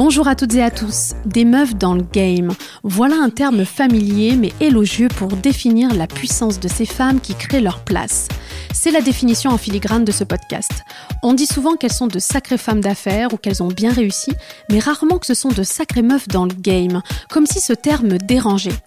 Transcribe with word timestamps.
Bonjour 0.00 0.28
à 0.28 0.36
toutes 0.36 0.54
et 0.54 0.62
à 0.62 0.70
tous. 0.70 1.14
Des 1.26 1.44
meufs 1.44 1.74
dans 1.74 1.92
le 1.92 2.04
game. 2.12 2.52
Voilà 2.84 3.16
un 3.16 3.30
terme 3.30 3.64
familier 3.64 4.36
mais 4.36 4.52
élogieux 4.60 5.08
pour 5.08 5.26
définir 5.26 5.92
la 5.92 6.06
puissance 6.06 6.60
de 6.60 6.68
ces 6.68 6.86
femmes 6.86 7.18
qui 7.18 7.34
créent 7.34 7.60
leur 7.60 7.80
place. 7.80 8.28
C'est 8.72 8.90
la 8.90 9.00
définition 9.00 9.50
en 9.50 9.58
filigrane 9.58 10.04
de 10.04 10.12
ce 10.12 10.24
podcast. 10.24 10.70
On 11.22 11.34
dit 11.34 11.46
souvent 11.46 11.76
qu'elles 11.76 11.92
sont 11.92 12.06
de 12.06 12.18
sacrées 12.18 12.58
femmes 12.58 12.80
d'affaires 12.80 13.32
ou 13.32 13.36
qu'elles 13.36 13.62
ont 13.62 13.68
bien 13.68 13.92
réussi, 13.92 14.32
mais 14.70 14.78
rarement 14.78 15.18
que 15.18 15.26
ce 15.26 15.34
sont 15.34 15.48
de 15.48 15.62
sacrées 15.62 16.02
meufs 16.02 16.28
dans 16.28 16.44
le 16.44 16.54
game, 16.54 17.02
comme 17.28 17.46
si 17.46 17.60
ce 17.60 17.72
terme 17.72 18.18
dérangeait. 18.18 18.78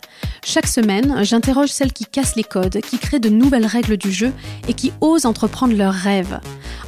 Chaque 0.43 0.67
semaine, 0.67 1.23
j'interroge 1.23 1.69
celles 1.69 1.93
qui 1.93 2.05
cassent 2.05 2.35
les 2.35 2.43
codes, 2.43 2.81
qui 2.81 2.97
créent 2.97 3.19
de 3.19 3.29
nouvelles 3.29 3.65
règles 3.65 3.97
du 3.97 4.11
jeu 4.11 4.33
et 4.67 4.73
qui 4.73 4.91
osent 5.01 5.25
entreprendre 5.25 5.75
leurs 5.75 5.93
rêves. 5.93 6.39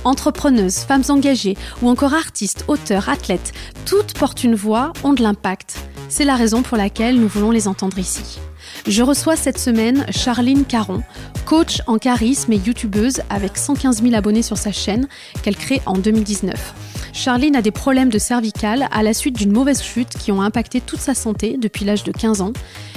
Entrepreneuses, 0.03 0.79
femmes 0.79 1.03
engagées 1.09 1.55
ou 1.81 1.89
encore 1.89 2.13
artistes, 2.13 2.65
auteurs, 2.67 3.09
athlètes, 3.09 3.53
toutes 3.85 4.13
portent 4.17 4.43
une 4.43 4.55
voix, 4.55 4.91
ont 5.03 5.13
de 5.13 5.21
l'impact. 5.21 5.77
C'est 6.09 6.25
la 6.25 6.35
raison 6.35 6.61
pour 6.61 6.77
laquelle 6.77 7.19
nous 7.19 7.27
voulons 7.27 7.51
les 7.51 7.67
entendre 7.67 7.99
ici. 7.99 8.39
Je 8.85 9.01
reçois 9.01 9.37
cette 9.37 9.57
semaine 9.57 10.05
Charline 10.09 10.65
Caron, 10.65 11.03
coach 11.45 11.81
en 11.87 11.97
charisme 11.97 12.51
et 12.51 12.57
youtubeuse 12.57 13.21
avec 13.29 13.57
115 13.57 14.03
000 14.03 14.13
abonnés 14.13 14.41
sur 14.41 14.57
sa 14.57 14.73
chaîne 14.73 15.07
qu'elle 15.41 15.55
crée 15.55 15.81
en 15.85 15.93
2019. 15.93 16.73
Charline 17.13 17.55
a 17.55 17.61
des 17.61 17.71
problèmes 17.71 18.09
de 18.09 18.19
cervicale 18.19 18.89
à 18.91 19.01
la 19.01 19.13
suite 19.13 19.37
d'une 19.37 19.53
mauvaise 19.53 19.81
chute 19.81 20.09
qui 20.09 20.33
ont 20.33 20.41
impacté 20.41 20.81
toute 20.81 20.99
sa 20.99 21.13
santé 21.13 21.55
depuis 21.57 21.85
l'âge 21.85 22.03
de 22.03 22.11
15 22.11 22.41
ans. 22.41 22.51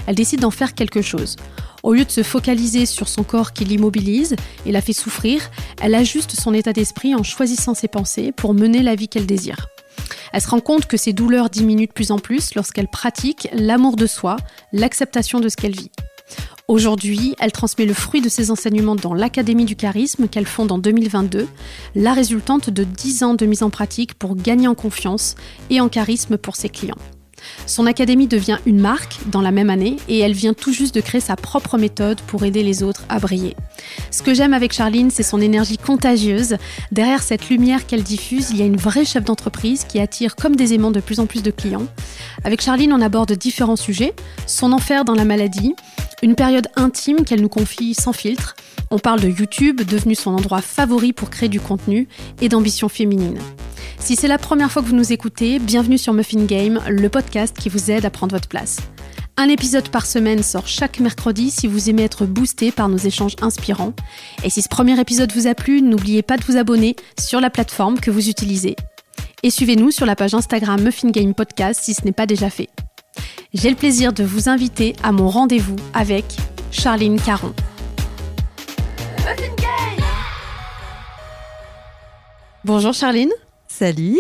Elle 0.09 0.17
décide 0.17 0.41
d'en 0.41 0.51
faire 0.51 0.75
quelque 0.75 1.03
chose. 1.03 1.37
Au 1.85 1.95
lieu 1.95 2.05
de 2.05 2.11
se 2.11 2.25
focaliser 2.25 2.85
sur 2.85 3.07
son 3.07 3.23
corps 3.23 3.53
qui 3.53 3.65
l'immobilise 3.65 4.35
et 4.65 4.73
la 4.73 4.81
fait 4.81 4.93
souffrir, 4.93 5.51
elle 5.81 5.95
ajuste 5.95 6.33
son 6.33 6.53
état 6.53 6.73
d'esprit 6.73 7.15
en 7.15 7.23
choisissant 7.23 7.75
ses 7.75 7.87
pensées 7.87 8.33
pour 8.33 8.55
mener 8.55 8.83
la 8.83 8.97
vie 8.97 9.09
qu'elle 9.09 9.27
désire. 9.27 9.69
Elle 10.33 10.41
se 10.41 10.49
rend 10.49 10.61
compte 10.61 10.87
que 10.87 10.97
ses 10.97 11.13
douleurs 11.13 11.51
diminuent 11.51 11.87
de 11.87 11.93
plus 11.93 12.11
en 12.11 12.19
plus 12.19 12.55
lorsqu'elle 12.55 12.89
pratique 12.89 13.49
l'amour 13.53 13.97
de 13.97 14.07
soi, 14.07 14.37
l'acceptation 14.73 15.41
de 15.41 15.49
ce 15.49 15.57
qu'elle 15.57 15.77
vit. 15.77 15.91
Aujourd'hui, 16.69 17.37
elle 17.39 17.53
transmet 17.53 17.87
le 17.87 17.95
fruit 17.95 18.21
de 18.21 18.29
ses 18.29 18.51
enseignements 18.51 18.97
dans 18.97 19.15
l'Académie 19.15 19.67
du 19.67 19.77
charisme 19.77 20.27
qu'elle 20.27 20.47
fonde 20.47 20.73
en 20.73 20.79
2022, 20.79 21.47
la 21.95 22.13
résultante 22.13 22.71
de 22.71 22.83
10 22.83 23.23
ans 23.23 23.35
de 23.35 23.47
mise 23.47 23.63
en 23.63 23.71
pratique 23.71 24.15
pour 24.15 24.35
gagner 24.35 24.67
en 24.67 24.75
confiance 24.75 25.37
et 25.71 25.81
en 25.81 25.89
charisme 25.89 26.37
pour 26.37 26.57
ses 26.57 26.69
clients. 26.69 26.99
Son 27.67 27.87
académie 27.87 28.27
devient 28.27 28.59
une 28.67 28.81
marque 28.81 29.19
dans 29.31 29.41
la 29.41 29.51
même 29.51 29.71
année 29.71 29.97
et 30.09 30.19
elle 30.19 30.33
vient 30.33 30.55
tout 30.55 30.73
juste 30.73 30.95
de 30.95 31.01
créer 31.01 31.21
sa 31.21 31.37
propre 31.37 31.79
méthode 31.79 32.21
pour 32.23 32.45
aider 32.45 32.63
les 32.63 32.83
autres 32.83 33.05
à 33.09 33.19
briller. 33.19 33.57
Ce 34.11 34.23
que 34.23 34.35
j'aime 34.35 34.55
avec 34.55 34.73
Charline, 34.73 35.11
c'est 35.11 35.23
son 35.23 35.41
énergie 35.41 35.79
contagieuse. 35.79 36.57
Derrière 36.93 37.23
cette 37.23 37.49
lumière 37.49 37.87
qu'elle 37.87 38.03
diffuse, 38.03 38.51
il 38.51 38.57
y 38.57 38.63
a 38.63 38.67
une 38.67 38.77
vraie 38.77 39.05
chef 39.05 39.25
d'entreprise 39.25 39.85
qui 39.85 40.01
attire 40.01 40.37
comme 40.37 40.57
des 40.57 40.75
aimants 40.75 40.91
de 40.91 41.01
plus 41.01 41.21
en 41.21 41.27
plus 41.27 41.43
de 41.43 41.51
clients. 41.51 41.87
Avec 42.45 42.63
Charline, 42.63 42.93
on 42.93 43.01
aborde 43.01 43.33
différents 43.33 43.77
sujets, 43.77 44.15
son 44.47 44.73
enfer 44.73 45.05
dans 45.05 45.15
la 45.15 45.25
maladie, 45.25 45.75
une 46.23 46.35
période 46.35 46.69
intime 46.77 47.25
qu'elle 47.25 47.43
nous 47.43 47.49
confie 47.49 47.95
sans 47.95 48.13
filtre. 48.13 48.57
On 48.91 48.99
parle 48.99 49.21
de 49.21 49.29
YouTube, 49.29 49.83
devenu 49.83 50.15
son 50.15 50.31
endroit 50.31 50.63
favori 50.63 51.13
pour 51.13 51.31
créer 51.31 51.49
du 51.49 51.61
contenu, 51.61 52.09
et 52.41 52.49
d'ambition 52.49 52.89
féminine. 52.89 53.39
Si 53.99 54.15
c'est 54.15 54.29
la 54.29 54.39
première 54.39 54.71
fois 54.71 54.83
que 54.83 54.87
vous 54.87 54.95
nous 54.95 55.13
écoutez, 55.13 55.59
bienvenue 55.59 55.99
sur 55.99 56.13
Muffin 56.13 56.45
Game, 56.45 56.81
le 56.89 57.09
podcast 57.09 57.36
qui 57.45 57.69
vous 57.69 57.91
aide 57.91 58.05
à 58.05 58.11
prendre 58.11 58.35
votre 58.35 58.49
place. 58.49 58.79
Un 59.37 59.49
épisode 59.49 59.91
par 59.91 60.07
semaine 60.07 60.43
sort 60.43 60.67
chaque 60.67 60.99
mercredi 60.99 61.51
si 61.51 61.67
vous 61.67 61.91
aimez 61.91 62.05
être 62.05 62.25
boosté 62.25 62.73
par 62.73 62.89
nos 62.89 62.97
échanges 62.97 63.37
inspirants. 63.43 63.93
Et 64.43 64.49
si 64.49 64.63
ce 64.63 64.69
premier 64.69 64.99
épisode 64.99 65.31
vous 65.33 65.47
a 65.47 65.55
plu, 65.55 65.83
n'oubliez 65.83 66.23
pas 66.23 66.39
de 66.39 66.45
vous 66.45 66.57
abonner 66.57 66.97
sur 67.21 67.41
la 67.41 67.51
plateforme 67.51 68.01
que 68.01 68.11
vous 68.11 68.31
utilisez. 68.31 68.77
Et 69.43 69.51
suivez-nous 69.51 69.91
sur 69.91 70.07
la 70.07 70.17
page 70.17 70.33
Instagram 70.33 70.83
Muffin 70.83 71.11
Game 71.11 71.35
Podcast 71.35 71.83
si 71.85 71.93
ce 71.93 72.05
n'est 72.07 72.13
pas 72.13 72.25
déjà 72.25 72.49
fait. 72.49 72.71
J'ai 73.53 73.69
le 73.69 73.77
plaisir 73.77 74.15
de 74.15 74.25
vous 74.25 74.49
inviter 74.49 74.97
à 75.03 75.13
mon 75.13 75.29
rendez-vous 75.29 75.77
avec 75.93 76.25
Charline 76.71 77.21
Caron. 77.21 77.53
Bonjour 82.65 82.95
Charline. 82.95 83.31
Salut. 83.69 84.19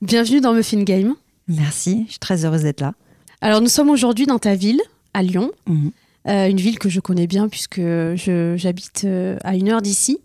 Bienvenue 0.00 0.40
dans 0.40 0.52
Muffin 0.52 0.84
Game. 0.84 1.16
Merci, 1.50 2.04
je 2.06 2.12
suis 2.12 2.18
très 2.18 2.44
heureuse 2.44 2.62
d'être 2.62 2.80
là. 2.80 2.94
Alors 3.40 3.60
nous 3.60 3.68
sommes 3.68 3.90
aujourd'hui 3.90 4.26
dans 4.26 4.38
ta 4.38 4.54
ville, 4.54 4.80
à 5.14 5.22
Lyon, 5.22 5.50
mhm. 5.66 5.90
euh, 6.28 6.48
une 6.48 6.58
ville 6.58 6.78
que 6.78 6.88
je 6.88 7.00
connais 7.00 7.26
bien 7.26 7.48
puisque 7.48 7.80
j'habite 8.14 9.02
euh, 9.04 9.36
à 9.42 9.56
une 9.56 9.68
heure 9.68 9.82
d'ici. 9.82 10.20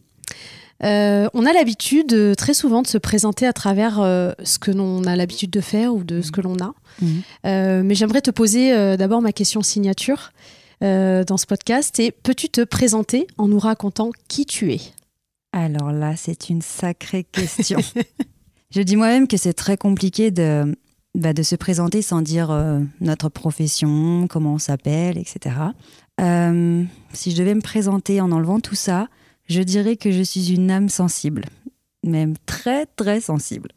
Euh, 0.84 1.28
on 1.34 1.46
a 1.46 1.54
l'habitude 1.54 2.36
très 2.36 2.54
souvent 2.54 2.82
de 2.82 2.88
se 2.88 2.98
présenter 2.98 3.48
à 3.48 3.54
travers 3.54 3.96
ce 4.44 4.60
que 4.60 4.72
l'on 4.72 5.06
a 5.06 5.16
l'habitude 5.16 5.50
de 5.50 5.62
faire 5.62 5.96
ou 5.96 6.04
de 6.04 6.22
ce 6.22 6.32
que 6.32 6.42
l'on 6.42 6.58
a. 6.60 6.74
Mhm. 7.02 7.84
mais 7.84 7.96
j'aimerais 7.96 8.22
te 8.22 8.32
poser 8.32 8.98
d'abord 8.98 9.22
ma 9.22 9.32
question 9.32 9.62
signature 9.62 10.32
dans 10.82 11.38
ce 11.38 11.46
podcast. 11.46 12.00
Et 12.00 12.12
peux-tu 12.12 12.50
te 12.50 12.62
présenter 12.62 13.26
en 13.38 13.48
nous 13.48 13.60
racontant 13.60 14.12
qui 14.28 14.46
tu 14.46 14.74
es? 14.74 14.82
Alors 15.54 15.94
là, 15.94 16.16
c'est 16.18 16.50
une 16.50 16.62
sacrée 16.62 17.24
question. 17.24 17.80
je 18.70 18.82
dis 18.82 18.98
moi-même 18.98 19.30
que 19.30 19.38
c'est 19.38 19.54
très 19.54 19.78
compliqué 19.78 20.30
de, 20.30 20.76
bah, 21.16 21.34
de 21.34 21.42
se 21.42 21.56
présenter 21.56 22.02
sans 22.02 22.22
dire 22.22 22.52
euh, 22.52 22.80
notre 23.02 23.30
profession, 23.30 24.28
comment 24.28 24.54
on 24.54 24.60
s'appelle, 24.60 25.18
etc. 25.18 25.56
Euh, 26.22 26.84
si 27.14 27.32
je 27.32 27.38
devais 27.38 27.56
me 27.56 27.62
présenter 27.62 28.22
en 28.22 28.32
enlevant 28.32 28.60
tout 28.60 28.76
ça, 28.76 29.08
je 29.48 29.62
dirais 29.62 29.96
que 29.96 30.12
je 30.12 30.22
suis 30.22 30.54
une 30.54 30.70
âme 30.70 30.90
sensible, 30.90 31.46
même 32.04 32.36
très 32.46 32.86
très 32.86 33.22
sensible. 33.22 33.70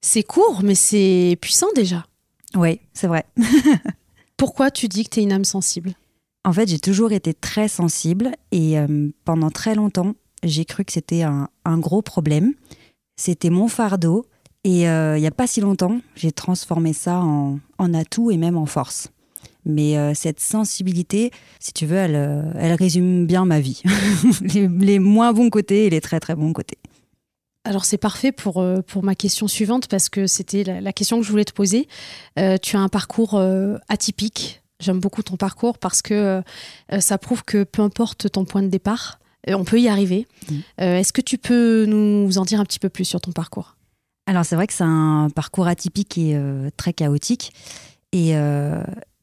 C'est 0.00 0.22
court, 0.22 0.62
mais 0.64 0.74
c'est 0.74 1.38
puissant 1.40 1.68
déjà. 1.76 2.06
Oui, 2.56 2.80
c'est 2.92 3.06
vrai. 3.06 3.24
Pourquoi 4.36 4.70
tu 4.70 4.88
dis 4.88 5.04
que 5.04 5.10
tu 5.10 5.20
es 5.20 5.22
une 5.22 5.32
âme 5.32 5.44
sensible? 5.44 5.92
En 6.44 6.52
fait, 6.52 6.68
j'ai 6.68 6.80
toujours 6.80 7.12
été 7.12 7.34
très 7.34 7.68
sensible 7.68 8.32
et 8.50 8.78
euh, 8.78 9.10
pendant 9.24 9.50
très 9.50 9.74
longtemps, 9.74 10.14
j'ai 10.42 10.64
cru 10.64 10.84
que 10.84 10.92
c'était 10.92 11.22
un, 11.22 11.48
gros 11.78 12.02
problème. 12.02 12.54
C'était 13.14 13.50
mon 13.50 13.68
fardeau. 13.68 14.26
Et 14.64 14.88
euh, 14.88 15.16
il 15.16 15.20
n'y 15.20 15.26
a 15.26 15.32
pas 15.32 15.46
si 15.46 15.60
longtemps, 15.60 16.00
j'ai 16.14 16.30
transformé 16.30 16.92
ça 16.92 17.20
en, 17.20 17.58
atout 17.94 18.30
et 18.30 18.36
même 18.36 18.56
en 18.56 18.66
force. 18.66 19.08
Mais 19.64 19.96
euh, 19.96 20.12
cette 20.14 20.40
sensibilité, 20.40 21.30
si 21.60 21.72
tu 21.72 21.86
veux, 21.86 21.96
elle, 21.96 22.14
euh, 22.14 22.52
elle 22.56 22.74
résume 22.74 23.26
bien 23.26 23.44
ma 23.44 23.60
vie. 23.60 23.82
les, 24.42 24.98
moins 24.98 25.32
bons 25.32 25.50
côtés 25.50 25.86
et 25.86 25.90
les 25.90 26.00
très 26.00 26.20
très 26.20 26.34
bons 26.34 26.52
côtés. 26.52 26.78
Alors 27.64 27.84
c'est 27.84 27.98
parfait 27.98 28.32
pour, 28.32 28.64
pour 28.88 29.04
ma 29.04 29.14
question 29.14 29.46
suivante 29.46 29.86
parce 29.86 30.08
que 30.08 30.26
c'était 30.26 30.64
la, 30.64 30.92
question 30.92 31.20
que 31.20 31.24
je 31.24 31.30
voulais 31.30 31.44
te 31.44 31.52
poser. 31.52 31.86
tu 32.36 32.76
as 32.76 32.80
un 32.80 32.88
parcours 32.88 33.40
atypique. 33.88 34.62
J'aime 34.80 34.98
beaucoup 34.98 35.22
ton 35.22 35.36
parcours 35.36 35.78
parce 35.78 36.02
que 36.02 36.42
ça 36.98 37.18
prouve 37.18 37.44
que 37.44 37.62
peu 37.62 37.82
importe 37.82 38.32
ton 38.32 38.44
point 38.44 38.64
de 38.64 38.68
départ, 38.68 39.20
on 39.48 39.64
peut 39.64 39.80
y 39.80 39.88
arriver. 39.88 40.26
Mm. 40.50 40.54
Euh, 40.80 40.98
est-ce 40.98 41.12
que 41.12 41.20
tu 41.20 41.38
peux 41.38 41.84
nous 41.86 42.38
en 42.38 42.44
dire 42.44 42.60
un 42.60 42.64
petit 42.64 42.78
peu 42.78 42.88
plus 42.88 43.04
sur 43.04 43.20
ton 43.20 43.32
parcours? 43.32 43.76
Alors 44.26 44.44
c'est 44.44 44.56
vrai 44.56 44.66
que 44.66 44.72
c'est 44.72 44.84
un 44.84 45.28
parcours 45.34 45.66
atypique 45.66 46.16
et 46.18 46.36
euh, 46.36 46.70
très 46.76 46.92
chaotique. 46.92 47.52
Et, 48.12 48.34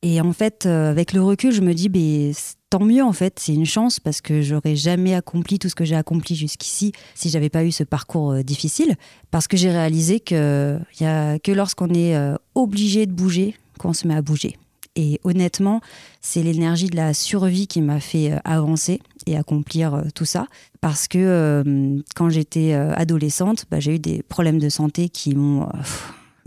et, 0.01 0.19
en 0.19 0.33
fait, 0.33 0.65
avec 0.65 1.13
le 1.13 1.21
recul, 1.21 1.51
je 1.51 1.61
me 1.61 1.75
dis, 1.75 1.89
ben, 1.89 2.33
tant 2.71 2.83
mieux 2.83 3.03
en 3.03 3.13
fait, 3.13 3.37
c'est 3.37 3.53
une 3.53 3.67
chance 3.67 3.99
parce 3.99 4.19
que 4.19 4.41
j'aurais 4.41 4.75
jamais 4.75 5.13
accompli 5.13 5.59
tout 5.59 5.69
ce 5.69 5.75
que 5.75 5.85
j'ai 5.85 5.95
accompli 5.95 6.35
jusqu'ici 6.35 6.91
si 7.13 7.29
j'avais 7.29 7.49
pas 7.49 7.63
eu 7.63 7.71
ce 7.71 7.83
parcours 7.83 8.43
difficile. 8.43 8.95
Parce 9.29 9.47
que 9.47 9.57
j'ai 9.57 9.69
réalisé 9.69 10.21
qu'il 10.21 10.81
n'y 10.99 11.05
a 11.05 11.37
que 11.37 11.51
lorsqu'on 11.51 11.93
est 11.93 12.17
obligé 12.55 13.05
de 13.05 13.11
bouger 13.11 13.55
qu'on 13.77 13.93
se 13.93 14.07
met 14.07 14.15
à 14.15 14.23
bouger. 14.23 14.57
Et 14.95 15.19
honnêtement, 15.23 15.81
c'est 16.19 16.43
l'énergie 16.43 16.87
de 16.87 16.95
la 16.95 17.13
survie 17.13 17.67
qui 17.67 17.81
m'a 17.81 17.99
fait 17.99 18.33
euh, 18.33 18.37
avancer 18.43 18.99
accomplir 19.35 19.93
euh, 19.93 20.01
tout 20.13 20.25
ça. 20.25 20.47
Parce 20.81 21.07
que 21.07 21.17
euh, 21.17 21.99
quand 22.15 22.29
j'étais 22.29 22.73
adolescente, 22.73 23.65
bah, 23.69 23.79
j'ai 23.79 23.95
eu 23.95 23.99
des 23.99 24.23
problèmes 24.23 24.59
de 24.59 24.69
santé 24.69 25.09
qui 25.09 25.35
m'ont... 25.35 25.67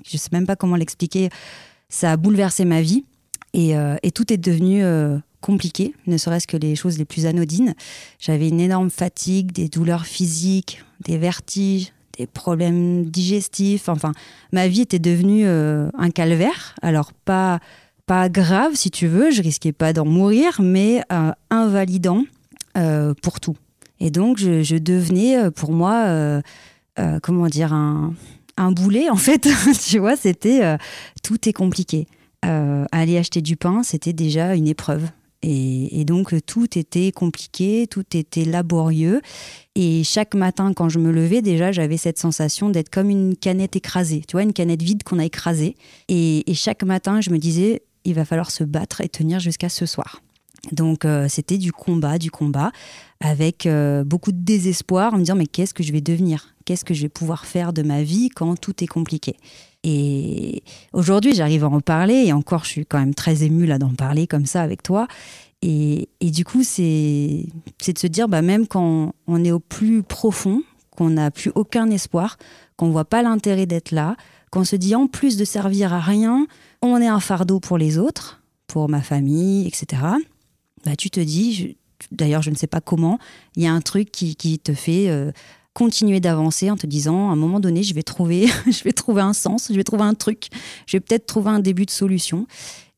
je 0.07 0.17
ne 0.17 0.19
sais 0.19 0.31
même 0.33 0.47
pas 0.47 0.57
comment 0.57 0.77
l'expliquer. 0.77 1.29
Ça 1.89 2.13
a 2.13 2.17
bouleversé 2.17 2.65
ma 2.65 2.81
vie. 2.81 3.05
Et, 3.55 3.75
et 4.03 4.11
tout 4.13 4.33
est 4.33 4.39
devenu 4.39 4.83
compliqué, 5.43 5.95
ne 6.07 6.17
serait-ce 6.17 6.47
que 6.47 6.57
les 6.57 6.75
choses 6.75 6.97
les 6.97 7.05
plus 7.05 7.27
anodines. 7.27 7.75
J'avais 8.19 8.49
une 8.49 8.61
énorme 8.61 8.89
fatigue, 8.89 9.53
des 9.53 9.69
douleurs 9.69 10.07
physiques, 10.07 10.83
des 11.05 11.19
vertiges, 11.19 11.93
des 12.17 12.27
problèmes 12.27 13.05
digestifs. 13.05 13.91
Enfin, 13.91 14.13
ma 14.53 14.69
vie 14.69 14.81
était 14.81 14.99
devenue 14.99 15.47
un 15.47 16.11
calvaire. 16.11 16.75
Alors, 16.81 17.13
pas 17.13 17.61
pas 18.07 18.29
grave, 18.29 18.75
si 18.75 18.91
tu 18.91 19.07
veux, 19.07 19.31
je 19.31 19.43
risquais 19.43 19.73
pas 19.73 19.93
d'en 19.93 20.05
mourir, 20.05 20.61
mais 20.61 21.03
euh, 21.13 21.33
invalidant 21.51 22.25
euh, 22.77 23.15
pour 23.23 23.41
tout. 23.41 23.57
Et 24.01 24.11
donc, 24.11 24.39
je, 24.39 24.77
devenais 24.79 25.39
euh, 25.39 25.51
pour 25.51 25.73
moi, 25.73 26.43
comment 27.23 27.47
dire, 27.47 27.73
un, 27.73 28.15
boulet, 28.73 29.11
en 29.11 29.17
fait. 29.17 29.49
tu 29.89 29.99
vois, 29.99 30.17
c'était 30.17 30.77
tout 31.23 31.49
est 31.49 31.53
compliqué. 31.53 32.07
aller 32.43 33.19
acheter 33.19 33.43
du 33.43 33.57
pain, 33.57 33.83
c'était 33.83 34.13
déjà 34.13 34.55
une 34.55 34.69
épreuve. 34.69 35.09
Et, 35.43 36.05
donc 36.05 36.35
tout 36.47 36.79
était 36.79 37.11
compliqué, 37.11 37.87
tout 37.91 38.05
était 38.15 38.45
laborieux. 38.45 39.21
Et 39.75 40.05
chaque 40.05 40.35
matin, 40.35 40.73
quand 40.73 40.89
je 40.89 40.99
me 40.99 41.11
levais, 41.11 41.43
déjà, 41.43 41.73
j'avais 41.73 41.97
cette 41.97 42.19
sensation 42.19 42.71
d'être 42.71 42.91
comme 42.91 43.11
une 43.11 43.37
canette 43.37 43.77
écrasée. 43.77 44.23
Tu 44.27 44.33
vois, 44.33 44.43
une 44.43 44.53
canette 44.53 44.83
vide 44.83 45.03
qu'on 45.03 45.19
a 45.19 45.25
écrasée. 45.25 45.77
Et, 46.09 46.45
chaque 46.55 46.85
matin, 46.85 47.21
je 47.21 47.31
me 47.31 47.39
disais, 47.39 47.83
il 48.05 48.15
va 48.15 48.25
falloir 48.25 48.51
se 48.51 48.63
battre 48.63 49.01
et 49.01 49.09
tenir 49.09 49.41
jusqu'à 49.41 49.69
ce 49.69 49.87
soir. 49.87 50.23
Donc 50.71 51.05
euh, 51.05 51.27
c'était 51.29 51.59
du 51.59 51.73
combat, 51.73 52.19
du 52.19 52.31
combat, 52.31 52.71
avec 53.21 53.67
euh, 53.67 54.05
beaucoup 54.05 54.31
de 54.31 54.39
désespoir, 54.39 55.13
en 55.13 55.17
me 55.17 55.23
disant 55.23 55.35
mais 55.35 55.47
qu'est-ce 55.47 55.75
que 55.75 55.83
je 55.83 55.93
vais 55.93 56.01
devenir? 56.01 56.55
Qu'est-ce 56.65 56.85
que 56.85 56.95
je 56.95 57.03
vais 57.03 57.09
pouvoir 57.09 57.47
faire 57.47 57.73
de 57.73 57.83
ma 57.83 58.03
vie 58.05 58.29
quand 58.29 58.55
tout 58.61 58.85
est 58.85 58.87
compliqué? 58.87 59.37
Et 59.83 60.63
aujourd'hui, 60.93 61.35
j'arrive 61.35 61.65
à 61.65 61.69
en 61.69 61.81
parler, 61.81 62.25
et 62.27 62.33
encore, 62.33 62.65
je 62.65 62.71
suis 62.71 62.87
quand 62.87 63.01
même 63.01 63.15
très 63.15 63.43
émue 63.43 63.67
là 63.67 63.79
d'en 63.79 63.93
parler 63.95 64.29
comme 64.29 64.47
ça 64.47 64.63
avec 64.63 64.83
toi. 64.85 65.09
Et, 65.61 66.09
et 66.21 66.31
du 66.31 66.45
coup, 66.45 66.63
c'est 66.63 67.47
de 67.87 67.99
se 67.99 68.07
dire, 68.07 68.29
bah, 68.29 68.43
même 68.43 68.69
quand 68.69 69.13
on 69.27 69.45
est 69.45 69.51
au 69.51 69.59
plus 69.59 70.05
profond, 70.05 70.63
qu'on 70.97 71.11
n'a 71.11 71.31
plus 71.31 71.51
aucun 71.55 71.91
espoir, 71.91 72.37
qu'on 72.77 72.91
voit 72.91 73.05
pas 73.05 73.23
l'intérêt 73.23 73.67
d'être 73.67 73.91
là, 73.91 74.17
qu'on 74.51 74.65
se 74.65 74.77
dit 74.77 74.95
en 74.95 75.07
plus 75.07 75.37
de 75.37 75.45
servir 75.45 75.93
à 75.93 76.01
rien, 76.01 76.47
on 76.83 77.01
est 77.01 77.09
un 77.09 77.21
fardeau 77.21 77.59
pour 77.59 77.79
les 77.79 77.99
autres, 77.99 78.43
pour 78.67 78.89
ma 78.89 79.01
famille, 79.01 79.67
etc. 79.67 80.03
Bah, 80.85 80.97
tu 80.97 81.11
te 81.11 81.21
dis, 81.21 81.77
d'ailleurs, 82.11 82.43
je 82.43 82.51
ne 82.51 82.57
sais 82.57 82.67
pas 82.67 82.81
comment, 82.81 83.19
il 83.57 83.63
y 83.63 83.67
a 83.67 83.73
un 83.73 83.81
truc 83.81 84.11
qui, 84.11 84.37
qui 84.37 84.59
te 84.59 84.75
fait 84.75 85.09
euh, 85.09 85.33
continuer 85.75 86.21
d'avancer 86.21 86.71
en 86.71 86.77
te 86.77 86.87
disant 86.87 87.31
à 87.31 87.33
un 87.33 87.37
moment 87.37 87.61
donné 87.61 87.83
je 87.83 87.95
vais 87.95 88.03
trouver 88.03 88.47
je 88.67 88.85
vais 88.85 88.93
trouver 88.93 89.23
un 89.23 89.33
sens 89.33 89.69
je 89.71 89.75
vais 89.75 89.85
trouver 89.85 90.03
un 90.03 90.15
truc 90.15 90.49
je 90.87 90.97
vais 90.97 91.01
peut-être 91.01 91.27
trouver 91.27 91.51
un 91.51 91.61
début 91.61 91.87
de 91.87 91.91
solution. 91.91 92.47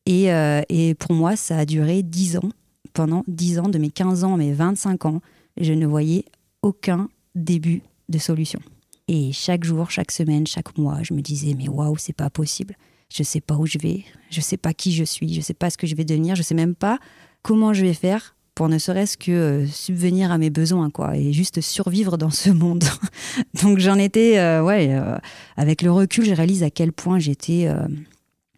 Et, 0.07 0.31
euh, 0.31 0.61
et 0.69 0.93
pour 0.93 1.13
moi 1.13 1.35
ça 1.35 1.57
a 1.59 1.65
duré 1.65 2.03
10 2.03 2.37
ans. 2.37 2.49
Pendant 2.93 3.23
10 3.27 3.59
ans 3.59 3.67
de 3.67 3.77
mes 3.77 3.89
15 3.89 4.23
ans 4.23 4.35
à 4.35 4.37
mes 4.37 4.53
25 4.53 5.05
ans 5.05 5.21
je 5.57 5.73
ne 5.73 5.85
voyais 5.85 6.25
aucun 6.61 7.09
début 7.33 7.81
de 8.09 8.17
solution. 8.17 8.59
Et 9.07 9.31
chaque 9.31 9.63
jour 9.63 9.89
chaque 9.89 10.11
semaine 10.11 10.47
chaque 10.47 10.77
mois 10.77 10.99
je 11.01 11.13
me 11.13 11.21
disais 11.21 11.55
mais 11.57 11.69
waouh 11.69 11.97
c'est 11.97 12.13
pas 12.13 12.29
possible. 12.29 12.75
Je 13.13 13.23
sais 13.23 13.41
pas 13.41 13.55
où 13.55 13.65
je 13.65 13.77
vais. 13.77 14.03
Je 14.31 14.41
sais 14.41 14.57
pas 14.57 14.73
qui 14.73 14.91
je 14.91 15.03
suis. 15.03 15.33
Je 15.33 15.39
sais 15.39 15.53
pas 15.53 15.69
ce 15.69 15.77
que 15.77 15.87
je 15.87 15.95
vais 15.95 16.03
devenir. 16.03 16.35
Je 16.35 16.41
sais 16.41 16.55
même 16.55 16.75
pas 16.75 16.99
comment 17.45 17.73
je 17.73 17.85
vais 17.85 17.93
faire 17.93 18.35
pour 18.55 18.69
ne 18.69 18.79
serait-ce 18.79 19.17
que 19.17 19.31
euh, 19.31 19.67
subvenir 19.67 20.31
à 20.31 20.39
mes 20.39 20.49
besoins, 20.49 20.89
quoi, 20.89 21.15
et 21.15 21.31
juste 21.31 21.61
survivre 21.61 22.17
dans 22.17 22.31
ce 22.31 22.49
monde. 22.49 22.83
Donc 23.61 23.77
j'en 23.77 23.99
étais, 23.99 24.39
euh, 24.39 24.63
ouais, 24.63 24.87
euh, 24.89 25.15
avec 25.55 25.83
le 25.83 25.91
recul, 25.91 26.25
je 26.25 26.33
réalise 26.33 26.63
à 26.63 26.71
quel 26.71 26.91
point 26.91 27.19
j'étais 27.19 27.71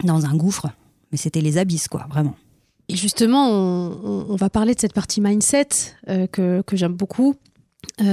dans 0.06 0.26
un 0.26 0.36
gouffre, 0.38 0.68
mais 1.12 1.18
c'était 1.18 1.42
les 1.42 1.58
abysses, 1.58 1.90
quoi, 1.90 2.08
vraiment. 2.10 2.38
Et 2.88 2.96
justement, 2.96 3.50
on, 3.50 4.36
va 4.38 4.50
parler 4.50 4.74
de 4.74 4.80
cette 4.80 4.94
partie 4.94 5.20
mindset 5.20 5.68
que, 6.32 6.62
que 6.62 6.78
j'aime 6.78 6.94
beaucoup. 6.94 7.36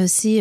c'est 0.06 0.40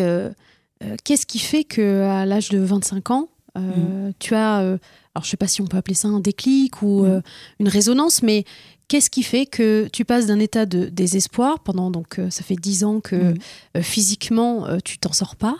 qu'est-ce 1.04 1.28
qui 1.28 1.38
fait 1.38 1.64
que 1.64 2.02
à 2.02 2.26
l'âge 2.26 2.50
de 2.50 2.58
25 2.58 3.12
ans, 3.12 3.30
mm. 3.56 4.14
tu 4.18 4.34
as, 4.34 4.80
alors 5.16 5.24
je 5.26 5.30
sais 5.30 5.38
pas 5.38 5.48
si 5.48 5.62
on 5.62 5.68
peut 5.68 5.78
appeler 5.78 5.96
ça 5.96 6.08
un 6.08 6.20
déclic 6.20 6.82
ou 6.82 7.04
mm. 7.04 7.22
une 7.60 7.68
résonance, 7.68 8.24
mais 8.24 8.46
Qu'est-ce 8.88 9.10
qui 9.10 9.24
fait 9.24 9.46
que 9.46 9.88
tu 9.92 10.06
passes 10.06 10.28
d'un 10.28 10.40
état 10.40 10.66
de 10.66 10.86
désespoir 10.86 11.60
pendant 11.62 11.90
donc 11.90 12.20
euh, 12.20 12.30
ça 12.30 12.44
fait 12.44 12.56
dix 12.56 12.84
ans 12.84 13.00
que 13.00 13.34
euh, 13.76 13.82
physiquement 13.82 14.68
euh, 14.68 14.78
tu 14.84 14.98
t'en 15.00 15.14
sors 15.14 15.36
pas. 15.36 15.58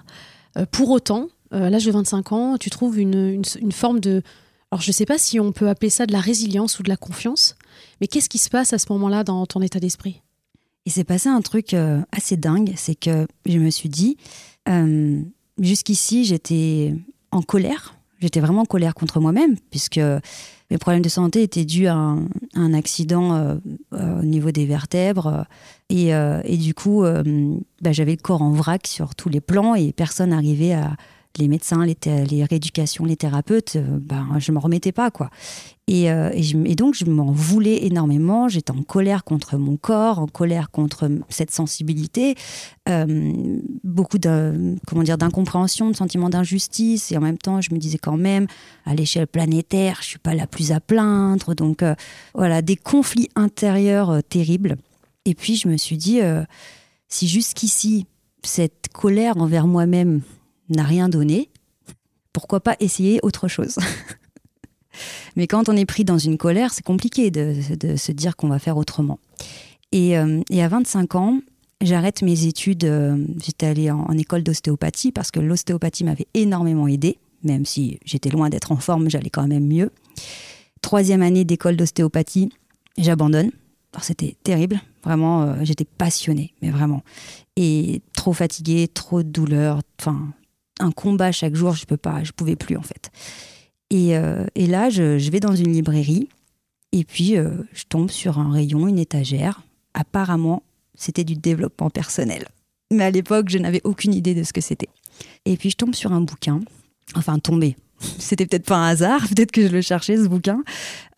pour 0.72 0.92
autant, 0.92 1.30
à 1.50 1.70
l'âge 1.70 1.86
de 1.86 1.92
25 1.92 2.32
ans, 2.32 2.58
tu 2.60 2.70
trouves 2.70 3.00
une, 3.00 3.44
forme 3.72 4.00
de 4.00 4.22
alors 4.72 4.82
je 4.82 4.90
ne 4.90 4.94
sais 4.94 5.06
pas 5.06 5.18
si 5.18 5.40
on 5.40 5.52
peut 5.52 5.68
appeler 5.68 5.90
ça 5.90 6.06
de 6.06 6.12
la 6.12 6.20
résilience 6.20 6.78
ou 6.78 6.84
de 6.84 6.90
la 6.90 6.96
confiance, 6.98 7.56
mais 8.02 8.08
qu'est-ce 8.08 8.30
qui 8.30 8.38
se 8.38 8.50
passe 8.50 8.74
à 8.74 8.78
ce 8.78 8.86
moment-là 8.90 9.24
dans 9.24 9.46
ton 9.48 9.62
état 9.62 9.80
d'esprit? 9.80 10.22
Il 10.86 10.92
s'est 10.92 11.04
passé 11.04 11.30
un 11.30 11.42
truc 11.42 11.76
assez 12.12 12.38
dingue, 12.38 12.74
c'est 12.76 12.94
que 12.94 13.26
je 13.48 13.58
me 13.58 13.72
suis 13.72 13.90
dit 13.90 14.18
jusqu'ici 15.60 16.26
j'étais 16.26 16.94
en 17.32 17.42
colère, 17.42 17.96
j'étais 18.24 18.40
vraiment 18.40 18.62
en 18.62 18.66
colère 18.66 18.96
contre 18.96 19.20
moi-même 19.20 19.56
puisque 19.70 20.00
mes 20.72 20.78
problèmes 20.80 21.04
de 21.04 21.10
santé 21.10 21.44
étaient 21.44 21.66
dus 21.66 21.88
à 21.88 21.96
un, 21.96 22.74
accident 22.74 23.36
euh, 23.36 23.56
euh, 23.94 24.22
au 24.22 24.24
niveau 24.24 24.52
des 24.52 24.66
vertèbres. 24.66 25.46
Et, 25.90 26.16
euh, 26.16 26.42
du 26.42 26.74
coup, 26.74 27.04
bah, 27.82 27.92
j'avais 27.92 28.14
le 28.14 28.22
corps 28.22 28.42
en 28.42 28.52
vrac 28.52 28.88
sur 28.88 29.14
tous 29.14 29.30
les 29.30 29.42
plans 29.42 29.76
et 29.76 29.92
personne 29.92 30.32
n'arrivait 30.32 30.74
à, 30.74 30.96
les 31.40 31.48
médecins, 31.48 31.86
les, 31.86 31.98
les 32.30 32.44
rééducations, 32.44 33.06
les 33.06 33.16
thérapeutes, 33.16 33.76
euh, 33.76 34.00
ben, 34.00 34.38
je 34.38 34.52
m'en 34.52 34.60
remettais 34.60 34.92
pas. 34.92 35.10
quoi. 35.10 35.30
Et, 35.88 36.12
euh, 36.12 36.30
et, 36.34 36.76
donc, 36.76 36.94
je 36.94 37.06
m'en 37.06 37.32
voulais 37.32 37.86
énormément. 37.86 38.48
J'étais 38.48 38.72
en 38.72 38.84
colère 38.84 39.24
contre 39.24 39.58
mon 39.58 39.76
corps, 39.76 40.20
en 40.20 40.28
colère 40.28 40.70
contre 40.70 41.10
cette 41.30 41.52
sensibilité. 41.52 42.36
Euh, 42.88 43.58
beaucoup 43.84 44.20
de, 44.20 44.76
d'incompréhension, 45.18 45.90
de 45.90 45.96
sentiment 45.96 46.30
d'injustice. 46.30 47.12
Et 47.12 47.18
en 47.18 47.22
même 47.22 47.40
temps, 47.40 47.62
je 47.62 47.74
me 47.74 47.80
disais 47.80 47.98
quand 47.98 48.18
même, 48.18 48.46
à 48.86 48.94
l'échelle 48.94 49.28
planétaire, 49.28 49.98
je 50.02 50.08
suis 50.08 50.20
pas 50.20 50.36
la 50.36 50.46
plus 50.46 50.72
à 50.72 50.80
plaindre. 50.80 51.56
Donc, 51.56 51.84
voilà, 52.36 52.62
des 52.62 52.76
conflits 52.76 53.30
intérieurs 53.36 54.22
terribles. 54.24 54.78
Et 55.26 55.34
puis, 55.34 55.56
je 55.56 55.68
me 55.68 55.78
suis 55.78 55.98
dit, 55.98 56.22
si 57.10 57.28
jusqu'ici, 57.28 58.06
cette 58.44 58.90
colère 58.94 59.38
envers 59.38 59.68
moi-même 59.68 60.22
n'a 60.74 60.84
rien 60.84 61.10
donné, 61.10 61.50
pourquoi 62.34 62.60
pas 62.60 62.76
essayer 62.80 63.20
autre 63.24 63.48
chose? 63.48 63.78
Mais 65.36 65.48
quand 65.48 65.70
on 65.70 65.76
est 65.76 65.86
pris 65.86 66.04
dans 66.04 66.18
une 66.18 66.38
colère, 66.38 66.74
c'est 66.74 66.84
compliqué 66.84 67.32
de, 67.32 67.56
se 67.98 68.12
dire 68.12 68.36
qu'on 68.36 68.48
va 68.48 68.60
faire 68.60 68.78
autrement. 68.78 69.20
Et, 69.92 70.18
euh, 70.18 70.42
à 70.52 70.68
25 70.68 71.16
ans, 71.16 71.40
j'arrête 71.82 72.22
mes 72.22 72.46
études. 72.46 72.84
Euh, 72.86 73.18
j'étais 73.44 73.68
allée 73.68 73.92
en, 73.92 74.18
école 74.18 74.44
d'ostéopathie 74.44 75.12
parce 75.12 75.32
que 75.32 75.40
l'ostéopathie 75.40 76.04
m'avait 76.04 76.28
énormément 76.34 76.88
aidée, 76.88 77.18
même 77.44 77.66
si 77.66 78.00
j'étais 78.06 78.30
loin 78.30 78.50
d'être 78.50 78.72
en 78.72 78.78
forme, 78.78 79.10
j'allais 79.10 79.30
quand 79.30 79.48
même 79.48 79.68
mieux. 79.68 79.92
Troisième 80.82 81.22
année 81.22 81.46
d'école 81.46 81.78
d'ostéopathie, 81.78 82.50
j'abandonne. 82.98 83.52
C'était 84.02 84.36
terrible, 84.44 84.82
vraiment, 85.04 85.44
euh, 85.44 85.56
j'étais 85.62 85.86
passionnée, 85.86 86.54
mais 86.64 86.72
vraiment. 86.72 87.04
Et 87.56 88.02
trop 88.16 88.34
fatiguée, 88.34 88.88
trop 88.88 89.22
de 89.22 89.30
douleur, 89.30 89.82
enfin, 90.00 90.34
un 90.80 90.92
combat 90.92 91.32
chaque 91.32 91.56
jour, 91.56 91.74
je 91.74 91.86
peux 91.86 91.98
pas, 91.98 92.24
je 92.24 92.32
pouvais 92.32 92.56
plus 92.56 92.78
en 92.78 92.82
fait. 92.82 93.12
Et, 93.90 94.18
euh, 94.18 94.46
là, 94.56 94.90
je, 94.90 95.30
vais 95.30 95.40
dans 95.40 95.56
une 95.56 95.72
librairie 95.72 96.28
et 96.92 97.04
puis 97.04 97.38
euh, 97.38 97.52
je 97.74 97.84
tombe 97.88 98.10
sur 98.10 98.40
un 98.40 98.52
rayon, 98.52 98.88
une 98.88 99.00
étagère. 99.00 99.62
Apparemment, 99.94 100.64
c'était 100.96 101.24
du 101.24 101.36
développement 101.36 101.90
personnel. 101.90 102.48
Mais 102.92 103.04
à 103.04 103.12
l'époque, 103.12 103.50
je 103.50 103.60
n'avais 103.60 103.82
aucune 103.84 104.14
idée 104.14 104.34
de 104.34 104.44
ce 104.44 104.54
que 104.54 104.62
c'était. 104.62 104.90
Et 105.46 105.58
puis 105.58 105.70
je 105.70 105.76
tombe 105.76 105.94
sur 105.94 106.12
un 106.12 106.22
bouquin, 106.22 106.60
enfin 107.16 107.38
tomber. 107.40 107.76
C'était 108.20 108.46
peut-être 108.46 108.66
pas 108.66 108.78
un 108.78 108.88
hasard, 108.90 109.28
peut-être 109.30 109.52
que 109.52 109.68
je 109.68 109.72
le 109.72 109.82
cherchais 109.82 110.18
ce 110.18 110.28
bouquin. 110.28 110.64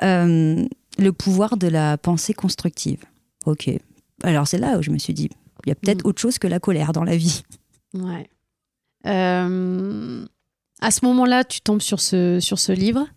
Euh, 0.04 0.66
le 0.98 1.12
pouvoir 1.12 1.58
de 1.58 1.68
la 1.68 1.98
pensée 1.98 2.34
constructive. 2.34 3.04
Ok. 3.46 3.70
Alors 4.24 4.48
c'est 4.48 4.58
là 4.58 4.78
où 4.78 4.82
je 4.82 4.92
me 4.92 4.98
suis 4.98 5.14
dit, 5.14 5.30
il 5.66 5.70
y 5.70 5.72
a 5.72 5.76
peut-être 5.76 6.04
mm. 6.04 6.08
autre 6.08 6.22
chose 6.22 6.38
que 6.38 6.48
la 6.48 6.60
colère 6.60 6.92
dans 6.92 7.04
la 7.04 7.16
vie. 7.16 7.44
Ouais. 7.94 8.30
Euh, 9.06 10.26
à 10.82 10.92
ce 10.92 11.06
moment-là, 11.06 11.44
tu 11.44 11.62
tombes 11.62 11.82
sur 11.82 12.00
ce, 12.00 12.40
sur 12.40 12.60
ce 12.60 12.72
livre. 12.72 13.08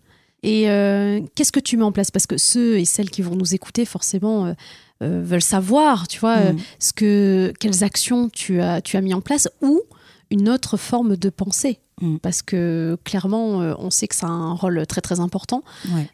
Et 0.41 0.69
euh, 0.69 1.21
qu'est-ce 1.35 1.51
que 1.51 1.59
tu 1.59 1.75
mets 1.77 1.83
en 1.83 1.91
place? 1.91 2.11
Parce 2.11 2.27
que 2.27 2.37
ceux 2.37 2.79
et 2.79 2.85
celles 2.85 3.09
qui 3.09 3.21
vont 3.21 3.35
nous 3.35 3.53
écouter, 3.53 3.85
forcément, 3.85 4.45
euh, 5.03 5.21
veulent 5.21 5.41
savoir, 5.41 6.07
tu 6.07 6.19
vois, 6.19 6.53
mm. 6.53 6.57
ce 6.79 6.93
que, 6.93 7.53
quelles 7.59 7.83
actions 7.83 8.29
tu 8.29 8.61
as, 8.61 8.81
tu 8.81 8.95
as 8.97 9.01
mis 9.01 9.13
en 9.13 9.21
place 9.21 9.49
ou 9.61 9.81
une 10.31 10.49
autre 10.49 10.77
forme 10.77 11.15
de 11.15 11.29
pensée. 11.29 11.79
Mm. 12.01 12.17
Parce 12.17 12.41
que 12.41 12.97
clairement, 13.03 13.61
euh, 13.61 13.73
on 13.77 13.89
sait 13.89 14.07
que 14.07 14.15
ça 14.15 14.27
a 14.27 14.29
un 14.29 14.53
rôle 14.53 14.85
très 14.87 15.01
très 15.01 15.19
important. 15.19 15.63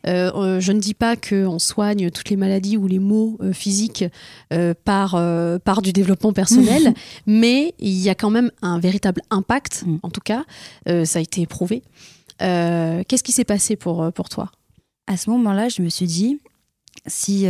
Euh, 0.08 0.32
euh, 0.36 0.60
je 0.60 0.72
ne 0.72 0.80
dis 0.80 0.94
pas 0.94 1.16
qu'on 1.16 1.60
soigne 1.60 2.10
toutes 2.12 2.30
les 2.30 2.36
maladies 2.36 2.78
ou 2.78 2.88
les 2.88 3.00
maux 3.00 3.38
physiques 3.54 4.06
par, 4.84 5.12
par 5.64 5.82
du 5.82 5.94
développement 5.94 6.34
personnel, 6.34 6.94
mais 7.26 7.74
il 7.80 7.98
y 7.98 8.10
a 8.10 8.16
quand 8.16 8.30
même 8.30 8.52
un 8.62 8.80
véritable 8.80 9.22
impact, 9.30 9.84
mm. 9.86 9.98
en 10.04 10.10
tout 10.10 10.22
cas, 10.22 10.46
ça 10.86 11.20
a 11.20 11.22
été 11.22 11.42
éprouvé. 11.42 11.84
Qu'est-ce 12.40 13.24
qui 13.24 13.32
s'est 13.32 13.46
passé 13.46 13.76
pour, 13.76 14.12
pour 14.14 14.30
toi? 14.30 14.52
À 15.08 15.18
ce 15.18 15.30
moment-là, 15.30 15.70
je 15.70 15.82
me 15.82 15.90
suis 15.90 16.08
dit, 16.08 16.40
si 17.06 17.48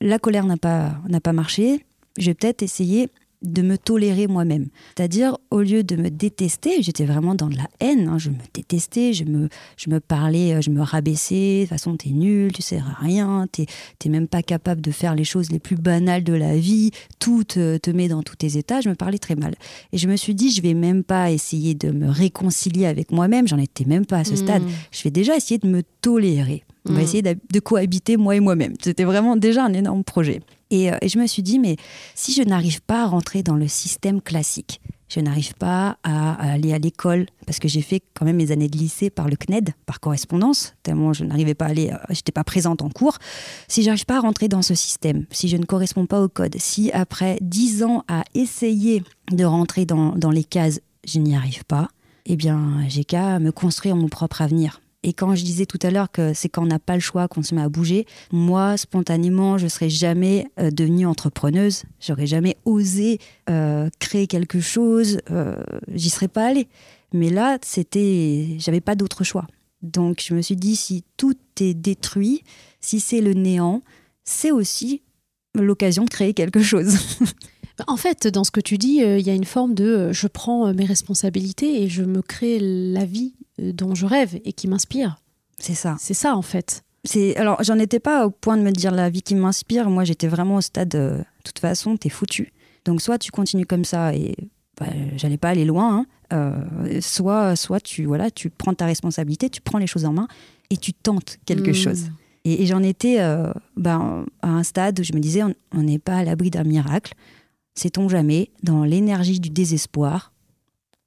la 0.00 0.18
colère 0.18 0.46
n'a 0.46 0.56
pas, 0.56 0.94
n'a 1.08 1.20
pas 1.20 1.32
marché, 1.32 1.84
je 2.18 2.26
vais 2.26 2.34
peut-être 2.34 2.62
essayer 2.62 3.08
de 3.44 3.62
me 3.62 3.76
tolérer 3.76 4.26
moi-même. 4.26 4.68
C'est-à-dire, 4.96 5.36
au 5.50 5.60
lieu 5.60 5.84
de 5.84 5.96
me 5.96 6.08
détester, 6.08 6.82
j'étais 6.82 7.04
vraiment 7.04 7.34
dans 7.34 7.48
de 7.48 7.56
la 7.56 7.68
haine, 7.80 8.08
hein. 8.08 8.18
je 8.18 8.30
me 8.30 8.36
détestais, 8.52 9.12
je 9.12 9.24
me, 9.24 9.48
je 9.76 9.90
me 9.90 10.00
parlais, 10.00 10.54
euh, 10.54 10.60
je 10.60 10.70
me 10.70 10.82
rabaissais, 10.82 11.58
de 11.58 11.60
toute 11.62 11.68
façon, 11.70 11.96
t'es 11.96 12.10
nul, 12.10 12.52
tu 12.52 12.62
sais 12.62 12.80
rien, 13.00 13.46
t'es 13.52 14.08
même 14.08 14.28
pas 14.28 14.42
capable 14.42 14.80
de 14.80 14.90
faire 14.90 15.14
les 15.14 15.24
choses 15.24 15.50
les 15.50 15.58
plus 15.58 15.76
banales 15.76 16.24
de 16.24 16.32
la 16.32 16.56
vie, 16.56 16.90
tout 17.18 17.44
te, 17.44 17.90
met 17.90 18.08
dans 18.08 18.22
tous 18.22 18.36
tes 18.36 18.56
états, 18.56 18.80
je 18.80 18.88
me 18.88 18.94
parlais 18.94 19.18
très 19.18 19.36
mal. 19.36 19.54
Et 19.92 19.98
je 19.98 20.08
me 20.08 20.16
suis 20.16 20.34
dit, 20.34 20.50
je 20.50 20.62
vais 20.62 20.74
même 20.74 21.04
pas 21.04 21.30
essayer 21.30 21.74
de 21.74 21.90
me 21.90 22.08
réconcilier 22.08 22.86
avec 22.86 23.12
moi-même, 23.12 23.46
j'en 23.46 23.58
étais 23.58 23.84
même 23.84 24.06
pas 24.06 24.18
à 24.18 24.24
ce 24.24 24.36
stade, 24.36 24.62
mmh. 24.62 24.70
je 24.90 25.02
vais 25.02 25.10
déjà 25.10 25.36
essayer 25.36 25.58
de 25.58 25.68
me 25.68 25.82
tolérer. 26.00 26.64
On 26.86 26.92
va 26.92 27.00
mmh. 27.00 27.02
essayer 27.02 27.22
de 27.22 27.60
cohabiter 27.60 28.16
moi 28.16 28.36
et 28.36 28.40
moi-même. 28.40 28.74
C'était 28.80 29.04
vraiment 29.04 29.36
déjà 29.36 29.64
un 29.64 29.72
énorme 29.72 30.04
projet. 30.04 30.40
Et, 30.70 30.92
euh, 30.92 30.96
et 31.02 31.08
je 31.08 31.18
me 31.18 31.26
suis 31.26 31.42
dit, 31.42 31.58
mais 31.58 31.76
si 32.14 32.32
je 32.32 32.42
n'arrive 32.42 32.82
pas 32.82 33.02
à 33.02 33.06
rentrer 33.06 33.42
dans 33.42 33.56
le 33.56 33.68
système 33.68 34.20
classique, 34.20 34.80
je 35.08 35.20
n'arrive 35.20 35.54
pas 35.54 35.98
à, 36.02 36.52
aller 36.52 36.72
à 36.72 36.78
l'école 36.78 37.26
parce 37.46 37.58
que 37.58 37.68
j'ai 37.68 37.82
fait 37.82 38.02
quand 38.14 38.24
même 38.24 38.36
mes 38.36 38.50
années 38.50 38.68
de 38.68 38.76
lycée 38.76 39.10
par 39.10 39.28
le 39.28 39.36
CNED, 39.36 39.70
par 39.86 40.00
correspondance, 40.00 40.74
tellement 40.82 41.12
je 41.12 41.24
n'arrivais 41.24 41.54
pas 41.54 41.66
à 41.66 41.68
aller, 41.68 41.90
euh, 41.90 41.96
j'étais 42.10 42.32
pas 42.32 42.42
présente 42.42 42.82
en 42.82 42.88
cours. 42.88 43.18
Si 43.68 43.82
j'arrive 43.82 44.06
pas 44.06 44.16
à 44.16 44.20
rentrer 44.20 44.48
dans 44.48 44.62
ce 44.62 44.74
système, 44.74 45.26
si 45.30 45.48
je 45.48 45.56
ne 45.56 45.64
corresponds 45.64 46.06
pas 46.06 46.20
au 46.20 46.28
code, 46.28 46.56
si 46.58 46.90
après 46.92 47.38
dix 47.40 47.84
ans 47.84 48.04
à 48.08 48.24
essayer 48.34 49.02
de 49.30 49.44
rentrer 49.44 49.84
dans, 49.86 50.16
dans 50.16 50.30
les 50.30 50.44
cases, 50.44 50.80
je 51.06 51.18
n'y 51.18 51.36
arrive 51.36 51.64
pas, 51.64 51.88
eh 52.26 52.36
bien, 52.36 52.84
j'ai 52.88 53.04
qu'à 53.04 53.38
me 53.38 53.52
construire 53.52 53.96
mon 53.96 54.08
propre 54.08 54.40
avenir. 54.40 54.80
Et 55.04 55.12
quand 55.12 55.34
je 55.34 55.44
disais 55.44 55.66
tout 55.66 55.78
à 55.82 55.90
l'heure 55.90 56.10
que 56.10 56.32
c'est 56.32 56.48
quand 56.48 56.62
on 56.62 56.66
n'a 56.66 56.78
pas 56.78 56.94
le 56.94 57.00
choix 57.00 57.28
qu'on 57.28 57.42
se 57.42 57.54
met 57.54 57.60
à 57.60 57.68
bouger, 57.68 58.06
moi, 58.32 58.78
spontanément, 58.78 59.58
je 59.58 59.68
serais 59.68 59.90
jamais 59.90 60.46
euh, 60.58 60.70
devenue 60.70 61.06
entrepreneuse. 61.06 61.82
J'aurais 62.00 62.26
jamais 62.26 62.56
osé 62.64 63.20
euh, 63.50 63.90
créer 63.98 64.26
quelque 64.26 64.60
chose. 64.60 65.18
Euh, 65.30 65.62
J'y 65.92 66.08
serais 66.08 66.28
pas 66.28 66.46
allée. 66.46 66.68
Mais 67.12 67.28
là, 67.28 67.58
c'était, 67.62 68.56
j'avais 68.58 68.80
pas 68.80 68.94
d'autre 68.94 69.24
choix. 69.24 69.46
Donc, 69.82 70.24
je 70.26 70.34
me 70.34 70.40
suis 70.40 70.56
dit, 70.56 70.74
si 70.74 71.04
tout 71.18 71.36
est 71.60 71.74
détruit, 71.74 72.42
si 72.80 72.98
c'est 72.98 73.20
le 73.20 73.34
néant, 73.34 73.82
c'est 74.24 74.52
aussi 74.52 75.02
l'occasion 75.54 76.04
de 76.04 76.10
créer 76.10 76.34
quelque 76.34 76.62
chose. 76.62 76.96
En 77.88 77.96
fait, 77.96 78.28
dans 78.28 78.44
ce 78.44 78.52
que 78.52 78.60
tu 78.60 78.78
dis, 78.78 79.00
il 79.00 79.26
y 79.26 79.30
a 79.30 79.34
une 79.34 79.44
forme 79.44 79.74
de 79.74 80.12
je 80.12 80.28
prends 80.28 80.72
mes 80.72 80.84
responsabilités 80.84 81.82
et 81.82 81.88
je 81.88 82.04
me 82.04 82.22
crée 82.22 82.60
la 82.60 83.04
vie 83.04 83.34
dont 83.58 83.94
je 83.94 84.06
rêve 84.06 84.40
et 84.44 84.52
qui 84.52 84.68
m'inspire. 84.68 85.16
C'est 85.58 85.74
ça. 85.74 85.96
C'est 85.98 86.14
ça 86.14 86.36
en 86.36 86.42
fait. 86.42 86.84
C'est 87.04 87.36
alors 87.36 87.62
j'en 87.62 87.78
étais 87.78 88.00
pas 88.00 88.26
au 88.26 88.30
point 88.30 88.56
de 88.56 88.62
me 88.62 88.70
dire 88.70 88.90
la 88.90 89.10
vie 89.10 89.22
qui 89.22 89.34
m'inspire. 89.34 89.90
Moi, 89.90 90.04
j'étais 90.04 90.28
vraiment 90.28 90.56
au 90.56 90.60
stade 90.60 90.88
de 90.88 91.24
toute 91.44 91.58
façon, 91.58 91.96
t'es 91.96 92.08
foutu. 92.08 92.52
Donc 92.84 93.00
soit 93.00 93.18
tu 93.18 93.30
continues 93.30 93.66
comme 93.66 93.84
ça 93.84 94.14
et 94.14 94.34
bah, 94.78 94.86
j'allais 95.16 95.36
pas 95.36 95.50
aller 95.50 95.64
loin. 95.64 95.98
Hein. 95.98 96.06
Euh, 96.32 97.00
soit 97.00 97.56
soit 97.56 97.80
tu 97.80 98.04
voilà, 98.04 98.30
tu 98.30 98.50
prends 98.50 98.74
ta 98.74 98.86
responsabilité, 98.86 99.50
tu 99.50 99.60
prends 99.60 99.78
les 99.78 99.86
choses 99.86 100.04
en 100.04 100.12
main 100.12 100.28
et 100.70 100.76
tu 100.76 100.92
tentes 100.92 101.38
quelque 101.46 101.70
hmm. 101.70 101.74
chose. 101.74 102.04
Et, 102.46 102.66
j'en 102.66 102.82
étais 102.82 103.20
euh, 103.20 103.52
ben, 103.76 104.26
à 104.42 104.48
un 104.48 104.62
stade 104.62 105.00
où 105.00 105.02
je 105.02 105.14
me 105.14 105.20
disais 105.20 105.42
on 105.42 105.82
n'est 105.82 105.98
pas 105.98 106.16
à 106.16 106.24
l'abri 106.24 106.50
d'un 106.50 106.64
miracle. 106.64 107.14
Sait-on 107.74 108.08
jamais 108.08 108.50
dans 108.62 108.84
l'énergie 108.84 109.40
du 109.40 109.50
désespoir, 109.50 110.32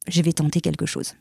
je 0.07 0.21
vais 0.21 0.33
tenter 0.33 0.61
quelque 0.61 0.85
chose. 0.85 1.13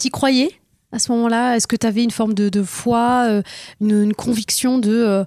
T'y 0.00 0.08
croyais 0.08 0.50
à 0.92 0.98
ce 0.98 1.12
moment-là? 1.12 1.56
Est-ce 1.56 1.66
que 1.66 1.76
tu 1.76 1.86
avais 1.86 2.02
une 2.02 2.10
forme 2.10 2.32
de, 2.32 2.62
foi, 2.62 3.26
euh, 3.28 3.42
une, 3.82 4.14
conviction 4.14 4.78
de 4.78 4.90
euh, 4.90 5.24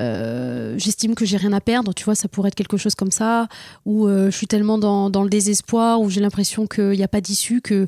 euh, 0.00 0.74
j'estime 0.78 1.14
que 1.14 1.26
j'ai 1.26 1.36
rien 1.36 1.52
à 1.52 1.60
perdre, 1.60 1.92
tu 1.92 2.04
vois, 2.04 2.14
ça 2.14 2.26
pourrait 2.26 2.48
être 2.48 2.54
quelque 2.54 2.78
chose 2.78 2.94
comme 2.94 3.10
ça, 3.10 3.48
ou 3.84 4.08
je 4.08 4.30
suis 4.30 4.46
tellement 4.46 4.78
dans, 4.78 5.22
le 5.22 5.28
désespoir, 5.28 6.00
ou 6.00 6.08
j'ai 6.08 6.22
l'impression 6.22 6.66
qu'il 6.66 6.92
n'y 6.92 7.02
a 7.02 7.08
pas 7.08 7.20
d'issue, 7.20 7.60
que 7.60 7.86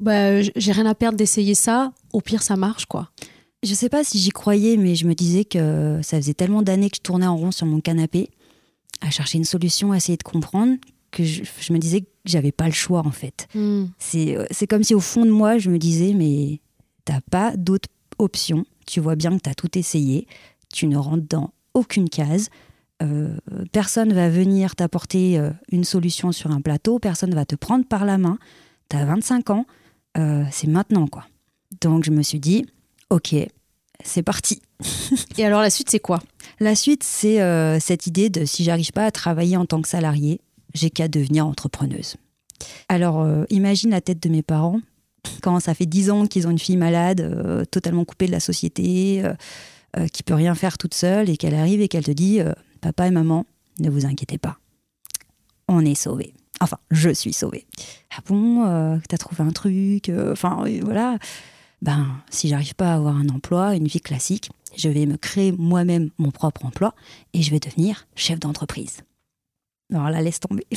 bah, 0.00 0.42
j'ai 0.42 0.72
rien 0.72 0.86
à 0.86 0.96
perdre 0.96 1.16
d'essayer 1.16 1.54
ça, 1.54 1.92
au 2.12 2.20
pire 2.20 2.42
ça 2.42 2.56
marche, 2.56 2.86
quoi. 2.86 3.10
Je 3.62 3.72
sais 3.72 3.88
pas 3.88 4.02
si 4.02 4.18
j'y 4.18 4.30
croyais, 4.30 4.76
mais 4.76 4.96
je 4.96 5.06
me 5.06 5.14
disais 5.14 5.44
que 5.44 6.00
ça 6.02 6.16
faisait 6.16 6.34
tellement 6.34 6.62
d'années 6.62 6.90
que 6.90 6.96
je 6.96 7.02
tournais 7.02 7.28
en 7.28 7.36
rond 7.36 7.52
sur 7.52 7.66
mon 7.66 7.80
canapé, 7.80 8.28
à 9.02 9.10
chercher 9.10 9.38
une 9.38 9.44
solution, 9.44 9.92
à 9.92 9.98
essayer 9.98 10.18
de 10.18 10.24
comprendre, 10.24 10.78
que 11.10 11.24
je, 11.24 11.72
me 11.72 11.78
disais 11.78 12.02
que 12.02 12.08
j'avais 12.24 12.52
pas 12.52 12.66
le 12.66 12.72
choix 12.72 13.00
en 13.00 13.10
fait. 13.10 13.48
Hmm. 13.54 13.86
Euh, 14.14 14.46
c'est 14.50 14.66
comme 14.66 14.82
si 14.82 14.94
au 14.94 15.00
fond 15.00 15.24
de 15.24 15.30
moi, 15.30 15.58
je 15.58 15.70
me 15.70 15.78
disais, 15.78 16.12
mais 16.14 16.60
t'as 17.04 17.20
pas 17.30 17.56
d'autre 17.56 17.88
option. 18.18 18.64
Tu 18.86 19.00
vois 19.00 19.16
bien 19.16 19.36
que 19.36 19.42
tu 19.42 19.50
as 19.50 19.54
tout 19.54 19.78
essayé. 19.78 20.26
Tu 20.72 20.86
ne 20.86 20.96
rentres 20.96 21.26
dans 21.28 21.52
aucune 21.74 22.08
case. 22.08 22.48
Euh, 23.02 23.36
personne 23.72 24.12
va 24.12 24.28
venir 24.28 24.76
t'apporter 24.76 25.38
euh, 25.38 25.50
une 25.72 25.84
solution 25.84 26.32
sur 26.32 26.50
un 26.50 26.60
plateau. 26.60 26.98
Personne 26.98 27.34
va 27.34 27.44
te 27.44 27.56
prendre 27.56 27.86
par 27.86 28.04
la 28.04 28.18
main. 28.18 28.38
Tu 28.88 28.96
as 28.96 29.04
25 29.04 29.50
ans. 29.50 29.66
c'est 30.14 30.66
maintenant 30.66 31.06
quoi. 31.06 31.24
Donc 31.80 32.04
je 32.04 32.10
me 32.10 32.22
suis 32.22 32.40
dit, 32.40 32.66
ok, 33.10 33.34
c'est 34.04 34.22
parti. 34.22 34.60
Et 35.38 35.44
alors 35.44 35.60
la 35.60 35.70
suite, 35.70 35.88
c'est 35.88 36.00
quoi? 36.00 36.20
La 36.58 36.74
suite, 36.74 37.04
c'est 37.04 37.38
cette 37.80 38.06
idée 38.06 38.28
de 38.28 38.44
si 38.44 38.64
j'arrive 38.64 38.90
pas 38.92 39.06
à 39.06 39.10
travailler 39.12 39.56
en 39.56 39.66
tant 39.66 39.80
que 39.80 39.88
salarié, 39.88 40.40
j'ai 40.74 40.90
qu'à 40.90 41.08
devenir 41.08 41.46
entrepreneuse. 41.46 42.16
Alors, 42.88 43.20
euh, 43.20 43.44
imagine 43.50 43.90
la 43.90 44.00
tête 44.00 44.22
de 44.22 44.28
mes 44.28 44.42
parents 44.42 44.80
quand 45.42 45.60
ça 45.60 45.74
fait 45.74 45.86
dix 45.86 46.10
ans 46.10 46.26
qu'ils 46.26 46.46
ont 46.46 46.50
une 46.50 46.58
fille 46.58 46.76
malade, 46.76 47.20
euh, 47.20 47.64
totalement 47.64 48.04
coupée 48.04 48.26
de 48.26 48.32
la 48.32 48.40
société, 48.40 49.22
euh, 49.96 50.06
qui 50.08 50.22
peut 50.22 50.34
rien 50.34 50.54
faire 50.54 50.78
toute 50.78 50.94
seule, 50.94 51.28
et 51.28 51.36
qu'elle 51.36 51.54
arrive 51.54 51.80
et 51.80 51.88
qu'elle 51.88 52.04
te 52.04 52.10
dit 52.10 52.40
Papa 52.80 53.06
et 53.06 53.10
maman, 53.10 53.44
ne 53.80 53.90
vous 53.90 54.06
inquiétez 54.06 54.38
pas, 54.38 54.58
on 55.68 55.84
est 55.84 55.94
sauvés. 55.94 56.32
Enfin, 56.60 56.78
je 56.90 57.10
suis 57.10 57.32
sauvée. 57.32 57.66
Ah 58.16 58.20
bon, 58.26 59.00
t'as 59.08 59.18
trouvé 59.18 59.42
un 59.42 59.50
truc 59.50 60.10
Enfin, 60.30 60.64
voilà. 60.82 61.18
Ben, 61.82 62.06
si 62.30 62.48
j'arrive 62.48 62.74
pas 62.74 62.92
à 62.92 62.96
avoir 62.96 63.16
un 63.16 63.28
emploi, 63.30 63.74
une 63.74 63.88
vie 63.88 64.00
classique, 64.00 64.50
je 64.76 64.88
vais 64.88 65.06
me 65.06 65.16
créer 65.16 65.52
moi-même 65.52 66.10
mon 66.18 66.30
propre 66.30 66.66
emploi 66.66 66.94
et 67.32 67.42
je 67.42 67.50
vais 67.50 67.60
devenir 67.60 68.06
chef 68.14 68.38
d'entreprise. 68.38 68.98
Alors 69.92 70.10
là, 70.10 70.20
laisse 70.22 70.40
tomber. 70.40 70.66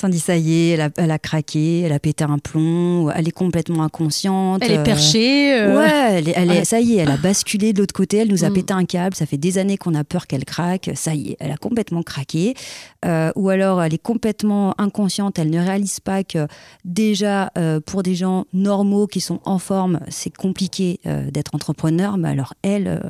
Sandy, 0.00 0.18
ça 0.18 0.36
y 0.36 0.70
est, 0.70 0.78
elle 0.96 1.10
a, 1.10 1.18
craqué, 1.18 1.80
elle 1.80 1.92
a 1.92 1.98
pété 1.98 2.24
un 2.24 2.38
plomb, 2.38 3.10
elle 3.10 3.28
est 3.28 3.32
complètement 3.32 3.82
inconsciente. 3.82 4.62
Elle 4.64 4.72
est 4.72 4.82
perchée. 4.82 5.52
Euh. 5.52 5.76
Ouais, 5.76 6.22
elle, 6.34 6.64
ça 6.64 6.80
y 6.80 6.94
est, 6.94 7.02
elle 7.02 7.10
a 7.10 7.18
basculé 7.18 7.74
de 7.74 7.80
l'autre 7.80 7.92
côté, 7.92 8.16
elle 8.16 8.28
nous 8.28 8.44
a 8.44 8.48
mm. 8.48 8.54
pété 8.54 8.72
un 8.72 8.84
câble, 8.86 9.14
ça 9.14 9.26
fait 9.26 9.36
des 9.36 9.58
années 9.58 9.76
qu'on 9.76 9.94
a 9.94 10.02
peur 10.02 10.26
qu'elle 10.26 10.46
craque, 10.46 10.90
ça 10.94 11.14
y 11.14 11.32
est, 11.32 11.36
elle 11.38 11.50
a 11.50 11.58
complètement 11.58 12.02
craqué. 12.02 12.54
Euh, 13.04 13.30
ou 13.36 13.50
alors 13.50 13.82
elle 13.82 13.92
est 13.92 14.02
complètement 14.02 14.74
inconsciente, 14.78 15.38
elle 15.38 15.50
ne 15.50 15.58
réalise 15.58 16.00
pas 16.00 16.24
que 16.24 16.46
déjà 16.86 17.50
euh, 17.58 17.80
pour 17.80 18.02
des 18.02 18.14
gens 18.14 18.46
normaux 18.54 19.06
qui 19.06 19.20
sont 19.20 19.40
en 19.44 19.58
forme, 19.58 20.00
c'est 20.08 20.34
compliqué 20.34 21.00
d'être 21.04 21.54
entrepreneur, 21.54 22.16
mais 22.16 22.30
alors 22.30 22.54
elle, 22.62 23.02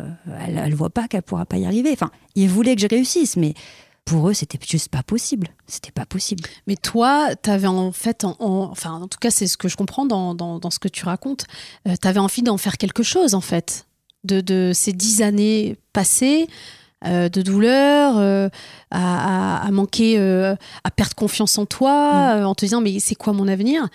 elle, 0.45 0.61
elle 0.65 0.75
voit 0.75 0.91
pas 0.91 1.07
qu'elle 1.07 1.23
pourra 1.23 1.47
pas 1.47 1.59
y 1.59 1.67
arriver. 1.67 1.91
Enfin, 1.93 2.11
il 2.35 2.49
voulait 2.49 2.75
que 2.75 2.83
je 2.83 2.89
réussisse, 2.89 3.37
mais 3.37 3.55
pour 4.05 4.29
eux, 4.29 4.35
c'était 4.35 4.59
juste 4.67 4.89
pas 4.89 5.03
possible. 5.03 5.49
C'était 5.67 5.93
pas 5.93 6.07
possible. 6.07 6.45
Mais 6.67 6.77
toi, 6.77 7.29
tu 7.43 7.51
avais 7.51 7.67
en 7.67 7.93
fait, 7.93 8.25
en, 8.25 8.37
enfin, 8.41 8.93
en 8.93 9.09
tout 9.09 9.19
cas, 9.19 9.31
c'est 9.31 9.47
ce 9.47 9.57
que 9.57 9.69
je 9.69 9.77
comprends 9.77 10.05
dans, 10.05 10.35
dans, 10.35 10.71
ce 10.71 10.79
que 10.79 10.89
tu 10.89 11.05
racontes. 11.05 11.47
Euh, 11.87 11.95
tu 12.01 12.09
avais 12.09 12.21
envie 12.21 12.43
d'en 12.43 12.57
faire 12.57 12.77
quelque 12.77 13.03
chose, 13.03 13.35
en 13.35 13.41
fait, 13.41 13.87
de, 14.25 14.41
de 14.41 14.73
ces 14.75 14.93
dix 14.93 15.23
années 15.23 15.77
passées. 15.93 16.49
Euh, 17.07 17.31
de 17.31 17.41
douleur, 17.41 18.19
euh, 18.19 18.51
à, 18.91 19.67
à, 19.67 19.71
manquer, 19.71 20.19
à 20.19 20.91
perdre 20.91 21.15
confiance 21.15 21.57
en 21.57 21.65
toi, 21.65 22.37
mm. 22.37 22.45
en 22.45 22.55
te 22.55 22.67
disant 22.67 22.83
mais 22.83 22.99
c'est 22.99 23.15
quoi 23.15 23.33
mon 23.33 23.49
avenir? 23.49 23.89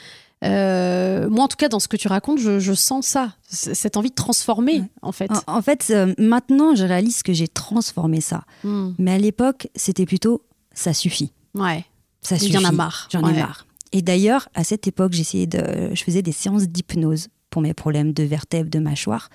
Euh, 0.43 1.29
moi, 1.29 1.45
en 1.45 1.47
tout 1.47 1.57
cas, 1.57 1.69
dans 1.69 1.79
ce 1.79 1.87
que 1.87 1.97
tu 1.97 2.07
racontes, 2.07 2.39
je, 2.39 2.73
sens 2.73 3.07
ça, 3.07 3.33
cette 3.47 3.97
envie 3.97 4.09
de 4.09 4.15
transformer, 4.15 4.83
en 5.01 5.11
fait. 5.11 5.31
En, 5.47 5.61
fait, 5.61 5.87
euh, 5.89 6.13
maintenant, 6.17 6.75
je 6.75 6.83
réalise 6.83 7.23
que 7.23 7.33
j'ai 7.33 7.47
transformé 7.47 8.21
ça. 8.21 8.43
Hmm. 8.63 8.91
Mais 8.97 9.13
à 9.13 9.17
l'époque, 9.17 9.67
c'était 9.75 10.05
plutôt 10.05 10.43
ça 10.73 10.93
suffit. 10.93 11.31
Ouais. 11.53 11.85
Ça 12.21 12.37
suffit. 12.37 12.51
J'en 12.51 12.69
ai 12.69 12.75
marre. 12.75 13.07
J'en 13.11 13.27
ai 13.27 13.33
marre. 13.33 13.65
Et 13.91 14.01
d'ailleurs, 14.01 14.49
à 14.53 14.63
cette 14.63 14.87
époque, 14.87 15.13
j'essayais 15.13 15.47
de, 15.47 15.91
je 15.93 16.03
faisais 16.03 16.21
des 16.21 16.33
séances 16.33 16.63
d'hypnose 16.63 17.29
pour 17.49 17.61
mes 17.61 17.73
problèmes 17.73 18.11
de 18.11 18.23
vertèbres, 18.23 18.69
de 18.69 18.79
mâchoire. 18.79 19.29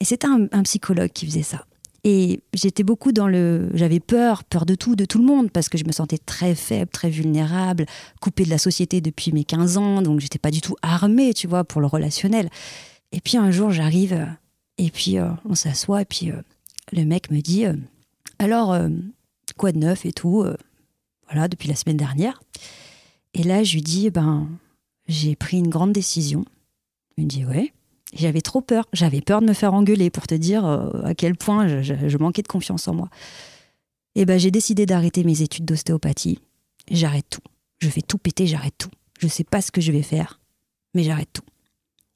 Et 0.00 0.04
c'était 0.04 0.26
un 0.26 0.62
psychologue 0.62 1.10
qui 1.10 1.24
faisait 1.24 1.42
ça. 1.42 1.64
Et 2.08 2.38
j'étais 2.54 2.84
beaucoup 2.84 3.10
dans 3.10 3.26
le. 3.26 3.68
J'avais 3.74 3.98
peur, 3.98 4.44
peur 4.44 4.64
de 4.64 4.76
tout, 4.76 4.94
de 4.94 5.04
tout 5.04 5.18
le 5.18 5.24
monde, 5.24 5.50
parce 5.50 5.68
que 5.68 5.76
je 5.76 5.84
me 5.84 5.90
sentais 5.90 6.18
très 6.18 6.54
faible, 6.54 6.88
très 6.92 7.10
vulnérable, 7.10 7.84
coupée 8.20 8.44
de 8.44 8.50
la 8.50 8.58
société 8.58 9.00
depuis 9.00 9.32
mes 9.32 9.42
15 9.42 9.76
ans, 9.76 10.02
donc 10.02 10.20
j'étais 10.20 10.38
pas 10.38 10.52
du 10.52 10.60
tout 10.60 10.76
armée, 10.82 11.34
tu 11.34 11.48
vois, 11.48 11.64
pour 11.64 11.80
le 11.80 11.88
relationnel. 11.88 12.48
Et 13.10 13.20
puis 13.20 13.36
un 13.36 13.50
jour, 13.50 13.72
j'arrive, 13.72 14.12
euh, 14.12 14.24
et 14.78 14.92
puis 14.92 15.18
euh, 15.18 15.30
on 15.48 15.56
s'assoit, 15.56 16.02
et 16.02 16.04
puis 16.04 16.30
euh, 16.30 16.40
le 16.92 17.04
mec 17.04 17.28
me 17.32 17.40
dit 17.40 17.64
Alors, 18.38 18.78
quoi 19.56 19.72
de 19.72 19.78
neuf 19.78 20.06
et 20.06 20.12
tout 20.12 20.46
Voilà, 21.26 21.48
depuis 21.48 21.68
la 21.68 21.74
semaine 21.74 21.96
dernière. 21.96 22.40
Et 23.34 23.42
là, 23.42 23.64
je 23.64 23.74
lui 23.74 23.82
dis 23.82 24.10
Ben, 24.10 24.46
j'ai 25.08 25.34
pris 25.34 25.58
une 25.58 25.70
grande 25.70 25.92
décision. 25.92 26.44
Il 27.16 27.24
me 27.24 27.28
dit 27.28 27.44
Ouais. 27.44 27.72
J'avais 28.14 28.40
trop 28.40 28.60
peur. 28.60 28.86
J'avais 28.92 29.20
peur 29.20 29.40
de 29.40 29.46
me 29.46 29.52
faire 29.52 29.74
engueuler 29.74 30.10
pour 30.10 30.26
te 30.26 30.34
dire 30.34 30.64
euh, 30.64 30.90
à 31.04 31.14
quel 31.14 31.36
point 31.36 31.82
je, 31.82 32.16
manquais 32.18 32.42
de 32.42 32.48
confiance 32.48 32.86
en 32.88 32.94
moi. 32.94 33.08
Et 34.14 34.24
ben 34.24 34.38
j'ai 34.38 34.50
décidé 34.50 34.86
d'arrêter 34.86 35.24
mes 35.24 35.42
études 35.42 35.64
d'ostéopathie. 35.64 36.38
J'arrête 36.90 37.26
tout. 37.28 37.40
Je 37.78 37.88
fais 37.88 38.02
tout 38.02 38.18
péter, 38.18 38.46
j'arrête 38.46 38.78
tout. 38.78 38.90
Je 39.18 39.28
sais 39.28 39.44
pas 39.44 39.60
ce 39.60 39.70
que 39.70 39.80
je 39.80 39.92
vais 39.92 40.02
faire, 40.02 40.40
mais 40.94 41.02
j'arrête 41.02 41.32
tout. 41.32 41.42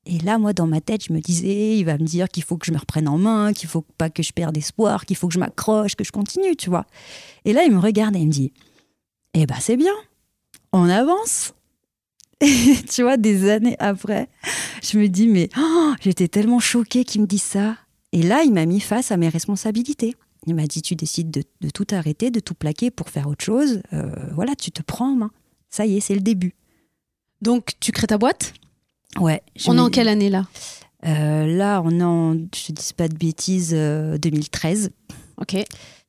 Et 0.07 0.19
là, 0.19 0.39
moi, 0.39 0.55
dans 0.55 0.67
ma 0.67 0.81
tête, 0.81 1.05
je 1.05 1.13
me 1.13 1.21
disais, 1.21 1.77
il 1.77 1.85
va 1.85 1.99
me 1.99 2.05
dire 2.05 2.29
qu'il 2.29 2.43
faut 2.43 2.57
que 2.57 2.65
je 2.65 2.73
me 2.73 2.79
reprenne 2.79 3.07
en 3.07 3.19
main, 3.19 3.53
qu'il 3.53 3.69
faut 3.69 3.85
pas 3.99 4.09
que 4.09 4.23
je 4.23 4.33
perde 4.33 4.57
espoir, 4.57 5.05
qu'il 5.05 5.17
faut 5.17 5.29
que 5.29 5.35
je 5.35 5.39
m'accroche, 5.39 5.95
que 5.95 6.05
je 6.05 6.13
continue, 6.13 6.57
tu 6.57 6.71
vois. 6.71 6.87
Et 7.45 7.53
là, 7.53 7.65
il 7.65 7.73
me 7.73 7.79
regarde 7.79 8.17
et 8.17 8.21
il 8.21 8.27
me 8.27 8.33
dit, 8.33 8.53
eh 9.35 9.45
ben, 9.45 9.57
c'est 9.61 9.77
bien, 9.77 9.93
on 10.73 10.89
avance. 10.89 11.53
tu 12.91 13.03
vois, 13.03 13.17
des 13.17 13.51
années 13.51 13.77
après, 13.79 14.29
je 14.83 14.99
me 14.99 15.09
dis, 15.09 15.29
mais 15.29 15.49
oh, 15.59 15.93
j'étais 16.01 16.29
tellement 16.29 16.59
choquée 16.59 17.05
qu'il 17.05 17.21
me 17.21 17.27
dise 17.27 17.43
ça. 17.43 17.77
Et 18.13 18.23
là, 18.23 18.43
il 18.43 18.53
m'a 18.53 18.67
mis 18.67 18.81
face 18.81 19.13
à 19.13 19.17
mes 19.17 19.29
responsabilités. 19.29 20.17
Il 20.47 20.55
m'a 20.55 20.67
dit, 20.67 20.81
tu 20.81 20.97
décides 20.97 21.31
de, 21.31 21.71
tout 21.71 21.87
arrêter, 21.91 22.31
de 22.31 22.41
tout 22.41 22.55
plaquer 22.55 22.91
pour 22.91 23.11
faire 23.11 23.29
autre 23.29 23.45
chose. 23.45 23.83
Euh, 23.93 24.11
voilà, 24.33 24.55
tu 24.55 24.71
te 24.73 24.83
prends 24.83 25.13
en 25.13 25.17
main. 25.17 25.31
Ça 25.69 25.85
y 25.85 25.97
est, 25.97 26.01
c'est 26.01 26.15
le 26.15 26.21
début. 26.21 26.55
Donc, 27.43 27.73
tu 27.79 27.93
crées 27.93 28.07
ta 28.07 28.19
boîte? 28.19 28.55
Ouais. 29.19 29.43
On 29.67 29.77
est 29.77 29.81
en 29.81 29.91
quelle 29.91 30.09
année 30.09 30.31
là? 30.31 30.47
Euh, 31.07 31.47
Là, 31.47 31.83
on 31.85 32.01
est 32.01 32.03
en, 32.03 32.35
je 32.35 32.73
ne 32.73 32.75
dis 32.75 32.93
pas 32.97 33.09
de 33.09 33.17
bêtises, 33.17 33.73
2013. 33.75 34.91
Ok. 35.37 35.57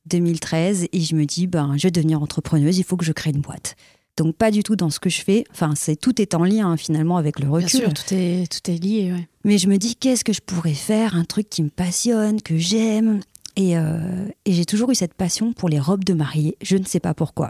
2013, 0.07 0.87
et 0.91 0.99
je 1.01 1.15
me 1.15 1.25
dis, 1.25 1.47
ben, 1.47 1.75
je 1.77 1.83
vais 1.83 1.91
devenir 1.91 2.21
entrepreneuse, 2.21 2.77
il 2.77 2.83
faut 2.83 2.97
que 2.97 3.05
je 3.05 3.11
crée 3.11 3.29
une 3.29 3.41
boîte. 3.41 3.75
Donc 4.21 4.35
pas 4.35 4.51
du 4.51 4.61
tout 4.61 4.75
dans 4.75 4.91
ce 4.91 4.99
que 4.99 5.09
je 5.09 5.21
fais. 5.21 5.45
Enfin, 5.51 5.73
c'est 5.75 5.95
tout 5.95 6.21
est 6.21 6.35
en 6.35 6.43
lien 6.43 6.69
hein, 6.69 6.77
finalement 6.77 7.17
avec 7.17 7.39
le 7.39 7.49
recul. 7.49 7.79
Bien 7.79 7.79
sûr, 7.79 7.93
tout 7.93 8.13
est 8.13 8.51
tout 8.51 8.69
est 8.69 8.77
lié. 8.77 9.11
Ouais. 9.11 9.27
Mais 9.45 9.57
je 9.57 9.67
me 9.67 9.77
dis 9.77 9.95
qu'est-ce 9.95 10.23
que 10.23 10.31
je 10.31 10.41
pourrais 10.41 10.75
faire, 10.75 11.15
un 11.15 11.23
truc 11.23 11.49
qui 11.49 11.63
me 11.63 11.69
passionne, 11.69 12.39
que 12.39 12.55
j'aime. 12.55 13.21
Et, 13.55 13.79
euh, 13.79 14.27
et 14.45 14.53
j'ai 14.53 14.65
toujours 14.65 14.91
eu 14.91 14.95
cette 14.95 15.15
passion 15.15 15.53
pour 15.53 15.69
les 15.69 15.79
robes 15.79 16.03
de 16.03 16.13
mariée. 16.13 16.55
Je 16.61 16.77
ne 16.77 16.85
sais 16.85 16.99
pas 16.99 17.15
pourquoi. 17.15 17.49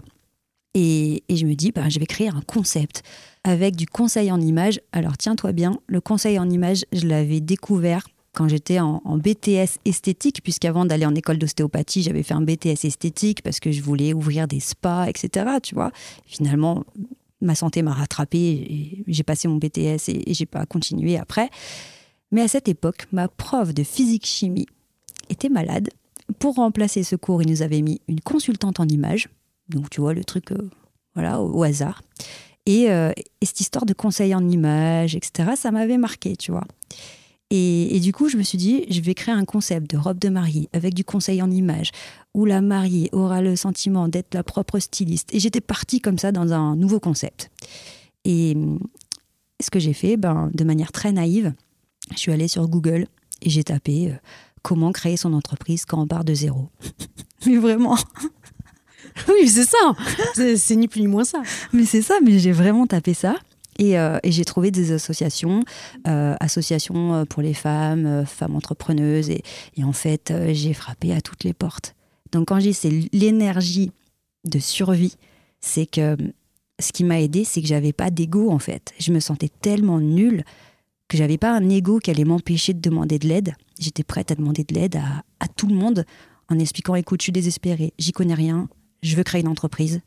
Et, 0.74 1.24
et 1.28 1.36
je 1.36 1.46
me 1.46 1.56
dis, 1.56 1.74
ben, 1.74 1.90
je 1.90 2.00
vais 2.00 2.06
créer 2.06 2.30
un 2.30 2.42
concept 2.48 3.04
avec 3.44 3.76
du 3.76 3.86
conseil 3.86 4.32
en 4.32 4.40
image. 4.40 4.80
Alors 4.94 5.18
tiens-toi 5.18 5.52
bien, 5.52 5.78
le 5.88 6.00
conseil 6.00 6.40
en 6.40 6.50
image, 6.50 6.86
je 6.94 7.06
l'avais 7.06 7.42
découvert 7.42 8.08
quand 8.34 8.48
j'étais 8.48 8.80
en, 8.80 9.02
BTS 9.18 9.80
esthétique, 9.86 10.42
puisqu'avant 10.42 10.86
d'aller 10.86 11.06
en 11.06 11.16
école 11.16 11.38
d'ostéopathie, 11.38 12.02
j'avais 12.02 12.24
fait 12.24 12.34
un 12.34 12.42
BTS 12.42 12.86
esthétique 12.86 13.42
parce 13.42 13.60
que 13.60 13.72
je 13.72 13.82
voulais 13.82 14.14
ouvrir 14.14 14.48
des 14.48 14.60
spas, 14.60 15.08
etc. 15.08 15.58
Tu 15.62 15.76
vois. 15.76 15.92
Finalement, 16.26 16.86
ma 17.42 17.56
santé 17.56 17.82
m'a 17.82 17.94
rattrapé 17.94 18.38
et 18.38 19.04
j'ai 19.08 19.24
passé 19.24 19.48
mon 19.48 19.58
BTS 19.58 20.08
et, 20.08 20.32
et 20.32 20.34
j'ai 20.34 20.46
pas 20.46 20.66
continué 20.66 21.18
après. 21.18 21.50
Mais 22.32 22.42
à 22.42 22.48
cette 22.48 22.70
époque, 22.70 23.08
ma 23.12 23.28
prof 23.28 23.74
de 23.74 23.84
physique-chimie 23.84 24.68
était 25.30 25.50
malade. 25.50 25.90
Pour 26.40 26.56
remplacer 26.56 27.04
ce 27.04 27.16
cours, 27.16 27.42
il 27.42 27.50
nous 27.50 27.62
avait 27.62 27.82
mis 27.82 28.02
une 28.08 28.22
consultante 28.22 28.80
en 28.80 28.88
images. 28.88 29.28
Donc, 29.70 29.90
tu 29.90 30.02
vois, 30.02 30.14
le 30.14 30.24
truc, 30.24 30.52
euh, 30.52 30.70
voilà, 31.16 31.42
au, 31.42 31.64
hasard. 31.64 32.02
Et, 32.66 32.90
euh, 32.90 33.12
et, 33.42 33.46
cette 33.46 33.60
histoire 33.60 33.86
de 33.86 33.94
conseil 33.94 34.34
en 34.34 34.48
images, 34.48 35.16
etc., 35.16 35.52
ça 35.56 35.72
m'avait 35.72 35.98
marqué, 35.98 36.36
tu 36.36 36.52
vois. 36.52 36.66
Et, 37.54 38.00
du 38.00 38.14
coup, 38.14 38.30
je 38.30 38.38
me 38.38 38.44
suis 38.44 38.58
dit, 38.58 38.86
je 38.90 39.02
vais 39.02 39.14
créer 39.14 39.36
un 39.36 39.44
concept 39.44 39.92
de 39.92 39.98
robe 39.98 40.18
de 40.18 40.30
mariée 40.30 40.70
avec 40.72 40.94
du 40.94 41.04
conseil 41.04 41.42
en 41.42 41.52
image, 41.52 41.92
où 42.34 42.46
la 42.46 42.62
mariée 42.62 43.10
aura 43.12 43.42
le 43.42 43.58
sentiment 43.58 44.08
d'être 44.08 44.34
la 44.34 44.42
propre 44.42 44.80
styliste. 44.80 45.34
Et 45.34 45.40
j'étais 45.42 45.60
partie 45.60 46.00
comme 46.00 46.18
ça 46.18 46.32
dans 46.32 46.54
un 46.54 46.78
nouveau 46.78 47.02
concept. 47.02 47.52
Et 48.24 48.56
ce 49.62 49.70
que 49.70 49.80
j'ai 49.80 49.92
fait, 49.92 50.16
ben, 50.16 50.50
de 50.54 50.64
manière 50.64 50.94
très 50.94 51.12
naïve, 51.12 51.54
je 52.14 52.18
suis 52.18 52.32
allée 52.32 52.48
sur 52.48 52.70
Google 52.70 53.08
et 53.42 53.50
j'ai 53.50 53.66
tapé 53.66 54.12
euh, 54.12 54.16
comment 54.62 54.94
créer 54.94 55.18
son 55.18 55.34
entreprise 55.34 55.84
quand 55.84 56.02
on 56.02 56.08
part 56.08 56.24
de 56.24 56.34
zéro. 56.34 56.70
mais 57.46 57.58
vraiment. 57.58 57.98
oui, 59.28 59.50
c'est 59.50 59.66
ça. 59.66 59.94
C'est 60.56 60.76
ni 60.78 60.88
plus 60.88 61.02
ni 61.02 61.08
moins 61.08 61.26
ça. 61.26 61.42
Mais 61.74 61.84
c'est 61.84 62.02
ça, 62.02 62.16
mais 62.24 62.40
j'ai 62.40 62.54
vraiment 62.54 62.88
tapé 62.88 63.14
ça. 63.14 63.36
Euh, 63.80 64.20
et, 64.24 64.32
j'ai 64.32 64.46
trouvé 64.46 64.72
des 64.72 64.92
associations, 64.92 65.64
euh, 66.08 66.36
associations 66.40 67.14
euh, 67.14 67.26
pour 67.26 67.42
les 67.42 67.54
femmes, 67.54 68.26
femmes 68.26 68.56
entrepreneuses. 68.56 69.30
Et, 69.30 69.44
en 69.84 69.94
fait, 69.94 70.34
j'ai 70.52 70.74
frappé 70.74 71.14
à 71.14 71.22
toutes 71.22 71.44
les 71.44 71.54
portes. 71.54 71.96
Donc 72.32 72.48
quand 72.48 72.60
dis 72.60 72.74
c'est 72.74 73.10
l'énergie 73.12 73.92
de 74.46 74.60
survie, 74.60 75.16
c'est 75.60 75.86
que 75.86 76.16
ce 76.80 76.94
qui 76.94 77.04
m'a 77.04 77.20
aidé, 77.20 77.44
c'est 77.44 77.62
que 77.62 77.68
j'avais 77.68 77.92
pas 77.92 78.10
d'ego 78.10 78.52
en 78.52 78.60
fait. 78.60 78.94
Je 79.00 79.12
me 79.12 79.20
sentais 79.20 79.50
tellement 79.50 80.00
nulle 80.00 80.46
que 81.10 81.18
j'avais 81.18 81.38
pas 81.38 81.52
un 81.52 81.70
ego 81.70 82.00
qui 82.00 82.10
allait 82.10 82.24
m'empêcher 82.24 82.74
de 82.74 82.80
demander 82.80 83.20
de 83.20 83.28
l'aide. 83.28 83.54
J'étais 83.80 84.04
prête 84.04 84.32
à 84.32 84.36
demander 84.36 84.64
de 84.64 84.74
l'aide 84.74 84.96
à, 84.96 85.24
à, 85.42 85.50
tout 85.50 85.68
le 85.68 85.76
monde 85.76 86.06
en 86.48 86.58
expliquant 86.58 86.96
écoute, 86.96 87.20
je 87.20 87.26
suis 87.26 87.32
désespérée, 87.34 87.94
j'y 88.00 88.14
connais 88.14 88.34
rien, 88.34 88.70
je 89.04 89.16
veux 89.18 89.24
créer 89.24 89.42
une 89.42 89.50
entreprise, 89.50 90.02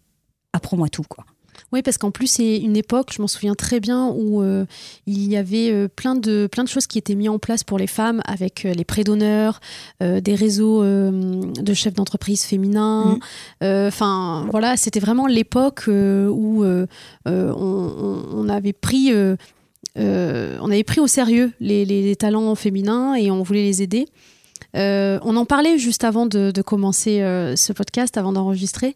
apprends-moi 0.54 0.88
tout 0.88 1.04
quoi. 1.06 1.26
Oui, 1.74 1.82
parce 1.82 1.98
qu'en 1.98 2.12
plus, 2.12 2.28
c'est 2.28 2.58
une 2.58 2.76
époque, 2.76 3.10
je 3.12 3.20
m'en 3.20 3.26
souviens 3.26 3.56
très 3.56 3.80
bien, 3.80 4.06
où 4.06 4.42
euh, 4.42 4.64
il 5.08 5.26
y 5.28 5.36
avait 5.36 5.72
euh, 5.72 5.88
plein, 5.88 6.14
de, 6.14 6.46
plein 6.46 6.62
de 6.62 6.68
choses 6.68 6.86
qui 6.86 6.98
étaient 6.98 7.16
mises 7.16 7.30
en 7.30 7.40
place 7.40 7.64
pour 7.64 7.78
les 7.78 7.88
femmes, 7.88 8.22
avec 8.26 8.64
euh, 8.64 8.72
les 8.72 8.84
prêts 8.84 9.02
d'honneur, 9.02 9.58
des 10.00 10.34
réseaux 10.36 10.84
de 10.84 11.74
chefs 11.74 11.94
d'entreprise 11.94 12.44
féminins. 12.44 13.18
Enfin, 13.60 14.46
voilà, 14.52 14.76
c'était 14.76 15.00
vraiment 15.00 15.26
l'époque 15.26 15.86
où 15.88 16.64
on, 17.24 18.48
avait 18.48 18.72
pris... 18.72 19.12
on 19.96 20.70
avait 20.70 20.84
pris 20.84 21.00
au 21.00 21.08
sérieux 21.08 21.52
les, 21.58 21.84
les, 21.84 22.14
talents 22.14 22.54
féminins 22.54 23.14
et 23.14 23.32
on 23.32 23.42
voulait 23.42 23.62
les 23.64 23.82
aider. 23.82 24.06
on 24.74 25.36
en 25.36 25.44
parlait 25.44 25.78
juste 25.78 26.04
avant 26.04 26.26
de, 26.26 26.52
de 26.52 26.62
commencer 26.62 27.18
ce 27.56 27.72
podcast, 27.72 28.16
avant 28.16 28.32
d'enregistrer. 28.32 28.94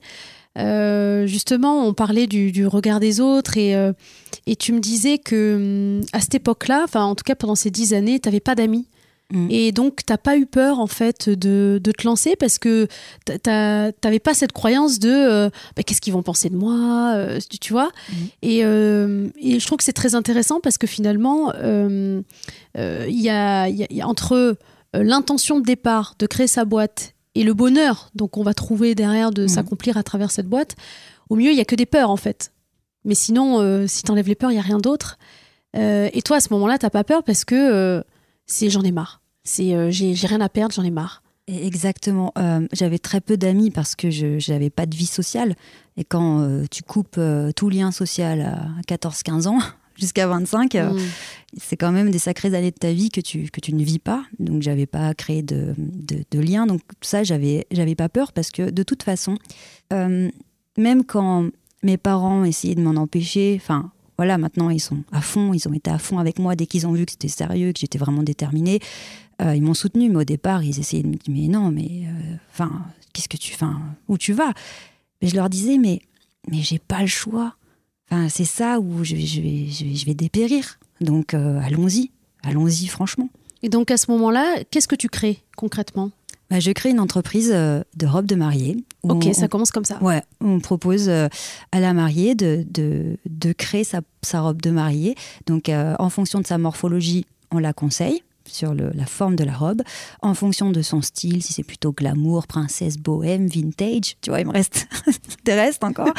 Euh, 0.58 1.26
justement, 1.26 1.86
on 1.86 1.94
parlait 1.94 2.26
du, 2.26 2.66
regard 2.66 3.00
des 3.00 3.20
autres 3.20 3.56
et, 3.56 3.76
euh, 3.76 3.92
et 4.46 4.56
tu 4.56 4.72
me 4.72 4.80
disais 4.80 5.18
que 5.18 6.00
hum, 6.00 6.06
à 6.12 6.20
cette 6.20 6.34
époque-là, 6.34 6.82
enfin 6.84 7.04
en 7.04 7.14
tout 7.14 7.24
cas 7.24 7.34
pendant 7.34 7.54
ces 7.54 7.70
dix 7.70 7.94
années, 7.94 8.18
tu 8.20 8.28
n'avais 8.28 8.40
pas 8.40 8.54
d'amis. 8.54 8.86
Mm. 9.30 9.48
Et 9.50 9.72
donc, 9.72 10.06
tu 10.06 10.10
n'as 10.10 10.16
pas 10.16 10.38
eu 10.38 10.46
peur, 10.46 10.80
en 10.80 10.86
fait, 10.86 11.28
de, 11.28 11.78
de 11.82 11.92
te 11.92 12.06
lancer 12.06 12.34
parce 12.34 12.58
que 12.58 12.88
tu 13.26 13.34
n'avais 13.46 14.18
pas 14.20 14.32
cette 14.32 14.52
croyance 14.52 14.98
de 14.98 15.10
euh, 15.10 15.50
bah, 15.76 15.82
qu'est-ce 15.82 16.00
qu'ils 16.00 16.14
vont 16.14 16.22
penser 16.22 16.48
de 16.48 16.56
moi, 16.56 17.14
tu 17.60 17.74
vois. 17.74 17.90
Mm. 18.08 18.14
Et, 18.40 18.58
et, 18.60 19.60
je 19.60 19.66
trouve 19.66 19.76
que 19.78 19.84
c'est 19.84 19.92
très 19.92 20.14
intéressant 20.14 20.60
parce 20.60 20.78
que 20.78 20.86
finalement, 20.86 21.52
il 21.54 22.24
y, 22.74 23.28
a, 23.28 23.68
entre 24.02 24.56
l'intention 24.94 25.60
de 25.60 25.64
départ 25.64 26.14
de 26.18 26.26
créer 26.26 26.46
sa 26.46 26.64
boîte 26.64 27.14
et 27.38 27.44
le 27.44 27.54
bonheur 27.54 28.10
donc 28.14 28.36
on 28.36 28.42
va 28.42 28.54
trouver 28.54 28.94
derrière 28.94 29.30
de 29.30 29.44
mmh. 29.44 29.48
s'accomplir 29.48 29.96
à 29.96 30.02
travers 30.02 30.30
cette 30.30 30.46
boîte, 30.46 30.76
au 31.28 31.36
mieux 31.36 31.50
il 31.50 31.56
y 31.56 31.60
a 31.60 31.64
que 31.64 31.76
des 31.76 31.86
peurs 31.86 32.10
en 32.10 32.16
fait. 32.16 32.52
Mais 33.04 33.14
sinon, 33.14 33.60
euh, 33.60 33.86
si 33.86 34.02
tu 34.02 34.10
enlèves 34.10 34.28
les 34.28 34.34
peurs, 34.34 34.50
il 34.50 34.56
y 34.56 34.58
a 34.58 34.62
rien 34.62 34.78
d'autre. 34.78 35.18
Euh, 35.76 36.10
et 36.12 36.22
toi, 36.22 36.38
à 36.38 36.40
ce 36.40 36.52
moment-là, 36.52 36.78
t'as 36.78 36.90
pas 36.90 37.04
peur 37.04 37.22
parce 37.22 37.44
que 37.44 37.54
euh, 37.54 38.02
c'est 38.46 38.70
j'en 38.70 38.82
ai 38.82 38.92
marre. 38.92 39.22
C'est 39.44 39.90
j'ai 39.90 40.26
rien 40.26 40.42
à 40.42 40.48
perdre, 40.50 40.74
j'en 40.74 40.82
ai 40.82 40.90
marre. 40.90 41.22
Exactement. 41.46 42.34
J'avais 42.74 42.98
très 42.98 43.22
peu 43.22 43.38
d'amis 43.38 43.70
parce 43.70 43.94
que 43.96 44.10
je 44.10 44.52
n'avais 44.52 44.68
pas 44.68 44.84
de 44.84 44.94
vie 44.94 45.06
sociale. 45.06 45.54
Et 45.96 46.04
quand 46.04 46.46
tu 46.70 46.82
coupes 46.82 47.18
tout 47.56 47.70
lien 47.70 47.90
social 47.90 48.42
à 48.42 48.94
14-15 48.94 49.48
ans, 49.48 49.58
jusqu'à 49.98 50.26
25, 50.26 50.74
euh, 50.74 50.90
mm. 50.92 50.98
c'est 51.58 51.76
quand 51.76 51.92
même 51.92 52.10
des 52.10 52.18
sacrées 52.18 52.54
années 52.54 52.70
de 52.70 52.76
ta 52.76 52.92
vie 52.92 53.10
que 53.10 53.20
tu, 53.20 53.50
que 53.50 53.60
tu 53.60 53.74
ne 53.74 53.82
vis 53.82 53.98
pas. 53.98 54.24
Donc, 54.38 54.62
j'avais 54.62 54.86
pas 54.86 55.12
créé 55.14 55.42
de, 55.42 55.74
de, 55.76 56.40
lien. 56.40 56.66
Donc, 56.66 56.80
ça, 57.00 57.24
j'avais, 57.24 57.66
j'avais 57.70 57.94
pas 57.94 58.08
peur 58.08 58.32
parce 58.32 58.50
que 58.50 58.70
de 58.70 58.82
toute 58.82 59.02
façon, 59.02 59.36
euh, 59.92 60.30
même 60.76 61.04
quand 61.04 61.48
mes 61.82 61.96
parents 61.96 62.44
essayaient 62.44 62.74
de 62.74 62.82
m'en 62.82 63.00
empêcher, 63.00 63.58
enfin, 63.60 63.90
voilà, 64.16 64.36
maintenant 64.36 64.70
ils 64.70 64.80
sont 64.80 65.04
à 65.12 65.20
fond, 65.20 65.52
ils 65.52 65.68
ont 65.68 65.72
été 65.72 65.90
à 65.90 65.98
fond 65.98 66.18
avec 66.18 66.40
moi 66.40 66.56
dès 66.56 66.66
qu'ils 66.66 66.86
ont 66.88 66.92
vu 66.92 67.06
que 67.06 67.12
c'était 67.12 67.28
sérieux, 67.28 67.72
que 67.72 67.78
j'étais 67.78 67.98
vraiment 67.98 68.22
déterminée. 68.22 68.80
Euh, 69.40 69.54
ils 69.54 69.62
m'ont 69.62 69.74
soutenu, 69.74 70.10
mais 70.10 70.16
au 70.16 70.24
départ, 70.24 70.64
ils 70.64 70.80
essayaient 70.80 71.04
de 71.04 71.08
me 71.08 71.14
dire 71.14 71.32
Mais 71.32 71.46
non, 71.46 71.70
mais 71.70 72.02
enfin, 72.52 72.84
qu'est-ce 73.12 73.28
que 73.28 73.36
tu 73.36 73.54
fais 73.54 73.66
Où 74.08 74.18
tu 74.18 74.32
vas? 74.32 74.52
Mais 75.22 75.28
je 75.28 75.36
leur 75.36 75.48
disais 75.48 75.78
Mais, 75.78 76.00
mais 76.50 76.62
j'ai 76.62 76.80
pas 76.80 77.00
le 77.00 77.06
choix 77.06 77.54
c'est 78.28 78.44
ça 78.44 78.80
où 78.80 79.04
je 79.04 79.14
vais, 79.14 79.26
je 79.26 79.40
vais, 79.40 79.66
je 79.68 80.06
vais, 80.06 80.14
dépérir. 80.14 80.78
Donc 81.00 81.34
euh, 81.34 81.60
allons-y, 81.62 82.10
allons-y 82.42 82.86
franchement. 82.86 83.28
Et 83.62 83.68
donc 83.68 83.90
à 83.90 83.96
ce 83.96 84.10
moment-là, 84.10 84.56
qu'est-ce 84.70 84.88
que 84.88 84.96
tu 84.96 85.08
crées 85.08 85.42
concrètement? 85.56 86.10
Bah, 86.50 86.60
Je 86.60 86.70
crée 86.70 86.90
une 86.90 87.00
entreprise 87.00 87.50
euh, 87.52 87.82
de 87.96 88.06
robes 88.06 88.26
de 88.26 88.34
mariée. 88.34 88.76
Ok, 89.02 89.28
ça 89.34 89.48
commence 89.48 89.70
comme 89.70 89.84
ça. 89.84 90.02
Ouais, 90.02 90.22
on 90.40 90.60
propose 90.60 91.08
euh, 91.08 91.28
à 91.72 91.80
la 91.80 91.92
mariée 91.92 92.34
de, 92.34 92.64
de, 92.68 93.16
de 93.26 93.52
créer 93.52 93.84
sa, 93.84 94.00
sa, 94.22 94.40
robe 94.40 94.62
de 94.62 94.70
mariée. 94.70 95.14
Donc 95.46 95.70
en 95.70 96.10
fonction 96.10 96.40
de 96.40 96.46
sa 96.46 96.58
morphologie, 96.58 97.26
on 97.50 97.58
la 97.58 97.72
conseille 97.72 98.22
sur 98.48 98.74
la 98.74 99.06
forme 99.06 99.36
de 99.36 99.44
la 99.44 99.52
robe, 99.52 99.82
en 100.22 100.34
fonction 100.34 100.70
de 100.70 100.82
son 100.82 101.02
style, 101.02 101.42
si 101.42 101.52
c'est 101.52 101.62
plutôt 101.62 101.92
glamour, 101.92 102.46
princesse, 102.46 102.96
bohème, 102.96 103.46
vintage, 103.46 104.16
tu 104.20 104.30
vois, 104.30 104.40
il 104.40 104.46
me 104.46 104.52
reste 104.52 104.88
des 105.44 105.54
restes 105.54 105.84
encore. 105.84 106.12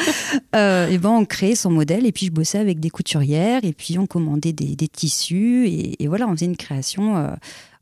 Euh, 0.56 0.88
et 0.88 0.98
ben 0.98 1.10
on 1.10 1.24
crée 1.24 1.54
son 1.54 1.70
modèle 1.70 2.06
et 2.06 2.12
puis 2.12 2.26
je 2.26 2.32
bossais 2.32 2.58
avec 2.58 2.80
des 2.80 2.90
couturières 2.90 3.64
et 3.64 3.72
puis 3.72 3.98
on 3.98 4.06
commandait 4.06 4.52
des, 4.52 4.76
tissus 4.88 5.68
et, 5.68 6.06
voilà, 6.08 6.26
on 6.26 6.32
faisait 6.32 6.46
une 6.46 6.56
création 6.56 7.16
euh, 7.16 7.30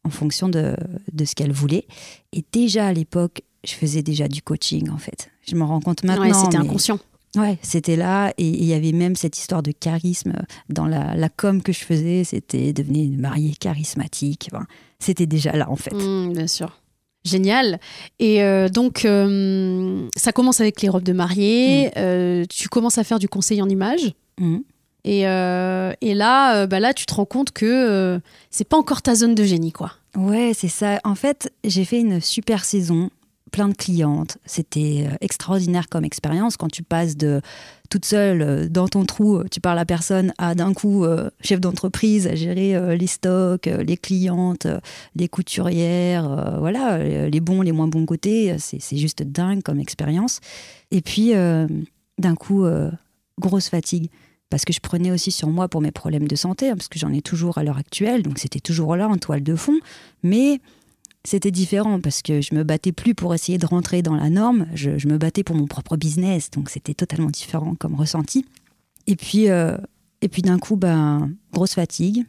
en 0.05 0.11
fonction 0.11 0.49
de, 0.49 0.77
de 1.13 1.25
ce 1.25 1.35
qu'elle 1.35 1.53
voulait. 1.53 1.87
Et 2.33 2.45
déjà 2.53 2.87
à 2.87 2.93
l'époque, 2.93 3.43
je 3.65 3.73
faisais 3.73 4.03
déjà 4.03 4.29
du 4.29 4.43
coaching 4.43 4.91
en 4.91 4.99
fait. 4.99 5.31
Je 5.47 5.55
me 5.55 5.65
rends 5.65 5.81
compte 5.81 6.05
maintenant. 6.05 6.27
Ouais, 6.27 6.35
c'était 6.35 6.57
inconscient. 6.57 6.99
Ouais, 7.37 7.59
c'était 7.63 7.97
là 7.97 8.33
et 8.39 8.49
il 8.49 8.65
y 8.65 8.73
avait 8.73 8.93
même 8.93 9.15
cette 9.15 9.39
histoire 9.39 9.63
de 9.63 9.73
charisme 9.73 10.33
dans 10.69 10.87
la, 10.87 11.15
la 11.15 11.29
com 11.29 11.63
que 11.63 11.73
je 11.73 11.81
faisais. 11.81 12.25
C'était 12.25 12.73
devenir 12.73 13.05
une 13.05 13.21
mariée 13.21 13.55
charismatique. 13.55 14.51
c'était 14.99 15.27
déjà 15.27 15.53
là 15.53 15.71
en 15.71 15.77
fait. 15.77 15.95
Mmh, 15.95 16.33
bien 16.33 16.47
sûr. 16.47 16.81
Génial. 17.25 17.79
Et 18.19 18.43
euh, 18.43 18.69
donc, 18.69 19.05
euh, 19.05 20.09
ça 20.17 20.33
commence 20.33 20.61
avec 20.61 20.81
les 20.81 20.89
robes 20.89 21.03
de 21.03 21.13
mariée. 21.13 21.89
Mmh. 21.89 21.91
Euh, 21.99 22.45
tu 22.49 22.69
commences 22.69 22.99
à 22.99 23.05
faire 23.05 23.19
du 23.19 23.29
conseil 23.29 23.61
en 23.61 23.69
images. 23.69 24.15
Mmh. 24.39 24.59
Et, 25.05 25.21
et, 25.21 26.15
là, 26.15 26.67
bah 26.67 26.81
là, 26.81 26.93
tu 26.93 27.07
te 27.07 27.15
rends 27.15 27.25
compte 27.25 27.51
que 27.53 28.21
c'est 28.51 28.69
pas 28.69 28.77
encore 28.77 29.01
ta 29.01 29.15
zone 29.15 29.35
de 29.35 29.43
génie, 29.43 29.73
quoi. 29.73 29.93
Ouais, 30.17 30.53
c'est 30.55 30.69
ça. 30.69 31.01
En 31.05 31.15
fait, 31.15 31.51
j'ai 31.65 31.87
fait 31.87 32.01
une 32.01 32.21
super 32.21 32.65
saison 32.65 33.09
plein 33.49 33.69
de 33.69 33.75
clientes. 33.75 34.39
C'était 34.45 35.07
euh, 35.07 35.17
extraordinaire 35.21 35.89
comme 35.89 36.05
expérience 36.05 36.57
quand 36.57 36.71
tu 36.71 36.83
passes 36.83 37.17
de 37.17 37.41
toute 37.91 38.05
seule 38.05 38.43
euh, 38.43 38.69
dans 38.69 38.89
ton 38.89 39.05
trou, 39.05 39.43
tu 39.51 39.61
parles 39.61 39.79
à 39.79 39.85
personne, 39.85 40.33
à 40.39 40.55
d'un 40.55 40.75
coup 40.75 41.05
chef 41.41 41.61
d'entreprise, 41.61 42.27
à 42.27 42.35
gérer 42.35 42.97
les 42.97 43.07
stocks, 43.07 43.67
les 43.67 43.97
clientes, 43.97 44.67
les 45.17 45.29
couturières, 45.29 46.59
voilà, 46.59 46.99
les 46.99 47.41
bons, 47.41 47.63
les 47.63 47.73
moins 47.73 47.89
bons 47.89 48.07
côtés. 48.07 48.57
C'est 48.59 48.97
juste 48.97 49.23
dingue 49.23 49.63
comme 49.63 49.81
expérience. 49.81 50.41
Et 50.91 51.01
puis, 51.01 51.33
d'un 51.33 52.35
coup, 52.35 52.67
grosse 53.39 53.69
fatigue 53.69 54.11
parce 54.51 54.65
que 54.65 54.73
je 54.73 54.81
prenais 54.81 55.11
aussi 55.11 55.31
sur 55.31 55.49
moi 55.49 55.69
pour 55.69 55.81
mes 55.81 55.91
problèmes 55.91 56.27
de 56.27 56.37
santé, 56.37 56.71
hein, 56.71 56.77
parce 56.77 56.89
que 56.89 56.99
j'en 56.99 57.13
ai 57.13 57.21
toujours 57.21 57.59
à 57.59 57.65
l'heure 57.65 57.79
actuelle, 57.79 58.23
donc 58.23 58.39
c'était 58.39 58.61
toujours 58.61 58.97
là 58.97 59.09
en 59.09 59.17
toile 59.17 59.43
de 59.43 59.55
fond. 59.55 59.79
Mais 60.23 60.61
c'était 61.25 61.51
différent 61.51 62.01
parce 62.01 62.23
que 62.23 62.41
je 62.41 62.55
me 62.55 62.63
battais 62.63 62.93
plus 62.93 63.15
pour 63.15 63.35
essayer 63.35 63.59
de 63.59 63.67
rentrer 63.67 64.03
dans 64.03 64.15
la 64.15 64.31
norme, 64.31 64.67
je, 64.75 64.91
me 65.09 65.19
battais 65.19 65.43
pour 65.43 65.57
mon 65.57 65.67
propre 65.67 65.97
business, 65.97 66.51
donc 66.51 66.71
c'était 66.71 66.95
totalement 66.95 67.31
différent 67.31 67.75
comme 67.75 67.95
ressenti. 67.95 68.47
Et 69.07 69.17
puis, 69.17 69.49
euh, 69.49 69.77
et 70.21 70.29
puis 70.29 70.43
d'un 70.43 70.59
coup, 70.59 70.77
ben, 70.77 71.33
grosse 71.53 71.75
fatigue. 71.75 72.25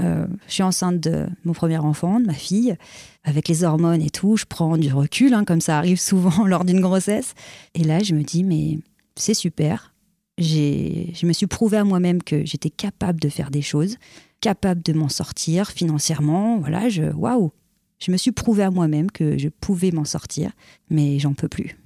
Euh, 0.00 0.26
je 0.46 0.54
suis 0.54 0.62
enceinte 0.62 0.98
de 0.98 1.26
mon 1.44 1.52
premier 1.52 1.76
enfant, 1.76 2.20
de 2.20 2.26
ma 2.26 2.34
fille, 2.34 2.76
avec 3.24 3.48
les 3.48 3.64
hormones 3.64 4.00
et 4.00 4.10
tout. 4.10 4.36
Je 4.36 4.46
prends 4.48 4.78
du 4.78 4.92
recul, 4.92 5.34
hein, 5.34 5.44
comme 5.44 5.60
ça 5.60 5.76
arrive 5.76 6.00
souvent 6.00 6.46
lors 6.46 6.64
d'une 6.64 6.80
grossesse. 6.80 7.34
Et 7.74 7.84
là, 7.84 8.02
je 8.02 8.14
me 8.14 8.22
dis, 8.22 8.42
mais 8.42 8.78
c'est 9.16 9.34
super. 9.34 9.92
Je 10.38 11.26
me 11.26 11.32
suis 11.34 11.46
prouvé 11.46 11.76
à 11.76 11.84
moi-même 11.84 12.22
que 12.22 12.46
j'étais 12.46 12.70
capable 12.70 13.20
de 13.20 13.28
faire 13.28 13.50
des 13.50 13.60
choses, 13.60 13.98
capable 14.40 14.82
de 14.82 14.94
m'en 14.94 15.10
sortir 15.10 15.70
financièrement. 15.70 16.58
Voilà, 16.58 16.88
je, 16.88 17.12
waouh, 17.12 17.52
je 18.00 18.10
me 18.10 18.16
suis 18.16 18.32
prouvé 18.32 18.62
à 18.62 18.70
moi-même 18.70 19.10
que 19.10 19.38
je 19.38 19.48
pouvais 19.48 19.90
m'en 19.90 20.04
sortir, 20.04 20.52
mais 20.88 21.18
j'en 21.18 21.34
peux 21.34 21.48
plus. 21.48 21.76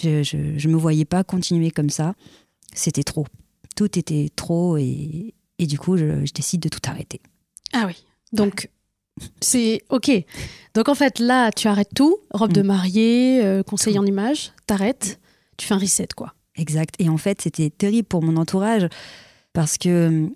Je 0.00 0.36
ne 0.36 0.72
me 0.72 0.76
voyais 0.76 1.04
pas 1.04 1.24
continuer 1.24 1.70
comme 1.70 1.90
ça. 1.90 2.14
C'était 2.72 3.04
trop. 3.04 3.26
Tout 3.76 3.98
était 3.98 4.28
trop 4.34 4.76
et, 4.76 5.34
et 5.58 5.66
du 5.66 5.78
coup, 5.78 5.96
je, 5.96 6.30
décide 6.32 6.60
de 6.60 6.68
tout 6.68 6.80
arrêter. 6.86 7.20
Ah 7.72 7.84
oui. 7.86 8.04
Donc, 8.32 8.68
c'est 9.40 9.82
OK. 9.90 10.10
Donc, 10.74 10.88
en 10.88 10.94
fait, 10.94 11.18
là, 11.18 11.50
tu 11.52 11.68
arrêtes 11.68 11.94
tout. 11.94 12.18
Robe 12.30 12.52
de 12.52 12.62
mm. 12.62 12.66
mariée, 12.66 13.40
euh, 13.44 13.62
conseil 13.62 13.98
en 13.98 14.06
image, 14.06 14.52
t'arrêtes. 14.66 15.20
Tu 15.56 15.66
fais 15.66 15.74
un 15.74 15.78
reset, 15.78 16.08
quoi. 16.16 16.34
Exact. 16.56 16.94
Et 16.98 17.08
en 17.08 17.16
fait, 17.16 17.40
c'était 17.40 17.70
terrible 17.70 18.06
pour 18.06 18.22
mon 18.22 18.36
entourage 18.36 18.88
parce 19.52 19.78
que 19.78 20.28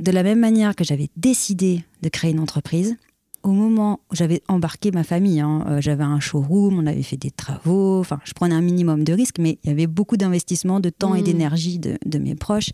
de 0.00 0.10
la 0.10 0.22
même 0.22 0.40
manière 0.40 0.74
que 0.74 0.84
j'avais 0.84 1.08
décidé 1.16 1.84
de 2.02 2.08
créer 2.08 2.32
une 2.32 2.40
entreprise, 2.40 2.96
au 3.44 3.52
moment 3.52 4.00
où 4.10 4.16
j'avais 4.16 4.42
embarqué 4.48 4.90
ma 4.90 5.04
famille, 5.04 5.40
hein, 5.40 5.64
euh, 5.68 5.80
j'avais 5.80 6.02
un 6.02 6.18
showroom, 6.18 6.78
on 6.78 6.86
avait 6.86 7.02
fait 7.02 7.18
des 7.18 7.30
travaux, 7.30 8.00
enfin, 8.00 8.18
je 8.24 8.32
prenais 8.32 8.54
un 8.54 8.62
minimum 8.62 9.04
de 9.04 9.12
risques, 9.12 9.38
mais 9.38 9.58
il 9.62 9.68
y 9.68 9.70
avait 9.70 9.86
beaucoup 9.86 10.16
d'investissement, 10.16 10.80
de 10.80 10.88
temps 10.88 11.14
et 11.14 11.20
mmh. 11.20 11.24
d'énergie 11.24 11.78
de, 11.78 12.18
mes 12.18 12.34
proches. 12.34 12.70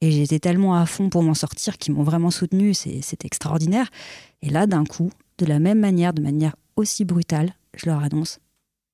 Et 0.00 0.10
j'étais 0.10 0.38
tellement 0.38 0.74
à 0.74 0.86
fond 0.86 1.10
pour 1.10 1.22
m'en 1.22 1.34
sortir 1.34 1.76
qu'ils 1.76 1.92
m'ont 1.92 2.02
vraiment 2.02 2.30
soutenu, 2.30 2.72
c'est 2.72 3.24
extraordinaire. 3.24 3.90
Et 4.40 4.48
là, 4.48 4.66
d'un 4.66 4.84
coup, 4.84 5.10
de 5.38 5.46
la 5.46 5.58
même 5.58 5.78
manière, 5.78 6.14
de 6.14 6.22
manière 6.22 6.56
aussi 6.76 7.04
brutale, 7.04 7.54
je 7.76 7.86
leur 7.86 8.02
annonce, 8.02 8.40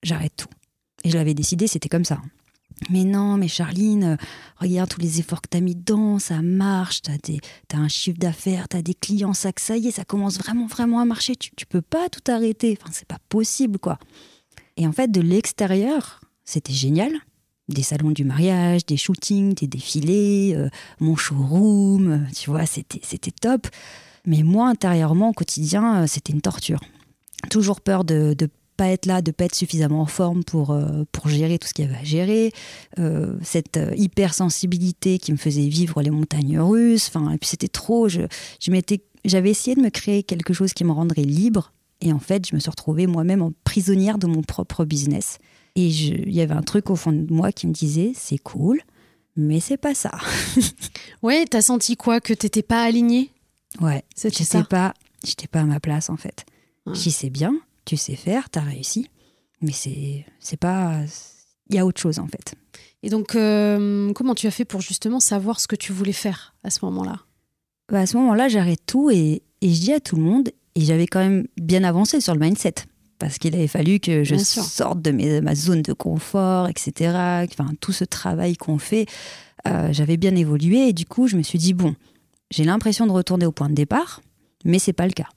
j'arrête 0.03 0.35
tout. 0.37 0.49
Et 1.05 1.11
je 1.11 1.17
l'avais 1.17 1.35
décidé, 1.35 1.69
c'était 1.69 1.89
comme 1.89 2.05
ça. 2.05 2.21
Mais 2.89 3.05
non, 3.05 3.37
mais 3.37 3.49
Charline, 3.49 4.05
euh, 4.05 4.17
regarde 4.57 4.89
tous 4.89 5.01
les 5.01 5.21
efforts 5.21 5.43
que 5.43 5.49
tu 5.51 5.59
as 5.59 5.61
mis 5.61 5.75
dedans, 5.75 6.19
ça 6.19 6.41
marche, 6.41 7.03
tu 7.03 7.11
as, 7.11 7.79
un 7.79 7.89
chiffre 7.89 8.19
d'affaires, 8.19 8.69
tu 8.69 8.77
as 8.77 8.83
des 8.83 8.95
clients, 8.95 9.35
ça, 9.35 9.51
ça 9.57 9.77
y 9.77 9.89
est, 9.89 9.91
ça 9.91 10.05
commence 10.05 10.39
vraiment, 10.39 10.67
vraiment 10.67 11.01
à 11.01 11.05
marcher. 11.05 11.37
Tu, 11.37 11.51
tu 11.55 11.67
peux 11.67 11.83
pas 11.83 12.09
tout 12.09 12.23
arrêter. 12.31 12.79
Enfin, 12.81 12.91
c'est 12.93 13.07
pas 13.07 13.19
possible, 13.29 13.79
quoi. 13.79 13.99
Et 14.77 14.87
en 14.87 14.93
fait, 14.93 15.11
de 15.11 15.21
l'extérieur, 15.21 16.21
c'était 16.45 16.73
génial. 16.73 17.13
Des 17.69 17.83
salons 17.83 18.11
du 18.11 18.25
mariage, 18.25 18.87
des 18.87 18.97
shootings, 18.97 19.55
des 19.55 19.69
défilés, 19.69 20.55
euh, 20.57 20.71
mon 20.99 21.15
showroom, 21.15 22.11
euh, 22.11 22.19
tu 22.35 22.51
vois, 22.51 22.67
c'était, 22.67 23.31
top. 23.31 23.69
Mais 24.27 24.43
moi, 24.43 24.69
intérieurement, 24.69 25.29
au 25.29 25.33
quotidien, 25.33 26.07
c'était 26.07 26.33
une 26.33 26.41
torture. 26.41 26.81
Toujours 27.49 27.81
peur 27.81 28.05
de, 28.05 28.35
de 28.37 28.49
pas 28.81 28.89
être 28.89 29.05
là, 29.05 29.21
de 29.21 29.31
pas 29.31 29.45
être 29.45 29.55
suffisamment 29.55 30.01
en 30.01 30.07
forme 30.07 30.43
pour, 30.43 30.71
euh, 30.71 31.05
pour 31.13 31.29
gérer 31.29 31.59
tout 31.59 31.69
ce 31.69 31.75
qu'il 31.75 31.85
y 31.85 31.89
avait 31.89 31.99
à 31.99 32.03
gérer, 32.03 32.51
euh, 32.99 33.37
cette 33.43 33.77
euh, 33.77 33.93
hypersensibilité 33.95 35.19
qui 35.19 35.33
me 35.33 35.37
faisait 35.37 35.69
vivre 35.69 36.01
les 36.01 36.09
montagnes 36.09 36.59
russes, 36.59 37.09
enfin, 37.09 37.31
et 37.31 37.37
puis 37.37 37.51
c'était 37.51 37.69
trop, 37.69 38.09
je, 38.09 38.23
je 38.59 38.71
m'étais, 38.71 39.03
j'avais 39.27 39.51
essayé 39.51 39.77
de 39.77 39.83
me 39.83 39.91
créer 39.91 40.23
quelque 40.23 40.55
chose 40.55 40.73
qui 40.73 40.85
me 40.85 40.93
rendrait 40.93 41.25
libre, 41.25 41.75
et 42.01 42.11
en 42.11 42.19
fait, 42.21 42.49
je 42.49 42.55
me 42.55 42.59
suis 42.59 42.71
retrouvée 42.71 43.07
moi-même 43.07 43.43
en 43.43 43.53
prisonnière 43.65 44.17
de 44.17 44.27
mon 44.27 44.41
propre 44.41 44.87
business. 44.87 45.37
Et 45.77 45.89
il 45.89 46.33
y 46.33 46.41
avait 46.41 46.55
un 46.55 46.63
truc 46.63 46.89
au 46.89 46.97
fond 46.97 47.13
de 47.13 47.31
moi 47.31 47.53
qui 47.53 47.67
me 47.67 47.75
disait, 47.75 48.13
c'est 48.17 48.39
cool, 48.39 48.81
mais 49.37 49.61
c'est 49.61 49.77
pas 49.77 49.95
ça. 49.95 50.13
ouais, 51.23 51.45
t'as 51.45 51.61
senti 51.61 51.97
quoi 51.97 52.23
Que 52.23 52.33
t'étais 52.33 52.63
pas 52.63 52.83
alignée? 52.83 53.31
Ouais, 53.83 54.05
j'étais 54.17 54.65
pas, 54.65 54.95
j'étais 55.23 55.49
pas 55.49 55.61
à 55.61 55.65
ma 55.65 55.81
place 55.81 56.09
en 56.09 56.17
fait. 56.17 56.47
J'y 56.95 57.11
sais 57.11 57.29
bien, 57.29 57.55
tu 57.85 57.97
sais 57.97 58.17
faire, 58.17 58.51
tu 58.51 58.59
as 58.59 58.63
réussi. 58.63 59.09
Mais 59.61 59.73
c'est, 59.73 60.25
c'est 60.39 60.59
pas. 60.59 61.01
Il 61.69 61.77
y 61.77 61.79
a 61.79 61.87
autre 61.87 62.01
chose 62.01 62.19
en 62.19 62.27
fait. 62.27 62.55
Et 63.03 63.09
donc, 63.09 63.35
euh, 63.35 64.13
comment 64.13 64.35
tu 64.35 64.47
as 64.47 64.51
fait 64.51 64.65
pour 64.65 64.81
justement 64.81 65.21
savoir 65.21 65.61
ce 65.61 65.67
que 65.67 65.77
tu 65.77 65.93
voulais 65.93 66.13
faire 66.13 66.55
à 66.65 66.71
ce 66.71 66.85
moment-là? 66.85 67.21
Bah 67.91 68.01
À 68.01 68.07
ce 68.07 68.17
moment-là, 68.19 68.49
j'arrête 68.49 68.83
tout 68.87 69.11
et, 69.11 69.43
et, 69.63 69.73
je 69.73 69.81
dis 69.81 69.93
à 69.93 70.01
tout 70.01 70.17
le 70.17 70.23
monde, 70.23 70.51
et 70.75 70.81
j'avais 70.83 71.07
quand 71.07 71.21
même 71.21 71.47
bien 71.57 71.83
avancé 71.83 72.21
sur 72.21 72.35
le 72.35 72.41
mindset, 72.41 72.75
parce 73.19 73.39
qu'il 73.39 73.55
avait 73.55 73.69
fallu 73.69 74.01
que 74.01 74.23
je 74.23 74.37
sorte 74.37 75.01
de, 75.01 75.11
mes, 75.11 75.41
ma 75.41 75.55
zone 75.55 75.83
de 75.83 75.93
confort, 75.93 76.69
etc. 76.69 77.47
Enfin, 77.51 77.73
tout 77.81 77.93
ce 77.93 78.05
travail 78.05 78.57
qu'on 78.57 78.79
fait, 78.79 79.07
euh, 79.67 79.89
j'avais 79.93 80.17
bien 80.17 80.37
évolué, 80.37 80.89
et 80.89 80.93
du 80.93 81.07
coup, 81.07 81.27
je 81.27 81.37
me 81.37 81.43
suis 81.43 81.59
dit, 81.59 81.73
bon, 81.73 81.95
j'ai 82.51 82.65
l'impression 82.65 83.07
de 83.07 83.13
retourner 83.13 83.47
au 83.47 83.53
point 83.53 83.69
de 83.69 83.75
départ, 83.75 84.21
mais 84.65 84.79
c'est 84.79 84.93
pas 84.93 85.07
le 85.07 85.13
cas 85.13 85.29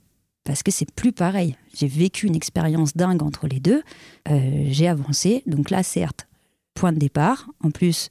parce 0.43 0.63
que 0.63 0.71
c'est 0.71 0.91
plus 0.91 1.11
pareil. 1.11 1.55
J'ai 1.73 1.87
vécu 1.87 2.27
une 2.27 2.35
expérience 2.35 2.95
dingue 2.95 3.23
entre 3.23 3.47
les 3.47 3.59
deux. 3.59 3.81
Euh, 4.29 4.65
j'ai 4.69 4.87
avancé. 4.87 5.43
Donc 5.45 5.69
là, 5.69 5.83
certes, 5.83 6.27
point 6.73 6.91
de 6.91 6.99
départ. 6.99 7.49
En 7.61 7.71
plus, 7.71 8.09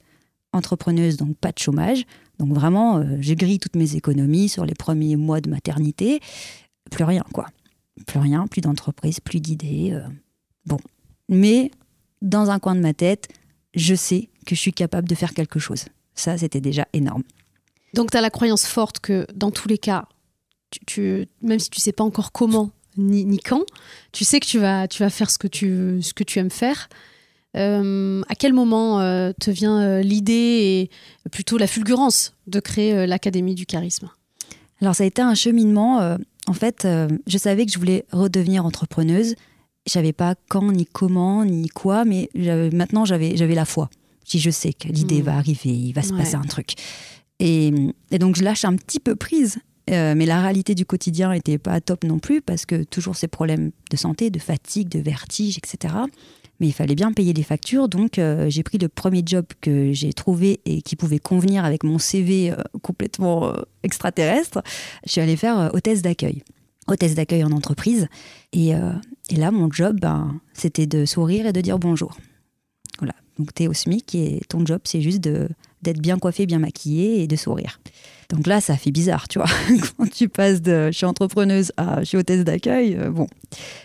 entrepreneuse, 0.51 1.17
donc 1.17 1.37
pas 1.37 1.51
de 1.51 1.59
chômage. 1.59 2.05
Donc 2.39 2.53
vraiment, 2.53 2.97
euh, 2.97 3.17
j'ai 3.19 3.35
grillé 3.35 3.59
toutes 3.59 3.75
mes 3.75 3.95
économies 3.95 4.49
sur 4.49 4.65
les 4.65 4.73
premiers 4.73 5.15
mois 5.15 5.41
de 5.41 5.49
maternité. 5.49 6.19
Plus 6.89 7.03
rien, 7.03 7.23
quoi. 7.33 7.47
Plus 8.07 8.19
rien, 8.19 8.47
plus 8.47 8.61
d'entreprise, 8.61 9.19
plus 9.19 9.39
d'idées. 9.39 9.91
Euh, 9.93 10.07
bon. 10.65 10.77
Mais 11.29 11.71
dans 12.21 12.49
un 12.49 12.59
coin 12.59 12.75
de 12.75 12.81
ma 12.81 12.93
tête, 12.93 13.27
je 13.75 13.93
sais 13.93 14.29
que 14.45 14.55
je 14.55 14.59
suis 14.59 14.73
capable 14.73 15.07
de 15.07 15.15
faire 15.15 15.33
quelque 15.33 15.59
chose. 15.59 15.85
Ça, 16.15 16.37
c'était 16.37 16.61
déjà 16.61 16.87
énorme. 16.93 17.23
Donc, 17.93 18.11
tu 18.11 18.17
as 18.17 18.21
la 18.21 18.29
croyance 18.31 18.65
forte 18.65 18.99
que 18.99 19.27
dans 19.35 19.51
tous 19.51 19.67
les 19.67 19.77
cas, 19.77 20.07
tu, 20.85 21.27
même 21.41 21.59
si 21.59 21.69
tu 21.69 21.79
sais 21.79 21.91
pas 21.91 22.03
encore 22.03 22.31
comment 22.31 22.71
ni, 22.97 23.25
ni, 23.25 23.39
quand, 23.39 23.63
tu 24.11 24.23
sais 24.23 24.39
que 24.39 24.45
tu 24.45 24.59
vas, 24.59 24.87
tu 24.87 25.01
vas 25.01 25.09
faire 25.09 25.31
ce 25.31 25.37
que 25.37 25.47
tu, 25.47 25.99
ce 26.01 26.13
que 26.13 26.23
tu 26.23 26.39
aimes 26.39 26.51
faire. 26.51 26.89
Euh, 27.55 28.23
à 28.29 28.35
quel 28.35 28.53
moment 28.53 28.99
euh, 28.99 29.31
te 29.39 29.51
vient 29.51 29.79
euh, 29.79 30.01
l'idée 30.01 30.89
et 31.23 31.29
plutôt 31.29 31.57
la 31.57 31.67
fulgurance 31.67 32.33
de 32.47 32.59
créer 32.59 33.05
l'Académie 33.05 33.55
du 33.55 33.65
charisme? 33.65 34.09
Alors 34.81 34.95
ça 34.95 35.03
a 35.03 35.07
été 35.07 35.21
un 35.21 35.35
cheminement. 35.35 36.17
en 36.47 36.53
fait, 36.53 36.87
je 37.27 37.37
savais 37.37 37.65
que 37.65 37.71
je 37.71 37.79
voulais 37.79 38.05
redevenir 38.11 38.65
entrepreneuse. 38.65 39.35
Je 39.85 39.91
savais 39.91 40.13
pas 40.13 40.35
quand, 40.49 40.71
ni 40.71 40.85
comment, 40.85 41.45
ni 41.45 41.69
quoi, 41.69 42.05
mais 42.05 42.29
maintenant 42.35 43.05
j'avais 43.05 43.55
la 43.55 43.65
foi. 43.65 43.89
Si 44.25 44.39
je 44.39 44.49
sais 44.49 44.73
que 44.73 44.87
l'idée 44.87 45.21
hmm. 45.21 45.25
va 45.25 45.35
arriver, 45.35 45.69
il 45.69 45.93
va 45.93 46.01
se 46.01 46.13
passer 46.13 46.35
un 46.35 46.43
truc. 46.43 46.75
Et, 47.39 47.73
et, 48.11 48.19
donc 48.19 48.37
je 48.37 48.43
lâche 48.43 48.63
un 48.63 48.75
petit 48.75 48.99
peu 48.99 49.15
prise 49.15 49.59
euh, 49.89 50.13
mais 50.15 50.25
la 50.25 50.41
réalité 50.41 50.75
du 50.75 50.85
quotidien 50.85 51.31
n'était 51.31 51.57
pas 51.57 51.81
top 51.81 52.03
non 52.03 52.19
plus 52.19 52.41
parce 52.41 52.65
que 52.65 52.83
toujours 52.83 53.15
ces 53.15 53.27
problèmes 53.27 53.71
de 53.91 53.97
santé, 53.97 54.29
de 54.29 54.39
fatigue, 54.39 54.89
de 54.89 54.99
vertige, 54.99 55.57
etc. 55.57 55.93
Mais 56.59 56.67
il 56.67 56.71
fallait 56.71 56.95
bien 56.95 57.11
payer 57.11 57.33
les 57.33 57.43
factures, 57.43 57.89
donc 57.89 58.17
euh, 58.17 58.49
j'ai 58.49 58.63
pris 58.63 58.77
le 58.77 58.87
premier 58.87 59.23
job 59.25 59.45
que 59.59 59.91
j'ai 59.91 60.13
trouvé 60.13 60.61
et 60.65 60.81
qui 60.81 60.95
pouvait 60.95 61.19
convenir 61.19 61.65
avec 61.65 61.83
mon 61.83 61.97
CV 61.97 62.51
euh, 62.51 62.55
complètement 62.81 63.53
extraterrestre. 63.83 64.61
Je 65.05 65.11
suis 65.11 65.21
allée 65.21 65.35
faire 65.35 65.71
hôtesse 65.73 66.01
d'accueil, 66.01 66.43
hôtesse 66.87 67.15
d'accueil 67.15 67.43
en 67.43 67.51
entreprise. 67.51 68.07
Et, 68.53 68.73
là, 69.35 69.51
mon 69.51 69.69
job, 69.71 69.99
ben, 69.99 70.39
c'était 70.53 70.85
de 70.85 71.05
sourire 71.05 71.47
et 71.47 71.53
de 71.53 71.61
dire 71.61 71.79
bonjour. 71.79 72.17
Donc 73.37 73.53
tu 73.53 73.63
es 73.63 73.67
au 73.67 73.73
SMIC 73.73 74.15
et 74.15 74.41
ton 74.47 74.65
job, 74.65 74.81
c'est 74.83 75.01
juste 75.01 75.21
d'être 75.21 75.99
bien 75.99 76.17
coiffé, 76.19 76.45
bien 76.45 76.59
maquillé 76.59 77.23
et 77.23 77.27
de 77.27 77.35
sourire. 77.35 77.79
Donc 78.29 78.47
là, 78.47 78.61
ça 78.61 78.77
fait 78.77 78.91
bizarre, 78.91 79.27
tu 79.27 79.39
vois, 79.39 79.47
quand 79.97 80.09
tu 80.09 80.29
passes 80.29 80.61
de 80.61 80.87
je 80.91 80.97
suis 80.97 81.05
entrepreneuse 81.05 81.71
à 81.77 81.99
je 81.99 82.05
suis 82.05 82.17
hôtesse 82.17 82.43
d'accueil, 82.43 82.95
euh, 82.95 83.09
bon. 83.09 83.27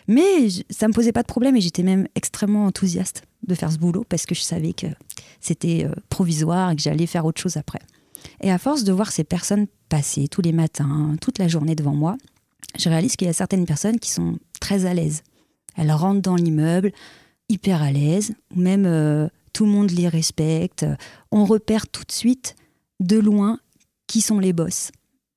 Mais 0.06 0.48
ça 0.70 0.88
me 0.88 0.92
posait 0.92 1.12
pas 1.12 1.22
de 1.22 1.26
problème 1.26 1.56
et 1.56 1.61
j'étais 1.61 1.82
même 1.82 2.06
extrêmement 2.14 2.66
enthousiaste 2.66 3.22
de 3.46 3.54
faire 3.54 3.70
ce 3.70 3.78
boulot 3.78 4.04
parce 4.08 4.26
que 4.26 4.34
je 4.34 4.42
savais 4.42 4.72
que 4.72 4.87
c'était 5.40 5.84
euh, 5.84 5.94
provisoire 6.08 6.70
et 6.70 6.76
que 6.76 6.82
j'allais 6.82 7.06
faire 7.06 7.24
autre 7.24 7.40
chose 7.40 7.56
après. 7.56 7.80
Et 8.40 8.50
à 8.50 8.58
force 8.58 8.84
de 8.84 8.92
voir 8.92 9.12
ces 9.12 9.24
personnes 9.24 9.66
passer 9.88 10.28
tous 10.28 10.42
les 10.42 10.52
matins, 10.52 11.16
toute 11.20 11.38
la 11.38 11.48
journée 11.48 11.74
devant 11.74 11.94
moi, 11.94 12.16
je 12.78 12.88
réalise 12.88 13.16
qu'il 13.16 13.26
y 13.26 13.30
a 13.30 13.34
certaines 13.34 13.66
personnes 13.66 13.98
qui 13.98 14.11
sont 14.11 14.38
très 14.61 14.87
à 14.87 14.94
l'aise. 14.94 15.22
Elles 15.76 15.92
rentrent 15.92 16.22
dans 16.22 16.37
l'immeuble, 16.37 16.92
hyper 17.48 17.82
à 17.82 17.90
l'aise, 17.90 18.34
même 18.54 18.84
euh, 18.87 19.28
tout 19.59 19.64
le 19.66 19.73
monde 19.73 19.90
les 19.90 20.07
respecte. 20.07 20.87
On 21.33 21.44
repère 21.44 21.88
tout 21.88 22.05
de 22.07 22.12
suite, 22.12 22.55
de 23.01 23.18
loin, 23.18 23.59
qui 24.07 24.21
sont 24.21 24.38
les 24.38 24.53
boss 24.53 24.92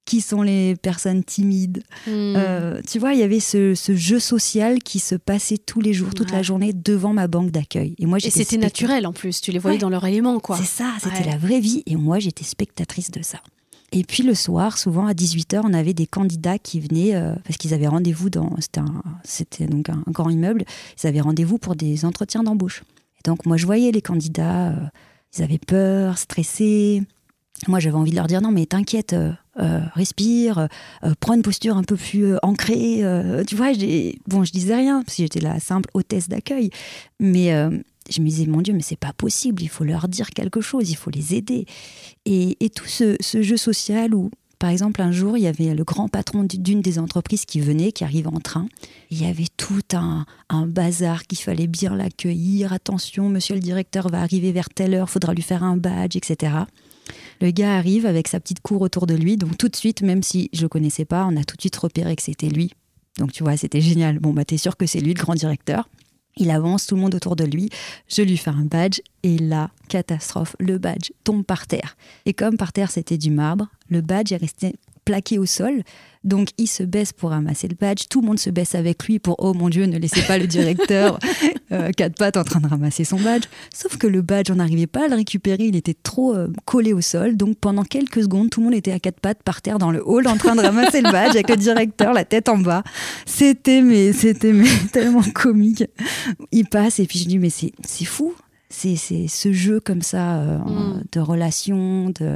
qui 0.05 0.19
sont 0.19 0.41
les 0.41 0.75
personnes 0.75 1.23
timides. 1.23 1.83
Hmm. 2.05 2.33
Euh, 2.35 2.81
tu 2.89 2.99
vois, 2.99 3.13
il 3.13 3.19
y 3.19 3.23
avait 3.23 3.39
ce, 3.39 3.75
ce 3.75 3.95
jeu 3.95 4.19
social 4.19 4.79
qui 4.79 4.99
se 4.99 5.15
passait 5.15 5.57
tous 5.57 5.79
les 5.79 5.93
jours, 5.93 6.13
toute 6.13 6.31
Ouais. 6.31 6.37
la 6.37 6.43
journée 6.43 6.73
devant 6.73 7.13
ma 7.13 7.27
banque 7.27 7.51
d'accueil. 7.51 7.95
Et 7.97 8.05
moi, 8.07 8.17
Et 8.21 8.29
c'était 8.29 8.57
naturel 8.57 9.07
en 9.07 9.13
plus, 9.13 9.39
tu 9.39 9.51
les 9.51 9.59
voyais 9.59 9.77
Ouais. 9.77 9.81
dans 9.81 9.89
leur 9.89 10.05
élément, 10.05 10.39
quoi. 10.39 10.57
C'est 10.57 10.65
ça, 10.65 10.91
c'était 11.01 11.19
Ouais. 11.23 11.29
la 11.31 11.37
vraie 11.37 11.59
vie. 11.61 11.83
Et 11.85 11.95
moi, 11.95 12.19
j'étais 12.19 12.43
spectatrice 12.43 13.09
de 13.11 13.21
ça. 13.23 13.39
Et 13.93 14.03
puis 14.03 14.23
le 14.23 14.33
soir, 14.35 14.77
souvent 14.77 15.05
à 15.05 15.13
18h, 15.13 15.61
on 15.63 15.73
avait 15.73 15.93
des 15.93 16.07
candidats 16.07 16.57
qui 16.59 16.79
venaient, 16.81 17.15
euh, 17.15 17.33
parce 17.45 17.57
qu'ils 17.57 17.73
avaient 17.73 17.87
rendez-vous 17.87 18.29
dans. 18.29 18.53
C'était, 18.59 18.81
un- 18.81 19.03
c'était 19.23 19.67
donc 19.67 19.87
un 19.89 20.03
grand 20.07 20.29
immeuble, 20.29 20.65
ils 21.01 21.07
avaient 21.07 21.21
rendez-vous 21.21 21.57
pour 21.57 21.75
des 21.75 22.03
entretiens 22.05 22.43
d'embauche. 22.43 22.83
Donc, 23.25 23.45
moi, 23.45 23.57
je 23.57 23.65
voyais 23.65 23.91
les 23.91 24.01
candidats, 24.01 24.69
euh, 24.69 24.75
ils 25.35 25.43
avaient 25.43 25.59
peur, 25.59 26.17
stressés. 26.17 27.03
Moi, 27.67 27.79
j'avais 27.79 27.95
envie 27.95 28.11
de 28.11 28.15
leur 28.15 28.27
dire 28.27 28.41
non, 28.41 28.51
mais 28.51 28.65
t'inquiète, 28.65 29.13
euh, 29.13 29.31
euh, 29.59 29.81
respire, 29.93 30.67
prends 31.19 31.33
une 31.33 31.43
posture 31.43 31.77
un 31.77 31.83
peu 31.83 31.95
plus 31.95 32.35
ancrée. 32.41 33.03
tu 33.47 33.55
vois, 33.55 33.71
bon, 34.27 34.43
je 34.43 34.51
disais 34.51 34.75
rien, 34.75 35.03
parce 35.03 35.17
que 35.17 35.23
j'étais 35.23 35.41
la 35.41 35.59
simple 35.59 35.89
hôtesse 35.93 36.27
d'accueil. 36.27 36.69
Mais 37.19 37.49
je 38.09 38.21
me 38.21 38.25
disais, 38.27 38.45
mon 38.45 38.61
Dieu, 38.61 38.73
mais 38.73 38.81
c'est 38.81 38.95
pas 38.95 39.13
possible, 39.13 39.61
il 39.61 39.69
faut 39.69 39.83
leur 39.83 40.07
dire 40.07 40.29
quelque 40.29 40.61
chose, 40.61 40.89
il 40.89 40.95
faut 40.95 41.11
les 41.11 41.35
aider. 41.35 41.65
Et, 42.25 42.57
et 42.63 42.69
tout 42.69 42.87
ce, 42.87 43.15
ce 43.19 43.41
jeu 43.41 43.57
social 43.57 44.15
où, 44.15 44.31
par 44.61 44.69
exemple, 44.69 45.01
un 45.01 45.11
jour, 45.11 45.37
il 45.37 45.41
y 45.41 45.47
avait 45.47 45.73
le 45.73 45.83
grand 45.83 46.07
patron 46.07 46.43
d'une 46.47 46.81
des 46.81 46.99
entreprises 46.99 47.45
qui 47.45 47.59
venait, 47.59 47.91
qui 47.91 48.03
arrivait 48.03 48.27
en 48.27 48.39
train. 48.39 48.67
Il 49.09 49.19
y 49.19 49.25
avait 49.25 49.47
tout 49.57 49.81
un, 49.91 50.27
bazar 50.67 51.25
qu'il 51.25 51.39
fallait 51.39 51.65
bien 51.65 51.95
l'accueillir. 51.95 52.71
Attention, 52.71 53.27
monsieur 53.27 53.55
le 53.55 53.59
directeur 53.59 54.09
va 54.09 54.21
arriver 54.21 54.51
vers 54.51 54.69
telle 54.69 54.93
heure, 54.93 55.09
faudra 55.09 55.33
lui 55.33 55.41
faire 55.41 55.63
un 55.63 55.77
badge, 55.77 56.15
etc. 56.15 56.53
Le 57.41 57.49
gars 57.49 57.75
arrive 57.75 58.05
avec 58.05 58.27
sa 58.27 58.39
petite 58.39 58.59
cour 58.59 58.83
autour 58.83 59.07
de 59.07 59.15
lui. 59.15 59.35
Donc 59.35 59.57
tout 59.57 59.67
de 59.67 59.75
suite, 59.75 60.03
même 60.03 60.21
si 60.21 60.51
je 60.53 60.61
le 60.61 60.69
connaissais 60.69 61.05
pas, 61.05 61.25
on 61.25 61.35
a 61.37 61.43
tout 61.43 61.55
de 61.55 61.61
suite 61.61 61.77
repéré 61.77 62.15
que 62.15 62.21
c'était 62.21 62.49
lui. 62.49 62.71
Donc 63.17 63.31
tu 63.31 63.41
vois, 63.41 63.57
c'était 63.57 63.81
génial. 63.81 64.19
Bon, 64.19 64.31
bah 64.31 64.45
t'es 64.45 64.57
sûr 64.57 64.77
que 64.77 64.85
c'est 64.85 64.99
lui 64.99 65.15
le 65.15 65.19
grand 65.19 65.33
directeur. 65.33 65.89
Il 66.37 66.49
avance, 66.49 66.87
tout 66.87 66.95
le 66.95 67.01
monde 67.01 67.15
autour 67.15 67.35
de 67.35 67.43
lui. 67.43 67.69
Je 68.07 68.21
lui 68.21 68.37
fais 68.37 68.51
un 68.51 68.65
badge 68.65 68.99
et 69.23 69.37
là, 69.37 69.69
catastrophe, 69.89 70.55
le 70.59 70.77
badge 70.77 71.11
tombe 71.23 71.43
par 71.43 71.67
terre. 71.67 71.97
Et 72.25 72.33
comme 72.33 72.57
par 72.57 72.73
terre 72.73 72.91
c'était 72.91 73.17
du 73.17 73.31
marbre, 73.31 73.67
le 73.89 74.01
badge 74.01 74.31
est 74.31 74.37
resté 74.37 74.75
plaqué 75.05 75.39
au 75.39 75.45
sol. 75.45 75.83
Donc 76.23 76.49
il 76.59 76.67
se 76.67 76.83
baisse 76.83 77.13
pour 77.13 77.31
ramasser 77.31 77.67
le 77.67 77.75
badge. 77.75 78.03
Tout 78.09 78.21
le 78.21 78.27
monde 78.27 78.37
se 78.39 78.51
baisse 78.51 78.75
avec 78.75 79.05
lui 79.05 79.17
pour 79.17 79.37
oh 79.39 79.53
mon 79.55 79.69
Dieu, 79.69 79.85
ne 79.85 79.97
laissez 79.97 80.21
pas 80.21 80.37
le 80.37 80.45
directeur 80.45 81.17
euh, 81.71 81.89
quatre 81.91 82.15
pattes 82.15 82.37
en 82.37 82.43
train 82.43 82.59
de 82.59 82.67
ramasser 82.67 83.03
son 83.03 83.19
badge. 83.19 83.45
Sauf 83.73 83.97
que 83.97 84.05
le 84.05 84.21
badge, 84.21 84.51
on 84.51 84.55
n'arrivait 84.55 84.85
pas 84.85 85.05
à 85.05 85.07
le 85.07 85.15
récupérer. 85.15 85.65
Il 85.65 85.75
était 85.75 85.95
trop 85.95 86.35
euh, 86.35 86.47
collé 86.65 86.93
au 86.93 87.01
sol. 87.01 87.37
Donc 87.37 87.57
pendant 87.57 87.83
quelques 87.83 88.21
secondes, 88.21 88.51
tout 88.51 88.59
le 88.59 88.65
monde 88.65 88.75
était 88.75 88.91
à 88.91 88.99
quatre 88.99 89.19
pattes 89.19 89.41
par 89.41 89.63
terre 89.63 89.79
dans 89.79 89.89
le 89.91 90.07
hall 90.07 90.27
en 90.27 90.37
train 90.37 90.55
de 90.55 90.61
ramasser 90.61 91.01
le 91.01 91.11
badge 91.11 91.31
avec 91.31 91.49
le 91.49 91.57
directeur 91.57 92.13
la 92.13 92.23
tête 92.23 92.49
en 92.49 92.59
bas. 92.59 92.83
C'était 93.25 93.81
mais 93.81 94.13
c'était 94.13 94.53
mais 94.53 94.69
tellement 94.93 95.23
comique. 95.33 95.83
Il 96.51 96.65
passe 96.65 96.99
et 96.99 97.07
puis 97.07 97.17
je 97.17 97.25
dis 97.25 97.39
mais 97.39 97.49
c'est 97.49 97.71
c'est 97.83 98.05
fou. 98.05 98.35
C'est 98.69 98.95
c'est 98.95 99.27
ce 99.27 99.51
jeu 99.51 99.79
comme 99.79 100.01
ça 100.03 100.35
euh, 100.41 100.57
Mm. 100.59 101.03
de 101.11 101.19
relations 101.19 102.09
de 102.11 102.35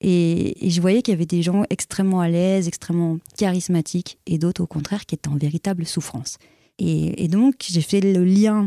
et, 0.00 0.56
je 0.68 0.80
voyais 0.80 1.02
qu'il 1.02 1.12
y 1.12 1.16
avait 1.16 1.26
des 1.26 1.42
gens 1.42 1.64
extrêmement 1.70 2.20
à 2.20 2.28
l'aise, 2.28 2.68
extrêmement 2.68 3.18
charismatiques, 3.36 4.18
et 4.26 4.38
d'autres 4.38 4.62
au 4.62 4.66
contraire 4.66 5.06
qui 5.06 5.14
étaient 5.14 5.28
en 5.28 5.36
véritable 5.36 5.86
souffrance. 5.86 6.38
Et, 6.78 7.26
donc 7.28 7.56
j'ai 7.68 7.80
fait 7.80 8.00
le 8.00 8.24
lien 8.24 8.66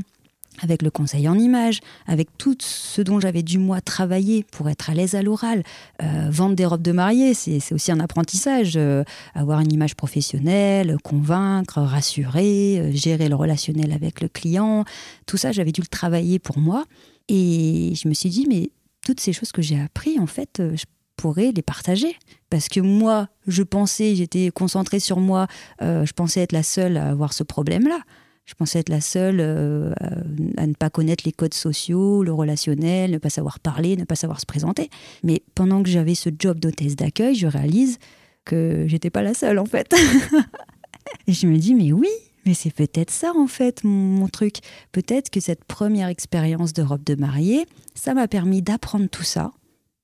avec 0.60 0.82
le 0.82 0.92
conseil 0.92 1.30
en 1.30 1.40
images, 1.40 1.80
avec 2.06 2.28
tout 2.38 2.58
ce 2.60 3.02
dont 3.02 3.22
j'avais 3.22 3.42
dû 3.42 3.58
moi 3.58 3.80
travailler 3.80 4.44
pour 4.52 4.70
être 4.70 4.90
à 4.90 4.94
l'aise 4.94 5.16
à 5.16 5.22
l'oral. 5.22 5.64
Euh, 6.04 6.28
vendre 6.30 6.56
des 6.56 6.66
robes 6.66 6.82
de 6.82 6.92
mariée, 6.92 7.34
c'est 7.34 7.74
aussi 7.74 7.92
un 7.92 8.02
apprentissage. 8.02 8.74
Euh, 8.76 9.06
avoir 9.34 9.62
une 9.62 9.72
image 9.72 9.96
professionnelle, 9.96 10.98
convaincre, 11.04 11.82
rassurer, 11.82 12.80
euh, 12.80 12.92
gérer 12.92 13.30
le 13.30 13.36
relationnel 13.36 13.94
avec 13.94 14.20
le 14.20 14.28
client, 14.28 14.84
tout 15.26 15.38
ça, 15.38 15.54
j'avais 15.54 15.72
dû 15.72 15.80
le 15.80 15.88
travailler 15.88 16.38
pour 16.38 16.60
moi. 16.60 16.84
Et 17.30 17.94
je 17.96 18.10
me 18.10 18.14
suis 18.14 18.30
dit, 18.30 18.46
mais 18.48 18.72
toutes 19.06 19.22
ces 19.22 19.32
choses 19.32 19.54
que 19.54 19.62
j'ai 19.62 19.80
appris, 19.80 20.20
en 20.20 20.28
fait, 20.28 20.62
je 20.76 20.84
pourrais 21.22 21.52
les 21.56 21.62
partager. 21.62 22.16
Parce 22.50 22.68
que 22.68 22.80
moi, 22.80 23.30
je 23.48 23.62
pensais, 23.62 24.16
j'étais 24.16 24.50
concentrée 24.50 25.00
sur 25.00 25.20
moi, 25.20 25.48
euh, 25.82 26.04
je 26.04 26.14
pensais 26.14 26.42
être 26.42 26.52
la 26.52 26.64
seule 26.64 26.98
à 26.98 27.10
avoir 27.10 27.34
ce 27.34 27.44
problème-là. 27.44 28.00
Je 28.46 28.56
pensais 28.56 28.80
être 28.80 28.90
la 28.90 29.02
seule 29.02 29.38
euh, 29.40 29.94
à, 30.58 30.66
ne 30.66 30.74
pas 30.74 30.90
connaître 30.90 31.24
les 31.26 31.32
codes 31.32 31.54
sociaux, 31.54 32.24
le 32.24 32.34
relationnel, 32.34 33.12
ne 33.12 33.20
pas 33.20 33.30
savoir 33.30 33.60
parler, 33.60 33.96
ne 33.96 34.04
pas 34.04 34.16
savoir 34.16 34.42
se 34.42 34.48
présenter. 34.48 34.90
Mais 35.24 35.44
pendant 35.54 35.84
que 35.84 35.90
j'avais 35.90 36.16
ce 36.16 36.30
job 36.38 36.60
d'hôtesse 36.60 36.96
d'accueil, 36.96 37.36
je 37.36 37.48
réalise 37.48 38.00
que 38.44 38.86
j'étais 38.88 39.12
pas 39.12 39.22
la 39.22 39.36
seule 39.36 39.60
en 39.60 39.66
fait. 39.66 39.94
Et 41.28 41.34
je 41.34 41.46
me 41.46 41.58
dis, 41.58 41.76
mais 41.76 41.92
oui, 41.92 42.10
mais 42.48 42.56
c'est 42.56 42.74
peut-être 42.74 43.12
ça 43.12 43.32
en 43.38 43.48
fait 43.48 43.84
mon, 43.84 43.92
mon 43.92 44.28
truc. 44.28 44.56
Peut-être 44.92 45.30
que 45.30 45.40
cette 45.40 45.64
première 45.66 46.08
expérience 46.08 46.74
de 46.74 46.82
robe 46.82 47.04
de 47.04 47.14
mariée, 47.14 47.68
ça 47.94 48.16
m'a 48.16 48.28
permis 48.28 48.64
d'apprendre 48.64 49.08
tout 49.08 49.24
ça 49.24 49.52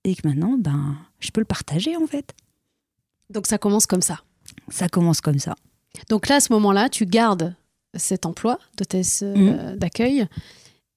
et 0.08 0.16
que 0.16 0.28
maintenant, 0.28 0.56
ben, 0.58 0.96
je 1.20 1.30
peux 1.32 1.42
le 1.42 1.46
partager 1.46 1.96
en 1.98 2.08
fait. 2.08 2.34
Donc 3.30 3.46
ça 3.48 3.58
commence 3.58 3.86
comme 3.86 4.02
ça. 4.02 4.22
Ça 4.70 4.88
commence 4.90 5.22
comme 5.22 5.40
ça. 5.40 5.56
Donc 6.10 6.28
là, 6.30 6.36
à 6.36 6.40
ce 6.40 6.52
moment-là, 6.54 6.90
tu 6.90 7.06
gardes 7.06 7.56
cet 7.96 8.26
emploi 8.26 8.58
d'hôtesse 8.78 9.24
euh, 9.24 9.76
d'accueil. 9.76 10.28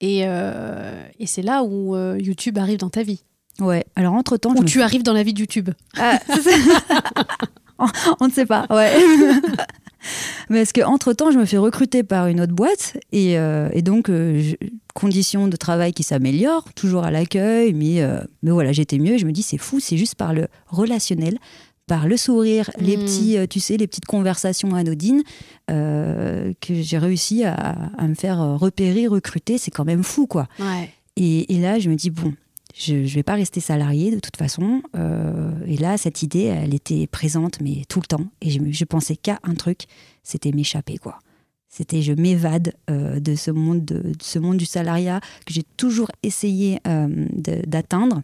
Et, 0.00 0.22
euh, 0.24 1.02
et 1.18 1.26
c'est 1.26 1.42
là 1.42 1.62
où 1.62 1.94
euh, 1.96 2.18
YouTube 2.20 2.56
arrive 2.58 2.78
dans 2.78 2.90
ta 2.90 3.02
vie. 3.02 3.22
Ouais. 3.58 3.84
Alors 3.96 4.14
entre 4.14 4.36
temps, 4.36 4.54
Où 4.56 4.64
tu 4.64 4.80
arrives 4.82 5.02
dans 5.02 5.12
la 5.12 5.22
vie 5.22 5.34
de 5.34 5.40
YouTube. 5.40 5.70
Ah, 5.98 6.18
on, 7.78 7.86
on 8.20 8.26
ne 8.28 8.32
sait 8.32 8.46
pas, 8.46 8.66
ouais. 8.70 8.92
Parce 10.48 10.72
qu'entre 10.72 11.12
temps, 11.12 11.30
je 11.30 11.38
me 11.38 11.44
fais 11.44 11.58
recruter 11.58 12.02
par 12.02 12.26
une 12.28 12.40
autre 12.40 12.54
boîte 12.54 12.96
et, 13.12 13.38
euh, 13.38 13.68
et 13.72 13.82
donc 13.82 14.08
euh, 14.08 14.40
je- 14.40 14.56
conditions 14.94 15.48
de 15.48 15.56
travail 15.56 15.92
qui 15.92 16.02
s'améliorent, 16.02 16.72
toujours 16.74 17.04
à 17.04 17.10
l'accueil, 17.10 17.72
mais, 17.72 18.02
euh, 18.02 18.20
mais 18.42 18.50
voilà, 18.50 18.72
j'étais 18.72 18.98
mieux. 18.98 19.18
Je 19.18 19.26
me 19.26 19.32
dis, 19.32 19.42
c'est 19.42 19.58
fou, 19.58 19.80
c'est 19.80 19.96
juste 19.96 20.14
par 20.16 20.32
le 20.34 20.48
relationnel, 20.68 21.38
par 21.86 22.06
le 22.06 22.16
sourire, 22.16 22.70
les 22.78 22.96
Mm. 22.96 23.00
petits, 23.04 23.36
euh, 23.38 23.46
tu 23.48 23.60
sais, 23.60 23.76
les 23.76 23.86
petites 23.86 24.04
conversations 24.06 24.74
anodines 24.74 25.22
euh, 25.70 26.52
que 26.60 26.74
j'ai 26.82 26.98
réussi 26.98 27.44
à, 27.44 27.52
à 27.54 28.06
me 28.08 28.14
faire 28.14 28.38
repérer, 28.58 29.06
recruter. 29.06 29.58
C'est 29.58 29.70
quand 29.70 29.84
même 29.84 30.02
fou, 30.02 30.26
quoi. 30.26 30.46
Ouais. 30.58 30.90
Et, 31.16 31.54
et 31.54 31.60
là, 31.60 31.78
je 31.78 31.90
me 31.90 31.96
dis, 31.96 32.10
bon, 32.10 32.32
je 32.78 32.94
ne 32.94 33.06
vais 33.06 33.22
pas 33.24 33.34
rester 33.34 33.60
salarié 33.60 34.10
de 34.12 34.20
toute 34.20 34.36
façon. 34.36 34.82
Euh, 34.96 35.50
et 35.66 35.76
là, 35.76 35.96
cette 35.98 36.22
idée, 36.22 36.44
elle 36.44 36.74
était 36.74 37.06
présente, 37.06 37.60
mais 37.60 37.82
tout 37.88 38.00
le 38.00 38.06
temps. 38.06 38.24
Et 38.40 38.50
je, 38.50 38.60
je 38.70 38.84
pensais 38.84 39.16
qu'à 39.16 39.38
un 39.42 39.54
truc, 39.54 39.86
c'était 40.22 40.52
m'échapper, 40.52 40.96
quoi. 40.98 41.18
C'était 41.70 42.02
je 42.02 42.12
m'évade 42.12 42.74
euh, 42.90 43.20
de, 43.20 43.36
ce 43.36 43.52
monde 43.52 43.84
de, 43.84 44.00
de 44.00 44.22
ce 44.22 44.40
monde 44.40 44.56
du 44.56 44.66
salariat 44.66 45.20
que 45.46 45.54
j'ai 45.54 45.62
toujours 45.76 46.10
essayé 46.24 46.80
euh, 46.86 47.26
d'atteindre. 47.66 48.22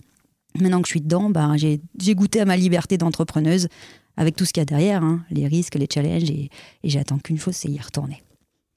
Maintenant 0.59 0.83
que 0.83 0.89
je 0.89 0.93
suis 0.93 1.01
dedans, 1.01 1.31
ben, 1.31 1.57
j'ai 1.57 1.81
goûté 2.15 2.41
à 2.41 2.45
ma 2.45 2.57
liberté 2.57 2.99
d'entrepreneuse 2.99 3.69
avec 4.17 4.35
tout 4.35 4.45
ce 4.45 4.53
qu'il 4.53 4.61
y 4.61 4.63
a 4.63 4.65
derrière, 4.65 5.03
hein, 5.05 5.23
les 5.31 5.47
risques, 5.47 5.77
les 5.77 5.87
challenges. 5.93 6.29
Et, 6.31 6.51
et 6.83 6.89
j'attends 6.89 7.19
qu'une 7.19 7.39
chose, 7.39 7.55
c'est 7.55 7.69
y 7.71 7.79
retourner. 7.79 8.23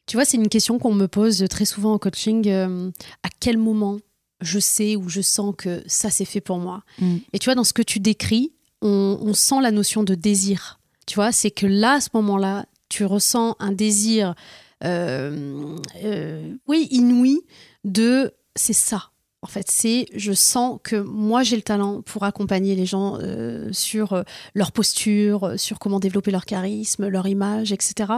Tu 0.05 0.17
vois, 0.17 0.25
c'est 0.25 0.37
une 0.37 0.49
question 0.49 0.77
qu'on 0.77 0.93
me 0.93 1.07
pose 1.07 1.45
très 1.49 1.65
souvent 1.65 1.93
en 1.93 1.97
coaching. 1.97 2.47
euh, 2.47 2.91
à 3.23 3.29
quel 3.39 3.57
moment 3.57 3.97
je 4.41 4.59
sais 4.59 4.95
ou 4.95 5.09
je 5.09 5.21
sens 5.21 5.53
que 5.57 5.83
ça 5.87 6.09
c'est 6.09 6.25
fait 6.25 6.41
pour 6.41 6.59
moi? 6.59 6.83
Mm. 6.99 7.17
Et 7.33 7.39
tu 7.39 7.45
vois, 7.45 7.55
dans 7.55 7.63
ce 7.63 7.73
que 7.73 7.81
tu 7.81 7.99
décris, 7.99 8.51
on, 8.81 9.17
on 9.21 9.33
sent 9.33 9.61
la 9.61 9.71
notion 9.71 10.03
de 10.03 10.15
désir. 10.15 10.79
Tu 11.07 11.15
vois, 11.15 11.31
c'est 11.31 11.51
que 11.51 11.65
là, 11.65 11.93
à 11.93 12.01
ce 12.01 12.09
moment-là, 12.13 12.65
tu 12.89 13.05
ressens 13.05 13.55
un 13.59 13.71
désir, 13.71 14.35
euh, 14.83 15.77
euh, 16.03 16.53
oui, 16.67 16.87
inouï, 16.91 17.41
de 17.83 18.33
c'est 18.55 18.73
ça. 18.73 19.11
En 19.41 19.47
fait, 19.47 19.71
c'est 19.71 20.07
je 20.13 20.33
sens 20.33 20.79
que 20.83 20.97
moi 20.97 21.43
j'ai 21.43 21.55
le 21.55 21.61
talent 21.61 22.01
pour 22.01 22.23
accompagner 22.23 22.75
les 22.75 22.85
gens 22.85 23.17
euh, 23.21 23.69
sur 23.71 24.23
leur 24.53 24.73
posture, 24.73 25.53
sur 25.55 25.79
comment 25.79 25.99
développer 25.99 26.31
leur 26.31 26.45
charisme, 26.45 27.07
leur 27.07 27.25
image, 27.25 27.71
etc. 27.71 28.11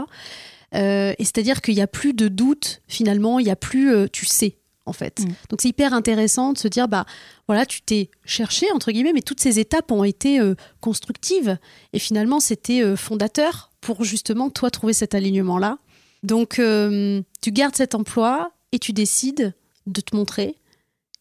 Et 0.74 1.16
c'est-à-dire 1.20 1.62
qu'il 1.62 1.76
n'y 1.76 1.82
a 1.82 1.88
plus 1.88 2.14
de 2.14 2.28
doute 2.28 2.82
finalement, 2.88 3.40
il 3.40 3.44
n'y 3.44 3.52
a 3.52 3.58
plus, 3.58 4.10
tu 4.10 4.26
sais 4.26 4.58
en 4.88 4.94
fait. 4.94 5.20
Mm. 5.20 5.34
Donc 5.50 5.62
c'est 5.62 5.68
hyper 5.68 5.94
intéressant 5.94 6.54
de 6.54 6.58
se 6.58 6.68
dire 6.68 6.88
bah 6.88 7.06
voilà, 7.48 7.68
tu 7.68 7.82
t'es 7.82 8.10
cherché 8.26 8.72
entre 8.72 8.92
guillemets, 8.92 9.14
mais 9.14 9.22
toutes 9.22 9.42
ces 9.42 9.60
étapes 9.60 9.92
ont 9.92 10.04
été 10.04 10.40
constructives 10.80 11.58
et 11.94 12.00
finalement 12.00 12.40
c'était 12.40 12.96
fondateur 12.96 13.71
pour 13.82 14.04
justement 14.04 14.50
toi 14.50 14.70
trouver 14.70 14.94
cet 14.94 15.16
alignement 15.16 15.58
là. 15.58 15.78
Donc 16.24 16.60
euh, 16.60 17.22
tu 17.42 17.52
gardes 17.52 17.76
cet 17.76 17.96
emploi 17.96 18.52
et 18.72 18.80
tu 18.80 18.94
décides 18.94 19.54
de 19.88 20.02
te 20.02 20.16
montrer 20.16 20.56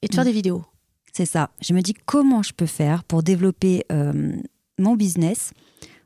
et 0.03 0.09
de 0.09 0.15
faire 0.15 0.25
Mm. 0.25 0.29
des 0.29 0.33
vidéos. 0.33 0.65
C'est 1.13 1.27
ça. 1.27 1.51
Je 1.61 1.73
me 1.75 1.81
dis 1.81 1.95
comment 2.07 2.43
je 2.43 2.53
peux 2.53 2.67
faire 2.67 3.03
pour 3.05 3.23
développer 3.23 3.85
euh, 3.91 4.33
mon 4.79 4.95
business? 4.95 5.53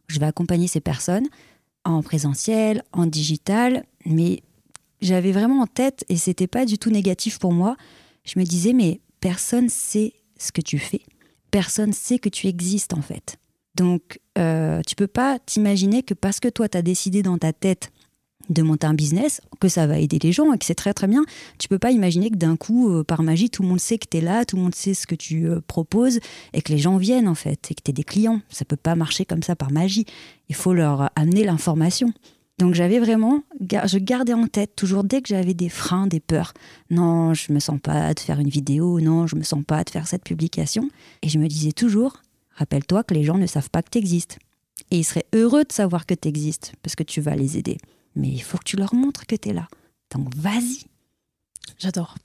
Je 0.07 0.19
vais 0.19 0.27
accompagner 0.27 0.69
ces 0.69 0.81
personnes 0.81 1.27
en 1.85 2.03
présentiel, 2.03 2.83
en 2.93 3.05
digital, 3.07 3.85
mais 4.07 4.43
j'avais 5.03 5.33
vraiment 5.33 5.61
en 5.61 5.67
tête, 5.67 6.05
et 6.09 6.17
c'était 6.17 6.47
pas 6.47 6.65
du 6.65 6.79
tout 6.79 6.91
négatif 6.91 7.39
pour 7.39 7.53
moi, 7.53 7.77
je 8.25 8.39
me 8.39 8.45
disais, 8.45 8.73
mais 8.73 9.01
personne 9.21 9.69
sait 9.69 10.15
ce 10.39 10.51
que 10.51 10.63
tu 10.63 10.79
fais. 10.79 11.03
Personne 11.51 11.93
sait 11.93 12.19
que 12.19 12.31
tu 12.31 12.47
existes 12.47 12.95
en 12.95 13.03
fait. 13.03 13.37
Donc, 13.75 14.21
euh, 14.39 14.81
tu 14.87 14.95
peux 14.95 15.07
pas 15.07 15.39
t'imaginer 15.39 16.03
que 16.03 16.15
parce 16.15 16.41
que 16.41 16.49
toi, 16.49 16.69
tu 16.69 16.79
as 16.79 16.83
décidé 16.83 17.23
dans 17.23 17.39
ta 17.39 17.53
tête 17.53 17.91
de 18.51 18.63
monter 18.63 18.87
un 18.87 18.95
business, 18.95 19.41
que 19.61 19.69
ça 19.69 19.87
va 19.87 19.99
aider 19.99 20.19
les 20.19 20.33
gens 20.33 20.53
et 20.53 20.59
que 20.59 20.65
c'est 20.65 20.75
très 20.75 20.93
très 20.93 21.07
bien, 21.07 21.25
tu 21.59 21.69
peux 21.69 21.79
pas 21.79 21.91
imaginer 21.91 22.31
que 22.31 22.37
d'un 22.37 22.57
coup, 22.57 22.91
euh, 22.91 23.03
par 23.03 23.23
magie, 23.23 23.49
tout 23.49 23.63
le 23.63 23.69
monde 23.69 23.81
sait 23.81 23.99
que 23.99 24.07
tu 24.09 24.19
es 24.19 24.21
là, 24.21 24.45
tout 24.45 24.57
le 24.57 24.63
monde 24.63 24.75
sait 24.75 24.93
ce 24.93 25.07
que 25.07 25.15
tu 25.15 25.49
euh, 25.49 25.61
proposes 25.67 26.21
et 26.53 26.61
que 26.61 26.73
les 26.73 26.79
gens 26.79 26.99
viennent 26.99 27.29
en 27.29 27.35
fait 27.35 27.71
et 27.71 27.75
que 27.75 27.81
tu 27.83 27.91
es 27.91 27.95
des 27.95 28.05
clients. 28.05 28.41
Ça 28.51 28.65
peut 28.65 28.77
pas 28.77 28.97
marcher 28.97 29.25
comme 29.25 29.43
ça 29.43 29.57
par 29.57 29.73
magie. 29.73 30.05
Il 30.49 30.55
faut 30.55 30.75
leur 30.75 31.11
amener 31.17 31.45
l'information. 31.45 32.13
Donc 32.59 32.75
j'avais 32.75 33.01
vraiment, 33.01 33.43
je 33.61 33.99
gardais 33.99 34.33
en 34.33 34.47
tête 34.47 34.77
toujours 34.77 35.03
dès 35.03 35.23
que 35.23 35.29
j'avais 35.29 35.55
des 35.55 35.69
freins, 35.69 36.07
des 36.07 36.21
peurs. 36.21 36.53
Non, 36.91 37.35
je 37.35 37.53
me 37.53 37.59
sens 37.59 37.81
pas 37.81 38.15
de 38.15 38.21
faire 38.21 38.39
une 38.39 38.49
vidéo, 38.49 39.01
non, 39.01 39.27
je 39.27 39.35
me 39.35 39.43
sens 39.43 39.65
pas 39.65 39.83
de 39.83 39.91
faire 39.91 40.07
cette 40.07 40.23
publication. 40.23 40.89
Et 41.23 41.29
je 41.29 41.41
me 41.41 41.49
disais 41.49 41.73
toujours, 41.73 42.23
rappelle-toi 42.57 43.05
que 43.05 43.15
les 43.15 43.25
gens 43.25 43.39
ne 43.39 43.47
savent 43.47 43.71
pas 43.71 43.83
que 43.83 43.91
tu 43.91 43.99
existes. 43.99 44.39
Et 44.91 44.99
ils 44.99 45.05
seraient 45.05 45.27
heureux 45.35 45.65
de 45.65 45.73
savoir 45.73 46.07
que 46.07 46.15
tu 46.15 46.29
existes 46.29 46.73
parce 46.83 46.95
que 46.95 47.03
tu 47.03 47.21
vas 47.21 47.37
les 47.37 47.59
aider. 47.59 47.79
Mais 48.17 48.29
il 48.29 48.43
faut 48.43 48.59
que 48.59 48.65
tu 48.65 48.77
leur 48.77 48.95
montres 48.95 49.27
que 49.27 49.37
tu 49.37 49.51
es 49.51 49.53
là. 49.53 49.69
Donc 50.15 50.35
vas-y. 50.37 50.85
J'adore. 51.79 52.17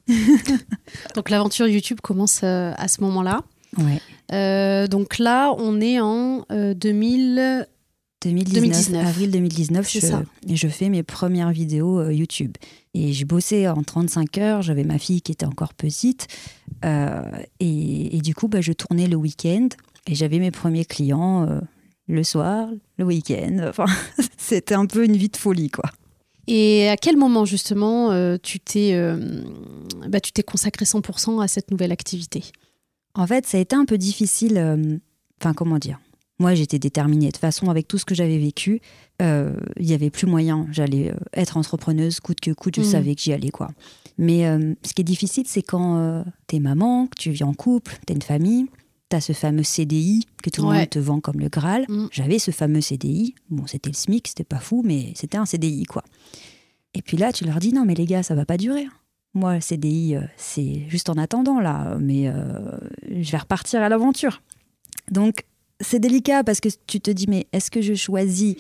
donc 1.16 1.30
l'aventure 1.30 1.68
YouTube 1.68 2.00
commence 2.02 2.42
euh, 2.44 2.74
à 2.76 2.88
ce 2.88 3.02
moment-là. 3.02 3.44
Ouais. 3.78 4.02
Euh, 4.34 4.88
donc 4.88 5.20
là, 5.20 5.54
on 5.58 5.80
est 5.82 6.00
en 6.00 6.46
2000. 6.50 7.40
Euh, 7.40 7.64
2019, 8.22 9.08
avril 9.08 9.32
2019, 9.32 9.90
je, 9.90 10.00
ça. 10.02 10.24
et 10.46 10.58
je 10.58 10.68
fais 10.68 10.90
mes 10.90 11.04
premières 11.04 11.52
vidéos 11.52 12.10
YouTube. 12.10 12.52
Et 12.94 13.14
j'ai 13.14 13.24
bossé 13.24 13.70
en 13.70 13.82
35 13.82 14.38
heures, 14.40 14.62
j'avais 14.62 14.84
ma 14.84 15.00
fille 15.00 15.22
qui 15.22 15.32
était 15.32 15.46
encore 15.46 15.74
petite, 15.74 16.28
euh, 16.86 17.22
et, 17.60 18.20
du 18.22 18.34
coup, 18.34 18.48
bah, 18.48 18.62
je 18.62 18.74
tournais 18.74 19.08
le 19.08 19.16
week-end, 19.16 19.68
et 20.08 20.16
j'avais 20.16 20.40
mes 20.40 20.52
premiers 20.52 20.86
clients 20.86 21.48
euh, 21.48 21.60
le 22.08 22.24
soir, 22.24 22.70
le 22.98 23.06
week-end. 23.06 23.58
Enfin, 23.70 23.86
c'était 24.38 24.76
un 24.76 24.86
peu 24.86 25.06
une 25.06 25.18
vie 25.18 25.30
de 25.30 25.38
folie, 25.38 25.70
quoi. 25.70 25.90
Et 26.48 26.90
à 26.90 26.98
quel 26.98 27.16
moment, 27.16 27.46
justement, 27.46 28.10
tu 28.40 28.60
t'es 28.60 29.00
bah, 30.08 30.20
tu 30.20 30.32
t'es 30.32 30.42
consacré 30.42 30.84
100% 30.84 31.44
à 31.44 31.48
cette 31.48 31.70
nouvelle 31.70 31.92
activité? 31.92 32.44
En 33.14 33.28
fait, 33.28 33.46
ça 33.46 33.60
a 33.60 33.62
été 33.62 33.76
un 33.76 33.86
peu 33.86 34.00
difficile, 34.00 34.58
enfin, 35.40 35.54
comment 35.54 35.78
dire? 35.78 36.00
Moi, 36.40 36.56
j'étais 36.56 36.80
déterminée. 36.80 37.28
De 37.28 37.32
toute 37.32 37.42
façon, 37.42 37.70
avec 37.70 37.88
tout 37.88 37.98
ce 37.98 38.06
que 38.06 38.16
j'avais 38.16 38.38
vécu, 38.38 38.82
euh, 39.22 39.54
il 39.78 39.86
n'y 39.86 39.94
avait 39.94 40.10
plus 40.10 40.26
moyen. 40.26 40.68
J'allais 40.72 41.12
euh, 41.12 41.18
être 41.34 41.58
entrepreneuse 41.58 42.22
coûte 42.22 42.40
que 42.40 42.52
coûte. 42.52 42.78
Je 42.78 42.82
mmh. 42.82 42.86
savais 42.86 43.16
que 43.16 43.22
j'y 43.22 43.34
allais, 43.34 43.50
quoi. 43.50 43.70
Mais 44.18 44.48
euh, 44.48 44.74
ce 44.86 44.94
qui 44.94 45.02
est 45.02 45.06
difficile, 45.06 45.44
c'est 45.48 45.62
quand 45.62 46.24
tu 46.48 46.56
es 46.56 46.60
maman, 46.60 47.08
que 47.08 47.20
tu 47.20 47.32
vis 47.32 47.44
en 47.44 47.54
couple, 47.54 47.98
tu 48.08 48.14
as 48.14 48.16
une 48.16 48.22
famille, 48.22 48.68
tu 49.10 49.16
as 49.16 49.22
ce 49.22 49.34
fameux 49.34 49.64
CDI 49.64 50.26
que 50.44 50.50
tout 50.50 50.62
le 50.62 50.74
monde 50.74 50.90
te 50.90 51.00
vend 51.00 51.20
comme 51.20 51.40
le 51.40 51.50
Graal. 51.50 51.86
Mmh. 51.90 52.08
J'avais 52.12 52.40
ce 52.40 52.52
fameux 52.52 52.82
CDI. 52.82 53.36
Bon, 53.50 53.66
c'était 53.68 53.90
le 53.90 53.96
SMIC, 53.96 54.28
c'était 54.28 54.44
pas 54.44 54.60
fou, 54.60 54.82
mais 54.86 55.14
c'était 55.16 55.38
un 55.38 55.46
CDI, 55.46 55.84
quoi. 55.84 56.04
Et 56.94 57.02
puis 57.02 57.18
là, 57.18 57.32
tu 57.32 57.46
leur 57.46 57.60
dis 57.60 57.74
non, 57.74 57.86
mais 57.86 57.96
les 57.96 58.06
gars, 58.06 58.24
ça 58.24 58.36
va 58.36 58.46
pas 58.46 58.58
durer. 58.58 58.88
Moi, 59.34 59.56
le 59.56 59.62
CDI, 59.62 60.16
c'est 60.38 60.84
juste 60.88 61.10
en 61.10 61.18
attendant, 61.18 61.60
là. 61.60 61.98
Mais 62.00 62.32
je 63.10 63.32
vais 63.32 63.38
repartir 63.38 63.82
à 63.82 63.90
l'aventure. 63.90 64.42
Donc, 65.12 65.46
c'est 65.82 66.00
délicat 66.00 66.44
parce 66.44 66.60
que 66.60 66.70
tu 66.88 67.00
te 67.00 67.12
dis, 67.12 67.26
mais 67.28 67.48
est-ce 67.54 67.72
que 67.72 67.82
je 67.82 67.94
choisis 67.94 68.56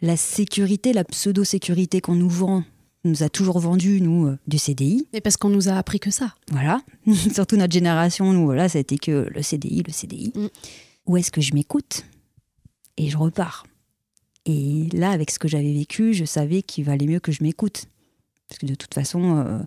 la 0.00 0.16
sécurité, 0.16 0.92
la 0.92 1.04
pseudo-sécurité 1.04 2.00
qu'on 2.00 2.14
nous 2.14 2.28
vend 2.28 2.64
nous 3.04 3.22
a 3.22 3.28
toujours 3.28 3.58
vendu, 3.58 4.00
nous, 4.00 4.26
euh, 4.26 4.38
du 4.46 4.58
CDI. 4.58 5.06
Mais 5.12 5.20
parce 5.20 5.36
qu'on 5.36 5.50
nous 5.50 5.68
a 5.68 5.74
appris 5.74 6.00
que 6.00 6.10
ça. 6.10 6.34
Voilà. 6.50 6.80
Surtout 7.32 7.56
notre 7.56 7.72
génération, 7.72 8.32
nous, 8.32 8.44
voilà, 8.44 8.68
ça 8.68 8.78
a 8.78 8.80
été 8.80 8.98
que 8.98 9.28
le 9.32 9.42
CDI, 9.42 9.82
le 9.86 9.92
CDI. 9.92 10.32
Mm. 10.34 10.46
Ou 11.06 11.16
est-ce 11.16 11.30
que 11.30 11.40
je 11.40 11.54
m'écoute? 11.54 12.04
Et 12.96 13.10
je 13.10 13.16
repars 13.16 13.66
Et 14.46 14.88
là, 14.92 15.10
avec 15.10 15.30
ce 15.30 15.38
que 15.38 15.48
j'avais 15.48 15.72
vécu, 15.72 16.14
je 16.14 16.24
savais 16.24 16.62
qu'il 16.62 16.84
valait 16.84 17.06
mieux 17.06 17.20
que 17.20 17.32
je 17.32 17.42
m'écoute. 17.42 17.86
Parce 18.48 18.58
que 18.58 18.66
de 18.66 18.74
toute 18.74 18.94
façon, 18.94 19.38
euh, 19.38 19.58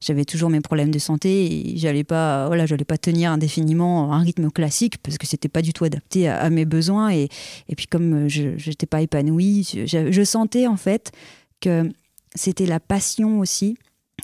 j'avais 0.00 0.24
toujours 0.24 0.50
mes 0.50 0.60
problèmes 0.60 0.90
de 0.90 0.98
santé 0.98 1.70
et 1.70 1.78
j'allais 1.78 2.04
pas 2.04 2.46
voilà 2.48 2.66
j'allais 2.66 2.84
pas 2.84 2.98
tenir 2.98 3.30
indéfiniment 3.30 4.12
un 4.12 4.20
rythme 4.20 4.50
classique 4.50 4.98
parce 4.98 5.16
que 5.16 5.26
c'était 5.26 5.48
pas 5.48 5.62
du 5.62 5.72
tout 5.72 5.84
adapté 5.84 6.28
à, 6.28 6.50
mes 6.50 6.64
besoins 6.64 7.10
et, 7.10 7.28
et 7.68 7.74
puis 7.74 7.86
comme 7.86 8.28
je 8.28 8.50
n'étais 8.68 8.86
pas 8.86 9.00
épanouie 9.00 9.64
je, 9.86 10.24
sentais 10.24 10.66
en 10.66 10.76
fait 10.76 11.12
que 11.60 11.90
c'était 12.36 12.66
la 12.66 12.80
passion 12.80 13.40
aussi 13.40 13.76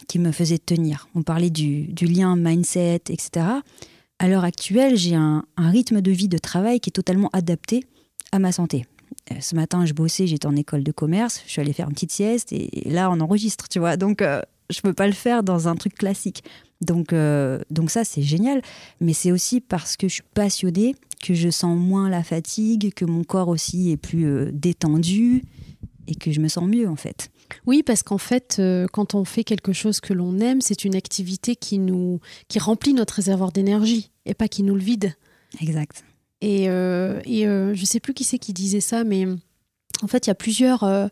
qui 0.08 0.18
me 0.18 0.32
faisait 0.32 0.58
tenir 0.58 1.08
on 1.14 1.22
parlait 1.22 1.50
du, 1.50 1.88
lien 2.00 2.36
mindset 2.36 3.02
etc 3.08 3.46
à 4.18 4.28
l'heure 4.28 4.44
actuelle 4.44 4.96
j'ai 4.96 5.14
un, 5.14 5.44
rythme 5.58 6.00
de 6.00 6.10
vie 6.10 6.28
de 6.28 6.38
travail 6.38 6.80
qui 6.80 6.90
est 6.90 6.92
totalement 6.92 7.30
adapté 7.32 7.84
à 8.30 8.38
ma 8.38 8.52
santé 8.52 8.86
euh, 9.30 9.36
ce 9.40 9.54
matin, 9.54 9.86
je 9.86 9.92
bossais, 9.92 10.26
j'étais 10.26 10.46
en 10.46 10.56
école 10.56 10.82
de 10.82 10.92
commerce, 10.92 11.42
je 11.46 11.52
suis 11.52 11.60
allée 11.60 11.72
faire 11.72 11.88
une 11.88 11.94
petite 11.94 12.12
sieste 12.12 12.52
et 12.52 12.70
là, 12.86 13.10
on 13.10 13.20
enregistre, 13.20 13.68
tu 13.68 13.78
vois. 13.78 13.96
Donc, 13.96 14.22
euh, 14.22 14.40
je 14.70 14.80
peux 14.80 14.94
pas 14.94 15.06
le 15.06 15.12
faire 15.12 15.42
dans 15.42 15.68
un 15.68 15.76
truc 15.76 15.94
classique. 15.94 16.42
Donc, 16.80 17.12
euh, 17.12 17.60
donc 17.70 17.90
ça, 17.90 18.04
c'est 18.04 18.22
génial. 18.22 18.62
Mais 19.00 19.12
c'est 19.12 19.30
aussi 19.30 19.60
parce 19.60 19.96
que 19.96 20.08
je 20.08 20.14
suis 20.14 20.24
passionnée 20.34 20.96
que 21.22 21.34
je 21.34 21.50
sens 21.50 21.78
moins 21.78 22.08
la 22.08 22.24
fatigue, 22.24 22.92
que 22.94 23.04
mon 23.04 23.22
corps 23.22 23.48
aussi 23.48 23.92
est 23.92 23.96
plus 23.96 24.50
détendu 24.52 25.42
et 26.08 26.16
que 26.16 26.32
je 26.32 26.40
me 26.40 26.48
sens 26.48 26.64
mieux 26.64 26.88
en 26.88 26.96
fait. 26.96 27.30
Oui, 27.66 27.82
parce 27.82 28.02
qu'en 28.02 28.18
fait, 28.18 28.56
euh, 28.58 28.86
quand 28.92 29.14
on 29.14 29.24
fait 29.24 29.44
quelque 29.44 29.72
chose 29.72 30.00
que 30.00 30.12
l'on 30.12 30.38
aime, 30.40 30.60
c'est 30.60 30.84
une 30.84 30.94
activité 30.94 31.56
qui 31.56 31.78
nous 31.78 32.20
qui 32.48 32.58
remplit 32.58 32.94
notre 32.94 33.14
réservoir 33.14 33.52
d'énergie 33.52 34.10
et 34.26 34.34
pas 34.34 34.48
qui 34.48 34.62
nous 34.62 34.74
le 34.74 34.82
vide. 34.82 35.14
Exact. 35.60 36.04
Et, 36.40 36.64
et 36.64 37.44
je 37.44 37.84
sais 37.84 38.00
plus 38.00 38.14
qui 38.14 38.24
c'est 38.24 38.38
qui 38.38 38.52
disait 38.52 38.80
ça, 38.80 39.04
mais 39.04 39.26
en 40.02 40.08
fait, 40.08 40.26
il 40.26 40.30
y 40.30 40.32
a 40.32 40.34
plusieurs 40.34 41.10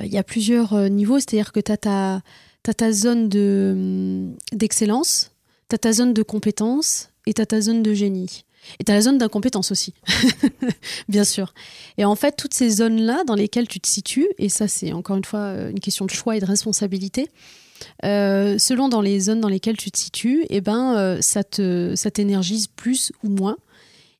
il 0.00 0.06
y 0.06 0.18
a 0.18 0.22
plusieurs 0.22 0.88
niveaux, 0.88 1.18
c'est-à-dire 1.18 1.50
que 1.50 1.58
tu 1.58 1.72
as 1.72 1.78
ta 1.78 2.22
tu 2.62 2.70
as 2.70 2.74
ta 2.74 2.92
zone 2.92 3.28
hum, 3.34 4.36
d'excellence, 4.52 5.32
tu 5.68 5.74
as 5.74 5.78
ta 5.78 5.92
zone 5.92 6.14
de 6.14 6.22
compétence 6.22 7.10
et 7.26 7.34
tu 7.34 7.42
as 7.42 7.46
ta 7.46 7.60
zone 7.60 7.82
de 7.82 7.94
génie. 7.94 8.44
Et 8.78 8.84
tu 8.84 8.92
as 8.92 8.94
la 8.94 9.02
zone 9.02 9.18
d'incompétence 9.18 9.70
aussi, 9.70 9.94
bien 11.08 11.24
sûr. 11.24 11.54
Et 11.96 12.04
en 12.04 12.14
fait, 12.14 12.36
toutes 12.36 12.54
ces 12.54 12.70
zones-là 12.70 13.24
dans 13.24 13.34
lesquelles 13.34 13.68
tu 13.68 13.80
te 13.80 13.88
situes, 13.88 14.28
et 14.38 14.48
ça 14.48 14.68
c'est 14.68 14.92
encore 14.92 15.16
une 15.16 15.24
fois 15.24 15.40
euh, 15.40 15.70
une 15.70 15.80
question 15.80 16.04
de 16.04 16.10
choix 16.10 16.36
et 16.36 16.40
de 16.40 16.46
responsabilité, 16.46 17.28
euh, 18.04 18.58
selon 18.58 18.88
dans 18.88 19.00
les 19.00 19.20
zones 19.20 19.40
dans 19.40 19.48
lesquelles 19.48 19.76
tu 19.76 19.90
te 19.90 19.98
situes, 19.98 20.44
eh 20.50 20.60
ben, 20.60 20.96
euh, 20.96 21.18
ça, 21.20 21.44
te, 21.44 21.94
ça 21.96 22.10
t'énergise 22.10 22.66
plus 22.66 23.12
ou 23.22 23.28
moins. 23.28 23.56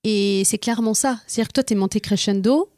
Et 0.05 0.43
c'est 0.45 0.59
clairement 0.59 0.95
ça. 0.95 1.19
C'est-à-dire 1.27 1.49
que 1.49 1.55
toi, 1.55 1.65
tu 1.65 1.73
es 1.75 1.77
monté 1.77 2.01
crescendo, 2.01 2.71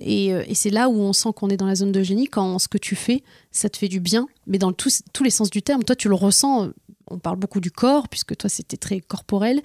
et, 0.00 0.32
c'est 0.54 0.70
là 0.70 0.88
où 0.88 1.00
on 1.00 1.12
sent 1.12 1.30
qu'on 1.34 1.48
est 1.48 1.56
dans 1.56 1.66
la 1.66 1.74
zone 1.74 1.90
de 1.90 2.02
génie, 2.02 2.28
quand 2.28 2.58
ce 2.60 2.68
que 2.68 2.78
tu 2.78 2.94
fais, 2.94 3.22
ça 3.50 3.68
te 3.68 3.76
fait 3.76 3.88
du 3.88 3.98
bien, 3.98 4.28
mais 4.46 4.58
dans 4.58 4.72
tous, 4.72 5.02
les 5.22 5.30
sens 5.30 5.50
du 5.50 5.62
terme. 5.62 5.82
Toi, 5.82 5.96
tu 5.96 6.08
le 6.08 6.14
ressens, 6.14 6.70
on 7.10 7.18
parle 7.18 7.36
beaucoup 7.36 7.60
du 7.60 7.70
corps, 7.70 8.08
puisque 8.08 8.36
toi, 8.36 8.48
c'était 8.48 8.76
très 8.76 9.00
corporel, 9.00 9.62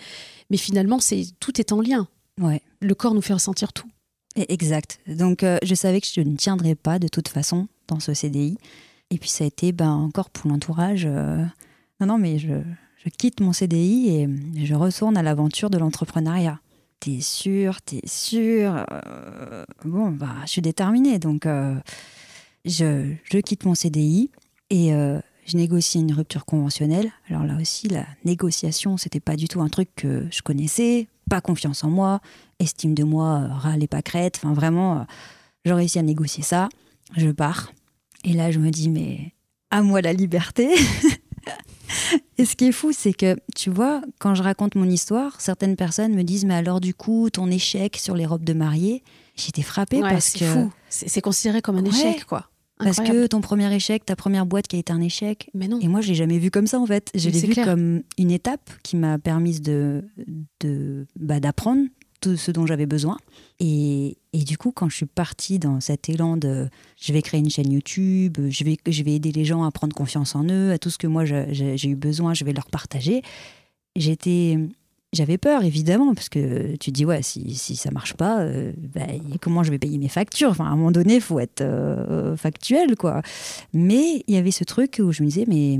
mais 0.50 0.58
finalement, 0.58 1.00
c'est 1.00 1.26
tout 1.40 1.60
est 1.60 1.72
en 1.72 1.82
lien. 1.82 2.08
Ouais. 2.40 2.62
Le 2.82 2.96
corps 2.96 3.14
nous 3.14 3.22
fait 3.22 3.34
ressentir 3.34 3.74
tout. 3.74 3.90
Exact. 4.36 5.00
Donc, 5.08 5.46
je 5.64 5.76
savais 5.76 6.02
que 6.02 6.08
je 6.12 6.22
ne 6.22 6.36
tiendrais 6.36 6.76
pas 6.76 6.98
de 6.98 7.08
toute 7.08 7.28
façon 7.28 7.68
dans 7.88 8.00
ce 8.00 8.14
CDI. 8.14 8.58
Et 9.12 9.20
puis, 9.20 9.30
ça 9.30 9.44
a 9.44 9.48
été 9.48 9.72
ben, 9.72 9.92
encore 9.92 10.32
pour 10.32 10.50
l'entourage. 10.50 11.06
Non, 11.06 12.08
non, 12.08 12.18
mais 12.18 12.40
je, 12.40 12.54
je 12.98 13.10
quitte 13.10 13.42
mon 13.42 13.54
CDI 13.54 14.10
et 14.10 14.66
je 14.66 14.74
retourne 14.74 15.18
à 15.18 15.22
l'aventure 15.22 15.70
de 15.70 15.78
l'entrepreneuriat 15.78 16.60
t'es 17.04 17.20
sûr, 17.20 17.82
t'es 17.82 18.02
sûr. 18.06 18.86
Euh, 18.92 19.66
bon, 19.84 20.12
bah, 20.12 20.36
je 20.46 20.52
suis 20.52 20.62
déterminée. 20.62 21.20
Donc, 21.20 21.46
euh, 21.46 21.76
je, 22.64 23.14
je, 23.30 23.40
quitte 23.40 23.66
mon 23.66 23.76
CDI 23.76 24.32
et 24.70 24.94
euh, 24.94 25.20
je 25.46 25.58
négocie 25.58 26.00
une 26.00 26.14
rupture 26.14 26.46
conventionnelle. 26.46 27.12
Alors 27.30 27.44
là 27.44 27.56
aussi, 27.60 27.88
la 27.88 28.06
négociation, 28.26 28.98
c'était 28.98 29.20
pas 29.20 29.36
du 29.36 29.48
tout 29.48 29.62
un 29.62 29.70
truc 29.70 29.90
que 29.96 30.26
je 30.32 30.42
connaissais. 30.42 31.08
Pas 31.30 31.42
confiance 31.42 31.84
en 31.84 31.90
moi, 31.90 32.20
estime 32.60 32.94
de 32.94 33.04
moi, 33.04 33.48
râle 33.48 33.84
et 33.84 33.88
pas 33.88 34.02
crête. 34.02 34.38
Enfin, 34.38 34.54
vraiment, 34.54 35.06
j'ai 35.66 35.74
réussi 35.74 36.00
à 36.00 36.02
négocier 36.02 36.44
ça. 36.44 36.70
Je 37.16 37.30
pars. 37.30 37.72
Et 38.24 38.34
là, 38.34 38.52
je 38.52 38.60
me 38.60 38.70
dis, 38.70 38.90
mais 38.90 39.34
à 39.72 39.82
moi 39.82 40.02
la 40.02 40.14
liberté. 40.14 40.70
Et 42.38 42.46
ce 42.46 42.56
qui 42.56 42.66
est 42.66 42.72
fou, 42.72 42.92
c'est 42.92 43.14
que, 43.14 43.36
tu 43.56 43.70
vois, 43.70 44.02
quand 44.20 44.36
je 44.36 44.44
raconte 44.44 44.76
mon 44.76 44.90
histoire, 44.90 45.40
certaines 45.40 45.76
personnes 45.76 46.14
me 46.14 46.24
disent, 46.24 46.46
mais 46.46 46.56
alors 46.56 46.80
du 46.80 46.94
coup, 46.94 47.30
ton 47.30 47.50
échec 47.52 47.98
sur 47.98 48.16
les 48.16 48.26
robes 48.26 48.44
de 48.44 48.54
mariée, 48.54 49.04
j'étais 49.36 49.62
frappée 49.62 50.02
parce 50.02 50.32
que... 50.32 50.46
fou. 50.46 50.72
C'est 50.90 51.22
considéré 51.22 51.62
comme 51.62 51.78
un 51.78 51.86
échec, 51.86 52.26
quoi. 52.26 52.50
Parce 52.84 52.98
que 52.98 53.28
ton 53.28 53.42
premier 53.42 53.74
échec, 53.74 54.06
ta 54.06 54.16
première 54.16 54.46
boîte 54.46 54.68
qui 54.68 54.76
a 54.76 54.80
été 54.80 54.92
un 54.94 55.02
échec. 55.02 55.50
Mais 55.54 55.68
non. 55.68 55.80
Et 55.80 55.88
moi, 55.88 56.02
je 56.02 56.10
l'ai 56.10 56.16
jamais 56.16 56.38
vu 56.38 56.52
comme 56.52 56.68
ça, 56.68 56.80
en 56.80 56.86
fait. 56.86 57.10
Je 57.16 57.30
l'ai 57.30 57.40
vu 57.40 57.56
comme 57.56 58.04
une 58.18 58.32
étape 58.32 58.70
qui 58.84 58.96
m'a 58.96 59.18
permis 59.18 59.60
de, 59.60 60.04
de, 60.60 61.06
bah, 61.20 61.40
d'apprendre 61.40 61.88
tout 62.22 62.38
ce 62.38 62.52
dont 62.52 62.66
j'avais 62.66 62.86
besoin. 62.86 63.18
Et, 63.60 64.18
et, 64.32 64.44
du 64.44 64.58
coup, 64.58 64.72
quand 64.72 64.90
je 64.90 64.96
suis 64.96 65.06
partie 65.06 65.60
dans 65.60 65.82
cet 65.82 66.10
élan 66.10 66.38
de 66.38 66.70
je 67.00 67.12
vais 67.12 67.22
créer 67.22 67.42
une 67.42 67.50
chaîne 67.50 67.72
YouTube, 67.72 68.38
je 68.50 68.64
vais, 68.64 68.78
je 68.88 69.04
vais 69.04 69.14
aider 69.14 69.32
les 69.32 69.44
gens 69.46 69.64
à 69.64 69.72
prendre 69.72 69.94
confiance 69.94 70.36
en 70.36 70.46
eux, 70.46 70.72
à 70.72 70.78
tout 70.78 70.90
ce 70.90 70.98
que 70.98 71.08
moi 71.08 71.26
j'ai 71.26 71.90
eu 71.90 71.96
besoin, 71.96 72.34
je 72.34 72.46
vais 72.46 72.54
leur 72.54 72.68
partager, 72.68 73.22
j'étais 73.96 74.58
j'avais 75.14 75.38
peur, 75.38 75.64
évidemment, 75.64 76.14
parce 76.14 76.28
que 76.28 76.76
tu 76.78 76.92
te 76.92 76.96
dis, 76.96 77.06
ouais, 77.06 77.22
si, 77.22 77.54
si 77.56 77.76
ça 77.76 77.92
marche 77.92 78.16
pas, 78.16 78.42
euh, 78.42 78.74
bah, 78.78 79.02
comment 79.42 79.64
je 79.64 79.72
vais 79.72 79.78
payer 79.78 79.98
mes 79.98 80.10
factures? 80.10 80.50
Enfin, 80.50 80.66
à 80.66 80.70
un 80.70 80.76
moment 80.76 80.92
donné, 80.92 81.16
il 81.16 81.22
faut 81.22 81.40
être 81.40 81.62
euh, 81.62 82.36
factuel, 82.36 82.96
quoi. 82.96 83.22
Mais 83.74 84.24
il 84.28 84.34
y 84.34 84.38
avait 84.38 84.52
ce 84.52 84.64
truc 84.64 85.00
où 85.02 85.12
je 85.12 85.24
me 85.24 85.28
disais, 85.28 85.46
mais, 85.48 85.80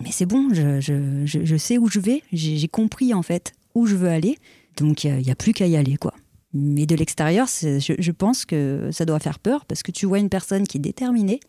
mais 0.00 0.10
c'est 0.12 0.26
bon, 0.26 0.48
je, 0.52 1.56
sais 1.58 1.76
où 1.76 1.88
je 1.88 1.98
vais, 1.98 2.22
j'ai 2.32 2.68
compris, 2.68 3.12
en 3.12 3.22
fait, 3.22 3.52
où 3.74 3.86
je 3.86 3.96
veux 3.96 4.08
aller. 4.08 4.38
Donc, 4.76 5.04
il 5.04 5.16
n'y 5.16 5.30
a, 5.30 5.34
plus 5.34 5.52
qu'à 5.52 5.66
y 5.66 5.76
aller, 5.76 5.96
quoi. 5.96 6.14
Mais 6.54 6.86
de 6.86 6.94
l'extérieur, 6.94 7.46
je 7.48 8.10
pense 8.12 8.46
que 8.46 8.90
ça 8.92 9.04
doit 9.04 9.18
faire 9.18 9.40
peur, 9.40 9.66
parce 9.66 9.82
que 9.82 9.90
tu 9.90 10.06
vois 10.06 10.20
une 10.20 10.30
personne 10.30 10.66
qui 10.66 10.78
est 10.78 10.80
déterminée, 10.80 11.40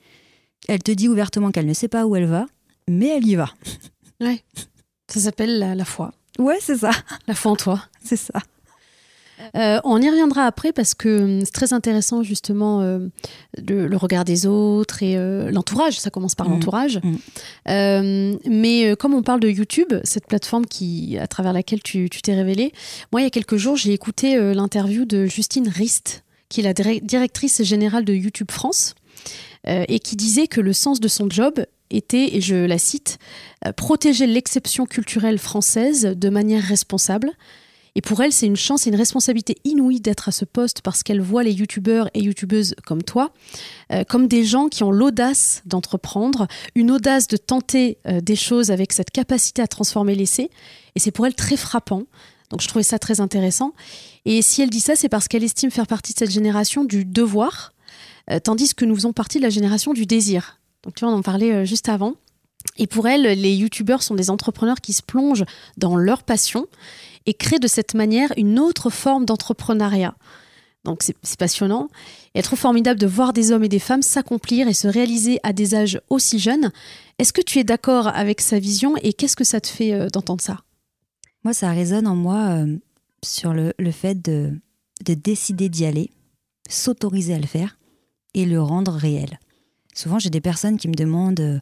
elle 0.68 0.84
te 0.84 0.92
dit 0.92 1.08
ouvertement 1.08 1.52
qu'elle 1.52 1.68
ne 1.68 1.74
sait 1.74 1.88
pas 1.88 2.06
où 2.06 2.16
elle 2.16 2.26
va, 2.26 2.48
mais 2.90 3.08
elle 3.08 3.26
y 3.26 3.36
va. 3.36 3.54
Ouais, 4.20 4.44
ça 5.08 5.22
s'appelle 5.22 5.60
la 5.60 5.86
foi. 5.86 6.12
Ouais, 6.40 6.58
c'est 6.62 6.78
ça. 6.78 6.92
La 7.28 7.36
foi 7.36 7.52
en 7.52 7.56
toi. 7.56 7.84
C'est 8.04 8.16
ça. 8.16 8.42
Euh, 9.56 9.80
on 9.84 10.02
y 10.02 10.10
reviendra 10.10 10.46
après 10.46 10.74
parce 10.74 10.94
que 10.94 11.40
hum, 11.40 11.46
c'est 11.46 11.54
très 11.54 11.74
intéressant 11.74 12.24
justement 12.24 12.82
euh, 12.82 13.08
le, 13.58 13.96
regard 13.96 14.26
des 14.26 14.46
autres 14.46 15.04
et 15.04 15.16
euh, 15.18 15.52
l'entourage. 15.52 16.00
Ça 16.00 16.10
commence 16.10 16.36
par 16.36 16.50
mmh. 16.50 16.52
l'entourage. 16.52 17.00
Mmh. 17.04 18.38
mais 18.50 18.96
comme 18.98 19.14
on 19.14 19.24
parle 19.24 19.40
de 19.40 19.50
YouTube, 19.50 19.94
cette 20.04 20.28
plateforme 20.28 20.66
qui, 20.66 21.18
à 21.18 21.28
travers 21.28 21.54
laquelle 21.54 21.82
tu 21.82 22.10
t'es 22.10 22.34
révélée, 22.34 22.74
moi 23.12 23.22
il 23.22 23.24
y 23.24 23.28
a 23.28 23.30
quelques 23.30 23.58
jours 23.58 23.76
j'ai 23.76 23.94
écouté 23.94 24.38
l'interview 24.54 25.06
de 25.06 25.26
Justine 25.26 25.68
Rist, 25.68 26.24
qui 26.50 26.62
est 26.62 26.64
la 26.64 26.74
directrice 26.74 27.64
générale 27.64 28.06
de 28.06 28.14
YouTube 28.14 28.52
France, 28.52 28.96
et 29.68 30.00
qui 30.00 30.16
disait 30.16 30.48
que 30.48 30.62
le 30.62 30.74
sens 30.74 31.00
de 31.00 31.08
son 31.08 31.30
job 31.30 31.66
était, 31.90 32.36
et 32.36 32.42
je 32.42 32.56
la 32.56 32.78
cite, 32.78 33.18
euh, 33.66 33.72
protéger 33.74 34.28
l'exception 34.28 34.86
culturelle 34.86 35.40
française 35.40 36.14
de 36.16 36.30
manière 36.30 36.64
responsable. 36.64 37.32
Et 37.96 38.02
pour 38.02 38.22
elle, 38.22 38.32
c'est 38.32 38.46
une 38.46 38.56
chance 38.56 38.86
et 38.86 38.92
une 38.92 38.96
responsabilité 38.96 39.58
inouïe 39.64 40.00
d'être 40.00 40.30
à 40.30 40.32
ce 40.32 40.46
poste 40.46 40.82
parce 40.82 41.04
qu'elle 41.04 41.22
voit 41.22 41.44
les 41.44 41.52
youtubeurs 41.52 42.10
et 42.14 42.22
youtubeuses 42.22 42.76
comme 42.86 43.04
toi 43.04 43.34
euh, 43.92 44.04
comme 44.04 44.28
des 44.28 44.44
gens 44.44 44.70
qui 44.70 44.84
ont 44.84 44.92
l'audace 44.92 45.64
d'entreprendre, 45.66 46.48
une 46.76 46.92
audace 46.92 47.28
de 47.28 47.36
tenter 47.36 47.98
euh, 48.08 48.22
des 48.22 48.36
choses 48.36 48.72
avec 48.72 48.94
cette 48.94 49.10
capacité 49.10 49.62
à 49.62 49.68
transformer 49.68 50.16
l'essai. 50.16 50.50
Et 50.96 51.00
c'est 51.00 51.12
pour 51.12 51.26
elle 51.26 51.36
très 51.36 51.58
frappant. 51.58 52.04
Donc 52.52 52.62
je 52.62 52.68
trouvais 52.68 52.84
ça 52.84 53.00
très 53.00 53.20
intéressant. 53.22 53.74
Et 54.26 54.42
si 54.42 54.62
elle 54.62 54.70
dit 54.70 54.80
ça, 54.80 54.96
c'est 54.96 55.10
parce 55.10 55.28
qu'elle 55.28 55.44
estime 55.44 55.72
faire 55.72 55.88
partie 55.88 56.14
de 56.14 56.20
cette 56.20 56.32
génération 56.32 56.84
du 56.84 57.06
devoir, 57.06 57.74
tandis 58.44 58.74
que 58.74 58.86
nous 58.86 58.96
faisons 58.96 59.14
partie 59.14 59.38
de 59.38 59.44
la 59.44 59.50
génération 59.50 59.94
du 59.94 60.08
désir. 60.08 60.59
Donc 60.84 60.96
tu 60.96 61.06
vois, 61.06 61.14
on 61.14 61.18
en 61.18 61.22
parlait 61.22 61.54
euh, 61.54 61.66
juste 61.66 61.90
avant. 61.90 62.16
Et 62.78 62.88
pour 62.88 63.08
elle, 63.08 63.22
les 63.22 63.54
youtubeurs 63.54 64.04
sont 64.04 64.16
des 64.16 64.30
entrepreneurs 64.30 64.82
qui 64.82 64.94
se 64.94 65.02
plongent 65.02 65.46
dans 65.78 65.96
leur 65.96 66.24
passion 66.24 66.68
et 67.26 67.34
créent 67.34 67.60
de 67.60 67.68
cette 67.68 67.94
manière 67.94 68.32
une 68.38 68.60
autre 68.60 68.90
forme 68.90 69.26
d'entrepreneuriat. 69.26 70.16
Donc 70.86 71.04
c'est 71.04 71.38
passionnant. 71.38 71.90
Et 72.36 72.42
trop 72.42 72.56
formidable 72.56 73.00
de 73.00 73.08
voir 73.08 73.34
des 73.34 73.52
hommes 73.52 73.64
et 73.64 73.70
des 73.70 73.80
femmes 73.80 74.02
s'accomplir 74.02 74.68
et 74.68 74.74
se 74.74 74.88
réaliser 74.88 75.40
à 75.44 75.54
des 75.54 75.76
âges 75.76 76.02
aussi 76.10 76.40
jeunes. 76.40 76.72
Est-ce 77.18 77.34
que 77.34 77.42
tu 77.42 77.60
es 77.60 77.64
d'accord 77.64 78.08
avec 78.08 78.40
sa 78.42 78.60
vision 78.60 78.96
et 79.02 79.14
qu'est-ce 79.14 79.36
que 79.36 79.44
ça 79.44 79.62
te 79.62 79.68
fait 79.68 79.94
euh, 79.94 80.08
d'entendre 80.08 80.42
ça? 80.42 80.62
Moi, 81.44 81.54
ça 81.54 81.72
résonne 81.72 82.08
en 82.08 82.16
moi 82.16 82.50
euh, 82.50 82.78
sur 83.24 83.54
le, 83.54 83.74
fait 83.92 84.22
de 84.22 84.60
décider 85.02 85.70
d'y 85.70 85.86
aller, 85.86 86.12
s'autoriser 86.70 87.34
à 87.34 87.40
le 87.40 87.48
faire 87.48 87.78
et 88.34 88.46
le 88.46 88.62
rendre 88.62 88.94
réel. 88.94 89.40
Souvent, 90.00 90.18
j'ai 90.18 90.30
des 90.30 90.40
personnes 90.40 90.78
qui 90.78 90.88
me 90.88 90.94
demandent 90.94 91.42
euh, 91.42 91.60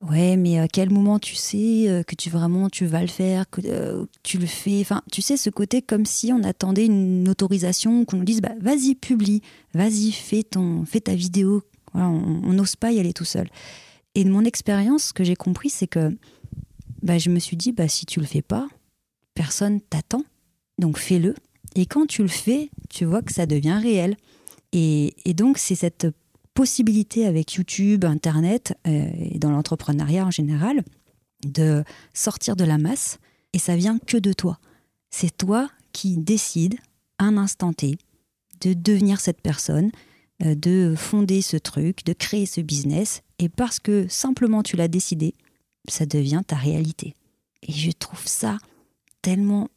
Ouais, 0.00 0.36
mais 0.36 0.58
à 0.58 0.66
quel 0.66 0.90
moment 0.90 1.20
tu 1.20 1.36
sais 1.36 1.88
euh, 1.88 2.02
que 2.02 2.16
tu 2.16 2.30
vraiment 2.30 2.68
tu 2.68 2.84
vas 2.84 3.00
le 3.00 3.06
faire, 3.06 3.48
que 3.48 3.60
euh, 3.64 4.06
tu 4.24 4.38
le 4.38 4.46
fais? 4.46 4.80
Enfin, 4.80 5.02
tu 5.12 5.22
sais, 5.22 5.36
ce 5.36 5.50
côté 5.50 5.82
comme 5.82 6.04
si 6.04 6.32
on 6.32 6.42
attendait 6.42 6.86
une 6.86 7.28
autorisation, 7.28 8.04
qu'on 8.04 8.16
nous 8.16 8.24
dise 8.24 8.40
bah, 8.40 8.54
Vas-y, 8.60 8.96
publie, 8.96 9.40
vas-y, 9.72 10.10
fais, 10.10 10.42
ton, 10.42 10.84
fais 10.84 10.98
ta 10.98 11.14
vidéo. 11.14 11.62
on 11.94 12.52
n'ose 12.52 12.74
pas 12.74 12.90
y 12.90 12.98
aller 12.98 13.12
tout 13.12 13.24
seul. 13.24 13.48
Et 14.16 14.24
de 14.24 14.30
mon 14.30 14.44
expérience, 14.44 15.04
ce 15.04 15.12
que 15.12 15.22
j'ai 15.22 15.36
compris, 15.36 15.70
c'est 15.70 15.86
que 15.86 16.12
bah, 17.02 17.18
je 17.18 17.30
me 17.30 17.38
suis 17.38 17.56
dit 17.56 17.70
bah, 17.70 17.86
Si 17.86 18.04
tu 18.04 18.18
le 18.18 18.26
fais 18.26 18.42
pas, 18.42 18.66
personne 19.34 19.80
t'attend, 19.80 20.24
donc 20.80 20.98
fais-le. 20.98 21.36
Et 21.76 21.86
quand 21.86 22.06
tu 22.06 22.22
le 22.22 22.28
fais, 22.28 22.68
tu 22.90 23.04
vois 23.04 23.22
que 23.22 23.32
ça 23.32 23.46
devient 23.46 23.78
réel. 23.80 24.16
Et, 24.72 25.14
et 25.24 25.34
donc, 25.34 25.56
c'est 25.56 25.76
cette 25.76 26.08
possibilité 26.56 27.26
avec 27.26 27.52
YouTube, 27.52 28.06
Internet 28.06 28.76
euh, 28.88 29.10
et 29.14 29.38
dans 29.38 29.50
l'entrepreneuriat 29.50 30.24
en 30.24 30.30
général 30.30 30.82
de 31.44 31.84
sortir 32.14 32.56
de 32.56 32.64
la 32.64 32.78
masse 32.78 33.18
et 33.52 33.58
ça 33.58 33.76
vient 33.76 33.98
que 33.98 34.16
de 34.16 34.32
toi. 34.32 34.58
C'est 35.10 35.36
toi 35.36 35.68
qui 35.92 36.16
décides 36.16 36.76
un 37.18 37.36
instant 37.36 37.74
T 37.74 37.98
de 38.62 38.72
devenir 38.72 39.20
cette 39.20 39.42
personne, 39.42 39.90
euh, 40.44 40.54
de 40.54 40.94
fonder 40.96 41.42
ce 41.42 41.58
truc, 41.58 42.06
de 42.06 42.14
créer 42.14 42.46
ce 42.46 42.62
business 42.62 43.20
et 43.38 43.50
parce 43.50 43.78
que 43.78 44.08
simplement 44.08 44.62
tu 44.62 44.76
l'as 44.76 44.88
décidé, 44.88 45.34
ça 45.88 46.06
devient 46.06 46.42
ta 46.44 46.56
réalité. 46.56 47.14
Et 47.64 47.72
je 47.72 47.90
trouve 47.90 48.26
ça 48.26 48.56
tellement 49.20 49.68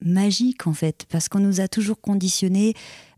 magique 0.00 0.66
en 0.66 0.74
fait, 0.74 1.06
parce 1.08 1.28
qu'on 1.28 1.40
nous 1.40 1.60
a 1.60 1.68
toujours 1.68 2.00
conditionné 2.00 2.74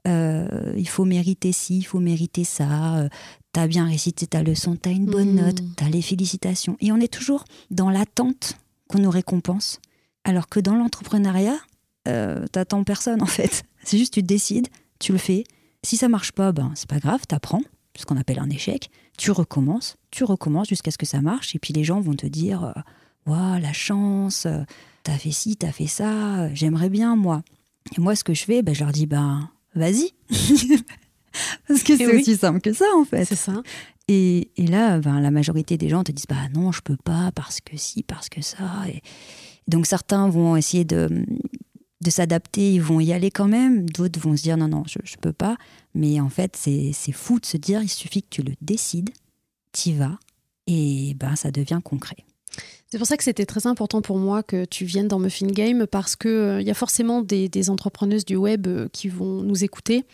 euh, 0.07 0.73
il 0.77 0.89
faut 0.89 1.05
mériter 1.05 1.53
ci, 1.53 1.79
il 1.79 1.83
faut 1.85 1.99
mériter 1.99 2.45
ça, 2.45 2.99
euh, 2.99 3.09
t'as 3.53 3.67
bien 3.67 3.87
récité 3.87 4.27
ta 4.27 4.43
leçon, 4.43 4.77
t'as 4.77 4.93
une 4.93 5.07
bonne 5.07 5.35
note, 5.35 5.61
mm. 5.61 5.75
t'as 5.77 5.89
les 5.89 6.03
félicitations. 6.03 6.77
Et 6.81 6.93
on 6.93 6.99
est 6.99 7.13
toujours 7.13 7.45
dans 7.71 7.91
l'attente 7.91 8.57
qu'on 8.89 8.99
nous 8.99 9.11
récompense, 9.11 9.81
alors 10.25 10.49
que 10.49 10.61
dans 10.61 10.77
l'entrepreneuriat, 10.77 11.59
euh, 12.09 12.47
t'attends 12.47 12.85
personne 12.85 13.23
en 13.23 13.27
fait. 13.27 13.65
C'est 13.85 13.99
juste 13.99 14.15
tu 14.15 14.23
décides, 14.23 14.69
tu 14.99 15.13
le 15.13 15.19
fais. 15.19 15.45
Si 15.83 15.97
ça 15.97 16.09
marche 16.09 16.33
pas, 16.33 16.53
ben 16.53 16.73
c'est 16.75 16.89
pas 16.89 16.99
grave, 16.99 17.21
t'apprends, 17.29 17.63
ce 17.97 18.05
qu'on 18.05 18.17
appelle 18.17 18.41
un 18.41 18.51
échec. 18.51 18.91
Tu 19.19 19.31
recommences, 19.31 19.97
tu 20.11 20.25
recommences 20.25 20.69
jusqu'à 20.69 20.91
ce 20.91 20.99
que 20.99 21.07
ça 21.07 21.21
marche, 21.21 21.55
et 21.55 21.61
puis 21.61 21.73
les 21.73 21.85
gens 21.85 22.01
vont 22.01 22.15
te 22.15 22.27
dire, 22.27 22.75
waouh, 23.27 23.61
la 23.61 23.73
chance, 23.73 24.49
t'as 25.05 25.19
fait 25.19 25.31
ci, 25.31 25.57
t'as 25.57 25.71
fait 25.71 25.87
ça, 25.87 26.53
j'aimerais 26.55 26.91
bien 26.91 27.15
moi. 27.15 27.43
Et 27.97 28.01
moi, 28.01 28.17
ce 28.17 28.25
que 28.25 28.35
je 28.35 28.45
fais, 28.45 28.63
ben, 28.63 28.75
je 28.75 28.83
leur 28.83 28.93
dis, 28.93 29.07
ben, 29.07 29.49
vas-y. 29.77 30.11
Parce 31.69 31.83
que 31.83 31.97
c'est 31.97 32.07
aussi 32.07 32.37
simple 32.37 32.61
que 32.61 32.73
ça, 32.73 32.87
en 32.97 33.05
fait. 33.05 33.25
C'est 33.25 33.37
ça. 33.37 33.63
Et, 34.09 34.51
et 34.57 34.67
là, 34.67 34.99
ben, 34.99 35.21
la 35.21 35.31
majorité 35.31 35.77
des 35.77 35.89
gens 35.89 36.05
te 36.05 36.13
disent, 36.13 36.27
bah 36.29 36.49
non, 36.55 36.73
je 36.73 36.81
peux 36.81 36.97
pas, 36.97 37.33
parce 37.35 37.61
que 37.61 37.77
si, 37.77 38.03
parce 38.03 38.29
que 38.29 38.41
ça. 38.41 38.85
Et 38.89 39.03
donc 39.67 39.87
certains 39.87 40.29
vont 40.29 40.57
essayer 40.57 40.85
de, 40.85 41.27
de 42.01 42.11
s'adapter, 42.11 42.75
ils 42.75 42.83
vont 42.83 43.01
y 43.01 43.13
aller 43.13 43.31
quand 43.31 43.49
même. 43.49 43.89
D'autres 43.91 44.21
vont 44.21 44.37
se 44.37 44.43
dire, 44.43 44.57
non, 44.57 44.69
non, 44.69 44.85
je, 44.87 44.99
je 45.05 45.17
peux 45.17 45.33
pas. 45.33 45.57
Mais 45.95 46.21
en 46.21 46.29
fait, 46.29 46.57
c'est 46.57 47.13
fou 47.13 47.41
de 47.41 47.47
se 47.47 47.57
dire, 47.57 47.83
il 47.83 47.89
suffit 47.89 48.23
que 48.23 48.29
tu 48.31 48.43
le 48.43 48.53
décides, 48.61 49.11
y 49.85 49.93
vas, 49.93 50.19
et 50.67 51.15
ben, 51.15 51.37
ça 51.37 51.51
devient 51.51 51.81
concret. 51.83 52.17
C'est 52.89 52.99
pour 52.99 53.07
ça 53.07 53.17
que 53.17 53.25
c'était 53.25 53.47
très 53.47 53.67
important 53.67 54.01
pour 54.01 54.17
moi 54.17 54.45
que 54.45 54.65
tu 54.65 54.85
viennes 54.85 55.09
dans 55.09 55.19
Muffin 55.19 55.49
Game 55.49 55.89
parce 55.89 56.15
qu'il 56.15 56.31
euh, 56.31 56.63
y 56.63 56.71
a 56.71 56.75
forcément 56.75 57.21
des, 57.21 57.51
entrepreneuses 57.69 58.25
du 58.25 58.37
web 58.37 58.69
euh, 58.69 58.89
qui 58.93 59.09
vont 59.09 59.43
nous 59.43 59.65
écouter. 59.65 60.05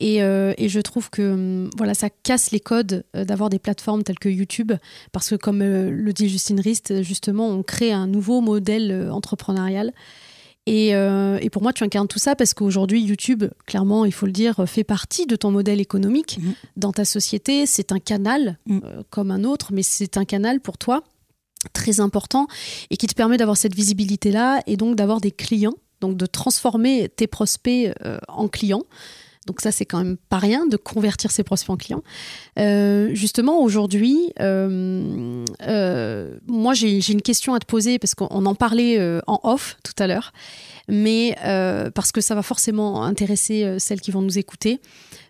Et, 0.00 0.22
euh, 0.22 0.52
et 0.58 0.68
je 0.68 0.80
trouve 0.80 1.08
que 1.08 1.32
hum, 1.32 1.70
voilà, 1.78 1.94
ça 1.94 2.10
casse 2.10 2.50
les 2.50 2.60
codes 2.60 3.04
d'avoir 3.14 3.48
des 3.48 3.58
plateformes 3.58 4.02
telles 4.02 4.18
que 4.18 4.28
YouTube 4.28 4.72
parce 5.12 5.30
que, 5.30 5.36
comme 5.36 5.60
le 5.60 6.12
dit 6.12 6.28
Justine 6.28 6.60
Rist, 6.60 7.02
justement, 7.02 7.48
on 7.48 7.62
crée 7.62 7.92
un 7.92 8.06
nouveau 8.06 8.42
modèle 8.42 9.08
entrepreneurial. 9.10 9.92
Et, 10.66 10.88
et, 10.88 11.50
pour 11.50 11.62
moi, 11.62 11.72
tu 11.72 11.84
incarnes 11.84 12.08
tout 12.08 12.18
ça 12.18 12.34
parce 12.36 12.54
qu'aujourd'hui, 12.54 13.02
YouTube, 13.02 13.44
clairement, 13.66 14.04
il 14.04 14.12
faut 14.12 14.26
le 14.26 14.32
dire, 14.32 14.64
fait 14.66 14.84
partie 14.84 15.26
de 15.26 15.36
ton 15.36 15.50
modèle 15.50 15.80
économique 15.80 16.38
mmh. 16.40 16.50
dans 16.76 16.92
ta 16.92 17.04
société. 17.04 17.66
C'est 17.66 17.92
un 17.92 17.98
canal 17.98 18.58
mmh. 18.66 18.80
comme 19.10 19.30
un 19.30 19.44
autre, 19.44 19.72
mais 19.72 19.82
c'est 19.82 20.16
un 20.16 20.24
canal 20.24 20.60
pour 20.60 20.78
toi 20.78 21.04
très 21.72 22.00
important 22.00 22.46
et 22.90 22.96
qui 22.96 23.06
te 23.06 23.14
permet 23.14 23.36
d'avoir 23.36 23.56
cette 23.56 23.74
visibilité-là 23.74 24.62
et 24.66 24.76
donc 24.76 24.96
d'avoir 24.96 25.20
des 25.20 25.30
clients, 25.30 25.74
donc 26.00 26.16
de 26.16 26.26
transformer 26.26 27.08
tes 27.08 27.26
prospects 27.26 27.92
euh, 28.04 28.18
en 28.28 28.48
clients. 28.48 28.82
Donc 29.46 29.60
ça, 29.60 29.72
c'est 29.72 29.84
quand 29.84 29.98
même 29.98 30.16
pas 30.16 30.38
rien 30.38 30.66
de 30.66 30.78
convertir 30.78 31.30
ses 31.30 31.44
prospects 31.44 31.68
en 31.68 31.76
clients. 31.76 32.02
Euh, 32.58 33.10
justement, 33.12 33.60
aujourd'hui, 33.60 34.32
euh, 34.40 35.44
moi, 36.46 36.72
j'ai 36.72 37.12
une 37.12 37.20
question 37.20 37.52
à 37.52 37.58
te 37.58 37.66
poser 37.66 37.98
parce 37.98 38.14
qu'on 38.14 38.46
en 38.46 38.54
parlait 38.54 38.98
en 39.26 39.40
off 39.42 39.76
tout 39.84 39.92
à 39.98 40.06
l'heure, 40.06 40.32
mais 40.88 41.36
parce 41.94 42.10
que 42.10 42.22
ça 42.22 42.34
va 42.34 42.42
forcément 42.42 43.04
intéresser 43.04 43.78
celles 43.78 44.00
qui 44.00 44.12
vont 44.12 44.22
nous 44.22 44.38
écouter. 44.38 44.80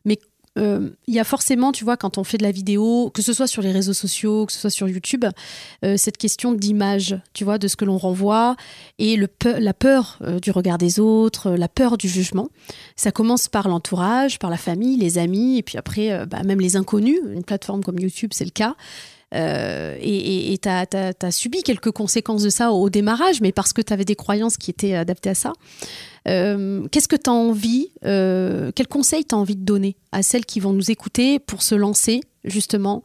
Mais 0.04 0.20
euh, 0.56 0.90
il 1.06 1.14
y 1.14 1.18
a 1.18 1.24
forcément, 1.24 1.72
tu 1.72 1.84
vois, 1.84 1.96
quand 1.96 2.18
on 2.18 2.24
fait 2.24 2.38
de 2.38 2.42
la 2.42 2.52
vidéo, 2.52 3.10
que 3.12 3.22
ce 3.22 3.32
soit 3.32 3.46
sur 3.46 3.62
les 3.62 3.72
réseaux 3.72 3.92
sociaux, 3.92 4.46
que 4.46 4.52
ce 4.52 4.58
soit 4.58 4.70
sur 4.70 4.88
YouTube, 4.88 5.24
euh, 5.84 5.96
cette 5.96 6.16
question 6.16 6.52
d'image, 6.52 7.18
tu 7.32 7.44
vois, 7.44 7.58
de 7.58 7.68
ce 7.68 7.76
que 7.76 7.84
l'on 7.84 7.98
renvoie 7.98 8.56
et 8.98 9.16
le 9.16 9.28
la 9.58 9.74
peur 9.74 10.18
euh, 10.22 10.38
du 10.38 10.50
regard 10.50 10.78
des 10.78 11.00
autres, 11.00 11.50
la 11.50 11.68
peur 11.68 11.98
du 11.98 12.08
jugement. 12.08 12.48
Ça 12.96 13.10
commence 13.10 13.48
par 13.48 13.68
l'entourage, 13.68 14.38
par 14.38 14.50
la 14.50 14.56
famille, 14.56 14.96
les 14.96 15.18
amis, 15.18 15.58
et 15.58 15.62
puis 15.62 15.76
après, 15.76 16.24
bah, 16.26 16.42
même 16.44 16.60
les 16.60 16.76
inconnus. 16.76 17.18
Une 17.32 17.44
plateforme 17.44 17.82
comme 17.82 17.98
YouTube, 17.98 18.30
c'est 18.32 18.44
le 18.44 18.50
cas. 18.50 18.74
Et 19.34 20.58
tu 20.62 20.68
as, 20.68 21.30
subi 21.30 21.62
quelques 21.62 21.90
conséquences 21.90 22.42
de 22.42 22.50
ça 22.50 22.72
au, 22.72 22.88
démarrage, 22.90 23.40
mais 23.40 23.52
parce 23.52 23.72
que 23.72 23.82
tu 23.82 23.92
avais 23.92 24.04
des 24.04 24.16
croyances 24.16 24.56
qui 24.56 24.70
étaient 24.70 24.94
adaptées 24.94 25.30
à 25.30 25.34
ça. 25.34 25.52
Euh, 26.26 26.86
qu'est-ce 26.88 27.08
que 27.08 27.16
tu 27.16 27.28
as 27.28 27.32
envie, 27.32 27.90
euh, 28.04 28.72
quel 28.74 28.88
conseil 28.88 29.24
tu 29.24 29.34
as 29.34 29.38
envie 29.38 29.56
de 29.56 29.64
donner 29.64 29.96
à 30.12 30.22
celles 30.22 30.46
qui 30.46 30.60
vont 30.60 30.72
nous 30.72 30.90
écouter 30.90 31.38
pour 31.38 31.62
se 31.62 31.74
lancer, 31.74 32.20
justement, 32.44 33.02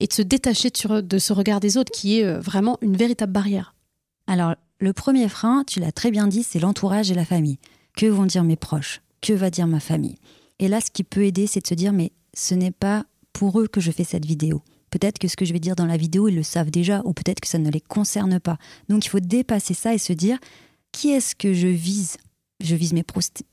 et 0.00 0.06
de 0.06 0.12
se 0.12 0.22
détacher 0.22 0.70
de, 0.70 1.00
de 1.00 1.18
ce 1.18 1.32
regard 1.32 1.60
des 1.60 1.76
autres 1.76 1.92
qui 1.92 2.20
est 2.20 2.24
euh, 2.24 2.38
vraiment 2.38 2.78
une 2.82 2.96
véritable 2.96 3.32
barrière? 3.32 3.74
Alors, 4.26 4.54
le 4.80 4.92
premier 4.92 5.28
frein, 5.28 5.64
tu 5.66 5.80
l'as 5.80 5.92
très 5.92 6.10
bien 6.10 6.26
dit, 6.26 6.42
c'est 6.42 6.60
l'entourage 6.60 7.10
et 7.10 7.14
la 7.14 7.24
famille. 7.24 7.58
Que 7.96 8.06
vont 8.06 8.26
dire 8.26 8.44
mes 8.44 8.56
proches? 8.56 9.00
Que 9.20 9.32
va 9.32 9.50
dire 9.50 9.66
ma 9.66 9.80
famille? 9.80 10.16
Et 10.58 10.68
là, 10.68 10.80
ce 10.80 10.90
qui 10.90 11.04
peut 11.04 11.24
aider, 11.24 11.46
c'est 11.46 11.60
de 11.60 11.66
se 11.66 11.74
dire, 11.74 11.92
mais 11.92 12.12
ce 12.34 12.54
n'est 12.54 12.70
pas 12.70 13.04
pour 13.32 13.60
eux 13.60 13.66
que 13.66 13.80
je 13.80 13.90
fais 13.90 14.04
cette 14.04 14.26
vidéo. 14.26 14.62
Peut-être 14.90 15.18
que 15.18 15.28
ce 15.28 15.36
que 15.36 15.44
je 15.44 15.52
vais 15.52 15.60
dire 15.60 15.76
dans 15.76 15.86
la 15.86 15.96
vidéo, 15.96 16.28
ils 16.28 16.34
le 16.34 16.42
savent 16.42 16.70
déjà, 16.70 17.02
ou 17.04 17.12
peut-être 17.12 17.40
que 17.40 17.48
ça 17.48 17.58
ne 17.58 17.70
les 17.70 17.80
concerne 17.80 18.40
pas. 18.40 18.58
Donc 18.88 19.04
il 19.04 19.08
faut 19.08 19.20
dépasser 19.20 19.74
ça 19.74 19.94
et 19.94 19.98
se 19.98 20.12
dire, 20.12 20.38
qui 20.92 21.10
est-ce 21.10 21.34
que 21.34 21.54
je 21.54 21.68
vise? 21.68 22.16
Je 22.60 22.74
vise 22.74 22.92
mes, 22.92 23.04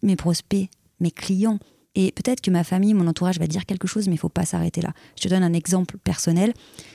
mes 0.01 0.15
prospects, 0.15 0.69
mes 0.99 1.11
clients. 1.11 1.59
Et 1.95 2.11
peut-être 2.11 2.41
que 2.41 2.51
ma 2.51 2.63
famille, 2.63 2.93
mon 2.93 3.07
entourage 3.07 3.39
va 3.39 3.47
dire 3.47 3.65
quelque 3.65 3.87
chose, 3.87 4.07
mais 4.07 4.15
il 4.15 4.19
faut 4.19 4.29
pas 4.29 4.45
s'arrêter 4.45 4.81
là. 4.81 4.93
Je 5.17 5.23
te 5.23 5.27
donne 5.29 5.43
un 5.43 5.53
exemple 5.53 5.97
personnel. 5.97 6.53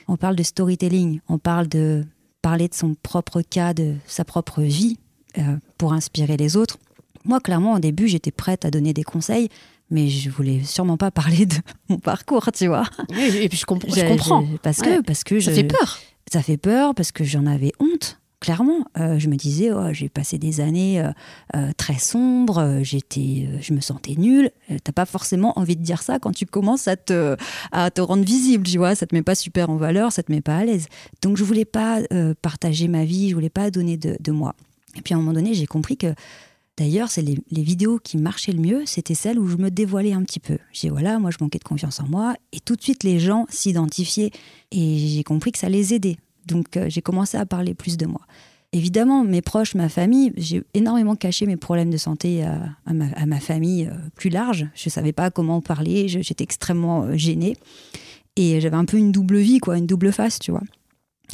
On 0.09 0.17
parle 0.17 0.37
de 0.37 0.43
storytelling, 0.43 1.21
on 1.29 1.39
parle 1.39 1.69
de 1.69 2.05
parler 2.43 2.69
de 2.69 2.75
son 2.75 2.95
propre 2.95 3.43
cas, 3.43 3.75
de 3.75 3.95
sa 4.07 4.25
propre 4.25 4.63
vie 4.63 4.99
euh, 5.39 5.57
pour 5.79 5.93
inspirer 5.93 6.37
les 6.37 6.57
autres. 6.57 6.79
Moi, 7.25 7.41
clairement, 7.41 7.75
au 7.75 7.79
début, 7.79 8.09
j'étais 8.09 8.31
prête 8.31 8.65
à 8.65 8.71
donner 8.71 8.93
des 8.93 9.03
conseils, 9.05 9.49
mais 9.91 10.09
je 10.09 10.31
voulais 10.31 10.63
sûrement 10.65 10.97
pas 10.97 11.11
parler 11.11 11.47
de 11.47 11.57
mon 11.89 11.99
parcours, 11.99 12.51
tu 12.53 12.67
vois. 12.67 12.85
et 13.11 13.49
puis 13.49 13.59
je, 13.59 13.67
comprends. 13.67 14.45
parce 14.63 14.79
que, 14.79 15.01
parce 15.03 15.25
que 15.25 15.41
ça 15.41 15.53
fait 15.53 15.65
peur. 15.65 15.99
Ça 16.33 16.43
fait 16.43 16.57
peur 16.57 16.95
parce 16.95 17.13
que 17.13 17.25
j'en 17.25 17.47
avais 17.47 17.73
honte 17.81 18.21
clairement. 18.41 18.85
Euh, 18.99 19.19
je 19.19 19.29
me 19.29 19.37
disais, 19.37 19.71
oh, 19.71 19.93
j'ai 19.93 20.09
passé 20.09 20.39
des 20.39 20.61
années 20.61 21.01
euh, 21.01 21.11
euh, 21.55 21.71
très 21.77 21.99
sombres, 21.99 22.81
j'étais, 22.83 23.49
je 23.61 23.73
me 23.73 23.81
sentais 23.81 24.15
nulle. 24.17 24.51
T'as 24.83 24.93
pas 24.93 25.05
forcément 25.05 25.59
envie 25.59 25.77
de 25.77 25.83
dire 25.83 26.03
ça 26.03 26.19
quand 26.19 26.33
tu 26.33 26.47
commences 26.47 26.89
à 26.89 26.97
te, 26.97 27.37
à 27.71 27.91
te 27.91 28.01
rendre 28.01 28.25
visible, 28.25 28.65
tu 28.65 28.79
vois. 28.79 28.95
Ça 28.95 29.07
te 29.07 29.15
met 29.15 29.23
pas 29.23 29.35
super 29.35 29.71
en 29.71 29.77
valeur, 29.77 30.11
ça 30.11 30.23
te 30.23 30.33
met 30.33 30.41
pas 30.41 30.57
à 30.57 30.65
l'aise. 30.65 30.87
Donc 31.23 31.37
je 31.37 31.45
voulais 31.45 31.67
pas 31.67 32.01
partager 32.43 32.89
ma 32.89 33.05
vie, 33.05 33.29
je 33.29 33.35
voulais 33.35 33.51
pas 33.51 33.71
donner 33.71 33.97
de, 33.97 34.33
moi. 34.33 34.55
Et 34.97 35.03
puis 35.03 35.15
à 35.15 35.17
un 35.17 35.21
moment 35.21 35.35
donné, 35.35 35.55
j'ai 35.55 35.67
compris 35.67 35.97
que 35.97 36.15
D'ailleurs, 36.81 37.11
c'est 37.11 37.21
les, 37.21 37.37
vidéos 37.51 37.99
qui 38.03 38.17
marchaient 38.17 38.53
le 38.53 38.59
mieux, 38.59 38.85
c'était 38.87 39.13
celles 39.13 39.39
où 39.39 39.47
je 39.47 39.59
me 39.59 39.71
dévoilais 39.71 40.15
un 40.15 40.23
petit 40.23 40.41
peu. 40.41 40.57
J'ai 40.73 40.89
voilà, 40.89 41.19
moi 41.19 41.31
je 41.31 41.37
manquais 41.39 41.59
de 41.59 41.65
confiance 41.65 42.01
en 42.01 42.09
moi, 42.09 42.35
et 42.53 42.61
tout 42.61 42.75
de 42.75 42.81
suite 42.81 43.05
les 43.05 43.19
gens 43.19 43.45
s'identifiaient, 43.51 44.31
et 44.73 44.97
j'ai 44.97 45.23
compris 45.23 45.53
que 45.53 45.59
ça 45.59 45.69
les 45.69 45.93
aidait. 45.93 46.17
Donc 46.47 46.79
euh, 46.79 46.87
j'ai 46.89 47.03
commencé 47.03 47.37
à 47.37 47.45
parler 47.45 47.75
plus 47.75 47.99
de 47.99 48.07
moi. 48.07 48.23
Évidemment, 48.73 49.25
mes 49.25 49.43
proches, 49.43 49.75
ma 49.75 49.91
famille, 49.91 50.33
j'ai 50.39 50.63
énormément 50.73 51.17
caché 51.17 51.45
mes 51.45 51.59
problèmes 51.59 51.91
de 51.91 51.99
santé 51.99 52.45
à, 52.45 52.95
ma, 52.95 53.41
famille 53.41 53.87
euh, 53.87 53.95
plus 54.15 54.31
large. 54.31 54.67
Je 54.75 54.89
ne 54.89 54.91
savais 54.91 55.13
pas 55.13 55.31
comment 55.31 55.61
parler, 55.61 56.09
j'étais 56.09 56.45
extrêmement 56.45 57.03
euh, 57.03 57.15
gênée. 57.15 57.59
Et 58.37 58.59
j'avais 58.63 58.77
un 58.77 58.87
peu 58.87 58.97
une 58.97 59.13
double 59.13 59.37
vie, 59.37 59.59
quoi, 59.59 59.77
une 59.77 59.87
double 59.87 60.13
face, 60.13 60.39
tu 60.39 60.51
vois. 60.51 60.63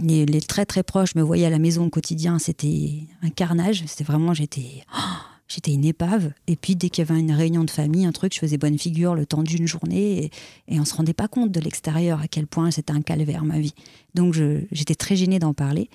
Les, 0.02 0.26
très 0.40 0.66
très 0.66 0.82
proches 0.82 1.14
me 1.14 1.22
voyaient 1.22 1.46
à 1.46 1.50
la 1.50 1.60
maison 1.60 1.86
au 1.86 1.90
quotidien, 1.90 2.40
c'était 2.40 3.06
un 3.22 3.30
carnage. 3.30 3.84
C'était 3.86 4.04
vraiment, 4.04 4.34
j'étais. 4.34 4.82
Oh, 4.92 5.35
J'étais 5.48 5.72
une 5.72 5.84
épave. 5.84 6.32
Et 6.48 6.56
puis, 6.56 6.74
dès 6.74 6.90
qu'il 6.90 7.04
y 7.04 7.10
avait 7.10 7.20
une 7.20 7.32
réunion 7.32 7.64
de 7.64 7.70
famille, 7.70 8.04
un 8.04 8.12
truc, 8.12 8.34
je 8.34 8.40
faisais 8.40 8.58
bonne 8.58 8.78
figure 8.78 9.14
le 9.14 9.26
temps 9.26 9.42
d'une 9.42 9.66
journée. 9.66 10.30
Et, 10.68 10.80
on 10.80 10.84
se 10.84 10.94
rendait 10.94 11.14
pas 11.14 11.28
compte 11.28 11.52
de 11.52 11.60
l'extérieur 11.60 12.20
à 12.20 12.28
quel 12.28 12.46
point 12.46 12.70
c'était 12.70 12.92
un 12.92 13.02
calvaire, 13.02 13.44
ma 13.44 13.60
vie. 13.60 13.74
Donc, 14.14 14.34
j'étais 14.72 14.96
très 14.96 15.14
gênée 15.14 15.38
d'en 15.38 15.54
parler. 15.54 15.88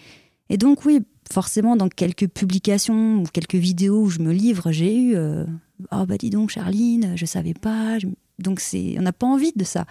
Et 0.50 0.58
donc, 0.58 0.86
oui, 0.86 1.02
forcément, 1.32 1.76
dans 1.76 1.90
quelques 1.90 2.28
publications 2.28 3.22
ou 3.22 3.26
quelques 3.26 3.56
vidéos 3.56 4.04
où 4.04 4.10
je 4.10 4.20
me 4.20 4.32
livre, 4.32 4.72
j'ai 4.72 4.96
eu 4.96 5.16
euh, 5.16 5.46
Oh, 5.92 6.06
bah 6.06 6.18
dis 6.18 6.30
donc, 6.30 6.52
Charline, 6.52 7.14
je 7.16 7.26
savais 7.26 7.54
pas. 7.54 7.98
Donc, 8.40 8.60
c'est, 8.60 8.96
on 9.00 9.02
n'a 9.02 9.14
pas 9.14 9.28
envie 9.28 9.54
de 9.56 9.64
ça. 9.64 9.86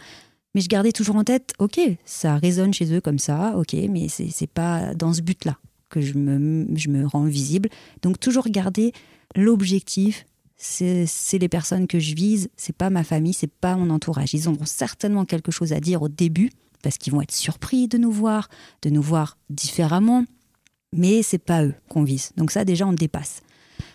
Mais 0.54 0.60
je 0.60 0.68
gardais 0.68 0.92
toujours 0.92 1.16
en 1.16 1.24
tête 1.24 1.52
Ok, 1.58 1.80
ça 2.04 2.36
résonne 2.36 2.74
chez 2.74 2.92
eux 2.92 3.00
comme 3.00 3.18
ça, 3.18 3.54
ok, 3.56 3.74
mais 3.88 4.08
c'est 4.08 4.50
pas 4.50 4.94
dans 4.94 5.12
ce 5.12 5.22
but-là 5.22 5.58
que 5.88 6.00
je 6.00 6.14
me, 6.14 6.66
je 6.76 6.88
me 6.88 7.06
rends 7.06 7.24
visible. 7.24 7.68
Donc, 8.02 8.18
toujours 8.18 8.48
garder 8.48 8.92
l'objectif, 9.34 10.26
c'est 10.56 11.38
les 11.38 11.48
personnes 11.48 11.86
que 11.86 11.98
je 11.98 12.14
vise, 12.14 12.50
c'est 12.56 12.76
pas 12.76 12.90
ma 12.90 13.02
famille, 13.02 13.32
c'est 13.32 13.50
pas 13.50 13.76
mon 13.76 13.90
entourage. 13.90 14.34
Ils 14.34 14.48
auront 14.48 14.66
certainement 14.66 15.24
quelque 15.24 15.50
chose 15.50 15.72
à 15.72 15.80
dire 15.80 16.02
au 16.02 16.08
début 16.08 16.50
parce 16.82 16.98
qu'ils 16.98 17.12
vont 17.12 17.22
être 17.22 17.32
surpris 17.32 17.88
de 17.88 17.98
nous 17.98 18.12
voir, 18.12 18.48
de 18.82 18.90
nous 18.90 19.02
voir 19.02 19.38
différemment, 19.48 20.24
mais 20.92 21.22
c'est 21.22 21.38
pas 21.38 21.64
eux 21.64 21.74
qu'on 21.88 22.02
vise. 22.02 22.32
Donc 22.36 22.50
ça 22.50 22.64
déjà 22.64 22.86
on 22.86 22.92
dépasse. 22.92 23.42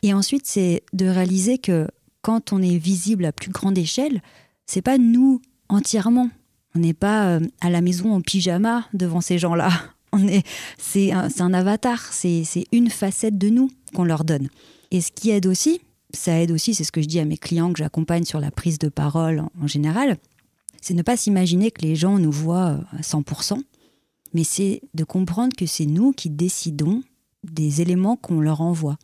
Et 0.02 0.14
ensuite 0.14 0.48
c'est 0.48 0.84
de 0.94 1.06
réaliser 1.06 1.60
que 1.60 1.88
quand 2.22 2.52
on 2.52 2.62
est 2.62 2.78
visible 2.78 3.26
à 3.26 3.32
plus 3.32 3.52
grande 3.52 3.78
échelle, 3.78 4.22
c'est 4.66 4.82
pas 4.82 4.98
nous 4.98 5.42
entièrement. 5.70 6.30
On 6.74 6.80
n'est 6.80 6.94
pas 6.94 7.28
euh, 7.28 7.40
à 7.62 7.70
la 7.70 7.82
maison 7.82 8.14
en 8.14 8.22
pyjama 8.22 8.88
devant 8.94 9.22
ces 9.22 9.38
gens-là. 9.38 9.70
C'est 10.78 11.12
un 11.12 11.54
avatar, 11.54 12.00
c'est 12.14 12.46
une 12.72 12.90
facette 12.90 13.38
de 13.38 13.50
nous 13.50 13.70
qu'on 13.94 14.06
leur 14.06 14.24
donne. 14.24 14.48
Et 14.92 15.02
ce 15.02 15.12
qui 15.12 15.30
aide 15.32 15.46
aussi, 15.46 15.82
ça 16.14 16.40
aide 16.40 16.52
aussi, 16.52 16.74
c'est 16.74 16.84
ce 16.84 16.92
que 16.92 17.02
je 17.02 17.08
dis 17.08 17.20
à 17.20 17.26
mes 17.26 17.38
clients 17.38 17.72
que 17.74 17.80
j'accompagne 17.80 18.26
sur 18.26 18.40
la 18.40 18.52
prise 18.52 18.80
de 18.80 18.90
parole 18.90 19.44
en, 19.62 19.68
général, 19.68 20.18
c'est 20.82 20.94
ne 20.94 21.02
pas 21.02 21.18
s'imaginer 21.18 21.72
que 21.72 21.82
les 21.82 21.96
gens 21.96 22.20
nous 22.20 22.32
voient 22.32 22.80
à 22.92 23.02
100%, 23.02 23.62
mais 24.34 24.44
c'est 24.44 24.82
de 24.94 25.04
comprendre 25.04 25.56
que 25.56 25.66
c'est 25.66 25.86
nous 25.86 26.12
qui 26.12 26.30
décidons 26.30 27.02
des 27.44 27.82
éléments 27.82 28.16
qu'on 28.16 28.40
leur 28.40 28.62
envoie. 28.62 28.98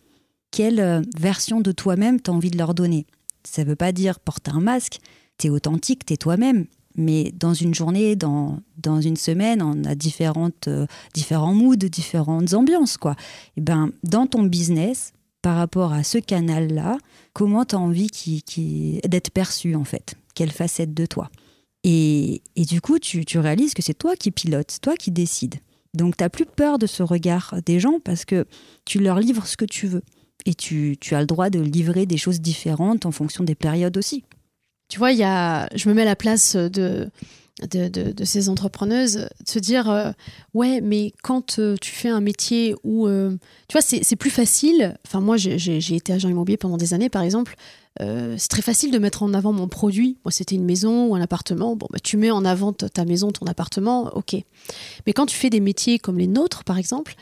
Quelle 0.51 0.79
euh, 0.79 1.01
version 1.17 1.61
de 1.61 1.71
toi-même 1.71 2.21
tu 2.21 2.29
as 2.29 2.34
envie 2.34 2.51
de 2.51 2.57
leur 2.57 2.73
donner? 2.73 3.05
Ça 3.43 3.63
ne 3.63 3.69
veut 3.69 3.75
pas 3.75 3.91
dire 3.91 4.19
porte 4.19 4.49
un 4.49 4.59
masque, 4.59 4.99
tu 5.38 5.47
es 5.47 5.49
authentique, 5.49 6.05
tu 6.05 6.13
es 6.13 6.17
toi-même, 6.17 6.65
mais 6.95 7.32
dans 7.32 7.53
une 7.53 7.73
journée, 7.73 8.15
dans, 8.15 8.59
dans 8.77 8.99
une 9.01 9.15
semaine, 9.15 9.61
on 9.61 9.84
a 9.86 9.95
différentes, 9.95 10.67
euh, 10.67 10.86
différents 11.13 11.53
moods, 11.53 11.75
différentes 11.75 12.53
ambiances. 12.53 12.97
Quoi. 12.97 13.15
Et 13.57 13.61
ben, 13.61 13.91
dans 14.03 14.27
ton 14.27 14.43
business, 14.43 15.13
par 15.41 15.55
rapport 15.55 15.93
à 15.93 16.03
ce 16.03 16.17
canal-là, 16.17 16.97
comment 17.33 17.65
tu 17.65 17.75
as 17.75 17.79
envie 17.79 18.09
qui, 18.09 19.01
d'être 19.07 19.31
perçu 19.31 19.75
en 19.75 19.83
fait 19.83 20.15
Quelle 20.35 20.51
facette 20.51 20.93
de 20.93 21.05
toi? 21.05 21.29
Et, 21.83 22.41
du 22.55 22.79
coup, 22.79 22.99
tu, 22.99 23.25
réalises 23.39 23.73
que 23.73 23.81
c'est 23.81 23.95
toi 23.95 24.15
qui 24.15 24.31
pilotes, 24.31 24.79
toi 24.81 24.95
qui 24.95 25.11
décides. 25.11 25.55
Donc, 25.93 26.15
tu 26.15 26.23
n'as 26.23 26.29
plus 26.29 26.45
peur 26.45 26.77
de 26.77 26.85
ce 26.85 27.03
regard 27.03 27.55
des 27.65 27.79
gens 27.79 27.99
parce 28.03 28.23
que 28.23 28.45
tu 28.85 28.99
leur 28.99 29.19
livres 29.19 29.47
ce 29.47 29.57
que 29.57 29.65
tu 29.65 29.87
veux. 29.87 30.03
Et 30.45 30.53
tu, 30.53 30.97
as 31.11 31.19
le 31.19 31.25
droit 31.25 31.49
de 31.49 31.59
livrer 31.59 32.05
des 32.05 32.17
choses 32.17 32.39
différentes 32.39 33.05
en 33.05 33.11
fonction 33.11 33.43
des 33.43 33.55
périodes 33.55 33.97
aussi. 33.97 34.23
Tu 34.89 34.99
vois, 34.99 35.11
y 35.11 35.23
a, 35.23 35.69
je 35.75 35.89
me 35.89 35.93
mets 35.93 36.01
à 36.03 36.05
la 36.05 36.15
place 36.15 36.55
de, 36.55 37.09
de, 37.68 38.24
ces 38.24 38.49
entrepreneuses, 38.49 39.16
de 39.18 39.49
se 39.49 39.59
dire 39.59 39.89
euh, 39.89 40.12
ouais, 40.53 40.82
mais 40.82 41.14
quand 41.24 41.59
euh, 41.59 41.76
tu 41.80 41.91
fais 41.91 42.09
un 42.09 42.22
métier 42.22 42.76
où 42.84 43.07
euh, 43.07 43.32
tu 43.68 43.74
vois, 43.74 43.82
c'est 43.82 44.16
plus 44.16 44.30
facile. 44.30 44.97
Enfin, 45.05 45.20
moi, 45.20 45.38
j'ai 45.38 45.95
été 45.95 46.14
agent 46.14 46.30
immobilier 46.30 46.57
pendant 46.57 46.78
des 46.78 46.93
années, 46.93 47.09
par 47.09 47.24
exemple. 47.24 47.55
c'est 47.99 48.49
très 48.49 48.62
facile 48.62 48.91
de 48.91 48.99
mettre 48.99 49.24
en 49.24 49.34
avant 49.34 49.53
mon 49.53 49.68
produit. 49.68 50.18
Moi, 50.26 50.32
c'était 50.32 50.55
une 50.55 50.66
maison 50.66 51.07
ou 51.07 51.16
un 51.16 51.22
appartement. 51.22 51.76
Bon, 51.76 51.88
bah, 51.91 51.99
tu 52.03 52.18
mets 52.18 52.32
en 52.32 52.45
avant 52.45 52.74
ta 52.74 53.05
maison, 53.05 53.32
ton 53.32 53.45
appartement, 53.45 54.12
ok. 54.16 54.36
Mais 55.05 55.14
quand 55.14 55.26
tu 55.26 55.36
fais 55.36 55.49
des 55.49 55.59
métiers 55.59 55.99
comme 55.99 56.18
les 56.18 56.28
nôtres, 56.28 56.64
par 56.64 56.78
exemple, 56.78 57.16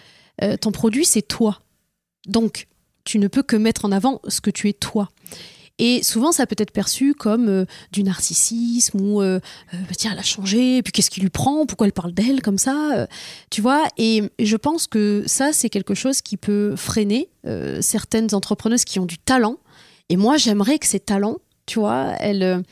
ton 0.62 0.72
produit, 0.72 1.06
c'est 1.06 1.22
toi. 1.22 1.60
Donc, 2.28 2.68
tu 3.04 3.20
ne 3.20 3.28
peux 3.28 3.44
que 3.44 3.56
mettre 3.56 3.86
en 3.86 3.92
avant 3.92 4.22
ce 4.28 4.42
que 4.42 4.52
tu 4.52 4.70
es 4.70 4.74
toi. 4.74 5.10
Et 5.80 6.04
souvent, 6.04 6.34
ça 6.34 6.46
peut 6.46 6.58
être 6.60 6.72
perçu 6.72 7.14
comme 7.14 7.48
euh, 7.48 7.66
du 7.94 8.04
narcissisme 8.04 9.00
ou 9.00 9.22
euh, 9.22 9.40
euh, 9.74 9.78
bah, 9.78 9.96
tiens, 9.98 10.12
elle 10.12 10.20
a 10.20 10.24
changé, 10.24 10.78
et 10.78 10.84
puis 10.84 10.92
qu'est-ce 10.92 11.10
qui 11.10 11.22
lui 11.22 11.30
prend, 11.30 11.66
pourquoi 11.66 11.88
elle 11.88 11.94
parle 11.94 12.12
d'elle 12.12 12.42
comme 12.42 12.58
ça, 12.58 13.08
tu 13.50 13.62
vois. 13.62 13.88
Et 13.98 14.24
je 14.40 14.58
pense 14.58 14.88
que 14.88 15.24
ça, 15.26 15.54
c'est 15.54 15.70
quelque 15.70 15.94
chose 15.94 16.22
qui 16.22 16.36
peut 16.36 16.76
freiner 16.76 17.30
certaines 17.80 18.36
entrepreneuses 18.36 18.84
qui 18.84 19.00
ont 19.00 19.06
du 19.06 19.18
talent. 19.18 19.58
Et 20.10 20.18
moi, 20.18 20.38
j'aimerais 20.38 20.80
que 20.80 20.86
ces 20.86 21.00
talents, 21.00 21.38
tu 21.66 21.80
vois, 21.80 22.14
elles, 22.20 22.64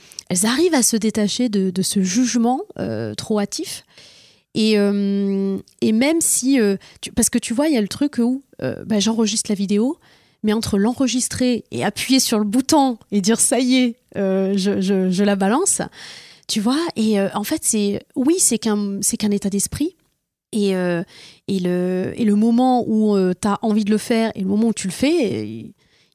arrivent 0.44 0.74
à 0.74 0.84
se 0.84 0.98
détacher 0.98 1.48
de, 1.48 1.82
ce 1.82 2.02
jugement 2.02 2.62
trop 3.16 3.40
hâtif. 3.40 3.86
Et, 4.54 4.74
et, 4.74 5.92
même 5.92 6.20
si, 6.20 6.60
parce 7.16 7.30
que 7.30 7.40
tu 7.40 7.54
vois, 7.54 7.68
il 7.68 7.74
y 7.74 7.78
a 7.78 7.82
le 7.82 7.88
truc 7.88 8.18
où 8.20 8.44
bah, 8.60 9.00
j'enregistre 9.00 9.50
la 9.50 9.56
vidéo, 9.56 9.98
mais 10.48 10.54
entre 10.54 10.78
l'enregistrer 10.78 11.66
et 11.72 11.84
appuyer 11.84 12.22
sur 12.22 12.40
le 12.40 12.46
bouton 12.46 12.98
et 13.12 13.20
dire 13.20 13.42
ça 13.42 13.60
y 13.60 13.76
est, 13.76 13.96
euh, 14.16 14.54
je, 14.56 15.24
la 15.24 15.36
balance, 15.36 15.82
Tu 16.48 16.62
vois 16.62 16.80
Et 16.96 17.20
euh, 17.20 17.28
en 17.34 17.44
fait, 17.44 17.66
c'est 17.66 18.02
oui, 18.16 18.38
c'est 18.40 18.58
qu'un 18.58 19.00
c'est 19.02 19.18
qu'un 19.18 19.32
état 19.32 19.50
d'esprit. 19.50 19.98
Et, 20.54 20.74
euh, 20.78 21.04
et, 21.50 21.60
le, 21.60 22.14
et 22.16 22.24
le 22.24 22.36
moment 22.36 22.86
où 22.88 23.18
tu 23.34 23.48
as 23.48 23.60
envie 23.62 23.84
de 23.84 23.92
le 23.92 23.98
faire 23.98 24.32
et 24.36 24.40
le 24.40 24.48
moment 24.48 24.70
où 24.70 24.74
tu 24.74 24.88
le 24.88 24.94
fais, 24.94 25.46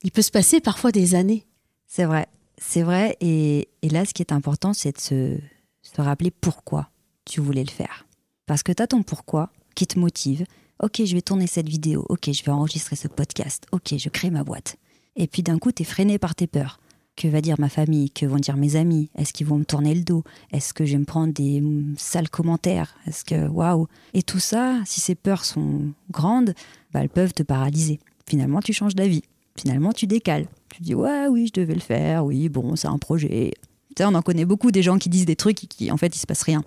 il, 0.02 0.10
peut 0.10 0.22
se 0.22 0.30
passer 0.30 0.60
parfois 0.60 0.90
des 0.90 1.14
années. 1.14 1.44
C'est 1.86 2.06
vrai, 2.06 2.26
c'est 2.56 2.82
vrai. 2.82 3.18
Et, 3.20 3.68
et, 3.82 3.90
là, 3.90 4.06
ce 4.06 4.14
qui 4.14 4.22
est 4.22 4.32
important, 4.32 4.72
c'est 4.72 4.96
de 4.96 5.00
se, 5.00 5.36
se 5.82 6.00
rappeler 6.00 6.30
pourquoi 6.30 6.88
tu 7.26 7.42
voulais 7.42 7.64
le 7.64 7.70
faire. 7.70 8.06
Parce 8.46 8.62
que 8.62 8.72
tu 8.72 8.82
as 8.82 8.86
ton 8.86 9.02
pourquoi 9.02 9.50
qui 9.74 9.86
te 9.86 9.98
motive. 9.98 10.46
Ok, 10.82 11.00
je 11.04 11.14
vais 11.14 11.22
tourner 11.22 11.46
cette 11.46 11.68
vidéo. 11.68 12.04
Ok, 12.08 12.28
je 12.32 12.42
vais 12.42 12.50
enregistrer 12.50 12.96
ce 12.96 13.06
podcast. 13.06 13.66
Ok, 13.70 13.94
je 13.96 14.08
crée 14.08 14.30
ma 14.30 14.42
boîte. 14.42 14.78
Et 15.14 15.28
puis 15.28 15.44
d'un 15.44 15.60
coup, 15.60 15.70
tu 15.70 15.82
es 15.82 15.84
freiné 15.84 16.18
par 16.18 16.34
tes 16.34 16.48
peurs. 16.48 16.80
Que 17.14 17.28
va 17.28 17.40
dire 17.40 17.54
ma 17.60 17.68
famille? 17.68 18.10
Que 18.10 18.26
vont 18.26 18.38
dire 18.38 18.56
mes 18.56 18.74
amis? 18.74 19.08
Est-ce 19.16 19.32
qu'ils 19.32 19.46
vont 19.46 19.58
me 19.58 19.64
tourner 19.64 19.94
le 19.94 20.02
dos? 20.02 20.24
Est-ce 20.50 20.74
que 20.74 20.84
je 20.84 20.92
vais 20.92 20.98
me 20.98 21.04
prendre 21.04 21.32
des 21.32 21.62
sales 21.96 22.28
commentaires? 22.28 22.96
Est-ce 23.06 23.24
que 23.24 23.46
waouh? 23.46 23.86
Et 24.12 24.24
tout 24.24 24.40
ça, 24.40 24.80
si 24.84 25.00
ces 25.00 25.14
peurs 25.14 25.44
sont 25.44 25.92
grandes, 26.10 26.52
bah, 26.92 27.00
elles 27.00 27.08
peuvent 27.08 27.32
te 27.32 27.44
paralyser. 27.44 28.00
Finalement, 28.26 28.60
tu 28.60 28.72
changes 28.72 28.96
d'avis. 28.96 29.22
Finalement, 29.56 29.92
tu 29.92 30.08
décales. 30.08 30.48
Tu 30.74 30.82
dis 30.82 30.96
ouais, 30.96 31.28
oui, 31.28 31.46
je 31.46 31.60
devais 31.60 31.74
le 31.74 31.80
faire. 31.80 32.24
Oui, 32.24 32.48
bon, 32.48 32.74
c'est 32.74 32.88
un 32.88 32.98
projet. 32.98 33.52
Tu 33.94 34.02
sais, 34.02 34.04
on 34.04 34.14
en 34.14 34.22
connaît 34.22 34.46
beaucoup 34.46 34.72
des 34.72 34.82
gens 34.82 34.98
qui 34.98 35.10
disent 35.10 35.26
des 35.26 35.36
trucs 35.36 35.62
et 35.62 35.66
qui 35.68 35.92
en 35.92 35.96
fait 35.96 36.16
il 36.16 36.18
se 36.18 36.26
passe 36.26 36.42
rien. 36.42 36.64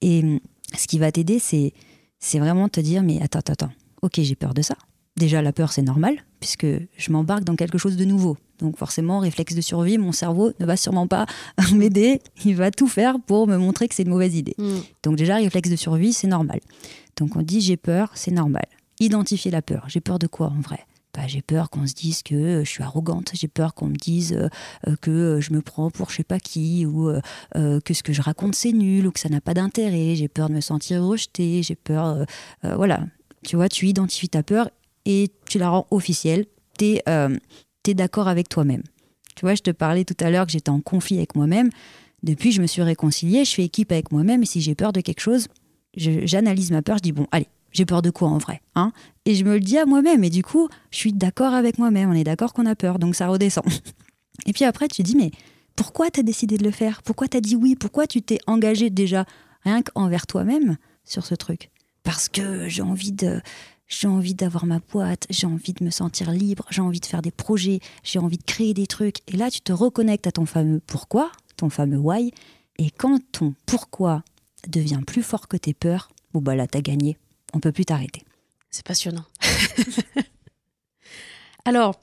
Et 0.00 0.40
ce 0.76 0.88
qui 0.88 0.98
va 0.98 1.12
t'aider, 1.12 1.38
c'est 1.38 1.72
c'est 2.24 2.38
vraiment 2.38 2.70
te 2.70 2.80
dire 2.80 3.02
mais 3.02 3.20
attends, 3.22 3.40
attends, 3.40 3.52
attends. 3.52 3.72
Ok, 4.00 4.14
j'ai 4.16 4.34
peur 4.34 4.54
de 4.54 4.62
ça. 4.62 4.76
Déjà, 5.16 5.42
la 5.42 5.52
peur, 5.52 5.72
c'est 5.72 5.82
normal, 5.82 6.16
puisque 6.40 6.66
je 6.66 7.12
m'embarque 7.12 7.44
dans 7.44 7.54
quelque 7.54 7.78
chose 7.78 7.96
de 7.96 8.04
nouveau. 8.04 8.36
Donc 8.58 8.78
forcément, 8.78 9.18
réflexe 9.18 9.54
de 9.54 9.60
survie, 9.60 9.98
mon 9.98 10.10
cerveau 10.10 10.52
ne 10.58 10.64
va 10.64 10.76
sûrement 10.76 11.06
pas 11.06 11.26
m'aider. 11.74 12.20
Il 12.44 12.56
va 12.56 12.70
tout 12.70 12.88
faire 12.88 13.20
pour 13.20 13.46
me 13.46 13.58
montrer 13.58 13.88
que 13.88 13.94
c'est 13.94 14.04
une 14.04 14.08
mauvaise 14.08 14.34
idée. 14.34 14.54
Mm. 14.58 14.78
Donc 15.02 15.16
déjà, 15.16 15.36
réflexe 15.36 15.68
de 15.68 15.76
survie, 15.76 16.14
c'est 16.14 16.26
normal. 16.26 16.60
Donc 17.16 17.36
on 17.36 17.42
dit 17.42 17.60
j'ai 17.60 17.76
peur, 17.76 18.10
c'est 18.14 18.32
normal. 18.32 18.64
Identifier 19.00 19.50
la 19.50 19.60
peur. 19.60 19.84
J'ai 19.88 20.00
peur 20.00 20.18
de 20.18 20.26
quoi 20.26 20.46
en 20.46 20.60
vrai? 20.60 20.80
Bah, 21.14 21.26
j'ai 21.26 21.42
peur 21.42 21.70
qu'on 21.70 21.86
se 21.86 21.94
dise 21.94 22.22
que 22.22 22.64
je 22.64 22.68
suis 22.68 22.82
arrogante, 22.82 23.30
j'ai 23.34 23.48
peur 23.48 23.74
qu'on 23.74 23.86
me 23.86 23.96
dise 23.96 24.32
euh, 24.32 24.48
euh, 24.88 24.96
que 25.00 25.40
je 25.40 25.52
me 25.52 25.62
prends 25.62 25.90
pour 25.90 26.10
je 26.10 26.16
sais 26.16 26.24
pas 26.24 26.40
qui, 26.40 26.84
ou 26.86 27.08
euh, 27.08 27.80
que 27.80 27.94
ce 27.94 28.02
que 28.02 28.12
je 28.12 28.20
raconte 28.20 28.54
c'est 28.54 28.72
nul, 28.72 29.06
ou 29.06 29.12
que 29.12 29.20
ça 29.20 29.28
n'a 29.28 29.40
pas 29.40 29.54
d'intérêt, 29.54 30.16
j'ai 30.16 30.28
peur 30.28 30.48
de 30.48 30.54
me 30.54 30.60
sentir 30.60 31.02
rejetée, 31.02 31.62
j'ai 31.62 31.76
peur. 31.76 32.26
voilà. 32.62 33.00
Tu 33.44 33.56
vois, 33.56 33.68
tu 33.68 33.86
identifies 33.86 34.30
ta 34.30 34.42
peur 34.42 34.70
et 35.04 35.30
tu 35.46 35.58
la 35.58 35.68
rends 35.68 35.86
officielle. 35.90 36.46
Tu 36.78 36.86
es, 36.86 37.02
euh, 37.08 37.36
d'accord 37.86 38.28
avec 38.28 38.48
toi-même. 38.48 38.82
Tu 39.36 39.42
vois, 39.42 39.54
je 39.54 39.62
te 39.62 39.70
parlais 39.70 40.04
tout 40.04 40.16
à 40.20 40.30
l'heure 40.30 40.46
que 40.46 40.52
j'étais 40.52 40.70
en 40.70 40.80
conflit 40.80 41.18
avec 41.18 41.36
moi-même. 41.36 41.70
Depuis, 42.22 42.52
je 42.52 42.62
me 42.62 42.66
suis 42.66 42.82
réconciliée, 42.82 43.44
je 43.44 43.54
fais 43.54 43.64
équipe 43.64 43.92
avec 43.92 44.10
moi-même 44.10 44.42
et 44.42 44.46
si 44.46 44.62
j'ai 44.62 44.74
peur 44.74 44.92
de 44.92 45.02
quelque 45.02 45.20
chose, 45.20 45.48
j'analyse 45.94 46.70
ma 46.70 46.80
peur, 46.80 46.96
je 46.96 47.02
dis 47.02 47.12
bon, 47.12 47.26
allez, 47.30 47.48
j'ai 47.74 47.84
peur 47.84 48.00
de 48.00 48.08
quoi 48.08 48.28
en 48.28 48.38
vrai 48.38 48.62
hein? 48.74 48.92
Et 49.26 49.34
je 49.34 49.44
me 49.44 49.54
le 49.54 49.60
dis 49.60 49.76
à 49.76 49.84
moi-même 49.84 50.24
et 50.24 50.30
du 50.30 50.42
coup, 50.42 50.68
je 50.90 50.96
suis 50.96 51.12
d'accord 51.12 51.52
avec 51.52 51.78
moi-même, 51.78 52.10
on 52.10 52.14
est 52.14 52.24
d'accord 52.24 52.54
qu'on 52.54 52.66
a 52.66 52.74
peur, 52.74 52.98
donc 52.98 53.14
ça 53.14 53.28
redescend. 53.28 53.66
Et 54.46 54.52
puis 54.52 54.64
après, 54.64 54.88
tu 54.88 55.02
dis 55.02 55.16
mais 55.16 55.30
pourquoi 55.76 56.10
tu 56.10 56.20
as 56.20 56.22
décidé 56.22 56.56
de 56.56 56.64
le 56.64 56.70
faire? 56.70 57.02
Pourquoi 57.02 57.28
tu 57.28 57.36
as 57.36 57.40
dit 57.40 57.56
oui? 57.56 57.76
Pourquoi 57.76 58.06
tu 58.06 58.22
t'es 58.22 58.38
engagé 58.46 58.90
déjà 58.90 59.24
rien 59.62 59.82
qu'envers 59.82 60.26
toi-même 60.26 60.76
sur 61.04 61.26
ce 61.26 61.34
truc? 61.34 61.70
Parce 62.02 62.28
que 62.28 62.68
j'ai 62.68 62.82
envie 62.82 63.12
de 63.12 63.40
j'ai 63.86 64.08
envie 64.08 64.34
d'avoir 64.34 64.66
ma 64.66 64.78
boîte, 64.78 65.26
j'ai 65.30 65.46
envie 65.46 65.72
de 65.72 65.84
me 65.84 65.90
sentir 65.90 66.30
libre, 66.30 66.66
j'ai 66.70 66.80
envie 66.80 67.00
de 67.00 67.06
faire 67.06 67.22
des 67.22 67.30
projets, 67.30 67.80
j'ai 68.02 68.18
envie 68.18 68.38
de 68.38 68.44
créer 68.44 68.74
des 68.74 68.86
trucs. 68.86 69.18
Et 69.28 69.36
là, 69.36 69.50
tu 69.50 69.60
te 69.60 69.72
reconnectes 69.72 70.26
à 70.26 70.32
ton 70.32 70.46
fameux 70.46 70.80
pourquoi, 70.86 71.30
ton 71.56 71.70
fameux 71.70 71.98
why. 71.98 72.32
Et 72.78 72.90
quand 72.90 73.20
ton 73.32 73.54
pourquoi 73.66 74.22
devient 74.68 75.00
plus 75.06 75.22
fort 75.22 75.48
que 75.48 75.56
tes 75.56 75.74
peurs, 75.74 76.10
bon 76.32 76.40
bah 76.40 76.54
là, 76.54 76.66
t'as 76.66 76.80
gagné. 76.80 77.18
On 77.54 77.60
peut 77.60 77.72
plus 77.72 77.84
t'arrêter. 77.84 78.22
C'est 78.70 78.84
passionnant. 78.84 79.24
Alors, 81.64 82.00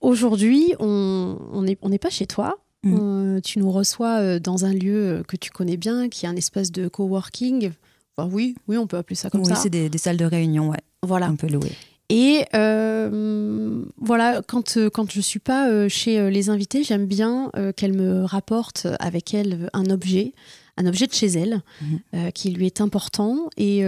aujourd'hui, 0.00 0.74
on 0.78 1.62
n'est 1.62 1.76
on 1.82 1.90
pas 1.98 2.10
chez 2.10 2.26
toi. 2.26 2.58
Mm. 2.82 3.40
tu 3.40 3.58
nous 3.58 3.72
reçois 3.72 4.20
euh, 4.20 4.38
dans 4.38 4.64
un 4.64 4.72
lieu 4.72 5.24
que 5.26 5.36
tu 5.36 5.50
connais 5.50 5.76
bien, 5.76 6.08
qui 6.08 6.24
est 6.24 6.28
un 6.28 6.36
espace 6.36 6.70
de 6.70 6.86
coworking. 6.86 7.72
Enfin, 8.16 8.30
oui, 8.32 8.54
oui, 8.68 8.78
on 8.78 8.86
peut 8.86 8.96
appeler 8.96 9.16
ça 9.16 9.28
comme 9.28 9.44
ça. 9.44 9.54
Oui, 9.54 9.58
c'est 9.60 9.70
des, 9.70 9.88
des, 9.88 9.98
salles 9.98 10.18
de 10.18 10.24
réunion, 10.24 10.68
ouais. 10.68 10.78
Voilà. 11.02 11.28
On 11.28 11.36
peut 11.36 11.48
louer. 11.48 11.72
Et 12.08 12.44
euh, 12.54 13.82
voilà, 14.00 14.42
quand, 14.46 14.76
euh, 14.76 14.90
quand 14.90 15.10
je 15.10 15.18
ne 15.18 15.22
suis 15.22 15.40
pas 15.40 15.68
euh, 15.68 15.88
chez 15.88 16.30
les 16.30 16.50
invités, 16.50 16.84
j'aime 16.84 17.06
bien 17.06 17.50
qu'elle 17.76 17.94
me 17.94 18.24
rapporte 18.24 18.86
avec 19.00 19.34
elle 19.34 19.70
un 19.72 19.90
objet, 19.90 20.32
un 20.76 20.86
objet 20.86 21.06
de 21.06 21.12
chez 21.12 21.26
elle, 21.26 21.62
mhm. 21.80 22.32
qui 22.32 22.50
lui 22.50 22.66
est 22.66 22.80
important. 22.80 23.48
Et 23.56 23.80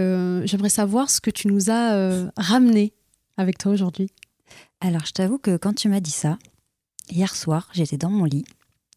j'aimerais 0.45 0.69
savoir 0.69 1.09
ce 1.09 1.21
que 1.21 1.31
tu 1.31 1.47
nous 1.47 1.69
as 1.69 2.31
ramené 2.37 2.93
avec 3.37 3.57
toi 3.57 3.71
aujourd'hui. 3.71 4.09
Alors, 4.81 5.05
je 5.05 5.11
t'avoue 5.11 5.37
que 5.37 5.57
quand 5.57 5.73
tu 5.73 5.89
m'as 5.89 5.99
dit 5.99 6.11
ça, 6.11 6.37
hier 7.09 7.35
soir, 7.35 7.69
j'étais 7.73 7.97
dans 7.97 8.09
mon 8.09 8.25
lit 8.25 8.45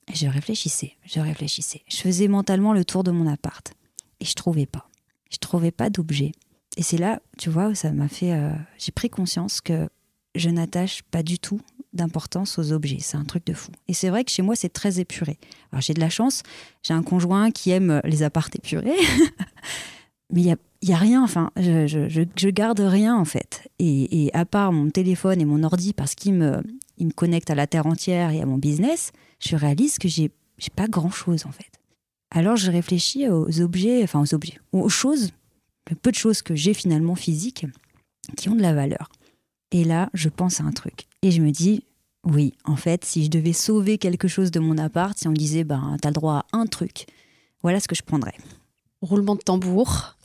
et 0.09 0.15
je 0.15 0.27
réfléchissais, 0.27 0.97
je 1.05 1.21
réfléchissais. 1.21 1.83
Je 1.89 1.97
faisais 1.97 2.29
mentalement 2.29 2.73
le 2.73 2.85
tour 2.85 3.05
de 3.05 3.11
mon 3.11 3.27
appart 3.27 3.73
et 4.21 4.25
je 4.25 4.35
trouvais 4.35 4.67
pas. 4.67 4.89
Je 5.31 5.39
trouvais 5.39 5.71
pas 5.71 5.91
d'objet. 5.91 6.33
Et 6.77 6.83
c'est 6.83 6.99
là, 6.99 7.21
tu 7.39 7.51
vois, 7.51 7.69
où 7.69 7.75
ça 7.75 7.93
m'a 7.93 8.09
fait. 8.09 8.33
Euh, 8.33 8.53
j'ai 8.79 8.93
pris 8.93 9.11
conscience 9.11 9.61
que 9.61 9.89
je 10.35 10.49
n'attache 10.51 11.03
pas 11.03 11.23
du 11.23 11.39
tout 11.39 11.61
d'importance 11.93 12.59
aux 12.59 12.73
objets. 12.73 12.99
C'est 13.01 13.17
un 13.17 13.25
truc 13.25 13.47
de 13.47 13.53
fou. 13.53 13.71
Et 13.89 13.95
c'est 13.95 14.09
vrai 14.09 14.25
que 14.25 14.31
chez 14.31 14.43
moi, 14.43 14.57
c'est 14.57 14.73
très 14.73 15.01
épuré. 15.01 15.39
Alors 15.73 15.83
j'ai 15.83 15.95
de 15.95 16.01
la 16.01 16.11
chance, 16.11 16.43
j'ai 16.83 16.95
un 16.95 17.03
conjoint 17.03 17.51
qui 17.51 17.71
aime 17.71 18.01
les 18.05 18.23
appartes 18.23 18.57
épurés. 18.57 18.97
Mais 20.33 20.43
il 20.43 20.89
y 20.89 20.93
a, 20.93 20.97
rien, 20.97 21.23
enfin, 21.23 21.51
je, 21.57 21.87
je, 21.87 22.49
garde 22.49 22.81
rien 22.81 23.15
en 23.15 23.27
fait. 23.27 23.69
Et, 23.79 24.31
à 24.33 24.47
part 24.47 24.73
mon 24.73 24.89
téléphone 24.89 25.41
et 25.43 25.45
mon 25.45 25.63
ordi, 25.63 25.93
parce 25.93 26.15
qu'il 26.15 26.33
me, 26.33 26.63
il 26.97 27.07
me 27.07 27.51
à 27.51 27.55
la 27.55 27.67
terre 27.67 27.87
entière 27.87 28.31
et 28.31 28.41
à 28.41 28.47
mon 28.47 28.57
business, 28.57 29.13
je 29.41 29.57
réalise 29.57 29.99
que 29.99 30.09
j'ai 30.09 30.31
pas 30.75 30.89
grand 30.89 31.11
chose 31.11 31.45
en 31.45 31.53
fait. 31.53 31.71
Alors 32.31 32.57
je 32.57 32.71
réfléchis 32.71 33.29
aux 33.29 33.61
objets, 33.61 34.03
enfin 34.03 34.23
aux 34.23 34.35
objets, 34.35 34.59
aux 34.73 34.89
choses 34.89 35.33
le 35.91 35.97
peu 35.97 36.11
de 36.11 36.17
choses 36.17 36.43
que 36.43 36.55
j'ai 36.55 36.75
finalement 36.75 37.15
physiques 37.15 37.67
qui 38.37 38.49
ont 38.49 38.55
de 38.55 38.63
la 38.63 38.73
valeur. 38.73 39.11
Et 39.73 39.85
là, 39.85 40.11
je 40.15 40.29
pense 40.29 40.61
à 40.61 40.65
un 40.65 40.73
truc. 40.73 41.07
Et 41.23 41.31
je 41.31 41.43
me 41.43 41.51
dis, 41.51 41.83
oui, 42.25 42.55
en 42.65 42.77
fait, 42.77 43.05
si 43.05 43.25
je 43.25 43.31
devais 43.31 43.53
sauver 43.53 43.99
quelque 43.99 44.29
chose 44.29 44.51
de 44.51 44.61
mon 44.61 44.79
appart, 44.79 45.19
si 45.19 45.27
on 45.27 45.31
me 45.31 45.37
disait, 45.37 45.65
ben, 45.65 45.97
t'as 46.01 46.11
le 46.11 46.15
droit 46.15 46.47
à 46.53 46.57
un 46.57 46.67
truc, 46.67 47.07
voilà 47.63 47.81
ce 47.81 47.89
que 47.89 47.95
je 47.95 48.03
prendrais. 48.03 48.37
Roulement 49.01 49.35
de 49.35 49.41
tambour. 49.41 50.17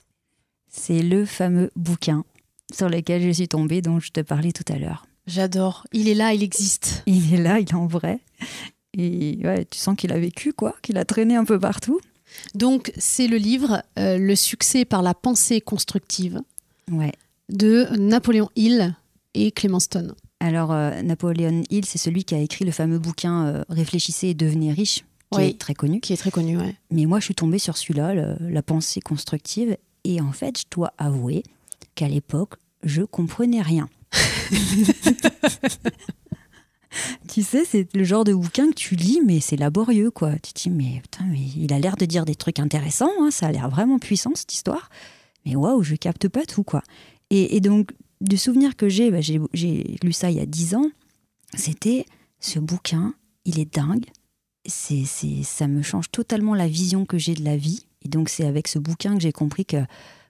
C'est 0.69 1.01
le 1.01 1.25
fameux 1.25 1.71
bouquin 1.75 2.23
sur 2.71 2.89
lequel 2.89 3.23
je 3.23 3.31
suis 3.31 3.47
tombée, 3.47 3.81
dont 3.81 3.99
je 3.99 4.11
te 4.11 4.19
parlais 4.19 4.51
tout 4.51 4.71
à 4.71 4.77
l'heure. 4.77 5.07
J'adore. 5.25 5.87
Il 5.93 6.07
est 6.07 6.13
là, 6.13 6.33
il 6.33 6.43
existe. 6.43 7.03
Il 7.05 7.33
est 7.33 7.41
là, 7.41 7.59
il 7.59 7.69
est 7.69 7.73
en 7.73 7.87
vrai. 7.87 8.19
Et 8.93 9.39
ouais, 9.43 9.65
tu 9.65 9.79
sens 9.79 9.95
qu'il 9.95 10.11
a 10.11 10.19
vécu, 10.19 10.53
quoi, 10.53 10.75
qu'il 10.81 10.97
a 10.97 11.05
traîné 11.05 11.35
un 11.35 11.45
peu 11.45 11.59
partout. 11.59 11.99
Donc, 12.53 12.91
c'est 12.97 13.27
le 13.27 13.37
livre 13.37 13.81
euh, 13.97 14.17
Le 14.17 14.35
succès 14.35 14.85
par 14.85 15.01
la 15.01 15.13
pensée 15.13 15.61
constructive 15.61 16.41
ouais. 16.91 17.13
de 17.49 17.87
Napoléon 17.97 18.49
Hill 18.55 18.95
et 19.37 19.51
Clément 19.51 19.79
Stone. 19.79 20.13
Alors, 20.39 20.71
euh, 20.71 21.01
Napoléon 21.01 21.63
Hill, 21.69 21.85
c'est 21.85 21.97
celui 21.97 22.23
qui 22.23 22.35
a 22.35 22.39
écrit 22.39 22.65
le 22.65 22.71
fameux 22.71 22.99
bouquin 22.99 23.45
euh, 23.47 23.63
Réfléchissez 23.69 24.27
et 24.29 24.33
devenez 24.33 24.71
riche, 24.71 25.05
qui 25.31 25.41
est 25.41 25.59
très 25.59 25.73
connu. 25.73 25.99
Qui 25.99 26.13
est 26.13 26.17
très 26.17 26.31
connu, 26.31 26.57
ouais. 26.57 26.75
Mais 26.91 27.05
moi, 27.05 27.19
je 27.19 27.25
suis 27.25 27.35
tombée 27.35 27.59
sur 27.59 27.77
celui-là, 27.77 28.35
la 28.39 28.61
pensée 28.61 29.01
constructive, 29.01 29.77
et 30.03 30.21
en 30.21 30.31
fait, 30.31 30.59
je 30.59 30.65
dois 30.71 30.93
avouer 30.97 31.43
qu'à 31.95 32.07
l'époque, 32.07 32.55
je 32.83 33.01
comprenais 33.01 33.61
rien. 33.61 33.89
tu 37.27 37.43
sais, 37.43 37.65
c'est 37.65 37.93
le 37.93 38.03
genre 38.03 38.23
de 38.23 38.33
bouquin 38.33 38.69
que 38.69 38.75
tu 38.75 38.95
lis, 38.95 39.19
mais 39.25 39.39
c'est 39.39 39.57
laborieux, 39.57 40.11
quoi. 40.11 40.33
Tu 40.39 40.53
te 40.53 40.61
dis, 40.61 40.69
mais 40.69 41.01
putain, 41.01 41.25
mais 41.25 41.41
il 41.55 41.73
a 41.73 41.79
l'air 41.79 41.97
de 41.97 42.05
dire 42.05 42.25
des 42.25 42.35
trucs 42.35 42.59
intéressants, 42.59 43.11
hein, 43.19 43.31
ça 43.31 43.47
a 43.47 43.51
l'air 43.51 43.69
vraiment 43.69 43.99
puissant, 43.99 44.31
cette 44.35 44.53
histoire. 44.53 44.89
Mais 45.45 45.55
waouh, 45.55 45.83
je 45.83 45.95
capte 45.95 46.27
pas 46.27 46.45
tout, 46.45 46.63
quoi. 46.63 46.83
Et, 47.29 47.59
donc, 47.59 47.91
du 48.21 48.37
souvenir 48.37 48.75
que 48.75 48.89
j'ai, 48.89 49.11
bah, 49.11 49.21
j'ai 49.21 49.97
lu 50.03 50.13
ça 50.13 50.31
il 50.31 50.37
y 50.37 50.39
a 50.39 50.45
dix 50.45 50.75
ans, 50.75 50.89
c'était 51.53 52.05
ce 52.39 52.59
bouquin, 52.59 53.13
il 53.45 53.59
est 53.59 53.73
dingue. 53.73 54.05
C'est, 54.65 55.05
ça 55.43 55.67
me 55.67 55.81
change 55.81 56.11
totalement 56.11 56.53
la 56.53 56.67
vision 56.67 57.05
que 57.05 57.17
j'ai 57.17 57.33
de 57.33 57.43
la 57.43 57.55
vie. 57.55 57.85
Et 58.03 58.09
donc, 58.09 58.27
c'est 58.27 58.45
avec 58.45 58.67
ce 58.67 58.79
bouquin 58.79 59.15
que 59.15 59.21
j'ai 59.21 59.31
compris 59.31 59.65
que 59.65 59.77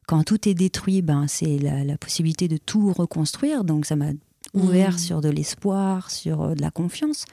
quand 0.07 0.23
tout 0.23 0.47
est 0.47 0.53
détruit, 0.53 1.01
ben, 1.01 1.27
c'est 1.27 1.57
la, 1.57 1.83
la, 1.83 1.97
possibilité 1.97 2.47
de 2.47 2.57
tout 2.57 2.93
reconstruire. 2.93 3.63
Donc, 3.63 3.87
ça 3.87 3.95
m'a 3.95 4.11
ouvert 4.53 4.93
mmh. 4.93 4.99
sur 4.99 5.21
de 5.21 5.29
l'espoir, 5.29 6.11
sur 6.11 6.43
euh, 6.43 6.53
de 6.53 6.61
la 6.61 6.69
confiance. 6.69 7.25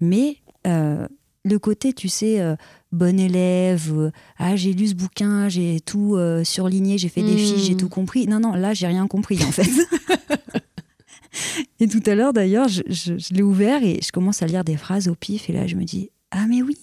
Mais 0.00 0.36
euh, 0.66 1.08
le 1.48 1.58
côté, 1.58 1.92
tu 1.92 2.08
sais, 2.08 2.40
euh, 2.40 2.56
bon 2.92 3.18
élève, 3.18 4.12
ah 4.38 4.56
j'ai 4.56 4.72
lu 4.72 4.88
ce 4.88 4.94
bouquin, 4.94 5.48
j'ai 5.48 5.80
tout 5.80 6.18
surligné, 6.44 6.98
j'ai 6.98 7.08
fait 7.08 7.22
des 7.22 7.36
fiches, 7.36 7.66
j'ai 7.66 7.74
mmh. 7.74 7.78
tout 7.78 7.88
compris. 7.88 8.26
Non, 8.26 8.40
non, 8.40 8.54
là 8.54 8.74
j'ai 8.74 8.86
rien 8.86 9.06
compris 9.06 9.42
en 9.44 9.52
fait. 9.52 9.70
et 11.80 11.88
tout 11.88 12.02
à 12.06 12.14
l'heure 12.14 12.32
d'ailleurs, 12.32 12.68
je, 12.68 12.82
je 12.88 13.34
l'ai 13.34 13.42
ouvert 13.42 13.82
et 13.82 14.00
je 14.02 14.12
commence 14.12 14.42
à 14.42 14.46
lire 14.46 14.64
des 14.64 14.76
phrases 14.76 15.08
au 15.08 15.14
pif 15.14 15.50
et 15.50 15.52
là 15.52 15.66
je 15.66 15.76
me 15.76 15.84
dis, 15.84 16.10
ah 16.30 16.46
mais 16.48 16.62
oui, 16.62 16.76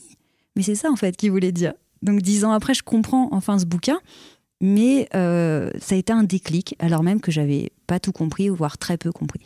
mais 0.55 0.63
c'est 0.63 0.75
ça 0.75 0.91
en 0.91 0.95
fait 0.95 1.17
qu'il 1.17 1.31
voulait 1.31 1.51
dire. 1.51 1.73
Donc 2.01 2.21
dix 2.21 2.45
ans 2.45 2.51
après, 2.51 2.73
je 2.73 2.83
comprends 2.83 3.29
enfin 3.31 3.59
ce 3.59 3.65
bouquin. 3.65 3.99
Mais 4.61 5.09
euh, 5.13 5.69
ça 5.81 5.95
a 5.95 5.97
été 5.97 6.13
un 6.13 6.23
déclic, 6.23 6.75
alors 6.79 7.03
même 7.03 7.19
que 7.19 7.31
j'avais 7.31 7.71
pas 7.85 7.99
tout 7.99 8.13
compris, 8.13 8.47
voire 8.47 8.77
très 8.77 8.97
peu 8.97 9.11
compris. 9.11 9.41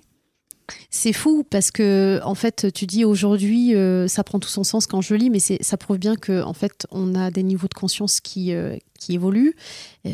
C'est 0.89 1.13
fou 1.13 1.45
parce 1.49 1.71
que 1.71 2.19
en 2.23 2.35
fait, 2.35 2.71
tu 2.73 2.85
dis 2.85 3.05
aujourd'hui, 3.05 3.75
euh, 3.75 4.07
ça 4.07 4.23
prend 4.23 4.39
tout 4.39 4.49
son 4.49 4.63
sens 4.63 4.87
quand 4.87 5.01
je 5.01 5.15
lis, 5.15 5.29
mais 5.29 5.39
ça 5.39 5.77
prouve 5.77 5.97
bien 5.97 6.15
que 6.15 6.41
en 6.43 6.53
fait, 6.53 6.87
on 6.91 7.15
a 7.15 7.31
des 7.31 7.43
niveaux 7.43 7.67
de 7.67 7.73
conscience 7.73 8.19
qui 8.19 8.53
euh, 8.53 8.75
évoluent. 9.09 9.55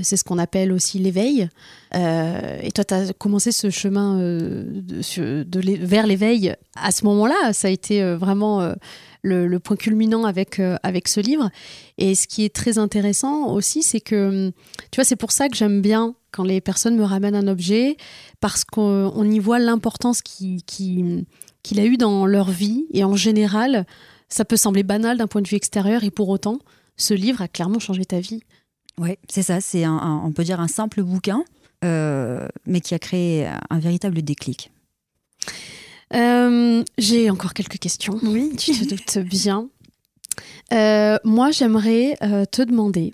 C'est 0.01 0.17
ce 0.17 0.23
qu'on 0.23 0.37
appelle 0.37 0.71
aussi 0.71 0.99
l'éveil. 0.99 1.49
et 1.93 2.71
toi, 2.73 2.83
tu 2.83 2.93
as 2.93 3.13
commencé 3.13 3.51
ce 3.51 3.69
chemin 3.69 4.17
vers 4.19 6.07
l'éveil 6.07 6.55
à 6.75 6.91
ce 6.91 7.05
moment-là. 7.05 7.53
Ça 7.53 7.67
a 7.67 7.71
été 7.71 8.03
vraiment 8.15 8.73
le, 9.23 9.57
point 9.59 9.75
culminant 9.75 10.25
avec, 10.25 10.59
euh, 10.59 10.77
avec 10.83 11.07
ce 11.07 11.19
livre. 11.19 11.49
Et 11.97 12.15
ce 12.15 12.27
qui 12.27 12.45
est 12.45 12.53
très 12.53 12.77
intéressant 12.77 13.53
aussi, 13.53 13.83
c'est 13.83 14.01
que, 14.01 14.51
tu 14.91 14.97
vois, 14.97 15.05
c'est 15.05 15.15
pour 15.15 15.31
ça 15.31 15.49
que 15.49 15.55
j'aime 15.55 15.81
bien 15.81 16.15
quand 16.33 16.43
les 16.43 16.59
personnes 16.59 16.97
me 16.97 17.03
ramènent 17.03 17.35
un 17.35 17.47
objet, 17.47 17.95
parce 18.41 18.65
qu'on 18.65 19.23
y 19.29 19.39
voit 19.39 19.59
l'importance 19.59 20.21
qu'il 20.21 20.63
qui, 20.63 21.79
a 21.79 21.85
eu 21.85 21.95
dans 21.95 22.25
leur 22.25 22.49
vie. 22.49 22.87
Et 22.91 23.03
en 23.03 23.15
général, 23.15 23.85
ça 24.27 24.43
peut 24.43 24.57
sembler 24.57 24.83
banal 24.83 25.17
d'un 25.17 25.27
point 25.27 25.41
de 25.41 25.47
vue 25.47 25.55
extérieur, 25.55 26.03
et 26.03 26.11
pour 26.11 26.27
autant, 26.29 26.59
ce 26.97 27.13
livre 27.13 27.41
a 27.41 27.47
clairement 27.47 27.79
changé 27.79 28.03
ta 28.03 28.19
vie. 28.19 28.41
Oui, 28.99 29.17
c'est 29.29 29.43
ça, 29.43 29.61
c'est 29.61 29.87
on 29.87 30.31
peut 30.33 30.43
dire 30.43 30.59
un 30.59 30.67
simple 30.67 31.03
bouquin, 31.03 31.43
euh, 31.85 32.47
mais 32.65 32.81
qui 32.81 32.93
a 32.93 32.99
créé 32.99 33.47
un 33.69 33.79
véritable 33.79 34.21
déclic. 34.21 34.71
Euh, 36.13 36.83
j'ai 36.97 37.29
encore 37.29 37.53
quelques 37.53 37.79
questions. 37.79 38.19
Oui. 38.23 38.55
Tu 38.57 38.73
te 38.73 38.89
doutes 38.89 39.17
bien. 39.27 39.69
Euh, 40.71 41.17
moi, 41.23 41.51
j'aimerais 41.51 42.17
te 42.51 42.61
demander 42.63 43.13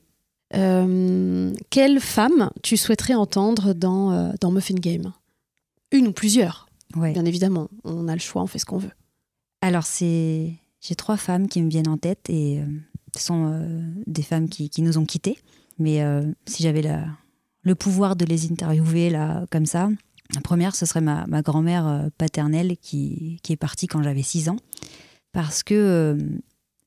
quelle 0.51 1.99
femme 1.99 2.49
tu 2.63 2.77
souhaiterais 2.77 3.13
entendre 3.13 3.73
dans, 3.73 4.33
dans 4.39 4.51
Muffin 4.51 4.75
Game? 4.75 5.13
Une 5.91 6.07
ou 6.07 6.11
plusieurs 6.11 6.67
Bien 6.95 7.25
évidemment, 7.25 7.69
on 7.83 8.07
a 8.07 8.13
le 8.13 8.19
choix, 8.19 8.41
on 8.41 8.47
fait 8.47 8.57
ce 8.57 8.65
qu'on 8.65 8.79
veut. 8.79 8.91
Alors, 9.61 9.83
c'est 9.83 10.53
j'ai 10.81 10.95
trois 10.95 11.17
femmes 11.17 11.47
qui 11.47 11.61
me 11.61 11.69
viennent 11.69 11.87
en 11.87 11.97
tête 11.97 12.29
et 12.29 12.61
ce 13.15 13.23
sont 13.23 13.61
des 14.07 14.23
femmes 14.23 14.49
qui, 14.49 14.71
qui, 14.71 14.81
nous 14.81 14.97
ont 14.97 15.05
quittés. 15.05 15.37
Mais 15.77 16.03
si 16.47 16.63
j'avais 16.63 16.81
le 17.61 17.75
pouvoir 17.75 18.15
de 18.15 18.25
les 18.25 18.51
interviewer 18.51 19.11
là, 19.11 19.45
comme 19.51 19.67
ça, 19.67 19.89
la 20.35 20.41
première, 20.41 20.75
ce 20.75 20.85
serait 20.85 21.01
ma, 21.01 21.25
grand-mère 21.41 21.87
euh, 21.87 22.09
paternelle 22.17 22.77
qui, 22.81 23.39
est 23.49 23.55
partie 23.55 23.87
quand 23.87 24.03
j'avais 24.03 24.21
6 24.21 24.49
ans. 24.49 24.57
Parce 25.31 25.63
que, 25.63 25.73
euh, 25.73 26.17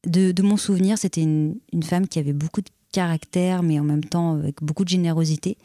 de, 0.07 0.43
mon 0.43 0.57
souvenir, 0.57 0.97
c'était 0.99 1.23
une, 1.23 1.57
femme 1.83 2.07
qui 2.07 2.19
avait 2.19 2.33
beaucoup 2.33 2.61
de 2.61 2.71
caractère, 2.93 3.63
mais 3.63 3.81
en 3.81 3.85
même 3.85 4.05
temps 4.05 4.35
avec 4.35 4.63
beaucoup 4.63 4.85
de 4.85 4.89
générosité. 4.89 5.59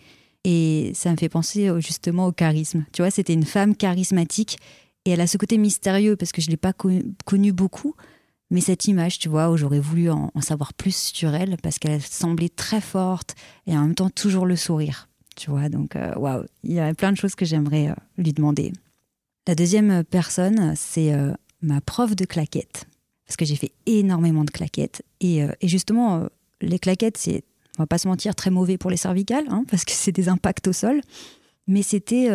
Et 0.43 0.91
ça 0.95 1.11
me 1.11 1.17
fait 1.17 1.29
penser 1.29 1.69
justement 1.79 2.27
au 2.27 2.31
charisme. 2.31 2.85
Tu 2.93 3.01
vois, 3.01 3.11
c'était 3.11 3.33
une 3.33 3.45
femme 3.45 3.75
charismatique 3.75 4.57
et 5.05 5.11
elle 5.11 5.21
a 5.21 5.27
ce 5.27 5.37
côté 5.37 5.57
mystérieux 5.57 6.15
parce 6.15 6.31
que 6.31 6.41
je 6.41 6.47
ne 6.47 6.51
l'ai 6.51 6.57
pas 6.57 6.73
connue 7.25 7.51
beaucoup. 7.51 7.95
Mais 8.49 8.61
cette 8.61 8.85
image, 8.85 9.19
tu 9.19 9.27
vois, 9.27 9.51
où 9.51 9.57
j'aurais 9.57 9.81
voulu 9.81 10.09
en, 10.09 10.31
savoir 10.39 10.73
plus 10.73 10.95
sur 10.95 11.35
elle 11.35 11.57
parce 11.61 11.79
qu'elle 11.79 12.01
semblait 12.01 12.49
très 12.49 12.79
forte 12.79 13.35
et 13.65 13.77
en 13.77 13.81
même 13.81 13.95
temps 13.95 14.09
toujours 14.09 14.45
le 14.45 14.55
sourire 14.55 15.07
tu 15.37 15.51
vois. 15.51 15.69
Donc, 15.69 15.95
euh, 15.95 16.13
waouh, 16.15 16.43
il 16.63 16.73
y 16.73 16.79
a 16.79 16.93
plein 16.93 17.13
de 17.13 17.17
choses 17.17 17.35
que 17.35 17.45
j'aimerais 17.45 17.89
euh, 17.89 17.95
lui 18.17 18.33
demander. 18.33 18.73
La 19.47 19.55
deuxième 19.55 20.03
personne, 20.03 20.73
c'est 20.75 21.13
euh, 21.13 21.31
ma 21.61 21.79
prof 21.79 22.15
de 22.15 22.25
claquettes, 22.25 22.85
parce 23.25 23.37
que 23.37 23.45
j'ai 23.45 23.55
fait 23.55 23.71
énormément 23.85 24.43
de 24.43 24.51
claquettes. 24.51 25.03
Et, 25.21 25.45
justement, 25.63 26.27
les 26.61 26.79
claquettes, 26.79 27.17
c'est, 27.17 27.43
on 27.77 27.83
va 27.83 27.87
pas 27.87 27.97
se 27.97 28.07
mentir, 28.07 28.35
très 28.35 28.49
mauvais 28.49 28.77
pour 28.77 28.89
les 28.89 28.97
cervicales, 28.97 29.45
hein, 29.49 29.63
parce 29.69 29.85
que 29.85 29.91
c'est 29.91 30.11
des 30.11 30.29
impacts 30.29 30.67
au 30.67 30.73
sol. 30.73 31.01
Mais 31.67 31.81
c'était 31.81 32.29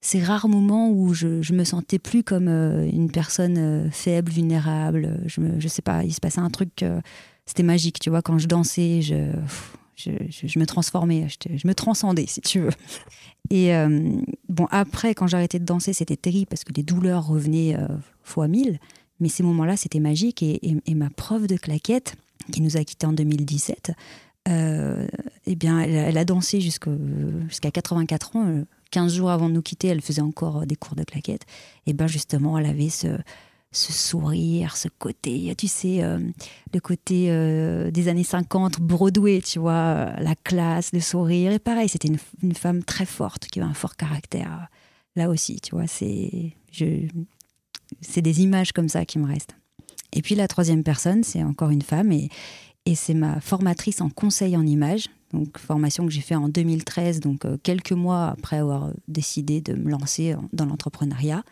ces 0.00 0.22
rares 0.22 0.48
moments 0.48 0.90
où 0.90 1.12
je, 1.12 1.52
me 1.52 1.64
sentais 1.64 1.98
plus 1.98 2.22
comme 2.22 2.48
une 2.48 3.10
personne 3.10 3.90
faible, 3.92 4.32
vulnérable. 4.32 5.20
Je, 5.26 5.42
me, 5.42 5.60
je 5.60 5.68
sais 5.68 5.82
pas, 5.82 6.04
il 6.04 6.14
se 6.14 6.20
passait 6.20 6.40
un 6.40 6.48
truc, 6.48 6.82
c'était 7.44 7.62
magique, 7.62 8.00
tu 8.00 8.08
vois, 8.08 8.22
quand 8.22 8.38
je 8.38 8.46
dansais, 8.46 9.02
je 9.02 9.30
je, 9.96 10.58
me 10.58 10.66
transformais, 10.66 11.26
je, 11.28 11.66
me 11.66 11.74
transcendais, 11.74 12.26
si 12.26 12.40
tu 12.40 12.60
veux. 12.60 12.72
Et 13.50 13.74
euh, 13.74 14.20
bon, 14.48 14.66
après, 14.70 15.14
quand 15.14 15.26
j'arrêtais 15.26 15.58
de 15.58 15.64
danser, 15.64 15.92
c'était 15.92 16.16
terrible 16.16 16.46
parce 16.46 16.64
que 16.64 16.72
les 16.72 16.82
douleurs 16.82 17.26
revenaient 17.26 17.76
euh, 17.76 17.86
fois 18.22 18.48
mille. 18.48 18.78
Mais 19.20 19.28
ces 19.28 19.42
moments-là, 19.42 19.76
c'était 19.76 20.00
magique. 20.00 20.42
Et, 20.42 20.78
ma 20.94 21.08
prof 21.10 21.46
de 21.46 21.56
claquettes, 21.56 22.16
qui 22.52 22.60
nous 22.60 22.76
a 22.76 22.84
quittés 22.84 23.06
en 23.06 23.12
2017, 23.12 23.92
euh, 24.48 25.06
eh 25.46 25.56
bien, 25.56 25.80
elle, 25.80 26.16
a 26.16 26.24
dansé 26.24 26.60
jusqu'à 26.60 26.90
84 27.72 28.36
ans. 28.36 28.62
15 28.90 29.14
jours 29.14 29.30
avant 29.30 29.48
de 29.48 29.54
nous 29.54 29.62
quitter, 29.62 29.88
elle 29.88 30.00
faisait 30.00 30.22
encore 30.22 30.66
des 30.66 30.76
cours 30.76 30.94
de 30.94 31.02
claquettes. 31.02 31.44
Et 31.86 31.92
bien, 31.92 32.06
justement, 32.06 32.56
elle 32.56 32.66
avait 32.66 32.88
ce, 32.88 33.08
sourire, 33.72 34.76
ce 34.76 34.88
côté, 34.88 35.52
tu 35.58 35.66
sais, 35.66 36.02
euh, 36.02 36.18
le 36.72 36.80
côté 36.80 37.26
euh, 37.30 37.90
des 37.90 38.08
années 38.08 38.24
50, 38.24 38.80
Broadway, 38.80 39.40
tu 39.40 39.58
vois, 39.58 40.12
la 40.20 40.34
classe, 40.36 40.92
le 40.92 41.00
sourire. 41.00 41.52
Et 41.52 41.58
pareil, 41.58 41.88
c'était 41.88 42.08
une, 42.08 42.54
femme 42.54 42.84
très 42.84 43.06
forte, 43.06 43.46
qui 43.48 43.60
avait 43.60 43.68
un 43.68 43.74
fort 43.74 43.96
caractère. 43.96 44.68
Là 45.16 45.28
aussi, 45.28 45.60
tu 45.60 45.74
vois, 45.74 45.86
c'est 45.88 46.54
des 48.16 48.42
images 48.42 48.72
comme 48.72 48.88
ça 48.88 49.04
qui 49.04 49.18
me 49.18 49.26
restent. 49.26 49.56
Et 50.16 50.22
puis 50.22 50.34
la 50.34 50.48
troisième 50.48 50.82
personne, 50.82 51.22
c'est 51.22 51.42
encore 51.42 51.70
une 51.70 51.82
femme 51.82 52.10
et, 52.10 52.28
c'est 52.94 53.14
ma 53.14 53.40
formatrice 53.40 54.00
en 54.00 54.08
conseil 54.08 54.56
en 54.56 54.64
images. 54.64 55.06
Donc, 55.32 55.58
formation 55.58 56.06
que 56.06 56.12
j'ai 56.12 56.20
fait 56.20 56.36
en 56.36 56.48
2013, 56.48 57.18
donc 57.18 57.44
euh, 57.44 57.56
quelques 57.60 57.90
mois 57.92 58.28
après 58.28 58.58
avoir 58.58 58.90
décidé 59.08 59.60
de 59.60 59.74
me 59.74 59.90
lancer 59.90 60.36
dans 60.52 60.66
l'entrepreneuriat 60.66 61.42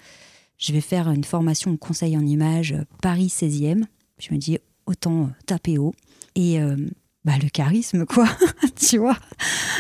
je 0.58 0.72
vais 0.72 0.80
faire 0.80 1.10
une 1.10 1.24
formation 1.24 1.72
de 1.72 1.76
conseil 1.76 2.16
en 2.16 2.24
images 2.24 2.72
euh, 2.72 2.84
Paris 3.02 3.26
16e. 3.26 3.84
Je 4.18 4.32
me 4.32 4.38
dis, 4.38 4.58
autant 4.86 5.24
euh, 5.24 5.26
taper 5.46 5.78
haut. 5.78 5.94
Et 6.34 6.60
euh, 6.60 6.76
bah, 7.24 7.34
le 7.42 7.48
charisme, 7.48 8.06
quoi, 8.06 8.28
tu 8.76 8.98
vois. 8.98 9.18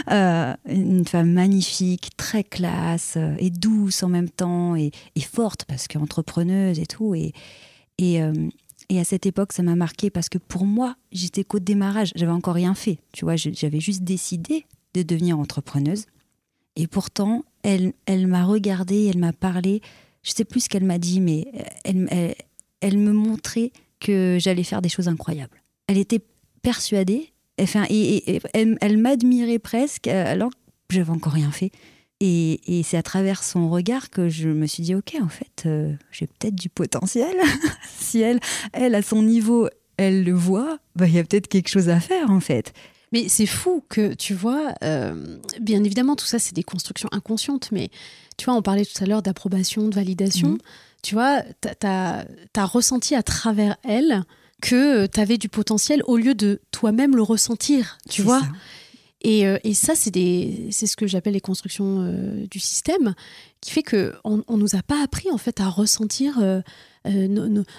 une 0.08 1.06
femme 1.06 1.32
magnifique, 1.32 2.10
très 2.16 2.44
classe, 2.44 3.18
et 3.38 3.50
douce 3.50 4.02
en 4.02 4.08
même 4.08 4.30
temps, 4.30 4.76
et, 4.76 4.92
forte, 5.20 5.64
parce 5.64 5.88
qu'entrepreneuse 5.88 6.78
et 6.78 6.86
tout. 6.86 7.14
Et, 7.14 7.32
et 8.88 9.00
à 9.00 9.04
cette 9.04 9.26
époque, 9.26 9.52
ça 9.52 9.62
m'a 9.62 9.76
marqué 9.76 10.10
parce 10.10 10.28
que 10.28 10.38
pour 10.38 10.64
moi, 10.64 10.96
j'étais 11.12 11.44
qu'au 11.44 11.58
démarrage, 11.58 12.12
j'avais 12.14 12.32
encore 12.32 12.54
rien 12.54 12.74
fait. 12.74 12.98
Tu 13.12 13.24
vois, 13.24 13.36
j'avais 13.36 13.80
juste 13.80 14.04
décidé 14.04 14.66
de 14.94 15.02
devenir 15.02 15.38
entrepreneuse. 15.38 16.06
Et 16.76 16.86
pourtant, 16.86 17.44
elle, 17.62 17.92
elle 18.06 18.26
m'a 18.26 18.44
regardée, 18.44 19.06
elle 19.06 19.18
m'a 19.18 19.32
parlé 19.32 19.80
je 20.24 20.32
sais 20.32 20.44
plus 20.44 20.60
ce 20.60 20.68
qu'elle 20.68 20.84
m'a 20.84 20.98
dit, 20.98 21.20
mais 21.20 21.46
elle, 21.84 22.34
elle, 22.80 22.98
me 22.98 23.12
montrait 23.12 23.70
que 24.00 24.38
j'allais 24.40 24.64
faire 24.64 24.82
des 24.82 24.88
choses 24.88 25.06
incroyables. 25.06 25.62
Elle 25.86 25.98
était 25.98 26.20
persuadée, 26.62 27.30
et, 27.58 28.40
elle, 28.52 28.98
m'admirait 28.98 29.60
presque 29.60 30.08
alors 30.08 30.50
que 30.50 30.96
j'avais 30.96 31.10
encore 31.10 31.34
rien 31.34 31.52
fait. 31.52 31.70
Et, 32.20 32.82
c'est 32.84 32.96
à 32.96 33.02
travers 33.02 33.42
son 33.42 33.68
regard 33.68 34.08
que 34.08 34.28
je 34.28 34.48
me 34.48 34.66
suis 34.66 34.82
dit, 34.82 34.94
ok, 34.94 35.16
en 35.20 35.28
fait, 35.28 35.64
euh, 35.66 35.92
j'ai 36.10 36.26
peut-être 36.26 36.54
du 36.54 36.68
potentiel. 36.68 37.36
si 37.98 38.20
elle, 38.20 38.40
elle, 38.72 38.94
à 38.94 39.02
son 39.02 39.22
niveau, 39.22 39.68
elle 39.96 40.24
le 40.24 40.32
voit, 40.32 40.78
bah, 40.96 41.06
il 41.06 41.14
y 41.14 41.18
a 41.18 41.24
peut-être 41.24 41.48
quelque 41.48 41.68
chose 41.68 41.88
à 41.88 42.00
faire, 42.00 42.30
en 42.30 42.40
fait. 42.40 42.72
Mais 43.12 43.28
c'est 43.28 43.46
fou 43.46 43.84
que, 43.88 44.14
tu 44.14 44.34
vois, 44.34 44.74
euh, 44.82 45.38
bien 45.60 45.84
évidemment, 45.84 46.16
tout 46.16 46.26
ça, 46.26 46.38
c'est 46.38 46.54
des 46.54 46.62
constructions 46.62 47.08
inconscientes, 47.12 47.70
mais 47.70 47.90
tu 48.36 48.46
vois, 48.46 48.54
on 48.54 48.62
parlait 48.62 48.84
tout 48.84 49.02
à 49.02 49.06
l'heure 49.06 49.22
d'approbation, 49.22 49.88
de 49.88 49.94
validation. 49.94 50.50
Mhm. 50.50 50.58
Tu 51.02 51.14
vois, 51.14 51.42
tu 51.60 51.86
as, 51.86 52.26
ressenti 52.66 53.14
à 53.14 53.22
travers 53.22 53.76
elle 53.84 54.24
que 54.62 55.06
tu 55.06 55.20
avais 55.20 55.38
du 55.38 55.48
potentiel 55.48 56.02
au 56.06 56.16
lieu 56.16 56.34
de 56.34 56.60
toi-même 56.70 57.14
le 57.14 57.22
ressentir, 57.22 57.98
tu 58.08 58.22
vois. 58.22 58.42
Et, 59.24 59.46
euh, 59.46 59.58
et, 59.64 59.72
ça, 59.72 59.94
c'est 59.96 60.12
ce 60.12 60.96
que 60.96 61.06
j'appelle 61.06 61.32
les 61.32 61.40
constructions 61.40 62.02
euh, 62.02 62.46
du 62.50 62.60
système, 62.60 63.14
qui 63.62 63.70
fait 63.70 63.82
qu'on 63.82 64.36
ne 64.36 64.56
nous 64.56 64.76
a 64.76 64.82
pas 64.82 65.02
appris 65.02 65.30
en 65.30 65.38
fait 65.38 65.60
à 65.60 65.68
ressentir 65.68 66.38
euh, 66.38 66.60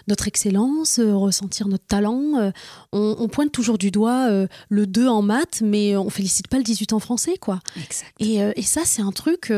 notre 0.07 0.27
excellence, 0.27 0.99
ressentir 0.99 1.67
notre 1.67 1.85
talent. 1.85 2.51
On, 2.91 3.27
pointe 3.27 3.51
toujours 3.51 3.77
du 3.77 3.91
doigt 3.91 4.47
le 4.69 4.87
2 4.87 5.07
en 5.07 5.21
maths, 5.21 5.61
mais 5.63 5.95
on 5.95 6.09
félicite 6.09 6.47
pas 6.47 6.57
le 6.57 6.63
18 6.63 6.93
en 6.93 6.99
français, 6.99 7.37
quoi. 7.39 7.59
Exact. 7.77 8.11
Et, 8.19 8.37
et 8.37 8.61
ça, 8.63 8.81
c'est 8.85 9.03
un 9.03 9.11
truc 9.11 9.51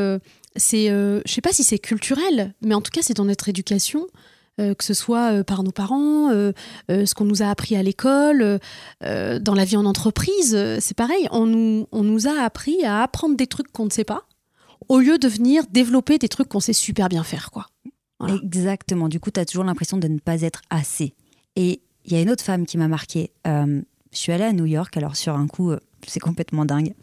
c'est, 0.56 0.88
je 0.88 1.32
sais 1.32 1.40
pas 1.40 1.52
si 1.52 1.64
c'est 1.64 1.78
culturel, 1.78 2.54
mais 2.60 2.74
en 2.74 2.82
tout 2.82 2.90
cas, 2.90 3.00
c'est 3.02 3.14
dans 3.14 3.24
notre 3.24 3.48
éducation. 3.48 4.06
Euh, 4.60 4.74
que 4.74 4.84
ce 4.84 4.94
soit 4.94 5.32
euh, 5.32 5.44
par 5.44 5.62
nos 5.62 5.70
parents, 5.70 6.30
ce 6.30 7.14
qu'on 7.14 7.24
nous 7.24 7.42
a 7.42 7.46
appris 7.46 7.76
à 7.76 7.82
l'école, 7.82 8.58
dans 9.02 9.54
la 9.54 9.64
vie 9.64 9.76
en 9.76 9.84
entreprise, 9.84 10.56
c'est 10.80 10.96
pareil. 10.96 11.28
On 11.30 11.46
nous, 11.46 11.86
on 11.92 12.02
nous 12.02 12.26
a 12.26 12.42
appris 12.42 12.84
à 12.84 13.02
apprendre 13.02 13.36
des 13.36 13.46
trucs 13.46 13.70
qu'on 13.72 13.84
ne 13.84 13.90
sait 13.90 14.04
pas, 14.04 14.24
au 14.88 14.98
lieu 14.98 15.18
de 15.18 15.28
venir 15.28 15.64
développer 15.70 16.18
des 16.18 16.28
trucs 16.28 16.48
qu'on 16.48 16.60
sait 16.60 16.72
super 16.72 17.08
bien 17.08 17.22
faire. 17.22 17.50
quoi. 17.50 17.66
Exactement. 18.26 19.08
Du 19.08 19.20
coup, 19.20 19.30
tu 19.30 19.40
as 19.40 19.44
toujours 19.44 19.64
l'impression 19.64 19.96
de 19.96 20.08
ne 20.08 20.18
pas 20.18 20.42
être 20.42 20.62
assez. 20.70 21.14
Et 21.56 21.80
il 22.04 22.12
y 22.12 22.16
a 22.16 22.20
une 22.20 22.30
autre 22.30 22.44
femme 22.44 22.66
qui 22.66 22.78
m'a 22.78 22.88
marquée 22.88 23.30
Je 23.44 23.82
suis 24.12 24.32
allée 24.32 24.44
à 24.44 24.52
New 24.52 24.66
York, 24.66 24.96
alors 24.96 25.16
sur 25.16 25.36
un 25.36 25.46
coup, 25.46 25.70
euh, 25.70 25.78
c'est 26.06 26.20
complètement 26.20 26.64
dingue. 26.64 26.94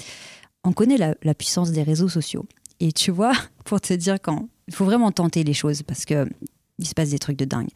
On 0.64 0.74
connaît 0.74 0.98
la, 0.98 1.16
la 1.22 1.34
puissance 1.36 1.72
des 1.72 1.84
réseaux 1.84 2.10
sociaux. 2.10 2.46
Et 2.80 2.92
tu 2.92 3.12
vois, 3.12 3.34
pour 3.66 3.80
te 3.80 3.94
dire 3.94 4.18
quand 4.22 4.50
il 4.68 4.74
faut 4.74 4.86
vraiment 4.86 5.12
tenter 5.12 5.44
les 5.44 5.54
choses 5.54 5.84
parce 5.84 6.06
que 6.06 6.28
il 6.80 6.88
se 6.88 6.94
passe 6.94 7.10
des 7.10 7.20
trucs 7.20 7.38
de 7.38 7.46
dingue. 7.46 7.70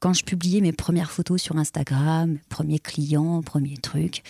Quand 0.00 0.12
je 0.12 0.24
publiais 0.24 0.60
mes 0.60 0.72
premières 0.72 1.10
photos 1.10 1.40
sur 1.40 1.56
Instagram, 1.56 2.38
premiers 2.48 2.78
clients, 2.78 3.42
premiers 3.42 3.78
trucs, 3.78 4.22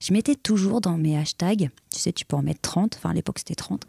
je 0.00 0.12
mettais 0.12 0.34
toujours 0.34 0.80
dans 0.80 0.98
mes 0.98 1.16
hashtags, 1.16 1.70
tu 1.90 1.98
sais, 1.98 2.12
tu 2.12 2.24
peux 2.24 2.36
en 2.36 2.42
mettre 2.42 2.60
30, 2.62 2.96
enfin 2.96 3.10
à 3.10 3.14
l'époque 3.14 3.38
c'était 3.38 3.54
30, 3.54 3.84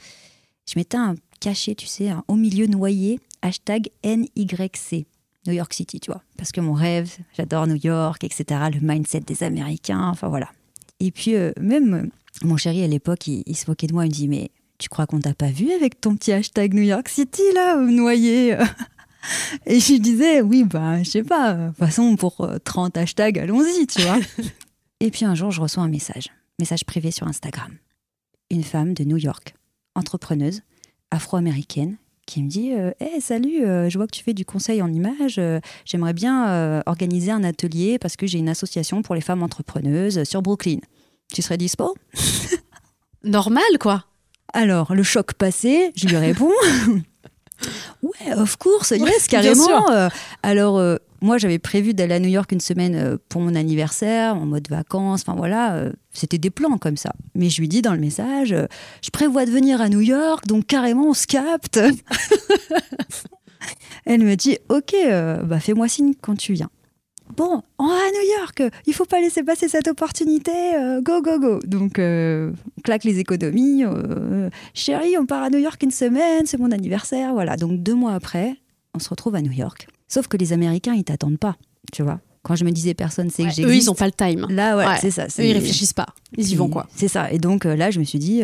je 0.68 0.74
mettais 0.78 0.98
un 0.98 1.16
cachet, 1.40 1.76
tu 1.76 1.88
sais, 1.88 2.12
au 2.28 2.36
milieu 2.36 2.68
noyé, 2.68 3.20
hashtag 3.42 3.90
NYC, 4.04 5.08
New 5.48 5.54
York 5.54 5.74
City, 5.74 6.00
tu 6.00 6.12
vois. 6.12 6.22
Parce 6.38 6.52
que 6.52 6.62
mon 6.62 6.74
rêve, 6.74 7.18
j'adore 7.36 7.68
New 7.68 7.80
York, 7.84 8.24
etc., 8.24 8.46
le 8.72 8.80
mindset 8.80 9.22
des 9.22 9.44
Américains, 9.44 10.08
enfin 10.10 10.30
voilà. 10.30 10.50
Et 11.00 11.12
puis 11.12 11.36
euh, 11.36 11.52
même 11.60 11.94
euh, 11.94 12.46
mon 12.46 12.58
chéri 12.58 12.84
à 12.84 12.88
l'époque, 12.88 13.28
il, 13.28 13.44
il 13.48 13.58
se 13.58 13.70
moquait 13.70 13.88
de 13.88 13.94
moi, 13.94 14.06
il 14.06 14.10
me 14.10 14.14
dit, 14.14 14.28
mais 14.28 14.52
tu 14.78 14.90
crois 14.90 15.08
qu'on 15.08 15.20
t'a 15.20 15.34
pas 15.34 15.50
vu 15.50 15.72
avec 15.72 16.00
ton 16.00 16.16
petit 16.16 16.32
hashtag 16.32 16.74
New 16.74 16.84
York 16.84 17.10
City, 17.10 17.42
là, 17.56 17.76
noyé 17.78 18.56
Et 19.66 19.80
je 19.80 19.94
lui 19.94 20.00
disais, 20.00 20.42
oui, 20.42 20.64
bah, 20.64 21.02
je 21.04 21.10
sais 21.10 21.24
pas, 21.24 21.54
de 21.54 21.68
toute 21.70 21.78
façon, 21.78 22.16
pour 22.16 22.48
30 22.64 22.98
hashtags, 22.98 23.40
allons-y, 23.40 23.88
tu 23.88 24.02
vois. 24.02 24.18
Et 25.00 25.12
puis 25.12 25.26
un 25.26 25.36
jour, 25.36 25.52
je 25.52 25.62
reçois 25.62 25.84
un 25.84 25.90
message, 25.90 26.30
message 26.60 26.86
privé 26.86 27.12
sur 27.12 27.28
Instagram. 27.28 27.72
Une 28.50 28.64
femme 28.64 28.94
de 28.94 29.04
New 29.04 29.18
York, 29.18 29.56
entrepreneuse, 29.96 30.62
afro-américaine, 31.12 31.98
qui 32.26 32.42
me 32.42 32.48
dit 32.48 32.70
Hé, 32.72 33.20
salut, 33.20 33.66
euh, 33.66 33.90
je 33.90 33.98
vois 33.98 34.08
que 34.08 34.16
tu 34.16 34.24
fais 34.24 34.34
du 34.34 34.46
conseil 34.46 34.82
en 34.82 34.92
images. 34.94 35.36
euh, 35.40 35.60
J'aimerais 35.84 36.14
bien 36.14 36.48
euh, 36.48 36.82
organiser 36.86 37.32
un 37.32 37.44
atelier 37.44 38.00
parce 38.00 38.16
que 38.16 38.28
j'ai 38.28 38.38
une 38.40 38.48
association 38.48 39.02
pour 39.02 39.14
les 39.14 39.20
femmes 39.22 39.44
entrepreneuses 39.44 40.24
sur 40.24 40.42
Brooklyn. 40.42 40.78
Tu 41.34 41.42
serais 41.42 41.58
dispo? 41.58 41.96
Normal, 43.24 43.64
quoi. 43.80 44.06
Alors, 44.54 44.94
le 44.94 45.04
choc 45.04 45.34
passé, 45.34 45.92
je 45.96 46.08
lui 46.08 46.18
réponds 46.18 46.52
Ouais, 48.02 48.34
of 48.34 48.58
course, 48.58 48.92
yes, 48.92 49.28
carrément. 49.28 49.92
Euh, 49.92 50.10
alors, 50.42 50.78
euh, 50.78 50.98
moi, 51.22 51.38
j'avais 51.38 51.60
prévu 51.60 51.94
d'aller 51.94 52.16
à 52.16 52.20
New 52.20 52.30
York 52.30 52.52
une 52.52 52.60
semaine 52.60 52.96
euh, 52.96 53.18
pour 53.30 53.42
mon 53.42 53.56
anniversaire, 53.56 54.36
en 54.36 54.46
mode 54.46 54.68
vacances, 54.70 55.24
enfin 55.26 55.38
voilà, 55.38 55.86
c'était 56.12 56.38
des 56.38 56.50
plans 56.50 56.78
comme 56.78 56.98
ça. 56.98 57.14
Mais 57.36 57.50
je 57.50 57.62
lui 57.62 57.68
dis 57.68 57.82
dans 57.82 57.94
le 57.94 58.00
message 58.00 58.56
Je 59.02 59.10
prévois 59.10 59.46
de 59.46 59.52
venir 59.52 59.82
à 59.82 59.90
New 59.90 60.02
York, 60.02 60.46
donc 60.48 60.66
carrément, 60.66 61.10
on 61.10 61.14
se 61.14 61.28
capte. 61.28 61.80
Elle 64.06 64.24
me 64.24 64.36
dit 64.36 64.58
Ok, 64.70 64.96
bah, 65.44 65.60
fais-moi 65.60 65.88
signe 65.88 66.14
quand 66.22 66.36
tu 66.36 66.54
viens. 66.54 66.70
Bon, 67.36 67.64
on 67.80 67.88
va 67.88 67.94
à 67.94 68.12
New 68.12 68.40
York, 68.40 68.64
il 68.86 68.94
faut 68.94 69.06
pas 69.06 69.20
laisser 69.20 69.44
passer 69.44 69.68
cette 69.68 69.88
opportunité, 69.88 70.52
euh, 70.76 71.02
go, 71.02 71.22
go, 71.22 71.40
go. 71.40 71.60
Donc, 71.66 71.98
euh, 72.00 72.52
on 72.78 72.82
claque 72.82 73.04
les 73.04 73.20
économies. 73.20 73.84
euh, 73.86 74.50
Chérie, 74.74 75.18
on 75.18 75.26
part 75.26 75.42
à 75.44 75.50
New 75.50 75.58
York 75.60 75.82
une 75.84 75.92
semaine, 75.92 76.46
c'est 76.46 76.60
mon 76.60 76.72
anniversaire, 76.72 77.34
voilà. 77.34 77.56
Donc, 77.58 77.82
deux 77.82 77.96
mois 77.96 78.14
après, 78.14 78.56
on 78.94 79.00
se 79.00 79.10
retrouve 79.10 79.36
à 79.36 79.42
New 79.42 79.52
York. 79.52 79.88
Sauf 80.08 80.28
que 80.28 80.38
les 80.38 80.54
Américains, 80.54 80.94
ils 80.94 81.04
t'attendent 81.04 81.40
pas, 81.40 81.56
tu 81.92 82.04
vois. 82.04 82.20
Quand 82.44 82.56
je 82.56 82.66
me 82.66 82.72
disais 82.72 82.94
personne 82.94 83.30
sait 83.30 83.44
que 83.44 83.48
Ouais, 83.48 83.54
j'existe. 83.56 83.70
Eux, 83.74 83.76
ils 83.78 83.90
ont 83.90 83.96
pas 83.96 84.06
le 84.06 84.12
time. 84.12 84.46
Là, 84.50 84.76
ouais, 84.78 84.86
Ouais. 84.86 84.98
c'est 85.00 85.12
ça. 85.12 85.26
Eux, 85.26 85.46
ils 85.46 85.54
réfléchissent 85.54 85.94
pas. 85.94 86.08
Ils 86.38 86.52
y 86.52 86.56
vont, 86.56 86.68
quoi. 86.70 86.88
C'est 86.96 87.08
ça. 87.08 87.32
Et 87.32 87.40
donc 87.40 87.64
là, 87.64 87.90
je 87.90 88.00
me 88.00 88.04
suis 88.04 88.20
dit, 88.20 88.42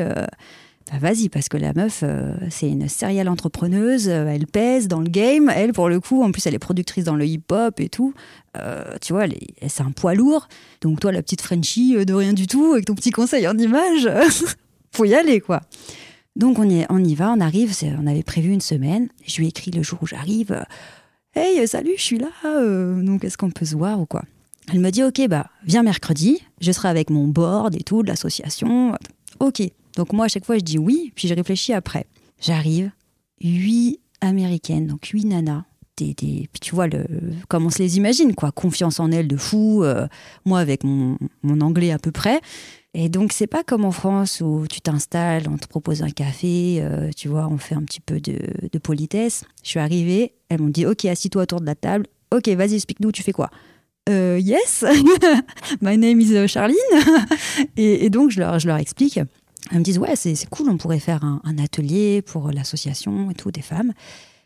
bah, 0.91 0.97
vas-y, 0.99 1.29
parce 1.29 1.49
que 1.49 1.57
la 1.57 1.73
meuf, 1.73 2.01
euh, 2.03 2.33
c'est 2.49 2.67
une 2.67 2.89
serial 2.89 3.29
entrepreneuse, 3.29 4.09
euh, 4.09 4.27
elle 4.27 4.47
pèse 4.47 4.87
dans 4.87 5.01
le 5.01 5.09
game. 5.09 5.51
Elle, 5.53 5.71
pour 5.71 5.87
le 5.87 5.99
coup, 5.99 6.23
en 6.23 6.31
plus, 6.31 6.47
elle 6.47 6.55
est 6.55 6.59
productrice 6.59 7.03
dans 7.03 7.15
le 7.15 7.25
hip-hop 7.25 7.79
et 7.79 7.89
tout. 7.89 8.13
Euh, 8.57 8.95
tu 9.01 9.13
vois, 9.13 9.25
c'est 9.67 9.83
un 9.83 9.91
poids 9.91 10.15
lourd. 10.15 10.47
Donc 10.81 10.99
toi, 10.99 11.11
la 11.11 11.21
petite 11.21 11.41
Frenchie, 11.41 12.03
de 12.03 12.13
rien 12.13 12.33
du 12.33 12.47
tout, 12.47 12.73
avec 12.73 12.85
ton 12.85 12.95
petit 12.95 13.11
conseil 13.11 13.47
en 13.47 13.57
image, 13.57 14.09
faut 14.91 15.05
y 15.05 15.13
aller, 15.13 15.41
quoi. 15.41 15.61
Donc 16.35 16.57
on 16.57 16.67
y, 16.67 16.85
on 16.89 17.03
y 17.03 17.15
va, 17.15 17.31
on 17.31 17.39
arrive, 17.39 17.73
on 18.01 18.07
avait 18.07 18.23
prévu 18.23 18.51
une 18.51 18.61
semaine. 18.61 19.09
Je 19.27 19.37
lui 19.37 19.45
ai 19.45 19.49
écrit 19.49 19.71
le 19.71 19.83
jour 19.83 19.99
où 20.01 20.07
j'arrive, 20.07 20.63
Hey, 21.35 21.67
salut, 21.67 21.93
je 21.97 22.01
suis 22.01 22.17
là, 22.17 22.29
donc 23.01 23.23
est-ce 23.23 23.37
qu'on 23.37 23.51
peut 23.51 23.65
se 23.65 23.75
voir 23.75 23.99
ou 23.99 24.05
quoi? 24.05 24.23
Elle 24.71 24.79
me 24.79 24.89
dit, 24.89 25.03
ok, 25.03 25.27
bah 25.27 25.47
viens 25.63 25.83
mercredi, 25.83 26.41
je 26.59 26.71
serai 26.71 26.89
avec 26.89 27.09
mon 27.09 27.27
board 27.27 27.75
et 27.75 27.83
tout, 27.83 28.03
de 28.03 28.07
l'association. 28.07 28.93
Ok, 29.39 29.61
donc 29.99 30.13
moi 30.13 30.25
à 30.25 30.27
chaque 30.29 30.45
fois 30.45 30.55
je 30.57 30.63
dis 30.63 30.77
oui, 30.77 31.11
puis 31.13 31.27
je 31.27 31.33
réfléchis 31.33 31.73
après. 31.73 32.05
J'arrive, 32.41 32.89
huit 33.43 33.99
américaines, 34.21 34.87
donc 34.87 35.05
huit 35.07 35.25
nanas. 35.25 35.65
Des, 35.97 36.13
des- 36.13 36.47
puis 36.53 36.61
tu 36.61 36.73
vois 36.73 36.87
le, 36.87 37.05
comme 37.49 37.65
on 37.65 37.69
se 37.69 37.79
les 37.79 37.97
imagine, 37.97 38.33
quoi. 38.33 38.53
Confiance 38.53 39.01
en 39.01 39.11
elles 39.11 39.27
de 39.27 39.35
fou, 39.35 39.83
euh, 39.83 40.07
moi 40.45 40.59
avec 40.59 40.85
mon, 40.85 41.17
mon 41.43 41.59
anglais 41.59 41.91
à 41.91 41.99
peu 41.99 42.11
près. 42.11 42.39
Et 42.93 43.09
donc, 43.09 43.33
c'est 43.33 43.47
pas 43.47 43.63
comme 43.65 43.83
en 43.83 43.91
France 43.91 44.41
où 44.41 44.65
tu 44.71 44.79
t'installes, 44.79 45.43
on 45.49 45.57
te 45.57 45.67
propose 45.67 46.01
un 46.01 46.09
café, 46.09 46.77
euh, 46.79 47.09
tu 47.15 47.27
vois, 47.27 47.47
on 47.51 47.57
fait 47.57 47.75
un 47.75 47.83
petit 47.83 47.99
peu 47.99 48.21
de, 48.21 48.39
de 48.71 48.79
politesse. 48.79 49.43
Je 49.61 49.69
suis 49.71 49.79
arrivée, 49.79 50.31
elles 50.47 50.61
m'ont 50.61 50.69
dit 50.69 50.85
Ok, 50.85 51.03
assis-toi 51.03 51.43
autour 51.43 51.59
de 51.59 51.65
la 51.65 51.75
table. 51.75 52.07
Ok, 52.33 52.47
vas-y, 52.47 52.75
explique-nous, 52.75 53.11
tu 53.11 53.21
fais 53.21 53.33
quoi? 53.33 53.49
Euh, 54.07 54.39
Yes, 54.41 54.85
my 55.81 55.97
name 55.97 56.21
is 56.21 56.33
euh, 56.33 56.47
Charline. 56.47 56.77
et, 57.77 58.05
et 58.05 58.09
donc, 58.09 58.31
je 58.31 58.39
leur, 58.39 58.57
je 58.57 58.67
leur 58.67 58.77
explique. 58.77 59.19
Elles 59.71 59.79
me 59.79 59.83
disent 59.83 59.99
Ouais, 59.99 60.15
c'est 60.15 60.35
cool, 60.49 60.69
on 60.69 60.77
pourrait 60.77 60.99
faire 60.99 61.23
un, 61.23 61.57
atelier 61.57 62.21
pour 62.21 62.51
l'association 62.51 63.29
et 63.31 63.35
tout, 63.35 63.51
des 63.51 63.61
femmes. 63.61 63.93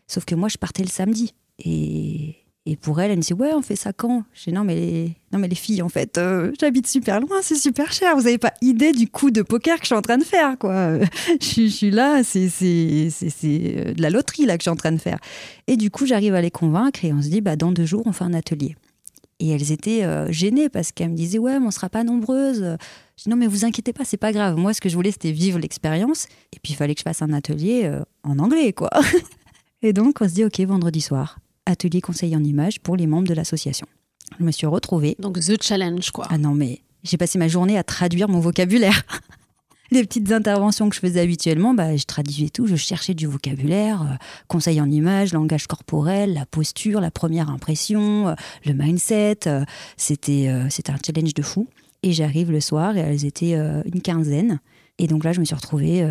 Sauf 0.06 0.24
que 0.24 0.34
moi, 0.34 0.48
je 0.48 0.58
partais 0.58 0.82
le 0.82 0.88
samedi. 0.88 1.34
Et, 1.64 2.36
et 2.66 2.76
pour 2.76 3.00
elle, 3.00 3.10
elle 3.10 3.18
me 3.18 3.22
dit 3.22 3.32
Ouais, 3.32 3.52
on 3.54 3.62
fait 3.62 3.76
ça 3.76 3.92
quand? 3.92 4.24
Je 4.34 4.44
dis 4.44 4.52
Non, 4.52 4.64
mais 4.64 4.74
les, 4.74 5.16
non, 5.32 5.38
mais 5.38 5.48
les 5.48 5.54
filles, 5.54 5.82
en 5.82 5.88
fait, 5.88 6.18
euh, 6.18 6.52
j'habite 6.60 6.86
super 6.86 7.20
loin, 7.20 7.38
c'est 7.42 7.54
super 7.54 7.92
cher. 7.92 8.16
Vous 8.16 8.22
n'avez 8.24 8.38
pas 8.38 8.52
idée 8.60 8.92
du 8.92 9.08
coup 9.08 9.30
de 9.30 9.42
poker 9.42 9.76
que 9.76 9.82
je 9.82 9.86
suis 9.86 9.94
en 9.94 10.02
train 10.02 10.18
de 10.18 10.24
faire, 10.24 10.58
quoi. 10.58 10.98
Je, 11.40 11.66
suis- 11.68 11.90
là, 11.90 12.22
c'est, 12.24 12.48
euh, 12.62 13.94
de 13.94 14.02
la 14.02 14.10
loterie 14.10 14.46
là 14.46 14.56
que 14.56 14.62
je 14.62 14.64
suis 14.64 14.70
en 14.70 14.76
train 14.76 14.92
de 14.92 15.00
faire. 15.00 15.18
Et 15.66 15.76
du 15.76 15.90
coup, 15.90 16.06
j'arrive 16.06 16.34
à 16.34 16.40
les 16.42 16.50
convaincre 16.50 17.04
et 17.04 17.12
on 17.12 17.22
se 17.22 17.28
dit 17.28 17.40
Bah, 17.40 17.56
Dans 17.56 17.72
deux 17.72 17.86
jours, 17.86 18.02
on 18.06 18.12
fait 18.12 18.24
un 18.24 18.34
atelier. 18.34 18.76
Et 19.40 19.50
elles 19.50 19.72
étaient 19.72 20.04
euh, 20.04 20.30
gênées 20.30 20.68
parce 20.68 20.92
qu'elles 20.92 21.10
me 21.10 21.16
disaient 21.16 21.38
Ouais, 21.38 21.58
mais 21.58 21.66
on 21.66 21.70
sera 21.70 21.88
pas 21.88 22.04
nombreuses. 22.04 22.76
Je 23.16 23.24
dis 23.24 23.28
Non, 23.28 23.36
mais 23.36 23.46
vous 23.46 23.64
inquiétez 23.64 23.92
pas, 23.92 24.04
c'est 24.04 24.16
pas 24.16 24.32
grave. 24.32 24.56
Moi, 24.56 24.74
ce 24.74 24.80
que 24.80 24.88
je 24.88 24.94
voulais, 24.94 25.10
c'était 25.10 25.32
vivre 25.32 25.58
l'expérience. 25.58 26.26
Et 26.52 26.58
puis, 26.62 26.72
il 26.72 26.76
fallait 26.76 26.94
que 26.94 27.00
je 27.00 27.04
fasse 27.04 27.22
un 27.22 27.32
atelier 27.32 27.82
euh, 27.84 28.02
en 28.22 28.38
anglais, 28.38 28.72
quoi. 28.72 28.90
et 29.82 29.92
donc, 29.92 30.18
on 30.20 30.28
se 30.28 30.34
dit 30.34 30.44
Ok, 30.44 30.60
vendredi 30.60 31.00
soir, 31.00 31.38
atelier 31.66 32.00
conseil 32.00 32.36
en 32.36 32.44
images 32.44 32.80
pour 32.80 32.96
les 32.96 33.06
membres 33.06 33.28
de 33.28 33.34
l'association. 33.34 33.86
Je 34.38 34.44
me 34.44 34.52
suis 34.52 34.66
retrouvée. 34.66 35.16
Donc, 35.18 35.40
The 35.40 35.62
Challenge, 35.62 36.10
quoi. 36.10 36.26
Ah 36.30 36.38
non, 36.38 36.54
mais 36.54 36.80
j'ai 37.02 37.16
passé 37.16 37.38
ma 37.38 37.48
journée 37.48 37.76
à 37.76 37.82
traduire 37.82 38.28
mon 38.28 38.40
vocabulaire. 38.40 39.02
Les 39.94 40.02
petites 40.02 40.32
interventions 40.32 40.88
que 40.88 40.96
je 40.96 41.00
faisais 41.00 41.20
habituellement, 41.20 41.72
bah, 41.72 41.96
je 41.96 42.02
traduisais 42.02 42.48
tout, 42.48 42.66
je 42.66 42.74
cherchais 42.74 43.14
du 43.14 43.28
vocabulaire, 43.28 44.02
euh, 44.02 44.16
conseil 44.48 44.80
en 44.80 44.90
images, 44.90 45.32
langage 45.32 45.68
corporel, 45.68 46.34
la 46.34 46.46
posture, 46.46 47.00
la 47.00 47.12
première 47.12 47.48
impression, 47.48 48.26
euh, 48.26 48.34
le 48.66 48.72
mindset. 48.72 49.38
euh, 49.46 49.64
c'était, 49.96 50.50
c'était 50.68 50.90
un 50.90 50.96
challenge 51.04 51.32
de 51.34 51.42
fou. 51.42 51.68
Et 52.02 52.12
j'arrive 52.12 52.50
le 52.50 52.60
soir 52.60 52.96
et 52.96 53.00
elles 53.00 53.24
étaient 53.24 53.54
une 53.54 54.02
quinzaine. 54.02 54.58
Et 54.98 55.06
donc 55.06 55.22
là, 55.22 55.32
je 55.32 55.38
me 55.38 55.44
suis 55.44 55.54
retrouvée, 55.54 56.04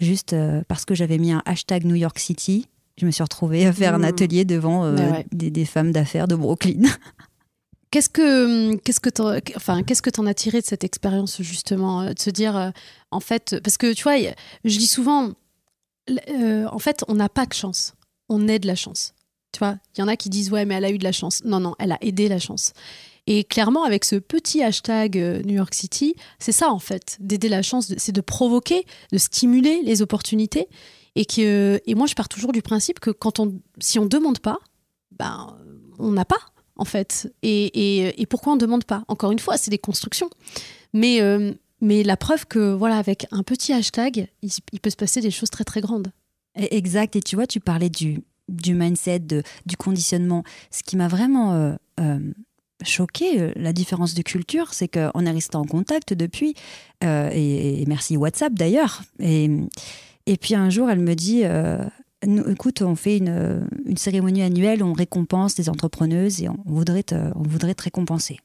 juste 0.00 0.34
parce 0.68 0.84
que 0.84 0.94
j'avais 0.96 1.16
mis 1.18 1.30
un 1.32 1.40
hashtag 1.46 1.84
New 1.84 1.94
York 1.94 2.18
City, 2.18 2.66
je 2.98 3.06
me 3.06 3.10
suis 3.12 3.22
retrouvée 3.22 3.64
à 3.64 3.72
faire 3.72 3.94
un 3.94 4.00
Mmh. 4.00 4.04
atelier 4.04 4.44
devant 4.44 4.92
ouais. 4.92 5.24
Des, 5.32 5.50
des 5.50 5.64
femmes 5.64 5.92
d'affaires 5.92 6.28
de 6.28 6.34
Brooklyn. 6.34 6.82
Qu'est-ce 7.90 8.08
que 8.08 8.76
qu'est-ce 8.76 9.00
que 9.00 9.10
t'en- 9.10 9.36
enfin 9.56 9.82
qu'est-ce 9.82 10.02
que 10.02 10.10
t'en 10.10 10.26
as 10.26 10.34
tiré 10.34 10.60
de 10.60 10.66
cette 10.66 10.84
expérience 10.84 11.42
justement 11.42 12.02
euh, 12.02 12.12
de 12.12 12.18
se 12.20 12.30
dire 12.30 12.56
euh, 12.56 12.70
en 13.10 13.18
fait 13.20 13.56
parce 13.64 13.78
que 13.78 13.92
tu 13.92 14.04
vois 14.04 14.16
je 14.64 14.78
dis 14.78 14.86
souvent 14.86 15.32
euh, 16.28 16.66
en 16.70 16.78
fait 16.78 17.04
on 17.08 17.14
n'a 17.14 17.28
pas 17.28 17.46
que 17.46 17.56
chance. 17.56 17.94
On 18.28 18.46
est 18.46 18.60
de 18.60 18.68
la 18.68 18.76
chance. 18.76 19.12
Tu 19.52 19.58
vois 19.58 19.76
il 19.96 20.00
y 20.00 20.02
en 20.04 20.08
a 20.08 20.16
qui 20.16 20.28
disent 20.30 20.52
ouais 20.52 20.64
mais 20.64 20.74
elle 20.76 20.84
a 20.84 20.90
eu 20.90 20.98
de 20.98 21.04
la 21.04 21.10
chance. 21.12 21.42
Non 21.44 21.58
non 21.58 21.74
elle 21.80 21.90
a 21.92 21.98
aidé 22.00 22.28
la 22.28 22.38
chance. 22.38 22.72
Et 23.26 23.42
clairement 23.44 23.82
avec 23.84 24.04
ce 24.04 24.16
petit 24.16 24.62
hashtag 24.62 25.16
New 25.44 25.54
York 25.56 25.74
City 25.74 26.14
c'est 26.38 26.52
ça 26.52 26.70
en 26.70 26.78
fait 26.78 27.16
d'aider 27.18 27.48
la 27.48 27.62
chance 27.62 27.88
de- 27.88 27.96
c'est 27.98 28.12
de 28.12 28.20
provoquer 28.20 28.86
de 29.10 29.18
stimuler 29.18 29.82
les 29.82 30.00
opportunités. 30.00 30.68
Et 31.16 31.24
que 31.24 31.80
et 31.86 31.96
moi 31.96 32.06
je 32.06 32.14
pars 32.14 32.28
toujours 32.28 32.52
du 32.52 32.62
principe 32.62 33.00
que 33.00 33.10
quand 33.10 33.40
on 33.40 33.60
si 33.80 33.98
on 33.98 34.06
demande 34.06 34.38
pas 34.38 34.58
ben 35.10 35.56
on 35.98 36.12
n'a 36.12 36.24
pas 36.24 36.38
en 36.80 36.86
fait. 36.86 37.32
Et, 37.42 38.08
et- 38.20 38.26
pourquoi 38.26 38.54
on 38.54 38.56
ne 38.56 38.60
demande 38.60 38.84
pas? 38.84 39.04
Encore 39.06 39.30
une 39.30 39.38
fois, 39.38 39.56
c'est 39.58 39.70
des 39.70 39.78
constructions. 39.78 40.30
Mais, 40.94 41.20
euh, 41.20 41.52
mais 41.80 42.02
la 42.02 42.16
preuve 42.16 42.46
que, 42.46 42.72
voilà, 42.72 42.96
avec 42.96 43.26
un 43.30 43.42
petit 43.42 43.72
hashtag, 43.72 44.28
il, 44.42 44.80
peut 44.80 44.90
se 44.90 44.96
passer 44.96 45.20
des 45.20 45.30
choses 45.30 45.50
très 45.50 45.64
très 45.64 45.82
grandes. 45.82 46.10
Exact. 46.56 47.14
Et 47.16 47.20
tu 47.20 47.36
vois, 47.36 47.46
tu 47.46 47.60
parlais 47.60 47.90
du, 47.90 48.22
du 48.48 48.74
mindset, 48.74 49.42
du 49.66 49.76
conditionnement. 49.76 50.42
Ce 50.70 50.82
qui 50.82 50.96
m'a 50.96 51.06
vraiment 51.06 51.52
euh, 51.52 51.74
euh, 52.00 52.18
choqué, 52.82 53.40
euh, 53.40 53.52
la 53.56 53.74
différence 53.74 54.14
de 54.14 54.22
culture, 54.22 54.72
c'est 54.72 54.88
qu'on 54.88 55.26
est 55.26 55.30
resté 55.30 55.56
en 55.56 55.64
contact 55.64 56.14
depuis. 56.14 56.54
et, 57.02 57.84
merci 57.86 58.16
WhatsApp 58.16 58.54
d'ailleurs. 58.54 59.02
Et, 59.18 59.50
et 60.24 60.36
puis 60.38 60.54
un 60.54 60.70
jour, 60.70 60.90
elle 60.90 61.00
me 61.00 61.14
dit. 61.14 61.44
Nous, 62.26 62.46
écoute, 62.50 62.82
on 62.82 62.96
fait 62.96 63.16
une, 63.18 63.66
une 63.86 63.96
cérémonie 63.96 64.42
annuelle, 64.42 64.82
on 64.82 64.92
récompense 64.92 65.54
des 65.54 65.68
entrepreneuses 65.70 66.42
et 66.42 66.48
on 66.48 66.56
voudrait 66.66 67.02
te, 67.02 67.14
on 67.14 67.42
voudrait 67.42 67.74
te 67.74 67.82
récompenser. 67.84 68.38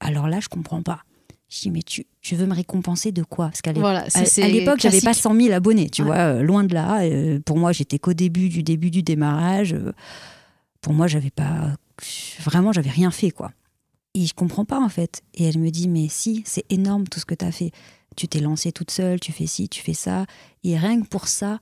Alors 0.00 0.28
là, 0.28 0.40
je 0.40 0.48
comprends 0.48 0.82
pas. 0.82 1.02
Je 1.50 1.60
dis, 1.60 1.70
mais 1.70 1.82
tu, 1.82 2.06
tu 2.20 2.36
veux 2.36 2.46
me 2.46 2.54
récompenser 2.54 3.10
de 3.12 3.22
quoi? 3.22 3.46
Parce 3.48 3.62
qu'à 3.62 3.72
Voilà, 3.72 4.04
l'époque, 4.36 4.80
j'avais 4.80 4.98
pas 5.00 5.12
classique. 5.12 5.22
100 5.22 5.40
000 5.40 5.52
abonnés, 5.54 5.88
tu 5.90 6.02
Ouais. 6.02 6.08
vois, 6.08 6.16
euh, 6.16 6.42
loin 6.42 6.64
de 6.64 6.74
là. 6.74 7.02
Euh, 7.02 7.40
pour 7.44 7.56
moi, 7.58 7.72
j'étais 7.72 7.98
qu'au 7.98 8.12
début 8.12 8.48
du 8.50 8.62
début 8.62 8.90
du 8.90 9.02
démarrage. 9.02 9.72
Euh, 9.72 9.92
pour 10.80 10.92
moi, 10.92 11.06
j'avais 11.06 11.30
pas. 11.30 11.74
Vraiment, 12.40 12.72
j'avais 12.72 12.90
rien 12.90 13.10
fait, 13.10 13.30
quoi. 13.30 13.50
Et 14.14 14.26
je 14.26 14.34
comprends 14.34 14.64
pas, 14.64 14.78
en 14.80 14.88
fait. 14.90 15.22
Et 15.34 15.44
elle 15.44 15.58
me 15.58 15.70
dit, 15.70 15.88
mais 15.88 16.08
si, 16.08 16.42
c'est 16.46 16.64
énorme 16.70 17.06
tout 17.08 17.18
ce 17.18 17.24
que 17.24 17.34
tu 17.34 17.44
as 17.44 17.52
fait. 17.52 17.72
Tu 18.16 18.28
t'es 18.28 18.40
lancée 18.40 18.72
toute 18.72 18.90
seule, 18.90 19.18
tu 19.20 19.32
fais 19.32 19.46
ci, 19.46 19.68
tu 19.68 19.82
fais 19.82 19.94
ça. 19.94 20.26
Et 20.64 20.76
rien 20.78 21.00
que 21.00 21.06
pour 21.08 21.28
ça, 21.28 21.60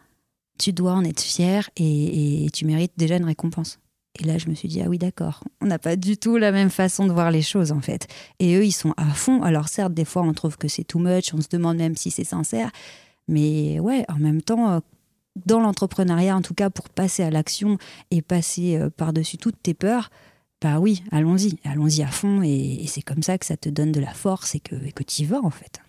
tu 0.59 0.73
dois 0.73 0.93
en 0.93 1.05
être 1.05 1.21
fière 1.21 1.71
et, 1.77 2.47
tu 2.53 2.65
mérites 2.65 2.93
déjà 2.97 3.17
une 3.17 3.25
récompense. 3.25 3.79
Et 4.19 4.25
là, 4.25 4.39
je 4.39 4.49
me 4.49 4.55
suis 4.55 4.69
dit, 4.69 4.81
ah 4.81 4.89
oui, 4.89 4.97
d'accord, 4.99 5.45
on 5.61 5.67
n'a 5.67 5.79
pas 5.79 5.97
du 5.97 6.17
tout 6.17 6.39
la 6.39 6.51
même 6.51 6.71
façon 6.71 7.07
de 7.07 7.13
voir 7.13 7.31
les 7.31 7.43
choses, 7.43 7.71
en 7.71 7.83
fait. 7.83 8.07
Et 8.39 8.57
eux, 8.57 8.65
ils 8.65 8.73
sont 8.73 8.95
à 8.97 9.05
fond. 9.07 9.43
Alors, 9.43 9.69
certes, 9.69 9.93
des 9.93 10.07
fois, 10.07 10.23
on 10.23 10.33
trouve 10.33 10.57
que 10.57 10.69
c'est 10.69 10.85
too 10.85 10.99
much, 10.99 11.35
on 11.35 11.43
se 11.43 11.49
demande 11.51 11.77
même 11.77 11.97
si 11.97 12.11
c'est 12.11 12.25
sincère. 12.25 12.71
Mais 13.29 13.79
ouais, 13.79 14.05
en 14.09 14.19
même 14.19 14.41
temps, 14.41 14.71
euh, 14.71 14.81
dans 15.45 15.61
l'entrepreneuriat, 15.61 16.35
en 16.35 16.41
tout 16.41 16.55
cas, 16.55 16.71
pour 16.71 16.89
passer 16.89 17.23
à 17.23 17.31
l'action 17.31 17.77
et 18.11 18.23
passer 18.23 18.77
euh, 18.77 18.89
par-dessus 18.89 19.37
toutes 19.37 19.63
tes 19.63 19.75
peurs, 19.75 20.11
bah 20.63 20.79
oui, 20.81 21.03
allons-y, 21.13 21.59
allons-y 21.65 22.03
à 22.03 22.09
fond. 22.09 22.43
Et, 22.43 22.85
c'est 22.87 23.03
comme 23.03 23.23
ça 23.23 23.37
que 23.37 23.45
ça 23.45 23.59
te 23.59 23.69
donne 23.69 23.93
de 23.93 24.01
la 24.01 24.15
force 24.15 24.55
et 24.55 24.61
que, 24.61 24.77
et 24.87 24.93
que 24.93 25.03
tu 25.03 25.23
y 25.23 25.25
vas, 25.27 25.41
en 25.43 25.51
fait. 25.51 25.81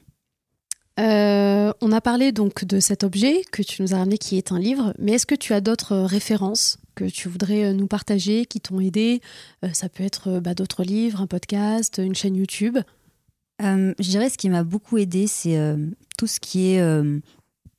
Euh, 1.00 1.72
on 1.82 1.91
a 1.91 2.02
parlé 2.02 2.32
donc 2.32 2.66
de 2.66 2.80
cet 2.80 3.04
objet 3.04 3.43
que 3.52 3.62
tu 3.62 3.84
nous 3.84 3.93
as 3.93 3.98
ramené 3.98 4.18
qui 4.18 4.38
est 4.38 4.52
un 4.52 4.60
livre, 4.60 4.93
mais 4.98 5.14
est-ce 5.14 5.28
que 5.28 5.36
tu 5.36 5.54
as 5.54 5.62
d'autres 5.62 5.93
euh, 5.93 6.06
références 6.06 6.80
que 6.95 7.06
tu 7.06 7.30
voudrais 7.30 7.66
euh, 7.66 7.74
nous 7.74 7.86
partager, 7.86 8.45
qui 8.45 8.60
t'ont 8.60 8.80
aidé? 8.80 9.22
Ça 9.74 9.89
peut 9.89 10.04
être 10.04 10.39
bah, 10.39 10.56
d'autres 10.56 10.84
livres, 10.84 11.22
un 11.22 11.28
podcast, 11.28 12.02
une 12.04 12.16
chaîne 12.16 12.36
YouTube. 12.36 12.80
Euh, 13.62 13.93
je 14.00 14.10
dirais 14.10 14.30
ce 14.30 14.38
qui 14.38 14.50
m'a 14.50 14.64
beaucoup 14.64 14.98
aidé, 14.98 15.28
c'est 15.28 15.60
tout 16.18 16.28
ce 16.28 16.39
qui 16.39 16.74
est 16.74 16.82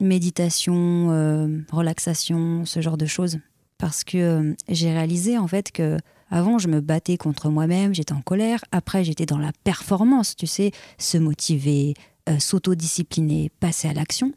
méditation, 0.00 1.64
relaxation, 1.70 2.64
ce 2.64 2.80
genre 2.80 2.96
de 2.96 3.06
choses. 3.06 3.38
Parce 3.78 4.02
que 4.02 4.56
j'ai 4.68 4.92
réalisé 4.92 5.38
en 5.38 5.46
fait 5.46 5.70
que 5.70 5.98
avant 6.30 6.58
je 6.58 6.66
me 6.66 6.80
battais 6.80 7.16
contre 7.16 7.48
moi-même, 7.48 7.94
j'étais 7.94 8.12
en 8.12 8.22
colère. 8.22 8.64
Après 8.72 9.04
j'étais 9.04 9.26
dans 9.26 9.38
la 9.38 9.52
performance, 9.62 10.34
tu 10.34 10.48
sais, 10.48 10.72
se 10.98 11.16
motiver, 11.16 11.94
euh, 12.28 12.38
s'autodiscipliner, 12.38 13.50
passer 13.60 13.88
à 13.88 13.94
l'action. 13.94 14.32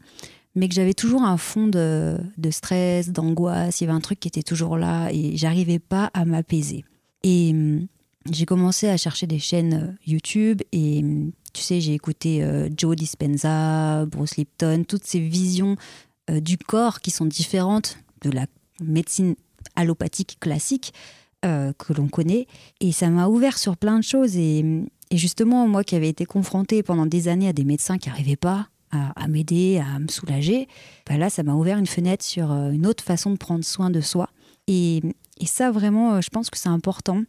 Mais 0.54 0.68
que 0.68 0.74
j'avais 0.74 0.94
toujours 0.94 1.22
un 1.22 1.36
fond 1.36 1.66
de, 1.66 2.18
stress, 2.50 3.10
d'angoisse. 3.10 3.80
Il 3.80 3.84
y 3.84 3.86
avait 3.86 3.96
un 3.96 4.00
truc 4.00 4.20
qui 4.20 4.28
était 4.28 4.42
toujours 4.42 4.76
là 4.76 5.10
et 5.10 5.36
j'arrivais 5.36 5.78
pas 5.78 6.10
à 6.12 6.24
m'apaiser. 6.24 6.84
Et 7.22 7.50
hum, 7.52 7.86
j'ai 8.30 8.44
commencé 8.44 8.88
à 8.88 8.96
chercher 8.96 9.26
des 9.26 9.38
chaînes 9.38 9.74
euh, 9.74 9.92
YouTube 10.06 10.62
et 10.72 11.00
hum, 11.02 11.32
tu 11.52 11.62
sais, 11.62 11.80
j'ai 11.80 11.94
écouté 11.94 12.42
euh, 12.42 12.68
Joe 12.76 12.96
Dispenza, 12.96 14.06
Bruce 14.06 14.36
Lipton, 14.36 14.84
toutes 14.86 15.04
ces 15.04 15.20
visions 15.20 15.76
du 16.30 16.56
corps 16.56 17.00
qui 17.00 17.10
sont 17.10 17.26
différentes 17.26 17.98
de 18.22 18.30
la 18.30 18.46
médecine 18.80 19.34
allopathique 19.74 20.38
classique 20.40 20.94
que 21.42 21.92
l'on 21.92 22.06
connaît. 22.06 22.46
Et 22.80 22.92
ça 22.92 23.10
m'a 23.10 23.26
ouvert 23.26 23.58
sur 23.58 23.76
plein 23.76 23.98
de 23.98 24.04
choses. 24.04 24.36
Et, 24.36 24.60
hum, 24.62 24.86
et 25.12 25.18
justement, 25.18 25.68
moi 25.68 25.84
qui 25.84 25.94
avais 25.94 26.08
été 26.08 26.24
confrontée 26.24 26.82
pendant 26.82 27.04
des 27.04 27.28
années 27.28 27.46
à 27.46 27.52
des 27.52 27.64
médecins 27.64 27.98
qui 27.98 28.08
n'arrivaient 28.08 28.34
pas 28.34 28.68
à, 28.90 29.28
m'aider, 29.28 29.78
à 29.78 29.98
me 29.98 30.08
soulager, 30.08 30.68
bah 31.06 31.16
là, 31.18 31.30
ça 31.30 31.42
m'a 31.42 31.54
ouvert 31.54 31.78
une 31.78 31.86
fenêtre 31.86 32.24
sur 32.24 32.50
euh, 32.50 32.70
une 32.70 32.86
autre 32.86 33.04
façon 33.04 33.30
de 33.30 33.36
prendre 33.36 33.64
soin 33.64 33.90
de 33.90 34.00
soi. 34.00 34.28
Et, 34.68 35.02
ça, 35.44 35.70
vraiment, 35.70 36.14
euh, 36.14 36.20
je 36.20 36.30
pense 36.30 36.50
que 36.50 36.58
c'est 36.58 36.68
important. 36.68 37.22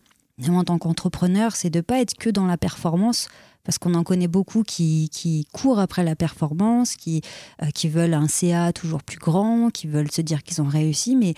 En 0.48 0.64
tant 0.64 0.78
qu'entrepreneur, 0.78 1.56
c'est 1.56 1.70
de 1.70 1.82
pas 1.82 2.00
être 2.00 2.16
que 2.16 2.30
dans 2.30 2.46
la 2.46 2.58
performance, 2.58 3.28
parce 3.64 3.78
qu'on 3.78 3.96
en 3.96 4.04
connaît 4.04 4.28
beaucoup 4.28 4.64
qui, 4.64 5.48
courent 5.54 5.80
après 5.80 6.04
la 6.04 6.16
performance, 6.16 6.96
qui, 6.96 7.22
euh, 7.62 7.90
veulent 7.90 8.14
un 8.14 8.28
CA 8.28 8.72
toujours 8.74 9.04
plus 9.04 9.20
grand, 9.20 9.72
qui 9.72 9.88
veulent 9.88 10.12
se 10.12 10.22
dire 10.22 10.44
qu'ils 10.44 10.62
ont 10.62 10.68
réussi, 10.68 11.16
mais 11.16 11.34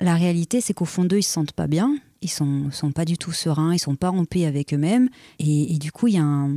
la 0.00 0.14
réalité, 0.14 0.60
c'est 0.60 0.74
qu'au 0.74 0.84
fond 0.84 1.04
d'eux, 1.04 1.18
ils 1.18 1.24
se 1.24 1.32
sentent 1.32 1.52
pas 1.52 1.68
bien, 1.68 1.96
ils 2.24 2.28
sont, 2.28 2.70
sont 2.70 2.92
pas 2.92 3.04
du 3.04 3.16
tout 3.18 3.32
sereins, 3.32 3.74
ils 3.74 3.78
sont 3.78 3.96
pas 3.96 4.10
en 4.10 4.24
paix 4.24 4.46
avec 4.46 4.74
eux-mêmes, 4.74 5.08
et, 5.38 5.74
et 5.74 5.78
du 5.78 5.92
coup, 5.92 6.08
il 6.08 6.14
y, 6.14 6.18
a 6.18 6.48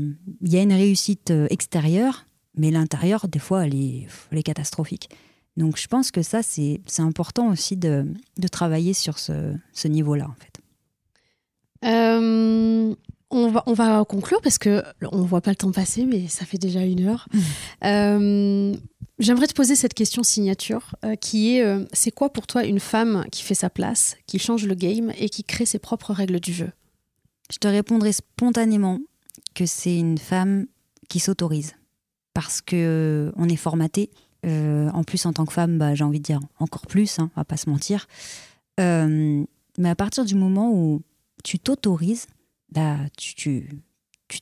y 0.41 0.57
une 0.63 0.73
réussite 0.73 1.31
euh, 1.31 1.47
extérieure, 1.49 2.25
mais 2.55 2.71
l'intérieur, 2.71 3.27
des 3.27 3.39
fois, 3.39 3.65
elle 3.65 3.75
est, 3.75 4.07
elle 4.31 4.37
est 4.37 4.43
catastrophique. 4.43 5.09
Donc, 5.57 5.77
je 5.77 5.87
pense 5.87 6.11
que 6.11 6.21
ça, 6.21 6.41
c'est 6.43 6.81
c'est 6.85 7.01
important 7.01 7.49
aussi 7.49 7.77
de, 7.77 8.05
de 8.37 8.47
travailler 8.47 8.93
sur 8.93 9.19
ce, 9.19 9.53
ce 9.73 9.87
niveau-là, 9.87 10.27
en 10.27 10.35
fait. 10.39 10.61
Euh, 11.85 12.95
on, 13.29 13.49
va, 13.49 13.63
on 13.65 13.73
va 13.73 14.03
conclure 14.05 14.41
parce 14.41 14.57
que 14.57 14.83
on 15.11 15.21
voit 15.23 15.41
pas 15.41 15.51
le 15.51 15.55
temps 15.55 15.71
passer, 15.71 16.05
mais 16.05 16.27
ça 16.27 16.45
fait 16.45 16.57
déjà 16.57 16.81
une 16.81 17.07
heure. 17.07 17.27
Euh, 17.83 18.75
J'aimerais 19.19 19.47
te 19.47 19.53
poser 19.53 19.75
cette 19.75 19.95
question 19.95 20.21
signature 20.21 20.95
euh, 21.03 21.15
qui 21.15 21.55
est 21.55 21.63
euh, 21.63 21.83
c'est 21.91 22.11
quoi 22.11 22.31
pour 22.31 22.45
toi 22.45 22.63
une 22.63 22.79
femme 22.79 23.25
qui 23.31 23.41
fait 23.41 23.55
sa 23.55 23.69
place, 23.69 24.15
qui 24.27 24.37
change 24.37 24.67
le 24.67 24.75
game 24.75 25.11
et 25.17 25.29
qui 25.29 25.43
crée 25.43 25.65
ses 25.65 25.79
propres 25.79 26.13
règles 26.13 26.39
du 26.39 26.53
jeu? 26.53 26.71
Je 27.51 27.57
te 27.57 27.67
répondrai 27.67 28.11
spontanément 28.11 28.99
que 29.55 29.65
c'est 29.65 29.97
une 29.97 30.19
femme 30.19 30.67
qui 31.09 31.19
s'autorise. 31.19 31.73
Parce 32.35 32.61
que 32.61 32.75
euh, 32.75 33.31
on 33.37 33.49
est 33.49 33.55
formaté. 33.55 34.11
En 34.43 35.03
plus, 35.03 35.25
en 35.25 35.33
tant 35.33 35.45
que 35.45 35.51
femme, 35.51 35.77
bah, 35.77 35.93
j'ai 35.93 36.05
envie 36.05 36.19
de 36.19 36.23
dire 36.23 36.39
encore 36.59 36.87
plus, 36.87 37.19
hein, 37.19 37.29
on 37.35 37.41
va 37.41 37.43
pas 37.43 37.57
se 37.57 37.69
mentir. 37.69 38.07
Mais 38.77 39.89
à 39.89 39.95
partir 39.95 40.23
du 40.23 40.35
moment 40.35 40.71
où 40.71 41.01
tu 41.43 41.59
t'autorises, 41.59 42.27
bah, 42.71 42.95
tu 43.17 43.67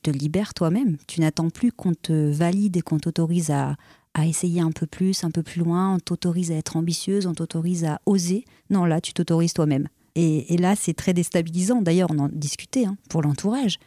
te 0.03 0.11
libères 0.11 0.53
toi-même. 0.53 0.97
Tu 1.07 1.21
n'attends 1.21 1.49
plus 1.49 1.71
qu'on 1.71 1.95
te 1.95 2.30
valide 2.30 2.78
et 2.78 2.82
qu'on 2.82 2.99
t'autorise 2.99 3.49
à, 3.49 3.78
à 4.16 4.26
essayer 4.26 4.61
un 4.61 4.72
peu 4.72 4.88
plus, 4.88 5.24
un 5.24 5.30
peu 5.30 5.43
plus 5.43 5.59
loin. 5.59 5.95
On 5.95 5.99
t'autorise 5.99 6.51
à 6.51 6.55
être 6.55 6.78
ambitieuse, 6.78 7.28
on 7.28 7.34
t'autorise 7.36 7.84
à 7.84 7.99
oser. 8.05 8.45
Non, 8.72 8.86
là, 8.86 9.01
tu 9.01 9.13
t'autorises 9.13 9.53
toi-même. 9.53 9.88
Et, 10.16 10.55
là, 10.57 10.78
c'est 10.78 10.93
très 10.93 11.13
déstabilisant. 11.13 11.82
D'ailleurs, 11.82 12.09
on 12.09 12.20
en 12.20 12.30
discutait 12.30 12.86
hein, 12.86 12.97
pour 13.09 13.22
l'entourage. 13.22 13.78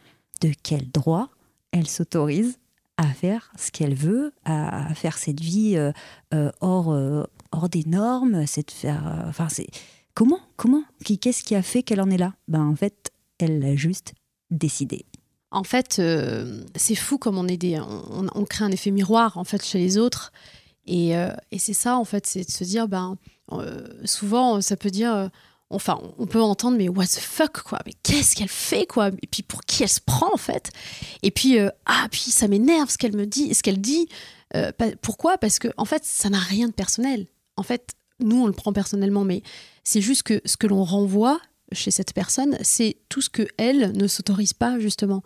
De 0.41 0.51
quel 0.63 0.89
droit 0.91 1.29
elle 1.71 1.87
s'autorise 1.87 2.59
à 2.97 3.07
faire 3.07 3.51
ce 3.57 3.71
qu'elle 3.71 3.95
veut, 3.95 4.31
à, 4.45 4.93
faire 4.93 5.17
cette 5.17 5.39
vie 5.41 5.75
euh, 5.75 5.91
euh, 6.33 6.51
hors, 6.61 6.91
euh, 6.91 7.23
hors 7.51 7.67
des 7.67 7.83
normes, 7.85 8.45
c'est 8.45 8.69
faire. 8.69 9.25
Enfin, 9.27 9.49
c'est 9.49 9.67
comment, 10.13 10.39
comment, 10.55 10.83
qu'est-ce 11.03 11.43
qui 11.43 11.55
a 11.55 11.63
fait 11.63 11.81
qu'elle 11.81 12.01
en 12.01 12.09
est 12.11 12.17
là? 12.17 12.35
Ben 12.47 12.63
en 12.63 12.75
fait, 12.75 13.11
elle 13.39 13.59
l'a 13.59 13.75
juste 13.75 14.13
décidé. 14.51 15.05
En 15.51 15.63
fait, 15.63 15.97
euh, 15.99 16.63
c'est 16.75 16.95
fou 16.95 17.17
comme 17.17 17.37
on 17.37 17.47
est 17.47 17.79
on, 17.79 18.45
crée 18.45 18.65
un 18.65 18.71
effet 18.71 18.91
miroir 18.91 19.37
en 19.37 19.43
fait 19.43 19.63
chez 19.63 19.79
les 19.79 19.97
autres. 19.97 20.31
Et, 20.85 21.15
euh, 21.15 21.31
c'est 21.57 21.73
ça 21.73 21.97
en 21.97 22.05
fait, 22.05 22.27
c'est 22.27 22.45
de 22.45 22.51
se 22.51 22.63
dire, 22.63 22.87
ben, 22.87 23.17
euh, 23.51 23.87
souvent 24.05 24.61
ça 24.61 24.75
peut 24.77 24.91
dire, 24.91 25.29
enfin, 25.69 25.99
on 26.17 26.27
peut 26.27 26.41
entendre, 26.41 26.77
mais 26.77 26.87
what 26.89 27.05
the 27.07 27.19
fuck 27.19 27.61
quoi, 27.63 27.79
mais 27.85 27.93
qu'est-ce 28.03 28.35
qu'elle 28.35 28.47
fait 28.47 28.85
quoi, 28.85 29.07
et 29.09 29.27
puis 29.27 29.43
pour 29.43 29.61
qui 29.61 29.83
elle 29.83 29.89
se 29.89 30.01
prend 30.01 30.31
en 30.33 30.37
fait. 30.37 30.71
Et 31.23 31.31
puis 31.31 31.57
ah 31.85 32.07
puis 32.11 32.31
ça 32.31 32.47
m'énerve 32.47 32.89
ce 32.89 32.97
qu'elle 32.97 33.15
me 33.15 33.25
dit, 33.25 33.53
ce 33.53 33.63
qu'elle 33.63 33.81
dit. 33.81 34.07
Euh, 34.55 34.71
pa- 34.71 34.95
pourquoi? 35.01 35.37
Parce 35.37 35.59
que 35.59 35.67
en 35.77 35.85
fait, 35.85 36.03
ça 36.03 36.29
n'a 36.29 36.39
rien 36.39 36.67
de 36.67 36.73
personnel. 36.73 37.27
En 37.55 37.63
fait, 37.63 37.93
nous 38.19 38.41
on 38.43 38.47
le 38.47 38.53
prend 38.53 38.73
personnellement, 38.73 39.23
mais 39.23 39.43
c'est 39.83 40.01
juste 40.01 40.23
que 40.23 40.41
ce 40.45 40.57
que 40.57 40.67
l'on 40.67 40.83
renvoie 40.83 41.39
chez 41.71 41.91
cette 41.91 42.13
personne, 42.13 42.57
c'est 42.61 42.97
tout 43.09 43.21
ce 43.21 43.29
que 43.29 43.47
elle 43.57 43.91
ne 43.93 44.07
s'autorise 44.07 44.53
pas 44.53 44.79
justement. 44.79 45.23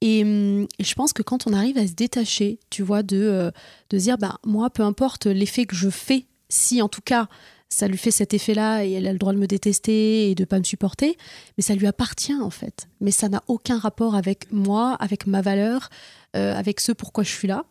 Et, 0.00 0.22
hum, 0.22 0.66
je 0.78 0.94
pense 0.94 1.12
que 1.12 1.22
quand 1.22 1.46
on 1.46 1.52
arrive 1.52 1.78
à 1.78 1.86
se 1.86 1.92
détacher, 1.92 2.58
tu 2.70 2.82
vois, 2.82 3.02
de, 3.02 3.16
euh, 3.16 3.50
de 3.90 3.98
dire, 3.98 4.18
bah, 4.18 4.38
moi, 4.44 4.70
peu 4.70 4.82
importe 4.82 5.26
l'effet 5.26 5.64
que 5.64 5.74
je 5.76 5.88
fais, 5.88 6.26
si 6.48 6.82
en 6.82 6.88
tout 6.88 7.00
cas 7.00 7.28
ça 7.68 7.88
lui 7.88 7.98
fait 7.98 8.12
cet 8.12 8.32
effet-là 8.32 8.84
et 8.84 8.92
elle 8.92 9.08
a 9.08 9.12
le 9.12 9.18
droit 9.18 9.32
de 9.32 9.38
me 9.38 9.48
détester 9.48 10.30
et 10.30 10.36
de 10.36 10.44
pas 10.44 10.58
me 10.58 10.64
supporter, 10.64 11.16
mais 11.56 11.62
ça 11.62 11.74
lui 11.74 11.88
appartient 11.88 12.34
en 12.34 12.50
fait. 12.50 12.88
Mais 13.00 13.10
ça 13.10 13.28
n'a 13.28 13.42
aucun 13.48 13.78
rapport 13.78 14.14
avec 14.14 14.52
moi, 14.52 14.94
avec 15.00 15.26
ma 15.26 15.40
valeur, 15.40 15.90
euh, 16.36 16.54
avec 16.54 16.78
ce 16.78 16.92
pourquoi 16.92 17.24
je 17.24 17.30
suis 17.30 17.48
là. 17.48 17.64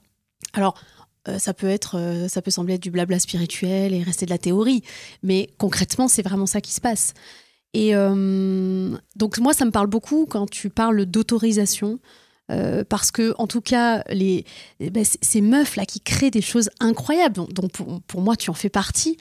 Alors, 0.53 0.77
euh, 1.29 1.39
ça 1.39 1.53
peut 1.53 1.69
être, 1.69 2.27
ça 2.27 2.41
peut 2.41 2.51
sembler 2.51 2.73
être 2.73 2.83
du 2.83 2.91
blabla 2.91 3.19
spirituel 3.19 3.93
et 3.93 4.03
rester 4.03 4.25
de 4.25 4.31
la 4.31 4.37
théorie, 4.37 4.83
mais 5.23 5.49
concrètement, 5.57 6.09
c'est 6.09 6.23
vraiment 6.23 6.45
ça 6.45 6.59
qui 6.59 6.73
se 6.73 6.81
passe. 6.81 7.13
Et 7.75 7.93
euh, 7.93 8.95
donc 9.17 9.37
moi, 9.39 9.53
ça 9.53 9.65
me 9.65 9.71
parle 9.71 9.87
beaucoup 9.87 10.25
quand 10.25 10.49
tu 10.49 10.69
parles 10.69 11.05
d'autorisation. 11.05 11.99
Euh, 12.51 12.83
parce 12.87 13.09
que 13.09 13.33
en 13.39 13.47
tout 13.47 13.61
cas 13.61 14.03
les 14.09 14.45
eh 14.79 14.91
ben, 14.91 15.03
ces 15.03 15.41
meufs 15.41 15.75
là 15.77 15.85
qui 15.85 15.99
créent 15.99 16.29
des 16.29 16.41
choses 16.41 16.69
incroyables 16.79 17.33
dont, 17.49 17.67
pour, 18.05 18.21
moi 18.21 18.35
tu 18.35 18.51
en 18.51 18.53
fais 18.53 18.69
partie 18.69 19.17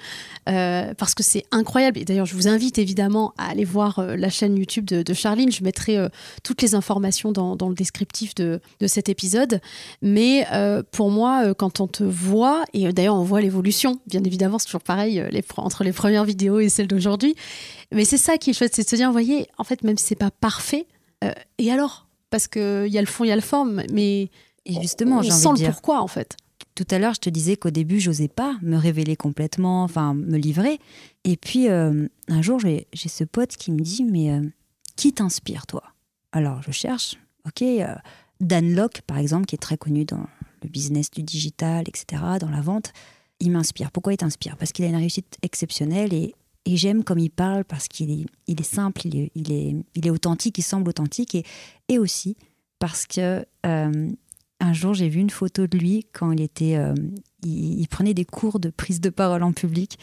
euh, 0.47 0.93
parce 0.93 1.14
que 1.14 1.22
c'est 1.22 1.45
incroyable. 1.51 1.99
Et 1.99 2.05
d'ailleurs 2.05 2.27
je 2.27 2.35
vous 2.35 2.49
invite 2.49 2.77
évidemment 2.77 3.33
à 3.39 3.49
aller 3.49 3.64
voir 3.64 3.99
euh, 3.99 4.16
la 4.16 4.29
chaîne 4.29 4.59
YouTube 4.59 4.85
de, 4.85 5.03
de 5.03 5.14
Charline. 5.14 5.51
Je 5.51 5.64
mettrai 5.64 5.99
toutes 6.43 6.61
les 6.61 6.75
informations 6.75 7.33
dans, 7.33 7.57
dans 7.57 7.70
le 7.70 7.75
descriptif 7.75 8.35
de, 8.35 8.61
de 8.81 8.87
cet 8.87 9.09
épisode. 9.09 9.61
Mais 10.03 10.47
pour 10.93 11.11
moi 11.11 11.55
quand 11.55 11.81
on 11.81 11.87
te 11.87 12.05
voit 12.05 12.64
et 12.75 12.93
d'ailleurs 12.93 13.16
on 13.16 13.22
voit 13.22 13.41
l'évolution 13.41 14.01
bien 14.07 14.22
évidemment 14.25 14.59
c'est 14.59 14.66
toujours 14.66 14.83
pareil 14.83 15.22
entre 15.57 15.85
les 15.85 15.93
premières 15.93 16.25
vidéos 16.25 16.61
et 16.61 16.68
celles 16.68 16.89
d'aujourd'hui. 16.89 17.35
Mais 17.91 18.05
c'est 18.05 18.18
ça 18.18 18.37
qui 18.37 18.51
est 18.51 18.53
chouette, 18.53 18.75
c'est 18.75 18.85
de 18.85 18.89
se 18.89 18.97
dire, 18.97 19.07
vous 19.07 19.12
voyez, 19.12 19.47
en 19.57 19.64
fait, 19.64 19.83
même 19.83 19.97
si 19.97 20.07
c'est 20.07 20.14
pas 20.14 20.31
parfait, 20.31 20.87
et 21.59 21.70
alors? 21.70 22.04
Parce 22.35 22.49
qu'il 22.49 22.89
y 22.89 22.99
a 22.99 23.01
le 23.01 23.07
fond, 23.07 23.22
il 23.22 23.28
y 23.28 23.30
a 23.30 23.37
la 23.37 23.41
forme, 23.41 23.85
mais 23.93 24.28
Et 24.64 24.80
justement, 24.82 25.22
j'ai 25.22 25.30
sent 25.30 25.47
envie 25.47 25.61
le 25.61 25.66
dire. 25.66 25.72
pourquoi 25.72 26.03
en 26.03 26.09
fait. 26.09 26.37
Tout 26.74 26.87
à 26.91 26.99
l'heure, 26.99 27.14
je 27.14 27.20
te 27.20 27.30
disais 27.30 27.57
qu'au 27.57 27.70
début, 27.70 28.01
j'osais 28.01 28.26
pas 28.26 28.57
me 28.61 28.76
révéler 28.76 29.14
complètement, 29.14 29.85
enfin 29.85 30.14
me 30.14 30.37
livrer. 30.37 30.80
Et 31.22 31.37
puis 31.37 31.68
euh, 31.68 32.09
un 32.26 32.43
jour, 32.43 32.59
j'ai 32.59 32.89
j'ai 32.93 33.09
ce 33.09 33.22
pote 33.22 33.57
qui 33.57 33.70
me 33.70 33.78
dit 33.78 34.03
mais 34.03 34.32
euh, 34.32 34.43
qui 34.97 35.12
t'inspire 35.12 35.68
toi? 35.68 35.85
Alors 36.32 36.61
je 36.61 36.72
cherche. 36.72 37.14
Ok, 37.47 37.62
euh, 37.62 37.95
Dan 38.41 38.74
Locke 38.74 39.03
par 39.07 39.18
exemple, 39.18 39.47
qui 39.47 39.55
est 39.55 39.59
très 39.59 39.76
connu 39.76 40.05
dans 40.05 40.26
le 40.64 40.68
business 40.68 41.12
du 41.12 41.22
digital, 41.22 41.85
etc., 41.87 42.20
dans 42.41 42.51
la 42.51 42.62
vente, 42.62 42.93
il 43.39 43.53
m'inspire. 43.53 43.93
Pourquoi 43.93 44.12
il 44.12 44.16
t'inspire? 44.16 44.57
Parce 44.57 44.72
qu'il 44.72 44.85
a 44.85 44.89
une 44.89 44.97
réussite 44.97 45.39
exceptionnelle 45.43 46.12
et, 46.12 46.35
et 46.67 46.77
j'aime 46.77 47.05
comme 47.05 47.19
il 47.19 47.31
parle 47.31 47.65
parce 47.65 47.89
qu'il 47.89 48.27
est, 48.47 48.62
simple, 48.62 49.03
il 49.07 49.85
est, 50.05 50.11
authentique, 50.11 50.59
il 50.59 50.62
semble 50.62 50.89
authentique 50.89 51.35
et, 51.35 51.45
et 51.89 51.99
aussi 51.99 52.37
parce 52.79 53.07
que 53.07 53.45
euh, 53.67 54.11
un 54.61 54.73
jour 54.73 54.95
j'ai 54.95 55.09
vu 55.09 55.21
une 55.21 55.31
photo 55.31 55.67
de 55.67 55.77
lui 55.77 56.07
quand 56.12 56.33
il 56.33 56.41
était, 56.41 56.77
euh, 56.77 56.95
il, 57.43 57.81
il 57.81 57.89
prenait 57.89 58.15
des 58.15 58.25
cours 58.25 58.61
de 58.61 58.71
prise 58.71 59.01
de 59.01 59.11
parole 59.11 59.43
en 59.43 59.53
public. 59.53 59.99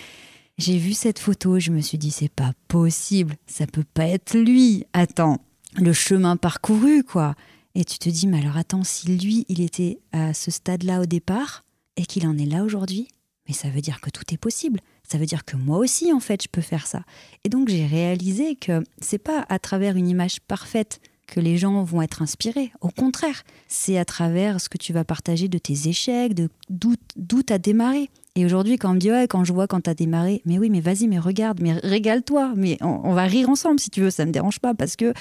J'ai 0.57 0.77
vu 0.77 0.93
cette 0.93 1.17
photo, 1.17 1.57
je 1.59 1.71
me 1.71 1.81
suis 1.81 1.97
dit 1.97 2.11
c'est 2.11 2.29
pas 2.29 2.53
possible, 2.67 3.35
ça 3.47 3.65
peut 3.65 3.85
pas 3.93 4.05
être 4.05 4.37
lui. 4.37 4.85
Attends, 4.93 5.39
le 5.75 5.93
chemin 5.93 6.37
parcouru 6.37 7.03
quoi. 7.03 7.35
Et 7.73 7.85
tu 7.85 7.97
te 7.97 8.09
dis 8.09 8.27
mais 8.27 8.39
alors 8.39 8.57
attends, 8.57 8.83
si 8.83 9.17
lui 9.17 9.45
il 9.49 9.61
était 9.61 9.99
à 10.11 10.35
ce 10.35 10.51
stade-là 10.51 11.01
au 11.01 11.05
départ 11.05 11.63
et 11.97 12.05
qu'il 12.05 12.27
en 12.27 12.37
est 12.37 12.45
là 12.45 12.63
aujourd'hui, 12.63 13.07
mais 13.47 13.53
ça 13.55 13.69
veut 13.69 13.81
dire 13.81 13.99
que 13.99 14.11
tout 14.11 14.31
est 14.31 14.37
possible. 14.37 14.79
Ça 15.11 15.17
veut 15.17 15.25
dire 15.25 15.43
que 15.43 15.57
moi 15.57 15.77
aussi 15.77 16.13
en 16.13 16.21
fait 16.21 16.41
je 16.41 16.47
peux 16.49 16.61
faire 16.61 16.87
ça. 16.87 17.01
Et 17.43 17.49
donc 17.49 17.67
j'ai 17.67 17.85
réalisé 17.85 18.55
que 18.55 18.81
c'est 19.01 19.17
pas 19.17 19.45
à 19.49 19.59
travers 19.59 19.97
une 19.97 20.07
image 20.07 20.39
parfaite 20.39 21.01
que 21.27 21.41
les 21.41 21.57
gens 21.57 21.83
vont 21.83 22.01
être 22.01 22.21
inspirés. 22.21 22.71
Au 22.79 22.87
contraire, 22.87 23.43
c'est 23.67 23.97
à 23.97 24.05
travers 24.05 24.61
ce 24.61 24.69
que 24.69 24.77
tu 24.77 24.93
vas 24.93 25.03
partager 25.03 25.49
de 25.49 25.57
tes 25.57 25.89
échecs, 25.89 26.33
de 26.33 26.47
d'où 26.69 26.95
tu 27.43 27.51
as 27.51 27.57
démarré. 27.57 28.09
Et 28.37 28.45
aujourd'hui, 28.45 28.77
quand 28.77 28.91
on 28.91 28.93
me 28.93 28.99
dit, 28.99 29.11
ouais, 29.11 29.27
quand 29.27 29.43
je 29.43 29.51
vois 29.51 29.67
quand 29.67 29.81
tu 29.81 29.89
as 29.89 29.95
démarré, 29.95 30.41
mais 30.45 30.57
oui, 30.57 30.69
mais 30.69 30.79
vas-y, 30.79 31.09
mais 31.09 31.19
regarde, 31.19 31.59
mais 31.61 31.73
régale-toi, 31.73 32.53
mais 32.55 32.77
on, 32.79 33.13
va 33.13 33.23
rire 33.23 33.49
ensemble 33.49 33.81
si 33.81 33.89
tu 33.89 33.99
veux, 33.99 34.11
ça 34.11 34.25
me 34.25 34.31
dérange 34.31 34.59
pas, 34.59 34.73
parce 34.73 34.95
que 34.95 35.13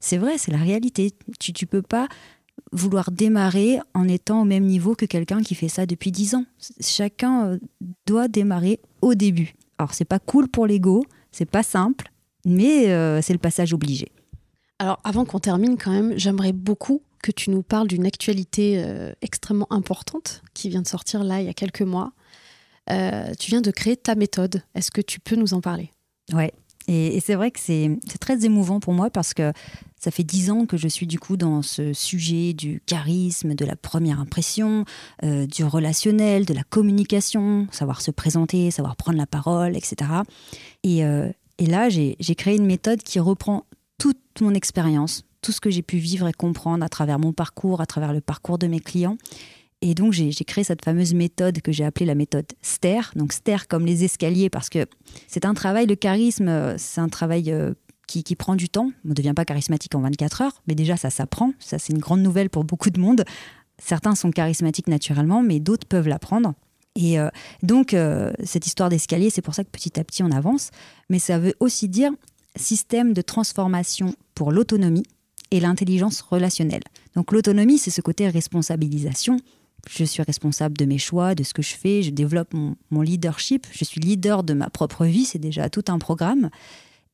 c'est 0.00 0.16
vrai, 0.16 0.38
c'est 0.38 0.50
la 0.50 0.58
réalité. 0.58 1.12
Tu, 1.38 1.52
tu 1.52 1.66
peux 1.66 1.82
pas 1.82 2.08
vouloir 2.72 3.10
démarrer 3.10 3.78
en 3.94 4.08
étant 4.08 4.42
au 4.42 4.44
même 4.44 4.64
niveau 4.64 4.94
que 4.94 5.06
quelqu'un 5.06 5.42
qui 5.42 5.54
fait 5.54 5.68
ça 5.68 5.86
depuis 5.86 6.10
10 6.10 6.34
ans. 6.34 6.44
Chacun 6.80 7.58
doit 8.06 8.28
démarrer 8.28 8.80
au 9.02 9.14
début. 9.14 9.54
Alors, 9.78 9.94
c'est 9.94 10.04
pas 10.04 10.18
cool 10.18 10.48
pour 10.48 10.66
l'ego, 10.66 11.04
c'est 11.32 11.50
pas 11.50 11.62
simple, 11.62 12.10
mais 12.44 12.88
euh, 12.88 13.20
c'est 13.22 13.32
le 13.32 13.38
passage 13.38 13.72
obligé. 13.72 14.08
Alors, 14.78 15.00
avant 15.04 15.24
qu'on 15.24 15.38
termine, 15.38 15.76
quand 15.76 15.90
même, 15.90 16.16
j'aimerais 16.16 16.52
beaucoup 16.52 17.02
que 17.22 17.32
tu 17.32 17.50
nous 17.50 17.62
parles 17.62 17.88
d'une 17.88 18.06
actualité 18.06 18.82
euh, 18.84 19.12
extrêmement 19.22 19.66
importante 19.70 20.42
qui 20.54 20.68
vient 20.68 20.82
de 20.82 20.86
sortir 20.86 21.24
là 21.24 21.40
il 21.40 21.46
y 21.46 21.48
a 21.48 21.54
quelques 21.54 21.82
mois. 21.82 22.12
Euh, 22.90 23.32
tu 23.38 23.50
viens 23.50 23.62
de 23.62 23.70
créer 23.70 23.96
ta 23.96 24.14
méthode. 24.14 24.62
Est-ce 24.74 24.90
que 24.90 25.00
tu 25.00 25.18
peux 25.18 25.34
nous 25.34 25.54
en 25.54 25.60
parler? 25.60 25.90
Ouais. 26.32 26.52
Et, 26.88 27.16
et 27.16 27.20
c'est 27.20 27.34
vrai 27.34 27.50
que 27.50 27.58
c'est 27.58 27.98
très 28.20 28.44
émouvant 28.44 28.78
pour 28.78 28.92
moi 28.92 29.10
parce 29.10 29.34
que 29.34 29.52
ça 30.06 30.12
fait 30.12 30.22
dix 30.22 30.52
ans 30.52 30.66
que 30.66 30.76
je 30.76 30.86
suis 30.86 31.08
du 31.08 31.18
coup 31.18 31.36
dans 31.36 31.62
ce 31.62 31.92
sujet 31.92 32.52
du 32.52 32.80
charisme, 32.86 33.56
de 33.56 33.64
la 33.64 33.74
première 33.74 34.20
impression, 34.20 34.84
euh, 35.24 35.48
du 35.48 35.64
relationnel, 35.64 36.44
de 36.44 36.54
la 36.54 36.62
communication, 36.62 37.66
savoir 37.72 38.00
se 38.00 38.12
présenter, 38.12 38.70
savoir 38.70 38.94
prendre 38.94 39.18
la 39.18 39.26
parole, 39.26 39.76
etc. 39.76 40.12
Et, 40.84 41.04
euh, 41.04 41.28
et 41.58 41.66
là, 41.66 41.88
j'ai 41.88 42.14
créé 42.36 42.54
une 42.54 42.66
méthode 42.66 43.02
qui 43.02 43.18
reprend 43.18 43.66
toute 43.98 44.20
mon 44.40 44.54
expérience, 44.54 45.24
tout 45.42 45.50
ce 45.50 45.60
que 45.60 45.70
j'ai 45.70 45.82
pu 45.82 45.96
vivre 45.96 46.28
et 46.28 46.32
comprendre 46.32 46.84
à 46.84 46.88
travers 46.88 47.18
mon 47.18 47.32
parcours, 47.32 47.80
à 47.80 47.86
travers 47.86 48.12
le 48.12 48.20
parcours 48.20 48.58
de 48.58 48.68
mes 48.68 48.78
clients. 48.78 49.18
Et 49.82 49.94
donc, 49.94 50.12
j'ai 50.12 50.32
créé 50.44 50.62
cette 50.62 50.84
fameuse 50.84 51.14
méthode 51.14 51.60
que 51.62 51.72
j'ai 51.72 51.84
appelée 51.84 52.06
la 52.06 52.14
méthode 52.14 52.46
STER. 52.62 53.00
Donc, 53.16 53.32
STER 53.32 53.66
comme 53.68 53.84
les 53.84 54.04
escaliers, 54.04 54.50
parce 54.50 54.68
que 54.68 54.86
c'est 55.26 55.44
un 55.44 55.54
travail, 55.54 55.86
le 55.86 55.96
charisme, 55.96 56.78
c'est 56.78 57.00
un 57.00 57.08
travail 57.08 57.50
euh, 57.50 57.74
qui, 58.06 58.36
prend 58.36 58.56
du 58.56 58.68
temps. 58.68 58.90
On 59.04 59.08
ne 59.08 59.14
devient 59.14 59.32
pas 59.34 59.44
charismatique 59.44 59.94
en 59.94 60.00
24 60.00 60.42
heures, 60.42 60.62
mais 60.66 60.74
déjà, 60.74 60.96
ça 60.96 61.10
s'apprend. 61.10 61.52
Ça, 61.58 61.78
c'est 61.78 61.92
une 61.92 61.98
grande 61.98 62.20
nouvelle 62.20 62.50
pour 62.50 62.64
beaucoup 62.64 62.90
de 62.90 63.00
monde. 63.00 63.24
Certains 63.78 64.14
sont 64.14 64.30
charismatiques 64.30 64.88
naturellement, 64.88 65.42
mais 65.42 65.60
d'autres 65.60 65.86
peuvent 65.86 66.08
l'apprendre. 66.08 66.54
Et 66.94 67.18
euh, 67.18 67.28
donc, 67.62 67.92
euh, 67.92 68.32
cette 68.42 68.66
histoire 68.66 68.88
d'escalier, 68.88 69.28
c'est 69.28 69.42
pour 69.42 69.54
ça 69.54 69.64
que 69.64 69.70
petit 69.70 70.00
à 70.00 70.04
petit, 70.04 70.22
on 70.22 70.30
avance. 70.30 70.70
Mais 71.10 71.18
ça 71.18 71.38
veut 71.38 71.54
aussi 71.60 71.88
dire 71.88 72.10
système 72.56 73.12
de 73.12 73.20
transformation 73.20 74.14
pour 74.34 74.50
l'autonomie 74.50 75.04
et 75.50 75.60
l'intelligence 75.60 76.22
relationnelle. 76.22 76.82
Donc, 77.14 77.32
l'autonomie, 77.32 77.78
c'est 77.78 77.90
ce 77.90 78.00
côté 78.00 78.28
responsabilisation 78.28 79.38
je 79.88 80.04
suis 80.04 80.22
responsable 80.22 80.76
de 80.76 80.84
mes 80.84 80.98
choix, 80.98 81.34
de 81.36 81.44
ce 81.44 81.54
que 81.54 81.62
je 81.62 81.74
fais, 81.74 82.02
je 82.02 82.10
développe 82.10 82.52
mon 82.54 83.00
leadership, 83.02 83.66
je 83.70 83.84
suis 83.84 84.00
leader 84.00 84.42
de 84.42 84.52
ma 84.52 84.68
propre 84.68 85.04
vie, 85.04 85.24
c'est 85.24 85.38
déjà 85.38 85.68
tout 85.68 85.84
un 85.88 85.98
programme. 85.98 86.50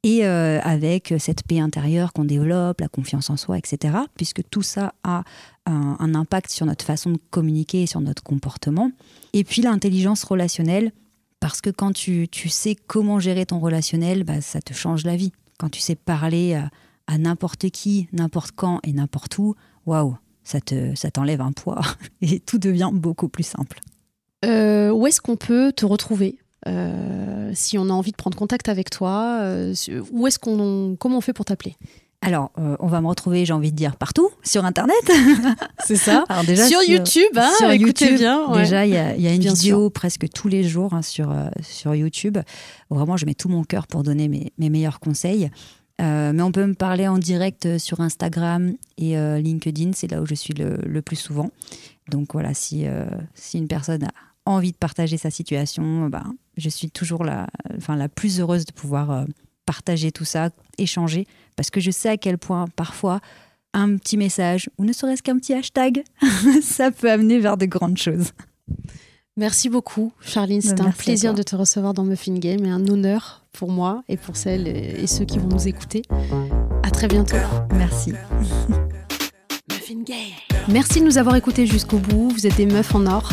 Et 0.05 0.27
euh, 0.27 0.61
avec 0.63 1.15
cette 1.19 1.45
paix 1.45 1.61
intérieure 1.61 2.13
qu'on 2.13 2.25
développe, 2.25 2.81
la 2.81 2.89
confiance 2.89 3.31
en 3.31 3.37
soi, 3.37 3.57
etc., 3.59 3.95
puisque 4.17 4.43
tout 4.51 4.63
ça 4.63 4.95
a 5.05 5.23
un, 5.67 6.15
impact 6.15 6.51
sur 6.51 6.67
notre 6.67 6.85
façon 6.85 7.11
de 7.11 7.19
communiquer 7.31 7.83
et 7.83 7.87
sur 7.87 8.01
notre 8.01 8.23
comportement. 8.23 8.91
Et 9.33 9.45
puis 9.45 9.63
l'intelligence 9.63 10.25
relationnelle, 10.25 10.91
parce 11.39 11.61
que 11.61 11.71
quand 11.71 11.93
tu, 11.93 12.27
tu, 12.29 12.49
sais 12.49 12.75
comment 12.75 13.21
gérer 13.21 13.47
ton 13.47 13.61
relationnel, 13.61 14.25
bah, 14.25 14.41
ça 14.41 14.61
te 14.61 14.73
change 14.75 15.05
la 15.05 15.15
vie. 15.15 15.33
Quand 15.59 15.69
tu 15.69 15.81
sais 15.81 15.95
parler 15.95 16.55
à, 16.55 16.71
à 17.07 17.19
n'importe 17.19 17.71
qui, 17.71 18.09
n'importe 18.13 18.53
quand 18.57 18.81
et 18.83 18.93
n'importe 18.93 19.39
où, 19.39 19.55
waouh, 19.87 20.17
ça 20.45 20.61
te, 20.61 20.95
ça 20.95 21.11
t'enlève 21.11 21.41
un 21.41 21.53
poids 21.53 21.81
et 22.21 22.41
tout 22.41 22.59
devient 22.59 22.91
beaucoup 22.93 23.29
plus 23.29 23.45
simple. 23.45 23.81
Euh, 24.45 24.91
où 24.91 25.07
est-ce 25.07 25.21
qu'on 25.21 25.37
peut 25.37 25.73
te 25.73 25.87
retrouver? 25.87 26.39
Si 27.55 27.79
on 27.79 27.89
a 27.89 27.93
envie 27.93 28.13
de 28.13 28.17
prendre 28.17 28.37
contact 28.37 28.69
avec 28.69 28.91
toi 28.91 29.39
euh, 29.41 29.75
Où 30.13 30.27
est-ce 30.27 30.39
qu'on, 30.39 30.97
comment 30.99 31.19
on 31.19 31.21
fait 31.21 31.33
pour 31.33 31.45
t'appeler? 31.45 31.77
Alors, 32.25 32.53
euh, 32.57 32.77
on 32.79 32.87
va 32.87 33.01
me 33.01 33.09
retrouver, 33.09 33.45
j'ai 33.45 33.53
envie 33.53 33.73
de 33.73 33.77
dire, 33.77 33.97
partout, 33.97 34.31
sur 34.45 34.65
Internet. 34.65 34.95
C'est 35.85 35.97
ça. 35.97 36.25
Alors 36.29 36.45
déjà, 36.45 36.69
sur, 36.69 36.81
sur 36.81 36.89
YouTube, 36.89 37.37
hein, 37.37 37.51
sur 37.59 37.69
écoutez 37.71 38.05
YouTube, 38.05 38.19
bien. 38.19 38.49
Ouais. 38.49 38.63
Déjà, 38.63 38.87
il 38.87 38.93
y 38.93 38.97
a, 38.97 39.17
y 39.17 39.27
a, 39.27 39.35
une 39.35 39.41
bien 39.41 39.53
vidéo 39.53 39.87
sûr. 39.87 39.93
presque 39.93 40.29
tous 40.29 40.47
les 40.47 40.63
jours 40.63 40.95
hein, 40.95 41.03
sur, 41.03 41.33
euh, 41.33 41.49
sur 41.63 41.97
YouTube. 41.97 42.39
Vraiment, 42.91 43.17
je 43.17 43.27
mets 43.27 43.35
tout 43.35 43.49
mon 43.49 43.65
cœur 43.65 43.89
pour 43.89 44.05
donner 44.05 44.29
mes, 44.29 44.53
mes 44.57 44.71
meilleurs 44.71 45.01
conseils. 45.01 45.51
Euh, 46.01 46.33
mais 46.33 46.43
on 46.43 46.53
peut 46.53 46.67
me 46.67 46.75
parler 46.75 47.07
en 47.07 47.19
direct 47.19 47.79
sur 47.79 48.01
Instagram 48.01 48.75
et 48.99 49.17
euh, 49.17 49.39
LinkedIn, 49.39 49.93
c'est 49.93 50.11
là 50.11 50.21
où 50.23 50.27
je 50.27 50.35
suis 50.35 50.55
le, 50.55 50.77
le, 50.85 51.03
plus 51.03 51.17
souvent. 51.17 51.51
Donc 52.09 52.33
voilà, 52.33 52.55
si, 52.55 52.87
euh, 52.87 53.05
si 53.35 53.59
une 53.59 53.69
personne 53.69 54.05
a 54.05 54.13
envie 54.45 54.73
de 54.73 54.77
partager 54.77 55.17
sa 55.17 55.31
situation, 55.31 56.09
ben, 56.09 56.35
je 56.57 56.69
suis 56.69 56.91
toujours 56.91 57.25
la, 57.25 57.47
enfin, 57.77 57.97
la 57.97 58.09
plus 58.09 58.41
heureuse 58.41 58.65
de 58.65 58.73
pouvoir 58.73 59.11
euh, 59.11 59.25
partager 59.67 60.13
tout 60.13 60.25
ça, 60.25 60.51
échanger, 60.79 61.27
parce 61.57 61.71
que 61.71 61.81
je 61.81 61.91
sais 61.91 62.09
à 62.09 62.17
quel 62.17 62.39
point 62.39 62.67
parfois 62.77 63.21
un 63.75 63.97
petit 63.97 64.17
message, 64.17 64.69
ou 64.79 64.85
ne 64.85 64.93
serait-ce 64.93 65.23
qu'un 65.23 65.39
petit 65.39 65.55
hashtag, 65.55 66.05
ça 66.63 66.91
peut 66.91 67.11
amener 67.11 67.39
vers 67.39 67.57
de 67.57 67.67
grandes 67.67 67.97
choses. 67.97 68.33
Merci 69.39 69.71
beaucoup, 69.71 70.13
Charline. 70.21 70.61
C'était 70.61 70.83
un 70.83 70.91
plaisir 70.91 71.33
de 71.33 71.43
te 71.43 71.57
recevoir 71.57 71.95
dans 71.95 72.05
Muffin 72.05 72.35
Game 72.35 72.67
et 72.67 72.71
un 72.71 72.87
honneur 72.87 73.47
pour 73.53 73.71
moi 73.71 74.03
et 74.09 74.19
pour 74.19 74.37
celles 74.37 74.69
et 74.69 75.07
ceux 75.07 75.25
qui 75.25 75.39
vont 75.39 75.49
nous 75.49 75.69
écouter. 75.69 76.03
À 76.83 76.91
très 76.91 77.09
bientôt. 77.09 77.37
Merci. 77.73 78.13
Muffin 79.71 80.03
Game. 80.05 80.19
Merci 80.69 81.01
de 81.01 81.07
nous 81.07 81.17
avoir 81.17 81.35
écoutés 81.35 81.67
jusqu'au 81.67 81.99
bout. 81.99 82.29
Vous 82.29 82.47
êtes 82.47 82.57
des 82.57 82.67
meufs 82.67 82.95
en 82.95 83.07
or. 83.07 83.33